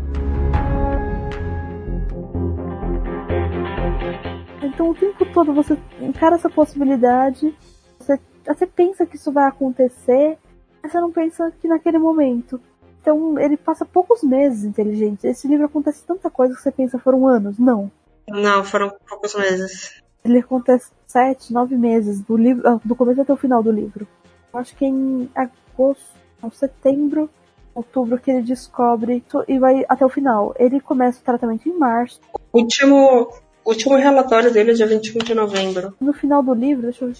Então 4.62 4.88
o 4.88 4.94
tempo 4.94 5.26
todo 5.26 5.52
você 5.52 5.76
encara 6.00 6.36
essa 6.36 6.48
possibilidade, 6.48 7.54
você 7.98 8.18
até 8.48 8.64
pensa 8.64 9.04
que 9.04 9.16
isso 9.16 9.30
vai 9.30 9.46
acontecer, 9.46 10.38
mas 10.82 10.90
você 10.90 11.00
não 11.00 11.12
pensa 11.12 11.52
que 11.60 11.68
naquele 11.68 11.98
momento. 11.98 12.58
Então 13.06 13.38
ele 13.38 13.56
passa 13.56 13.84
poucos 13.84 14.24
meses 14.24 14.64
inteligente. 14.64 15.28
Esse 15.28 15.46
livro 15.46 15.66
acontece 15.66 16.04
tanta 16.04 16.28
coisa 16.28 16.56
que 16.56 16.60
você 16.60 16.72
pensa 16.72 16.98
foram 16.98 17.24
anos. 17.28 17.56
Não. 17.56 17.88
Não, 18.28 18.64
foram 18.64 18.92
poucos 19.08 19.32
meses. 19.36 20.02
Ele 20.24 20.40
acontece 20.40 20.90
sete, 21.06 21.52
nove 21.52 21.76
meses 21.76 22.20
do 22.20 22.36
livro, 22.36 22.68
ah, 22.68 22.80
do 22.84 22.96
começo 22.96 23.20
até 23.20 23.32
o 23.32 23.36
final 23.36 23.62
do 23.62 23.70
livro. 23.70 24.08
Eu 24.52 24.58
acho 24.58 24.74
que 24.74 24.84
é 24.84 24.88
em 24.88 25.30
agosto, 25.36 26.16
setembro, 26.52 27.30
outubro 27.72 28.18
que 28.18 28.28
ele 28.28 28.42
descobre 28.42 29.22
e 29.46 29.56
vai 29.56 29.84
até 29.88 30.04
o 30.04 30.08
final. 30.08 30.52
Ele 30.58 30.80
começa 30.80 31.20
o 31.20 31.24
tratamento 31.24 31.68
em 31.68 31.78
março. 31.78 32.20
O 32.52 32.58
último, 32.58 33.30
último 33.64 33.96
relatório 33.96 34.52
dele 34.52 34.72
é 34.72 34.74
dia 34.74 34.86
21 34.88 35.18
de 35.18 35.32
novembro. 35.32 35.94
No 36.00 36.12
final 36.12 36.42
do 36.42 36.54
livro, 36.54 36.82
deixa 36.82 37.04
eu. 37.04 37.12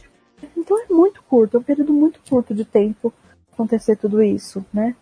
Então 0.57 0.83
é 0.83 0.93
muito 0.93 1.23
curto, 1.23 1.57
é 1.57 1.61
um 1.61 1.63
período 1.63 1.93
muito 1.93 2.19
curto 2.29 2.53
de 2.53 2.65
tempo 2.65 3.13
acontecer 3.53 3.97
tudo 3.97 4.23
isso, 4.23 4.65
né? 4.73 4.95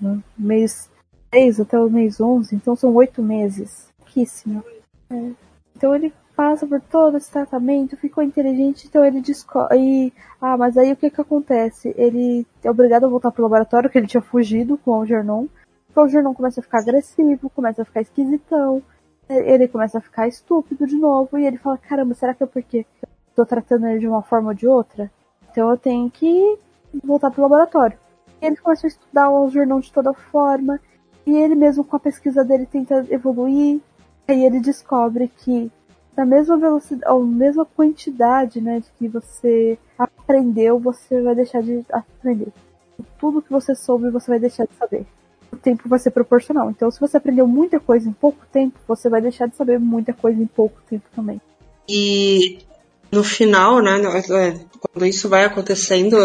No 0.00 0.22
mês 0.38 0.90
6 1.32 1.60
até 1.60 1.78
o 1.78 1.90
mês 1.90 2.20
11, 2.20 2.54
então 2.54 2.76
são 2.76 2.94
oito 2.94 3.22
meses. 3.22 3.88
Pouquíssimo. 3.98 4.62
É. 5.10 5.30
Então 5.74 5.94
ele 5.94 6.12
passa 6.36 6.66
por 6.66 6.80
todo 6.80 7.16
esse 7.16 7.30
tratamento, 7.30 7.96
ficou 7.96 8.22
inteligente, 8.22 8.86
então 8.86 9.04
ele 9.04 9.20
descobre. 9.20 10.12
Ah, 10.40 10.56
mas 10.56 10.76
aí 10.76 10.92
o 10.92 10.96
que 10.96 11.10
que 11.10 11.20
acontece? 11.20 11.94
Ele 11.96 12.46
é 12.62 12.70
obrigado 12.70 13.04
a 13.04 13.08
voltar 13.08 13.30
pro 13.30 13.42
laboratório, 13.42 13.88
que 13.88 13.98
ele 13.98 14.06
tinha 14.06 14.22
fugido 14.22 14.76
com 14.78 14.90
o 14.90 14.94
Algernon. 14.94 15.46
O 15.94 16.00
Algernon 16.00 16.34
começa 16.34 16.60
a 16.60 16.62
ficar 16.62 16.80
agressivo, 16.80 17.50
começa 17.50 17.82
a 17.82 17.84
ficar 17.84 18.02
esquisitão. 18.02 18.82
Ele 19.28 19.68
começa 19.68 19.98
a 19.98 20.00
ficar 20.00 20.28
estúpido 20.28 20.86
de 20.86 20.96
novo. 20.96 21.38
E 21.38 21.46
ele 21.46 21.58
fala: 21.58 21.78
Caramba, 21.78 22.14
será 22.14 22.34
que 22.34 22.42
é 22.42 22.46
porque 22.46 22.86
eu 23.02 23.08
tô 23.34 23.46
tratando 23.46 23.86
ele 23.86 24.00
de 24.00 24.08
uma 24.08 24.22
forma 24.22 24.48
ou 24.48 24.54
de 24.54 24.66
outra? 24.66 25.10
Então 25.50 25.70
eu 25.70 25.76
tenho 25.76 26.10
que 26.10 26.58
voltar 27.02 27.30
pro 27.30 27.42
laboratório 27.42 27.96
ele 28.46 28.56
começou 28.56 28.86
a 28.86 28.90
estudar 28.90 29.30
o 29.30 29.48
jornal 29.48 29.80
de 29.80 29.92
toda 29.92 30.12
forma, 30.12 30.80
e 31.26 31.34
ele 31.34 31.54
mesmo 31.54 31.84
com 31.84 31.96
a 31.96 32.00
pesquisa 32.00 32.44
dele 32.44 32.66
tenta 32.66 33.06
evoluir, 33.10 33.80
aí 34.26 34.44
ele 34.44 34.60
descobre 34.60 35.30
que 35.38 35.70
na 36.16 36.26
mesma 36.26 36.58
velocidade, 36.58 37.10
ou 37.12 37.24
mesma 37.24 37.64
quantidade, 37.64 38.60
né, 38.60 38.80
de 38.80 38.86
que 38.98 39.08
você 39.08 39.78
aprendeu, 39.98 40.78
você 40.78 41.22
vai 41.22 41.34
deixar 41.34 41.62
de 41.62 41.84
aprender. 41.90 42.48
Tudo 43.18 43.40
que 43.40 43.50
você 43.50 43.74
soube, 43.74 44.10
você 44.10 44.30
vai 44.30 44.38
deixar 44.38 44.66
de 44.66 44.74
saber. 44.74 45.06
O 45.50 45.56
tempo 45.56 45.88
vai 45.88 45.98
ser 45.98 46.10
proporcional. 46.10 46.70
Então, 46.70 46.90
se 46.90 47.00
você 47.00 47.16
aprendeu 47.16 47.46
muita 47.46 47.80
coisa 47.80 48.08
em 48.08 48.12
pouco 48.12 48.44
tempo, 48.52 48.78
você 48.86 49.08
vai 49.08 49.20
deixar 49.20 49.46
de 49.46 49.56
saber 49.56 49.78
muita 49.78 50.12
coisa 50.12 50.40
em 50.40 50.46
pouco 50.46 50.80
tempo 50.88 51.04
também. 51.14 51.40
E 51.88 52.58
no 53.10 53.24
final, 53.24 53.80
né, 53.82 54.00
é, 54.00 54.60
quando 54.80 55.06
isso 55.06 55.28
vai 55.28 55.44
acontecendo, 55.44 56.16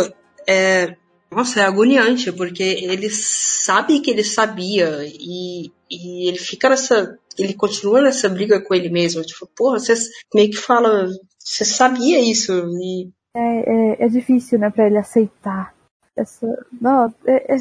é, 0.47 0.95
nossa, 1.29 1.59
é 1.59 1.63
agoniante, 1.63 2.31
porque 2.31 2.63
ele 2.63 3.09
sabe 3.09 3.99
que 3.99 4.09
ele 4.09 4.23
sabia 4.23 5.03
e, 5.05 5.71
e 5.89 6.29
ele 6.29 6.39
fica 6.39 6.69
nessa. 6.69 7.17
Ele 7.37 7.53
continua 7.53 8.01
nessa 8.01 8.29
briga 8.29 8.59
com 8.61 8.73
ele 8.73 8.89
mesmo. 8.89 9.21
Tipo, 9.21 9.47
porra, 9.55 9.79
você 9.79 9.93
meio 10.33 10.49
que 10.49 10.57
fala. 10.57 11.07
Você 11.37 11.65
sabia 11.65 12.19
isso. 12.19 12.51
E... 12.51 13.09
É, 13.35 13.39
é, 13.39 14.05
é 14.05 14.07
difícil, 14.07 14.57
né, 14.57 14.69
pra 14.69 14.87
ele 14.87 14.97
aceitar. 14.97 15.75
Essa. 16.15 16.47
Não, 16.81 17.13
é, 17.27 17.55
é, 17.55 17.57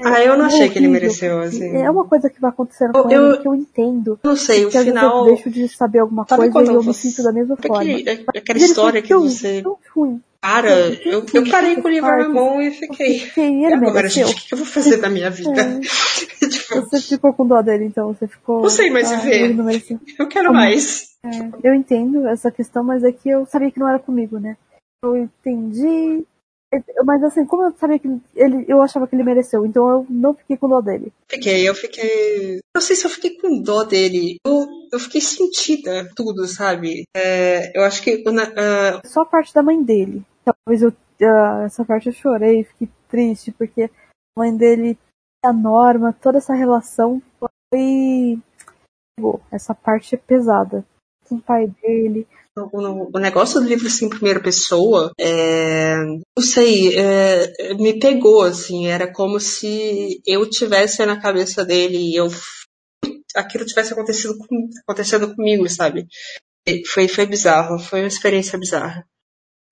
ah, 0.00 0.24
eu 0.24 0.36
não 0.36 0.46
achei 0.46 0.60
horrível. 0.60 0.72
que 0.72 0.78
ele 0.80 0.88
mereceu, 0.88 1.40
assim. 1.40 1.76
É 1.76 1.88
uma 1.88 2.04
coisa 2.04 2.28
que 2.28 2.40
vai 2.40 2.50
acontecendo 2.50 2.92
com 2.92 3.08
eu, 3.08 3.34
ele 3.34 3.38
que 3.38 3.46
eu 3.46 3.54
entendo. 3.54 4.18
Não 4.24 4.34
sei, 4.34 4.66
o 4.66 4.70
final. 4.70 5.28
Eu 5.28 5.34
deixo 5.34 5.50
de 5.50 5.68
saber 5.68 6.00
alguma 6.00 6.24
coisa 6.24 6.62
e 6.62 6.66
eu, 6.66 6.72
eu 6.72 6.82
me 6.82 6.94
sinto 6.94 7.22
da 7.22 7.30
mesma 7.30 7.56
forma. 7.56 7.76
Aquele, 7.76 8.26
aquela 8.36 8.58
história 8.58 9.02
que 9.02 9.14
você. 9.14 9.62
Tão 9.62 9.78
ruim. 9.94 10.20
Cara, 10.42 10.88
eu, 11.04 11.24
eu 11.32 11.48
parei 11.48 11.76
com 11.76 11.86
o 11.86 11.90
livro 11.90 12.10
na 12.10 12.28
mão 12.28 12.60
e 12.60 12.72
fiquei. 12.72 13.30
e 13.36 13.64
agora, 13.66 14.08
gente, 14.08 14.32
o 14.32 14.34
que 14.34 14.52
eu 14.52 14.58
vou 14.58 14.66
fazer 14.66 14.96
da 14.96 15.08
minha 15.08 15.30
vida? 15.30 15.60
É. 15.60 15.78
tipo, 16.48 16.80
você 16.80 17.00
ficou 17.00 17.32
com 17.32 17.46
dó 17.46 17.62
dele, 17.62 17.84
então? 17.84 18.12
Você 18.12 18.26
ficou. 18.26 18.60
Não 18.60 18.68
sei 18.68 18.90
mais 18.90 19.12
ah, 19.12 19.16
viver. 19.18 19.56
Eu 20.18 20.26
quero 20.26 20.52
mais. 20.52 21.12
É, 21.24 21.28
eu 21.62 21.72
entendo 21.72 22.26
essa 22.26 22.50
questão, 22.50 22.82
mas 22.82 23.04
é 23.04 23.12
que 23.12 23.28
eu 23.28 23.46
sabia 23.46 23.70
que 23.70 23.78
não 23.78 23.88
era 23.88 24.00
comigo, 24.00 24.40
né? 24.40 24.56
Eu 25.04 25.16
entendi. 25.16 26.24
Mas 27.04 27.22
assim, 27.22 27.44
como 27.46 27.62
eu 27.62 27.72
sabia 27.78 28.00
que 28.00 28.08
ele. 28.34 28.64
Eu 28.66 28.82
achava 28.82 29.06
que 29.06 29.14
ele 29.14 29.22
mereceu, 29.22 29.64
então 29.64 29.88
eu 29.88 30.06
não 30.10 30.34
fiquei 30.34 30.56
com 30.56 30.68
dó 30.68 30.80
dele. 30.80 31.12
Fiquei, 31.28 31.68
eu 31.68 31.74
fiquei. 31.76 32.58
Não 32.74 32.82
sei 32.82 32.96
se 32.96 33.06
eu 33.06 33.10
fiquei 33.10 33.36
com 33.38 33.62
dó 33.62 33.84
dele. 33.84 34.38
Eu, 34.44 34.66
eu 34.92 34.98
fiquei 34.98 35.20
sentida, 35.20 36.10
tudo, 36.16 36.48
sabe? 36.48 37.04
É, 37.16 37.78
eu 37.78 37.84
acho 37.84 38.02
que. 38.02 38.24
Uh... 38.26 39.06
Só 39.06 39.20
a 39.20 39.26
parte 39.26 39.54
da 39.54 39.62
mãe 39.62 39.80
dele 39.80 40.24
talvez 40.44 40.82
eu 40.82 40.92
uh, 41.22 41.64
essa 41.64 41.84
parte 41.84 42.08
eu 42.08 42.12
chorei, 42.12 42.64
fiquei 42.64 42.88
triste, 43.08 43.52
porque 43.52 43.84
a 43.84 43.90
mãe 44.36 44.56
dele, 44.56 44.98
a 45.44 45.52
Norma, 45.52 46.12
toda 46.12 46.38
essa 46.38 46.54
relação 46.54 47.22
foi. 47.38 48.38
Essa 49.50 49.74
parte 49.74 50.14
é 50.14 50.18
pesada. 50.18 50.84
Com 51.28 51.36
o 51.36 51.42
pai 51.42 51.66
dele. 51.82 52.26
O, 52.56 53.16
o 53.16 53.18
negócio 53.18 53.60
do 53.60 53.66
livro 53.66 53.86
assim, 53.86 54.06
em 54.06 54.10
primeira 54.10 54.42
pessoa, 54.42 55.10
é, 55.18 55.96
não 55.96 56.44
sei, 56.44 56.94
é, 56.98 57.74
me 57.74 57.98
pegou, 57.98 58.42
assim, 58.42 58.88
era 58.88 59.10
como 59.10 59.40
se 59.40 60.20
eu 60.26 60.48
tivesse 60.48 61.04
na 61.06 61.18
cabeça 61.18 61.64
dele 61.64 61.96
e 61.96 62.16
eu 62.16 62.28
aquilo 63.34 63.64
tivesse 63.64 63.94
acontecido, 63.94 64.36
com, 64.36 64.68
acontecendo 64.82 65.34
comigo, 65.34 65.66
sabe? 65.68 66.06
Foi, 66.92 67.08
foi 67.08 67.24
bizarro, 67.24 67.78
foi 67.78 68.00
uma 68.00 68.08
experiência 68.08 68.58
bizarra. 68.58 69.06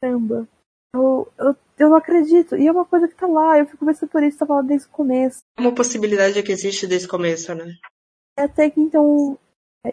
Caramba. 0.02 0.48
Eu, 0.94 1.32
eu, 1.38 1.56
eu 1.78 1.88
não 1.88 1.96
acredito. 1.96 2.56
E 2.56 2.66
é 2.66 2.72
uma 2.72 2.84
coisa 2.84 3.08
que 3.08 3.14
tá 3.14 3.26
lá. 3.26 3.58
Eu 3.58 3.66
fico 3.66 3.84
pensando 3.84 4.10
por 4.10 4.22
isso, 4.22 4.38
tá 4.38 4.46
falando 4.46 4.68
desde 4.68 4.86
o 4.86 4.90
começo. 4.90 5.38
É 5.58 5.60
uma 5.60 5.74
possibilidade 5.74 6.42
que 6.42 6.52
existe 6.52 6.86
desde 6.86 7.06
o 7.06 7.10
começo, 7.10 7.54
né? 7.54 7.74
É 8.38 8.42
até 8.44 8.70
que 8.70 8.80
então. 8.80 9.38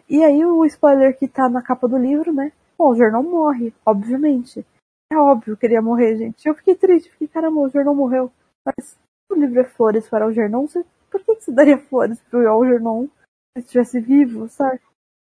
E 0.08 0.22
aí 0.22 0.44
o 0.44 0.64
spoiler 0.66 1.18
que 1.18 1.28
tá 1.28 1.48
na 1.48 1.62
capa 1.62 1.88
do 1.88 1.96
livro, 1.96 2.32
né? 2.32 2.52
Bom, 2.76 2.90
o 2.90 2.96
jornal 2.96 3.22
morre, 3.22 3.72
obviamente. 3.84 4.64
É 5.10 5.16
óbvio 5.16 5.56
que 5.56 5.66
ele 5.66 5.74
ia 5.74 5.82
morrer, 5.82 6.16
gente. 6.16 6.46
Eu 6.46 6.54
fiquei 6.54 6.74
triste, 6.74 7.10
fiquei, 7.10 7.28
caramba, 7.28 7.60
o 7.60 7.70
jornal 7.70 7.94
morreu. 7.94 8.30
Mas 8.64 8.98
o 9.30 9.34
livro 9.34 9.60
é 9.60 9.64
flores 9.64 10.08
para 10.08 10.26
o 10.26 10.32
Gernon, 10.32 10.66
você... 10.66 10.84
por 11.10 11.22
que, 11.22 11.34
você 11.34 11.50
daria 11.50 11.78
flores 11.78 12.20
pro 12.30 12.46
Algernon 12.46 13.08
se 13.56 13.64
estivesse 13.64 14.00
vivo, 14.00 14.48
sabe? 14.48 14.80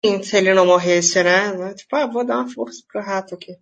Sim, 0.04 0.22
se 0.22 0.36
ele 0.36 0.54
não 0.54 0.66
morresse, 0.66 1.22
né? 1.22 1.74
Tipo, 1.74 1.96
ah, 1.96 2.06
vou 2.06 2.24
dar 2.24 2.38
uma 2.38 2.48
força 2.48 2.82
pro 2.90 3.00
rato 3.00 3.34
aqui. 3.34 3.58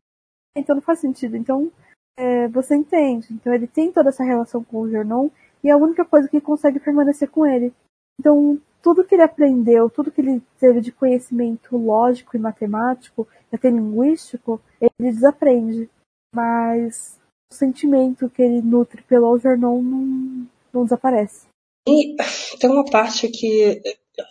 Então 0.57 0.77
não 0.77 0.83
faz 0.83 1.01
sentido. 1.01 1.37
Então, 1.37 1.71
é, 2.19 2.49
você 2.49 2.75
entende. 2.75 3.29
Então 3.31 3.55
ele 3.55 3.69
tem 3.69 3.93
toda 3.93 4.09
essa 4.09 4.25
relação 4.25 4.63
com 4.63 4.81
o 4.81 4.91
Jornon 4.91 5.31
e 5.63 5.71
é 5.71 5.73
a 5.73 5.77
única 5.77 6.05
coisa 6.05 6.29
que 6.29 6.41
consegue 6.41 6.81
permanecer 6.81 7.31
com 7.31 7.47
ele. 7.47 7.73
Então 8.19 8.61
tudo 8.83 9.05
que 9.05 9.15
ele 9.15 9.23
aprendeu, 9.23 9.89
tudo 9.89 10.11
que 10.11 10.21
ele 10.21 10.43
teve 10.59 10.81
de 10.81 10.93
conhecimento 10.93 11.77
lógico 11.77 12.37
e 12.37 12.41
matemático, 12.41 13.27
até 13.53 13.71
linguístico, 13.71 14.61
ele 14.81 15.13
desaprende. 15.13 15.89
Mas 16.35 17.19
o 17.51 17.55
sentimento 17.55 18.29
que 18.29 18.43
ele 18.43 18.61
nutre 18.61 19.03
pelo 19.03 19.27
Algernon 19.27 19.81
não, 19.81 20.47
não 20.73 20.85
desaparece. 20.85 21.47
E 21.89 22.17
tem 22.61 22.71
uma 22.71 22.85
parte 22.85 23.29
que 23.29 23.81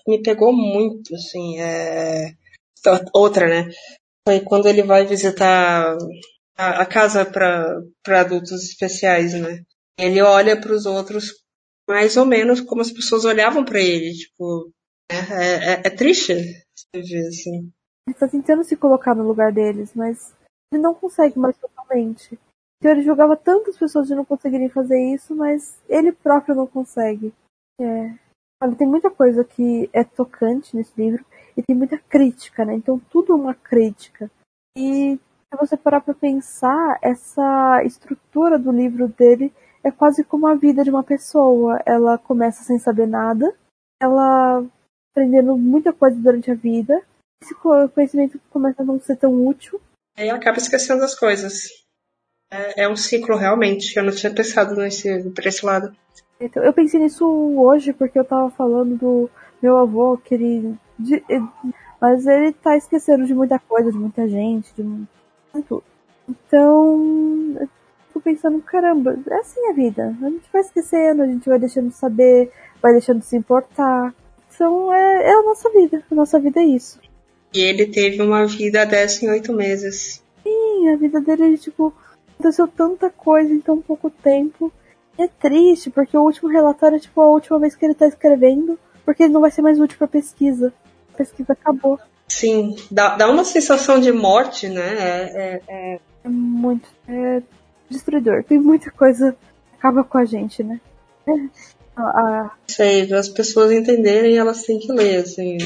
me 0.08 0.22
pegou 0.22 0.54
muito, 0.54 1.16
assim, 1.16 1.60
é... 1.60 2.36
outra, 3.14 3.48
né? 3.48 3.72
Foi 4.28 4.42
quando 4.42 4.68
ele 4.68 4.84
vai 4.84 5.06
visitar 5.06 5.98
a, 6.58 6.82
a 6.82 6.86
casa 6.86 7.26
para 7.26 8.22
adultos 8.22 8.64
especiais, 8.64 9.34
né? 9.34 9.64
Ele 10.00 10.22
olha 10.22 10.60
para 10.60 10.74
os 10.74 10.86
outros 10.86 11.34
mais 11.90 12.18
ou 12.18 12.26
menos 12.26 12.60
como 12.60 12.82
as 12.82 12.92
pessoas 12.92 13.24
olhavam 13.24 13.64
para 13.64 13.80
ele, 13.80 14.12
tipo, 14.14 14.72
É, 15.10 15.16
é, 15.16 15.74
é, 15.74 15.82
é 15.86 15.90
triste 15.90 16.34
você 16.76 17.02
ver 17.02 17.28
assim. 17.28 17.72
Ele 18.08 18.18
tá 18.18 18.28
tentando 18.28 18.64
se 18.64 18.76
colocar 18.76 19.16
no 19.16 19.28
lugar 19.28 19.54
deles, 19.54 19.94
mas 19.96 20.36
ele 20.72 20.82
não 20.82 20.94
consegue 20.94 21.40
mais 21.40 21.58
totalmente. 21.58 22.38
Então 22.78 22.92
ele 22.92 23.02
jogava 23.02 23.36
tantas 23.36 23.78
pessoas 23.78 24.08
de 24.08 24.16
não 24.16 24.26
conseguirem 24.26 24.70
fazer 24.70 25.00
isso, 25.14 25.36
mas 25.36 25.82
ele 25.88 26.12
próprio 26.12 26.56
não 26.56 26.68
consegue. 26.68 27.34
É. 27.80 28.14
Olha, 28.62 28.76
tem 28.76 28.88
muita 28.88 29.10
coisa 29.10 29.44
que 29.44 29.90
é 29.94 30.04
tocante 30.04 30.76
nesse 30.76 30.92
livro 30.98 31.26
e 31.56 31.62
tem 31.62 31.76
muita 31.76 31.98
crítica, 31.98 32.66
né? 32.66 32.74
Então 32.74 33.00
tudo 33.10 33.34
é 33.34 33.36
uma 33.36 33.56
crítica. 33.56 34.30
E 34.78 35.20
se 35.52 35.58
você 35.58 35.78
parar 35.78 36.02
pra 36.02 36.14
pensar, 36.14 37.00
essa 37.02 37.82
estrutura 37.84 38.60
do 38.60 38.72
livro 38.72 39.08
dele 39.08 39.54
é 39.84 39.92
quase 39.92 40.24
como 40.24 40.48
a 40.48 40.56
vida 40.56 40.84
de 40.84 40.90
uma 40.90 41.04
pessoa. 41.04 41.82
Ela 41.86 42.18
começa 42.18 42.64
sem 42.64 42.78
saber 42.78 43.08
nada, 43.08 43.56
ela 44.02 44.64
aprendendo 45.12 45.58
muita 45.58 45.94
coisa 45.94 46.20
durante 46.20 46.52
a 46.52 46.56
vida, 46.56 47.02
esse 47.42 47.56
conhecimento 47.56 48.40
começa 48.50 48.82
a 48.82 48.86
não 48.86 49.00
ser 49.00 49.16
tão 49.16 49.48
útil. 49.48 49.80
Aí 50.16 50.30
acaba 50.30 50.58
esquecendo 50.58 51.04
as 51.04 51.18
coisas. 51.18 51.70
É, 52.52 52.84
é 52.84 52.90
um 52.90 52.96
ciclo 52.96 53.36
realmente. 53.36 53.96
Eu 53.96 54.04
não 54.04 54.12
tinha 54.12 54.34
pensado 54.34 54.76
nesse, 54.76 55.30
por 55.30 55.46
esse 55.46 55.66
lado. 55.66 55.96
Então, 56.40 56.64
eu 56.64 56.74
pensei 56.74 57.00
nisso 57.00 57.26
hoje 57.26 57.94
porque 57.94 58.18
eu 58.18 58.26
tava 58.26 58.50
falando 58.52 58.96
do 58.96 59.30
meu 59.62 59.78
avô, 59.78 60.18
que 60.18 60.34
ele. 60.34 60.78
De, 60.98 61.24
mas 62.02 62.26
ele 62.26 62.54
tá 62.54 62.76
esquecendo 62.76 63.26
de 63.26 63.34
muita 63.34 63.60
coisa, 63.60 63.92
de 63.92 63.98
muita 63.98 64.28
gente, 64.28 64.74
de. 64.76 65.08
Então, 66.30 67.56
eu 67.60 67.70
fico 68.08 68.22
pensando, 68.22 68.62
caramba, 68.62 69.18
é 69.30 69.36
assim 69.36 69.70
a 69.70 69.74
vida. 69.74 70.16
A 70.22 70.30
gente 70.30 70.50
vai 70.52 70.62
esquecendo, 70.62 71.24
a 71.24 71.28
gente 71.28 71.48
vai 71.48 71.60
deixando 71.60 71.90
de 71.90 71.96
saber, 71.96 72.52
vai 72.82 72.94
deixando 72.94 73.20
de 73.20 73.26
se 73.26 73.38
importar. 73.38 74.14
Então 74.54 74.92
é, 74.94 75.30
é 75.30 75.34
a 75.34 75.44
nossa 75.44 75.70
vida. 75.70 76.04
A 76.10 76.16
nossa 76.16 76.40
vida 76.40 76.60
é 76.60 76.66
isso. 76.66 77.00
E 77.54 77.60
ele 77.60 77.86
teve 77.86 78.22
uma 78.22 78.46
vida 78.46 78.86
dessa 78.86 79.24
em 79.26 79.30
oito 79.30 79.54
meses. 79.54 80.24
Sim, 80.44 80.90
a 80.90 80.96
vida 80.98 81.22
dele, 81.22 81.58
tipo, 81.58 81.94
aconteceu 82.34 82.68
tanta 82.68 83.10
coisa 83.10 83.54
em 83.54 83.60
tão 83.60 83.82
pouco 83.82 84.10
tempo. 84.10 84.72
É 85.18 85.28
triste, 85.28 85.90
porque 85.90 86.18
o 86.18 86.22
último 86.22 86.50
relatório 86.50 86.98
é 86.98 87.00
tipo 87.00 87.20
a 87.22 87.30
última 87.30 87.60
vez 87.60 87.76
que 87.76 87.86
ele 87.86 87.96
tá 87.96 88.08
escrevendo, 88.08 88.78
porque 89.04 89.24
ele 89.24 89.34
não 89.34 89.42
vai 89.42 89.50
ser 89.50 89.62
mais 89.62 89.80
útil 89.80 89.98
pra 89.98 90.08
pesquisa. 90.08 90.74
A 91.14 91.18
pesquisa 91.18 91.54
acabou. 91.54 92.00
Sim, 92.38 92.76
dá, 92.92 93.16
dá 93.16 93.32
uma 93.32 93.44
sensação 93.44 94.00
de 94.00 94.12
morte, 94.12 94.70
né? 94.70 94.94
É, 94.94 95.32
é, 95.34 95.62
é... 95.68 96.00
é 96.24 96.30
muito. 96.30 96.88
É 97.08 97.42
destruidor. 97.90 98.44
Tem 98.44 98.60
muita 98.60 98.92
coisa 98.92 99.32
que 99.32 99.76
acaba 99.76 100.04
com 100.04 100.20
a 100.20 100.26
gente, 100.26 100.64
né? 100.64 100.80
Ah, 102.00 102.52
Sei, 102.68 103.12
as 103.12 103.28
pessoas 103.28 103.72
entenderem, 103.72 104.38
elas 104.38 104.62
têm 104.62 104.78
que 104.78 104.92
ler, 104.92 105.24
assim. 105.24 105.58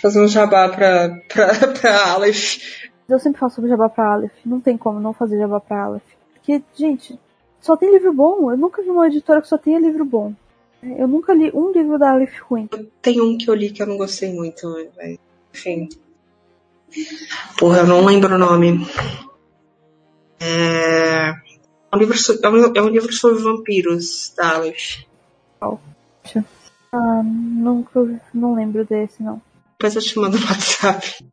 Fazer 0.00 0.20
um 0.20 0.28
jabá 0.28 0.68
pra, 0.68 1.20
pra, 1.26 1.48
pra 1.80 2.12
Aleph. 2.12 2.58
Eu 3.08 3.18
sempre 3.18 3.40
faço 3.40 3.66
jabá 3.66 3.88
pra 3.88 4.12
Aleph. 4.12 4.30
Não 4.46 4.60
tem 4.60 4.78
como 4.78 5.00
não 5.00 5.12
fazer 5.12 5.36
jabá 5.40 5.58
pra 5.58 5.86
Aleph. 5.86 6.04
Porque, 6.34 6.62
gente, 6.76 7.18
só 7.60 7.76
tem 7.76 7.90
livro 7.90 8.12
bom. 8.12 8.52
Eu 8.52 8.56
nunca 8.56 8.80
vi 8.80 8.90
uma 8.90 9.08
editora 9.08 9.42
que 9.42 9.48
só 9.48 9.58
tenha 9.58 9.80
livro 9.80 10.04
bom. 10.04 10.32
Eu 10.80 11.08
nunca 11.08 11.34
li 11.34 11.50
um 11.52 11.72
livro 11.72 11.98
da 11.98 12.12
Aleph 12.12 12.40
ruim. 12.42 12.68
Tem 13.02 13.20
um 13.20 13.36
que 13.36 13.50
eu 13.50 13.54
li 13.54 13.70
que 13.70 13.82
eu 13.82 13.88
não 13.88 13.96
gostei 13.96 14.32
muito, 14.32 14.68
mas, 14.96 15.18
enfim. 15.52 15.88
Porra, 17.58 17.78
eu 17.78 17.86
não 17.86 18.04
lembro 18.04 18.34
o 18.34 18.38
nome. 18.38 18.86
É... 20.40 21.30
É 21.90 21.96
um 21.96 21.98
livro, 21.98 22.16
é 22.74 22.82
um 22.82 22.88
livro 22.88 23.12
sobre 23.12 23.42
vampiros 23.42 24.32
da 24.36 24.56
Aleph. 24.56 25.04
Oh. 25.60 25.78
Ah, 26.92 27.22
nunca, 27.22 28.20
não 28.32 28.54
lembro 28.54 28.84
desse, 28.84 29.22
não. 29.22 29.40
Depois 29.72 29.94
eu 29.94 30.02
te 30.02 30.18
mando 30.18 30.38
no 30.38 30.46
WhatsApp. 30.46 31.24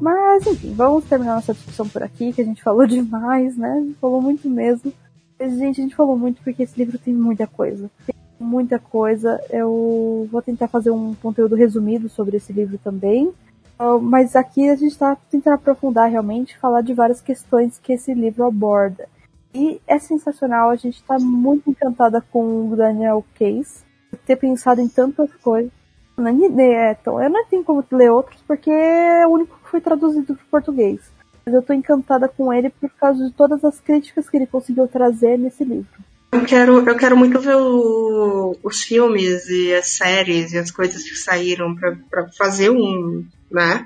Mas, 0.00 0.46
enfim, 0.46 0.72
vamos 0.74 1.04
terminar 1.04 1.34
nossa 1.34 1.52
discussão 1.52 1.88
por 1.88 2.02
aqui, 2.02 2.32
que 2.32 2.40
a 2.40 2.44
gente 2.44 2.62
falou 2.62 2.86
demais, 2.88 3.56
né? 3.56 3.92
Falou 4.00 4.22
muito 4.22 4.48
mesmo. 4.48 4.92
Gente, 5.40 5.80
a 5.80 5.84
gente 5.84 5.94
falou 5.94 6.18
muito 6.18 6.42
porque 6.42 6.64
esse 6.64 6.76
livro 6.76 6.98
tem 6.98 7.14
muita 7.14 7.46
coisa. 7.46 7.90
Tem 8.06 8.14
muita 8.40 8.78
coisa. 8.78 9.40
Eu 9.50 10.28
vou 10.30 10.42
tentar 10.42 10.68
fazer 10.68 10.90
um 10.90 11.14
conteúdo 11.14 11.54
resumido 11.54 12.08
sobre 12.08 12.36
esse 12.36 12.52
livro 12.52 12.78
também. 12.78 13.32
Ah, 13.78 13.98
mas 13.98 14.34
aqui 14.34 14.68
a 14.68 14.74
gente 14.74 14.92
está 14.92 15.16
tentando 15.30 15.54
aprofundar 15.54 16.10
realmente, 16.10 16.58
falar 16.58 16.82
de 16.82 16.92
várias 16.92 17.20
questões 17.20 17.78
que 17.78 17.92
esse 17.92 18.12
livro 18.12 18.44
aborda. 18.44 19.08
E 19.54 19.80
é 19.86 19.98
sensacional, 19.98 20.70
a 20.70 20.76
gente 20.76 20.96
está 20.96 21.18
muito 21.18 21.70
encantada 21.70 22.20
com 22.20 22.70
o 22.70 22.76
Daniel 22.76 23.24
Case, 23.34 23.82
ter 24.26 24.36
pensado 24.36 24.80
em 24.80 24.88
tantas 24.88 25.32
coisas. 25.36 25.70
É, 26.18 26.98
eu 27.06 27.30
não 27.30 27.46
tenho 27.46 27.62
como 27.62 27.84
ler 27.92 28.10
outros 28.10 28.42
porque 28.42 28.70
é 28.70 29.24
o 29.24 29.30
único 29.30 29.56
que 29.58 29.68
foi 29.68 29.80
traduzido 29.80 30.34
para 30.34 30.44
português. 30.50 31.00
Mas 31.48 31.54
eu 31.54 31.60
estou 31.60 31.74
encantada 31.74 32.28
com 32.28 32.52
ele 32.52 32.68
por 32.68 32.90
causa 32.90 33.24
de 33.24 33.32
todas 33.32 33.64
as 33.64 33.80
críticas 33.80 34.28
que 34.28 34.36
ele 34.36 34.46
conseguiu 34.46 34.86
trazer 34.86 35.38
nesse 35.38 35.64
livro. 35.64 35.88
Eu 36.30 36.44
quero, 36.44 36.86
eu 36.86 36.94
quero 36.94 37.16
muito 37.16 37.40
ver 37.40 37.56
o, 37.56 38.54
os 38.62 38.82
filmes 38.82 39.48
e 39.48 39.72
as 39.72 39.86
séries 39.88 40.52
e 40.52 40.58
as 40.58 40.70
coisas 40.70 41.02
que 41.02 41.16
saíram 41.16 41.74
para 41.74 42.28
fazer 42.36 42.68
um, 42.68 43.24
né? 43.50 43.82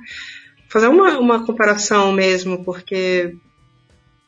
Fazer 0.69 0.89
uma, 0.89 1.17
uma 1.21 1.47
comparação 1.47 2.11
mesmo, 2.11 2.65
porque 2.65 3.33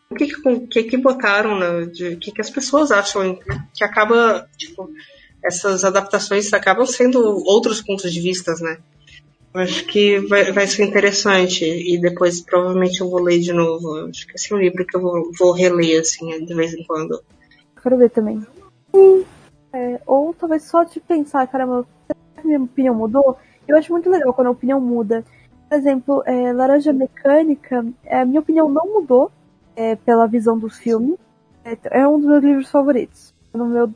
o 0.09 0.15
que 0.15 0.28
que, 0.70 0.82
que, 0.85 0.97
botaram, 0.97 1.59
né? 1.59 1.86
De, 1.86 2.11
o 2.11 2.19
que, 2.20 2.31
que 2.31 2.40
as 2.40 2.51
pessoas 2.51 2.93
acham 2.93 3.36
que 3.74 3.82
acaba, 3.82 4.48
tipo, 4.56 4.89
essas 5.44 5.82
adaptações 5.82 6.52
acabam 6.52 6.86
sendo 6.86 7.19
outros 7.44 7.82
pontos 7.82 8.12
de 8.12 8.20
vista, 8.20 8.55
né? 8.61 8.78
Acho 9.55 9.86
que 9.86 10.18
vai, 10.18 10.51
vai 10.52 10.66
ser 10.66 10.85
interessante 10.85 11.64
e 11.64 11.97
depois 11.98 12.40
provavelmente 12.40 13.01
eu 13.01 13.09
vou 13.09 13.22
ler 13.22 13.39
de 13.39 13.52
novo. 13.52 14.09
Acho 14.09 14.26
que 14.26 14.35
esse 14.35 14.52
é 14.52 14.56
um 14.56 14.59
livro 14.59 14.85
que 14.85 14.97
eu 14.97 15.01
vou, 15.01 15.31
vou 15.39 15.52
reler 15.52 16.01
assim 16.01 16.44
de 16.44 16.55
vez 16.55 16.74
em 16.74 16.85
quando 16.85 17.22
quero 17.85 17.98
ver 17.98 18.10
também. 18.10 18.43
É, 19.72 20.01
ou 20.06 20.32
talvez 20.32 20.62
só 20.62 20.85
de 20.85 20.98
pensar, 21.01 21.47
caramba, 21.47 21.86
minha 22.43 22.62
opinião 22.62 22.94
mudou? 22.94 23.36
Eu 23.68 23.76
acho 23.76 23.93
muito 23.93 24.09
legal 24.09 24.32
quando 24.32 24.47
a 24.47 24.52
opinião 24.52 24.81
muda. 24.81 25.24
Por 25.68 25.76
exemplo, 25.76 26.22
é, 26.24 26.52
Laranja 26.52 26.93
Mecânica, 26.93 27.85
é, 28.05 28.24
minha 28.24 28.40
opinião 28.40 28.68
não 28.68 28.86
mudou 28.86 29.31
é, 29.76 29.97
pela 29.97 30.26
visão 30.26 30.59
dos 30.59 30.78
filmes. 30.78 31.16
É, 31.64 31.76
é, 32.01 32.09
um 32.09 32.18
dos 32.18 32.28
meus 32.28 32.43
livros 32.43 32.70
favoritos. 32.70 33.35
No 33.52 33.66
meu. 33.66 33.93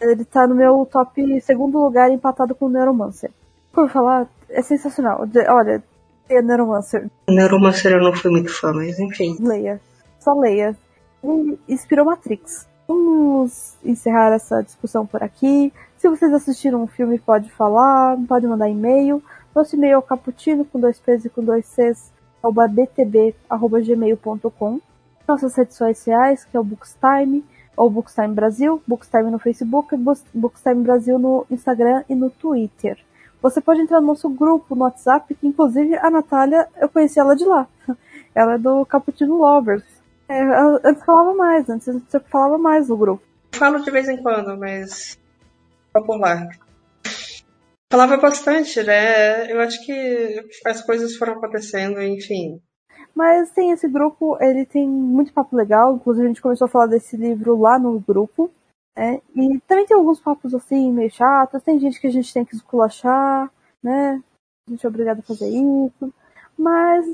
Ele 0.00 0.24
tá 0.24 0.46
no 0.46 0.54
meu 0.54 0.88
top 0.90 1.40
segundo 1.42 1.78
lugar, 1.78 2.10
empatado 2.10 2.54
com 2.54 2.68
Neuromancer. 2.68 3.30
Por 3.72 3.88
falar, 3.88 4.28
é 4.48 4.62
sensacional. 4.62 5.24
Olha, 5.48 5.82
é 6.28 6.42
Neuromancer. 6.42 7.08
Neuromancer 7.28 7.92
eu 7.92 8.02
não 8.02 8.12
fui 8.12 8.30
muito 8.30 8.52
fã, 8.52 8.72
mas 8.72 8.98
enfim. 8.98 9.36
Leia. 9.40 9.80
Só 10.18 10.32
leia. 10.34 10.76
Ele 11.22 11.58
inspirou 11.68 12.06
Matrix. 12.06 12.66
Vamos 12.86 13.76
encerrar 13.84 14.32
essa 14.32 14.62
discussão 14.62 15.06
por 15.06 15.22
aqui. 15.22 15.72
Se 15.96 16.08
vocês 16.08 16.32
assistiram 16.32 16.82
um 16.82 16.86
filme, 16.86 17.18
pode 17.18 17.50
falar, 17.52 18.16
pode 18.26 18.46
mandar 18.46 18.68
e-mail. 18.68 19.22
Nosso 19.54 19.76
e-mail 19.76 19.98
é 19.98 20.02
caputino 20.02 20.64
com 20.64 20.80
dois 20.80 20.98
P's 20.98 21.24
e 21.24 21.28
com 21.28 21.44
dois 21.44 21.66
C's, 21.66 22.10
btb.gmail.com. 22.42 24.80
Nossas 25.28 25.56
redes 25.56 25.76
sociais, 25.76 26.44
que 26.44 26.56
é 26.56 26.60
o 26.60 26.64
Bookstime, 26.64 27.44
ou 27.76 27.90
Bookstime 27.90 28.34
Brasil, 28.34 28.82
Bookstime 28.86 29.30
no 29.30 29.38
Facebook, 29.38 29.94
Bookstime 30.34 30.82
Brasil 30.82 31.18
no 31.18 31.46
Instagram 31.50 32.02
e 32.08 32.14
no 32.14 32.30
Twitter. 32.30 32.98
Você 33.42 33.60
pode 33.60 33.80
entrar 33.80 34.00
no 34.00 34.08
nosso 34.08 34.28
grupo 34.28 34.74
no 34.74 34.82
WhatsApp, 34.82 35.34
que 35.34 35.46
inclusive 35.46 35.96
a 35.96 36.10
Natália, 36.10 36.68
eu 36.78 36.88
conheci 36.88 37.18
ela 37.18 37.34
de 37.34 37.44
lá. 37.44 37.66
Ela 38.32 38.54
é 38.54 38.58
do 38.58 38.86
Cappuccino 38.86 39.36
Lovers. 39.36 39.82
É, 40.28 40.40
antes 40.84 41.04
falava 41.04 41.34
mais, 41.34 41.68
antes 41.68 41.86
você 41.86 42.20
falava 42.20 42.56
mais 42.56 42.88
no 42.88 42.96
grupo. 42.96 43.22
Falo 43.52 43.80
de 43.80 43.90
vez 43.90 44.08
em 44.08 44.22
quando, 44.22 44.56
mas 44.56 45.18
popular. 45.92 46.48
Falava 47.90 48.16
bastante, 48.18 48.80
né? 48.84 49.50
Eu 49.52 49.60
acho 49.60 49.84
que 49.84 50.46
as 50.64 50.80
coisas 50.82 51.16
foram 51.16 51.32
acontecendo, 51.32 52.00
enfim. 52.00 52.60
Mas 53.14 53.50
tem 53.50 53.72
esse 53.72 53.88
grupo, 53.88 54.38
ele 54.40 54.64
tem 54.64 54.88
muito 54.88 55.32
papo 55.32 55.56
legal, 55.56 55.96
inclusive 55.96 56.24
a 56.24 56.28
gente 56.28 56.40
começou 56.40 56.66
a 56.66 56.70
falar 56.70 56.86
desse 56.86 57.16
livro 57.16 57.58
lá 57.58 57.78
no 57.78 57.98
grupo. 57.98 58.50
Né? 58.96 59.20
E 59.34 59.60
também 59.60 59.86
tem 59.86 59.96
alguns 59.96 60.20
papos 60.20 60.54
assim, 60.54 60.92
meio 60.92 61.10
chatos, 61.10 61.62
tem 61.62 61.78
gente 61.78 62.00
que 62.00 62.06
a 62.06 62.10
gente 62.10 62.32
tem 62.32 62.44
que 62.44 62.54
esculachar, 62.54 63.50
né? 63.82 64.22
A 64.66 64.70
gente 64.70 64.84
é 64.84 64.88
obrigado 64.88 65.20
a 65.20 65.22
fazer 65.22 65.48
isso. 65.48 66.12
Mas 66.58 67.06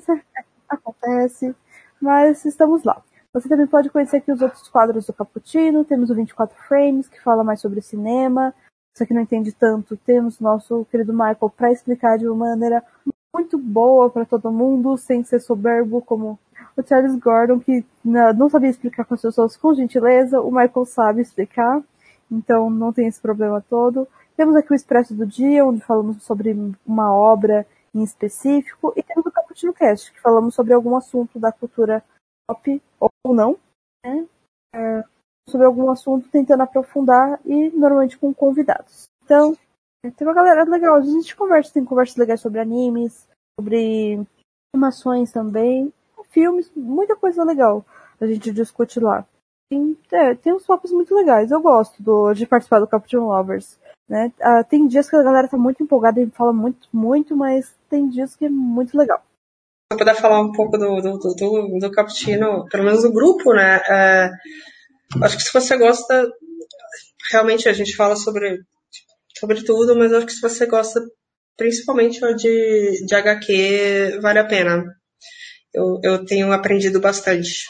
acontece 0.68 1.54
mas 2.00 2.44
estamos 2.44 2.84
lá. 2.84 3.02
Você 3.32 3.48
também 3.48 3.66
pode 3.66 3.90
conhecer 3.90 4.18
aqui 4.18 4.32
os 4.32 4.40
outros 4.40 4.68
quadros 4.68 5.06
do 5.06 5.12
Cappuccino, 5.12 5.84
temos 5.84 6.10
o 6.10 6.14
24 6.14 6.56
Frames, 6.66 7.08
que 7.08 7.22
fala 7.22 7.44
mais 7.44 7.60
sobre 7.60 7.82
cinema. 7.82 8.54
Você 8.94 9.06
que 9.06 9.12
não 9.12 9.20
entende 9.20 9.52
tanto, 9.52 9.96
temos 9.96 10.40
nosso 10.40 10.86
querido 10.86 11.12
Michael 11.12 11.52
para 11.54 11.70
explicar 11.70 12.18
de 12.18 12.26
uma 12.26 12.50
maneira 12.50 12.82
muito 13.34 13.58
boa 13.58 14.08
para 14.08 14.24
todo 14.24 14.50
mundo, 14.50 14.96
sem 14.96 15.22
ser 15.22 15.40
soberbo 15.40 16.00
como 16.00 16.38
o 16.76 16.86
Charles 16.86 17.16
Gordon, 17.16 17.58
que 17.58 17.84
não 18.04 18.48
sabia 18.48 18.68
explicar 18.68 19.04
com 19.04 19.14
as 19.14 19.22
pessoas 19.22 19.56
com 19.56 19.74
gentileza, 19.74 20.40
o 20.40 20.50
Michael 20.50 20.84
sabe 20.84 21.22
explicar, 21.22 21.82
então 22.30 22.68
não 22.68 22.92
tem 22.92 23.06
esse 23.06 23.20
problema 23.20 23.64
todo. 23.68 24.06
Temos 24.36 24.54
aqui 24.54 24.72
o 24.72 24.74
Expresso 24.74 25.14
do 25.14 25.26
Dia, 25.26 25.64
onde 25.64 25.80
falamos 25.80 26.22
sobre 26.22 26.54
uma 26.86 27.12
obra 27.12 27.66
em 27.94 28.02
específico, 28.02 28.92
e 28.94 29.02
temos 29.02 29.24
o 29.24 29.30
Cappuccino 29.30 29.72
Cast, 29.72 30.12
que 30.12 30.20
falamos 30.20 30.54
sobre 30.54 30.74
algum 30.74 30.94
assunto 30.94 31.38
da 31.38 31.50
cultura 31.50 32.04
pop, 32.46 32.82
ou 33.00 33.34
não, 33.34 33.56
né? 34.04 34.26
É, 34.74 35.04
sobre 35.48 35.66
algum 35.66 35.90
assunto 35.90 36.28
tentando 36.28 36.62
aprofundar 36.62 37.40
e 37.44 37.70
normalmente 37.70 38.18
com 38.18 38.34
convidados. 38.34 39.04
Então, 39.24 39.56
tem 40.02 40.26
uma 40.26 40.34
galera 40.34 40.64
legal, 40.64 40.96
a 40.96 41.00
gente 41.00 41.34
conversa, 41.34 41.72
tem 41.72 41.84
conversas 41.84 42.16
legais 42.16 42.40
sobre 42.40 42.60
animes, 42.60 43.26
sobre 43.58 44.26
animações 44.74 45.32
também, 45.32 45.92
filmes, 46.30 46.70
muita 46.74 47.16
coisa 47.16 47.44
legal 47.44 47.84
a 48.20 48.26
gente 48.26 48.52
discute 48.52 49.00
lá. 49.00 49.26
Tem, 49.70 49.96
é, 50.12 50.34
tem 50.34 50.54
uns 50.54 50.64
focos 50.64 50.92
muito 50.92 51.14
legais, 51.14 51.50
eu 51.50 51.60
gosto 51.60 52.02
do, 52.02 52.32
de 52.32 52.46
participar 52.46 52.80
do 52.80 52.86
Captain 52.86 53.20
Lovers. 53.20 53.78
Né? 54.08 54.32
Ah, 54.40 54.62
tem 54.62 54.86
dias 54.86 55.10
que 55.10 55.16
a 55.16 55.22
galera 55.22 55.48
tá 55.48 55.56
muito 55.56 55.82
empolgada 55.82 56.20
e 56.20 56.30
fala 56.30 56.52
muito, 56.52 56.88
muito, 56.92 57.36
mas 57.36 57.74
tem 57.90 58.08
dias 58.08 58.36
que 58.36 58.46
é 58.46 58.48
muito 58.48 58.96
legal. 58.96 59.18
Se 59.18 59.94
eu 59.94 59.98
puder 59.98 60.14
falar 60.14 60.40
um 60.40 60.52
pouco 60.52 60.78
do, 60.78 61.00
do, 61.00 61.18
do, 61.18 61.78
do 61.78 61.90
Cappuccino, 61.90 62.64
pelo 62.70 62.84
menos 62.84 63.02
do 63.02 63.12
grupo, 63.12 63.52
né? 63.52 63.80
É, 63.88 64.30
acho 65.22 65.36
que 65.36 65.42
se 65.42 65.52
você 65.52 65.76
gosta, 65.76 66.28
realmente 67.32 67.68
a 67.68 67.72
gente 67.72 67.96
fala 67.96 68.16
sobre, 68.16 68.60
sobre 69.36 69.64
tudo, 69.64 69.96
mas 69.96 70.12
acho 70.12 70.26
que 70.26 70.32
se 70.32 70.40
você 70.40 70.66
gosta 70.66 71.00
principalmente 71.56 72.20
de, 72.36 73.04
de 73.04 73.14
HQ, 73.14 74.18
vale 74.20 74.38
a 74.38 74.46
pena. 74.46 74.84
Eu, 75.76 76.00
eu 76.02 76.24
tenho 76.24 76.50
aprendido 76.54 76.98
bastante. 76.98 77.66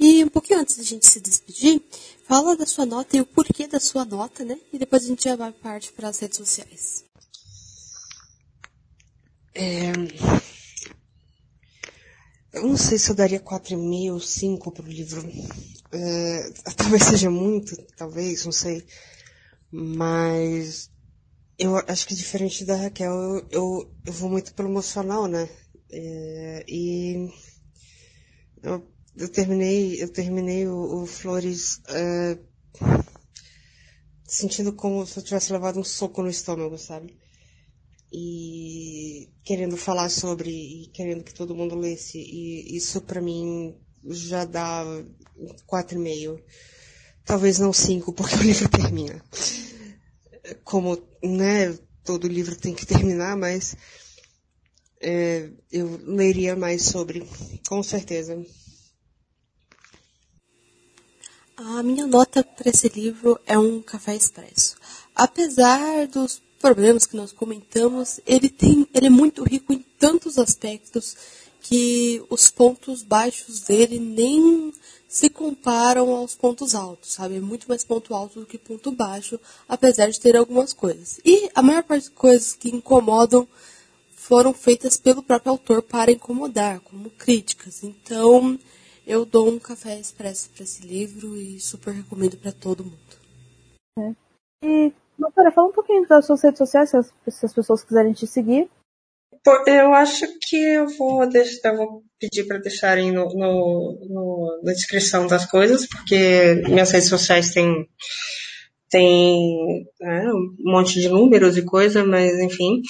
E 0.00 0.24
um 0.24 0.28
pouquinho 0.28 0.60
antes 0.60 0.78
da 0.78 0.82
gente 0.82 1.06
se 1.06 1.20
despedir, 1.20 1.82
fala 2.26 2.56
da 2.56 2.64
sua 2.64 2.86
nota 2.86 3.18
e 3.18 3.20
o 3.20 3.26
porquê 3.26 3.66
da 3.66 3.78
sua 3.78 4.02
nota, 4.02 4.46
né? 4.46 4.58
E 4.72 4.78
depois 4.78 5.04
a 5.04 5.08
gente 5.08 5.24
já 5.24 5.36
vai 5.36 5.52
parte 5.52 5.92
para 5.92 6.08
as 6.08 6.18
redes 6.18 6.38
sociais. 6.38 7.04
É... 9.54 9.92
Eu 12.54 12.62
não 12.62 12.78
sei 12.78 12.96
se 12.96 13.10
eu 13.10 13.14
daria 13.14 13.40
4,5 13.40 14.12
ou 14.14 14.20
5 14.20 14.72
para 14.72 14.84
o 14.86 14.88
livro. 14.88 15.22
É... 15.92 16.50
Talvez 16.78 17.02
seja 17.02 17.28
muito, 17.28 17.76
talvez, 17.94 18.42
não 18.46 18.52
sei. 18.52 18.82
Mas 19.70 20.90
eu 21.58 21.76
acho 21.76 22.06
que 22.06 22.14
diferente 22.14 22.64
da 22.64 22.74
Raquel, 22.74 23.12
eu, 23.12 23.46
eu, 23.50 23.94
eu 24.06 24.12
vou 24.14 24.30
muito 24.30 24.54
pelo 24.54 24.70
emocional, 24.70 25.26
né? 25.26 25.46
É, 25.96 26.64
e 26.66 27.30
eu, 28.62 28.84
eu, 29.16 29.28
terminei, 29.28 30.02
eu 30.02 30.12
terminei 30.12 30.66
o, 30.66 31.02
o 31.02 31.06
Flores 31.06 31.80
é, 31.88 32.38
sentindo 34.26 34.72
como 34.72 35.06
se 35.06 35.18
eu 35.18 35.22
tivesse 35.22 35.52
levado 35.52 35.78
um 35.78 35.84
soco 35.84 36.22
no 36.22 36.28
estômago, 36.28 36.76
sabe? 36.76 37.16
E 38.12 39.30
querendo 39.44 39.76
falar 39.76 40.08
sobre, 40.08 40.50
e 40.50 40.86
querendo 40.88 41.22
que 41.22 41.34
todo 41.34 41.54
mundo 41.54 41.76
lesse. 41.76 42.18
E 42.18 42.76
isso 42.76 43.00
para 43.00 43.20
mim 43.20 43.76
já 44.04 44.44
dá 44.44 44.84
quatro 45.66 45.98
e 45.98 46.00
meio. 46.00 46.42
Talvez 47.24 47.58
não 47.58 47.72
cinco, 47.72 48.12
porque 48.12 48.34
o 48.36 48.42
livro 48.42 48.68
termina 48.68 49.22
como 50.62 50.98
né, 51.22 51.76
todo 52.04 52.28
livro 52.28 52.56
tem 52.56 52.74
que 52.74 52.86
terminar, 52.86 53.36
mas 53.36 53.76
é, 55.04 55.50
eu 55.70 56.00
leria 56.02 56.56
mais 56.56 56.86
sobre, 56.86 57.28
com 57.68 57.82
certeza. 57.82 58.42
A 61.56 61.82
minha 61.82 62.06
nota 62.06 62.42
para 62.42 62.70
esse 62.70 62.88
livro 62.88 63.38
é 63.46 63.58
um 63.58 63.82
café 63.82 64.16
expresso. 64.16 64.76
Apesar 65.14 66.08
dos 66.08 66.42
problemas 66.58 67.04
que 67.04 67.16
nós 67.16 67.32
comentamos, 67.32 68.18
ele 68.26 68.48
tem, 68.48 68.88
ele 68.94 69.06
é 69.06 69.10
muito 69.10 69.44
rico 69.44 69.72
em 69.74 69.84
tantos 69.98 70.38
aspectos 70.38 71.14
que 71.60 72.24
os 72.30 72.50
pontos 72.50 73.02
baixos 73.02 73.60
dele 73.60 73.98
nem 73.98 74.72
se 75.06 75.28
comparam 75.30 76.10
aos 76.10 76.34
pontos 76.34 76.74
altos, 76.74 77.12
sabe? 77.12 77.36
É 77.36 77.40
muito 77.40 77.68
mais 77.68 77.84
ponto 77.84 78.14
alto 78.14 78.40
do 78.40 78.46
que 78.46 78.58
ponto 78.58 78.90
baixo, 78.90 79.38
apesar 79.68 80.10
de 80.10 80.18
ter 80.18 80.36
algumas 80.36 80.72
coisas. 80.72 81.20
E 81.24 81.50
a 81.54 81.62
maior 81.62 81.82
parte 81.82 82.06
das 82.06 82.14
coisas 82.14 82.54
que 82.54 82.68
incomodam 82.68 83.46
foram 84.26 84.54
feitas 84.54 84.96
pelo 84.96 85.22
próprio 85.22 85.52
autor 85.52 85.82
para 85.82 86.10
incomodar, 86.10 86.80
como 86.80 87.10
críticas. 87.10 87.82
Então, 87.84 88.58
eu 89.06 89.26
dou 89.26 89.50
um 89.50 89.58
café 89.58 89.98
expresso 90.00 90.48
para 90.50 90.64
esse 90.64 90.86
livro 90.86 91.36
e 91.36 91.60
super 91.60 91.92
recomendo 91.92 92.36
para 92.38 92.50
todo 92.50 92.84
mundo. 92.84 92.96
É. 93.98 94.12
E, 94.64 94.92
doutora, 95.18 95.52
fala 95.52 95.68
um 95.68 95.72
pouquinho 95.72 96.08
das 96.08 96.24
suas 96.26 96.42
redes 96.42 96.58
sociais, 96.58 96.88
se 96.88 96.96
as, 96.96 97.12
se 97.28 97.44
as 97.44 97.52
pessoas 97.52 97.84
quiserem 97.84 98.14
te 98.14 98.26
seguir. 98.26 98.68
Eu 99.66 99.92
acho 99.92 100.24
que 100.40 100.56
eu 100.56 100.88
vou, 100.96 101.28
deixar, 101.28 101.74
eu 101.74 101.76
vou 101.76 102.02
pedir 102.18 102.46
para 102.46 102.56
deixarem 102.56 103.12
no, 103.12 103.26
no, 103.26 103.98
no, 104.08 104.60
na 104.64 104.72
descrição 104.72 105.26
das 105.26 105.44
coisas, 105.44 105.86
porque 105.86 106.62
minhas 106.66 106.90
redes 106.90 107.10
sociais 107.10 107.52
têm, 107.52 107.86
têm 108.94 109.88
é, 110.00 110.32
um 110.32 110.54
monte 110.60 111.00
de 111.00 111.08
números 111.08 111.56
e 111.56 111.64
coisa, 111.64 112.04
mas 112.04 112.32
enfim. 112.38 112.80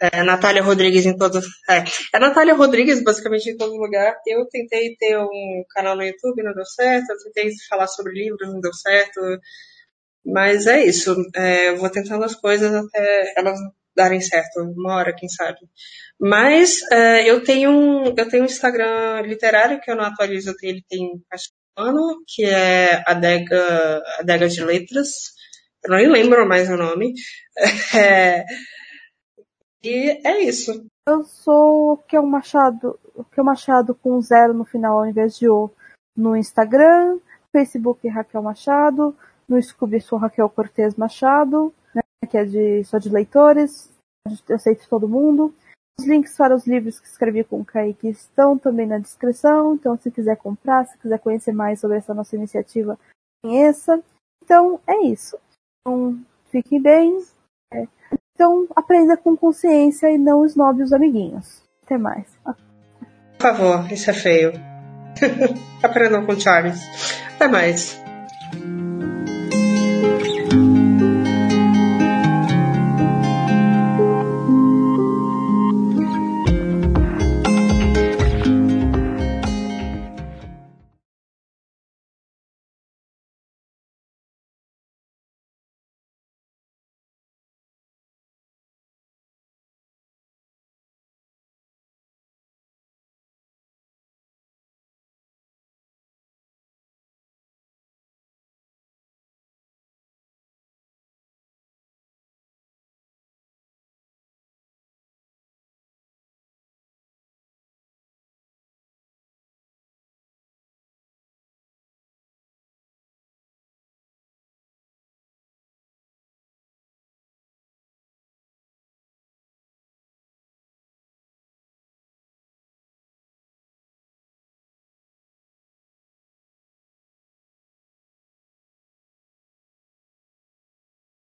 É, 0.00 0.22
Natália 0.22 0.62
Rodrigues 0.62 1.04
em 1.04 1.16
todos. 1.16 1.44
É, 1.68 1.82
é 2.14 2.20
Natália 2.20 2.54
Rodrigues 2.54 3.02
basicamente 3.02 3.50
em 3.50 3.56
todo 3.56 3.74
lugar. 3.74 4.14
Eu 4.24 4.46
tentei 4.46 4.94
ter 4.96 5.18
um 5.18 5.64
canal 5.70 5.96
no 5.96 6.04
YouTube, 6.04 6.44
não 6.44 6.54
deu 6.54 6.64
certo. 6.64 7.10
Eu 7.10 7.32
tentei 7.32 7.50
falar 7.68 7.88
sobre 7.88 8.12
livros, 8.12 8.48
não 8.48 8.60
deu 8.60 8.72
certo. 8.72 9.20
Mas 10.24 10.68
é 10.68 10.84
isso. 10.84 11.16
É, 11.34 11.70
eu 11.70 11.78
vou 11.78 11.90
tentando 11.90 12.24
as 12.24 12.36
coisas 12.36 12.72
até 12.72 13.34
elas 13.36 13.58
darem 13.96 14.20
certo, 14.20 14.60
uma 14.60 14.94
hora, 14.94 15.12
quem 15.12 15.28
sabe. 15.28 15.58
Mas 16.20 16.80
é, 16.92 17.28
eu 17.28 17.42
tenho 17.42 17.70
um, 17.70 18.14
eu 18.16 18.28
tenho 18.28 18.44
um 18.44 18.46
Instagram 18.46 19.22
literário 19.22 19.80
que 19.80 19.90
eu 19.90 19.96
não 19.96 20.04
atualizo, 20.04 20.54
ele 20.62 20.84
tem 20.88 21.20
acho 21.32 21.48
um 21.76 21.82
ano, 21.82 22.22
que 22.28 22.44
é 22.44 23.02
Adega, 23.04 24.00
Adega 24.20 24.48
de 24.48 24.62
Letras. 24.62 25.36
Eu 25.84 25.90
não 25.90 26.12
lembro 26.12 26.48
mais 26.48 26.68
o 26.68 26.76
nome. 26.76 27.14
É, 27.96 28.44
e 29.82 30.20
é 30.24 30.42
isso. 30.42 30.86
Eu 31.08 31.24
sou 31.24 31.92
o 31.92 31.96
que 31.96 32.14
é 32.14 32.20
o 32.20 32.26
Machado, 32.26 32.98
o 33.14 33.24
que 33.24 33.40
é 33.40 33.42
o 33.42 33.46
Machado 33.46 33.94
com 33.94 34.20
zero 34.20 34.52
no 34.52 34.64
final 34.64 34.98
ao 34.98 35.06
invés 35.06 35.36
de 35.38 35.48
o 35.48 35.70
no 36.16 36.36
Instagram, 36.36 37.18
Facebook 37.52 38.06
Raquel 38.08 38.42
Machado, 38.42 39.16
no 39.48 39.62
Scooby 39.62 40.00
sou 40.00 40.18
Raquel 40.18 40.50
Cortez 40.50 40.96
Machado, 40.96 41.72
né, 41.94 42.02
que 42.28 42.36
é 42.36 42.44
de, 42.44 42.84
só 42.84 42.98
de 42.98 43.08
leitores, 43.08 43.90
eu 44.48 44.56
aceito 44.56 44.88
todo 44.88 45.08
mundo. 45.08 45.54
Os 45.98 46.06
links 46.06 46.36
para 46.36 46.54
os 46.54 46.66
livros 46.66 47.00
que 47.00 47.06
escrevi 47.06 47.44
com 47.44 47.60
o 47.60 47.64
Kaique 47.64 48.08
estão 48.08 48.58
também 48.58 48.86
na 48.86 48.98
descrição, 48.98 49.74
então 49.74 49.96
se 49.96 50.10
quiser 50.10 50.36
comprar, 50.36 50.86
se 50.86 50.98
quiser 50.98 51.18
conhecer 51.20 51.52
mais 51.52 51.80
sobre 51.80 51.96
essa 51.96 52.12
nossa 52.12 52.36
iniciativa, 52.36 52.98
conheça. 53.42 54.02
Então 54.44 54.80
é 54.86 55.06
isso. 55.06 55.38
Então, 55.88 56.18
fiquem 56.50 56.82
bem. 56.82 57.18
É. 57.72 57.86
Então 58.34 58.66
aprenda 58.76 59.16
com 59.16 59.34
consciência 59.34 60.10
e 60.10 60.18
não 60.18 60.44
esnobe 60.44 60.82
os 60.82 60.92
amiguinhos. 60.92 61.62
Até 61.84 61.96
mais. 61.96 62.26
Por 62.44 63.40
favor, 63.40 63.90
isso 63.90 64.10
é 64.10 64.12
feio. 64.12 64.52
Aprendam 65.82 66.26
com 66.26 66.38
Charles. 66.38 66.80
Até 67.34 67.48
mais. 67.48 67.98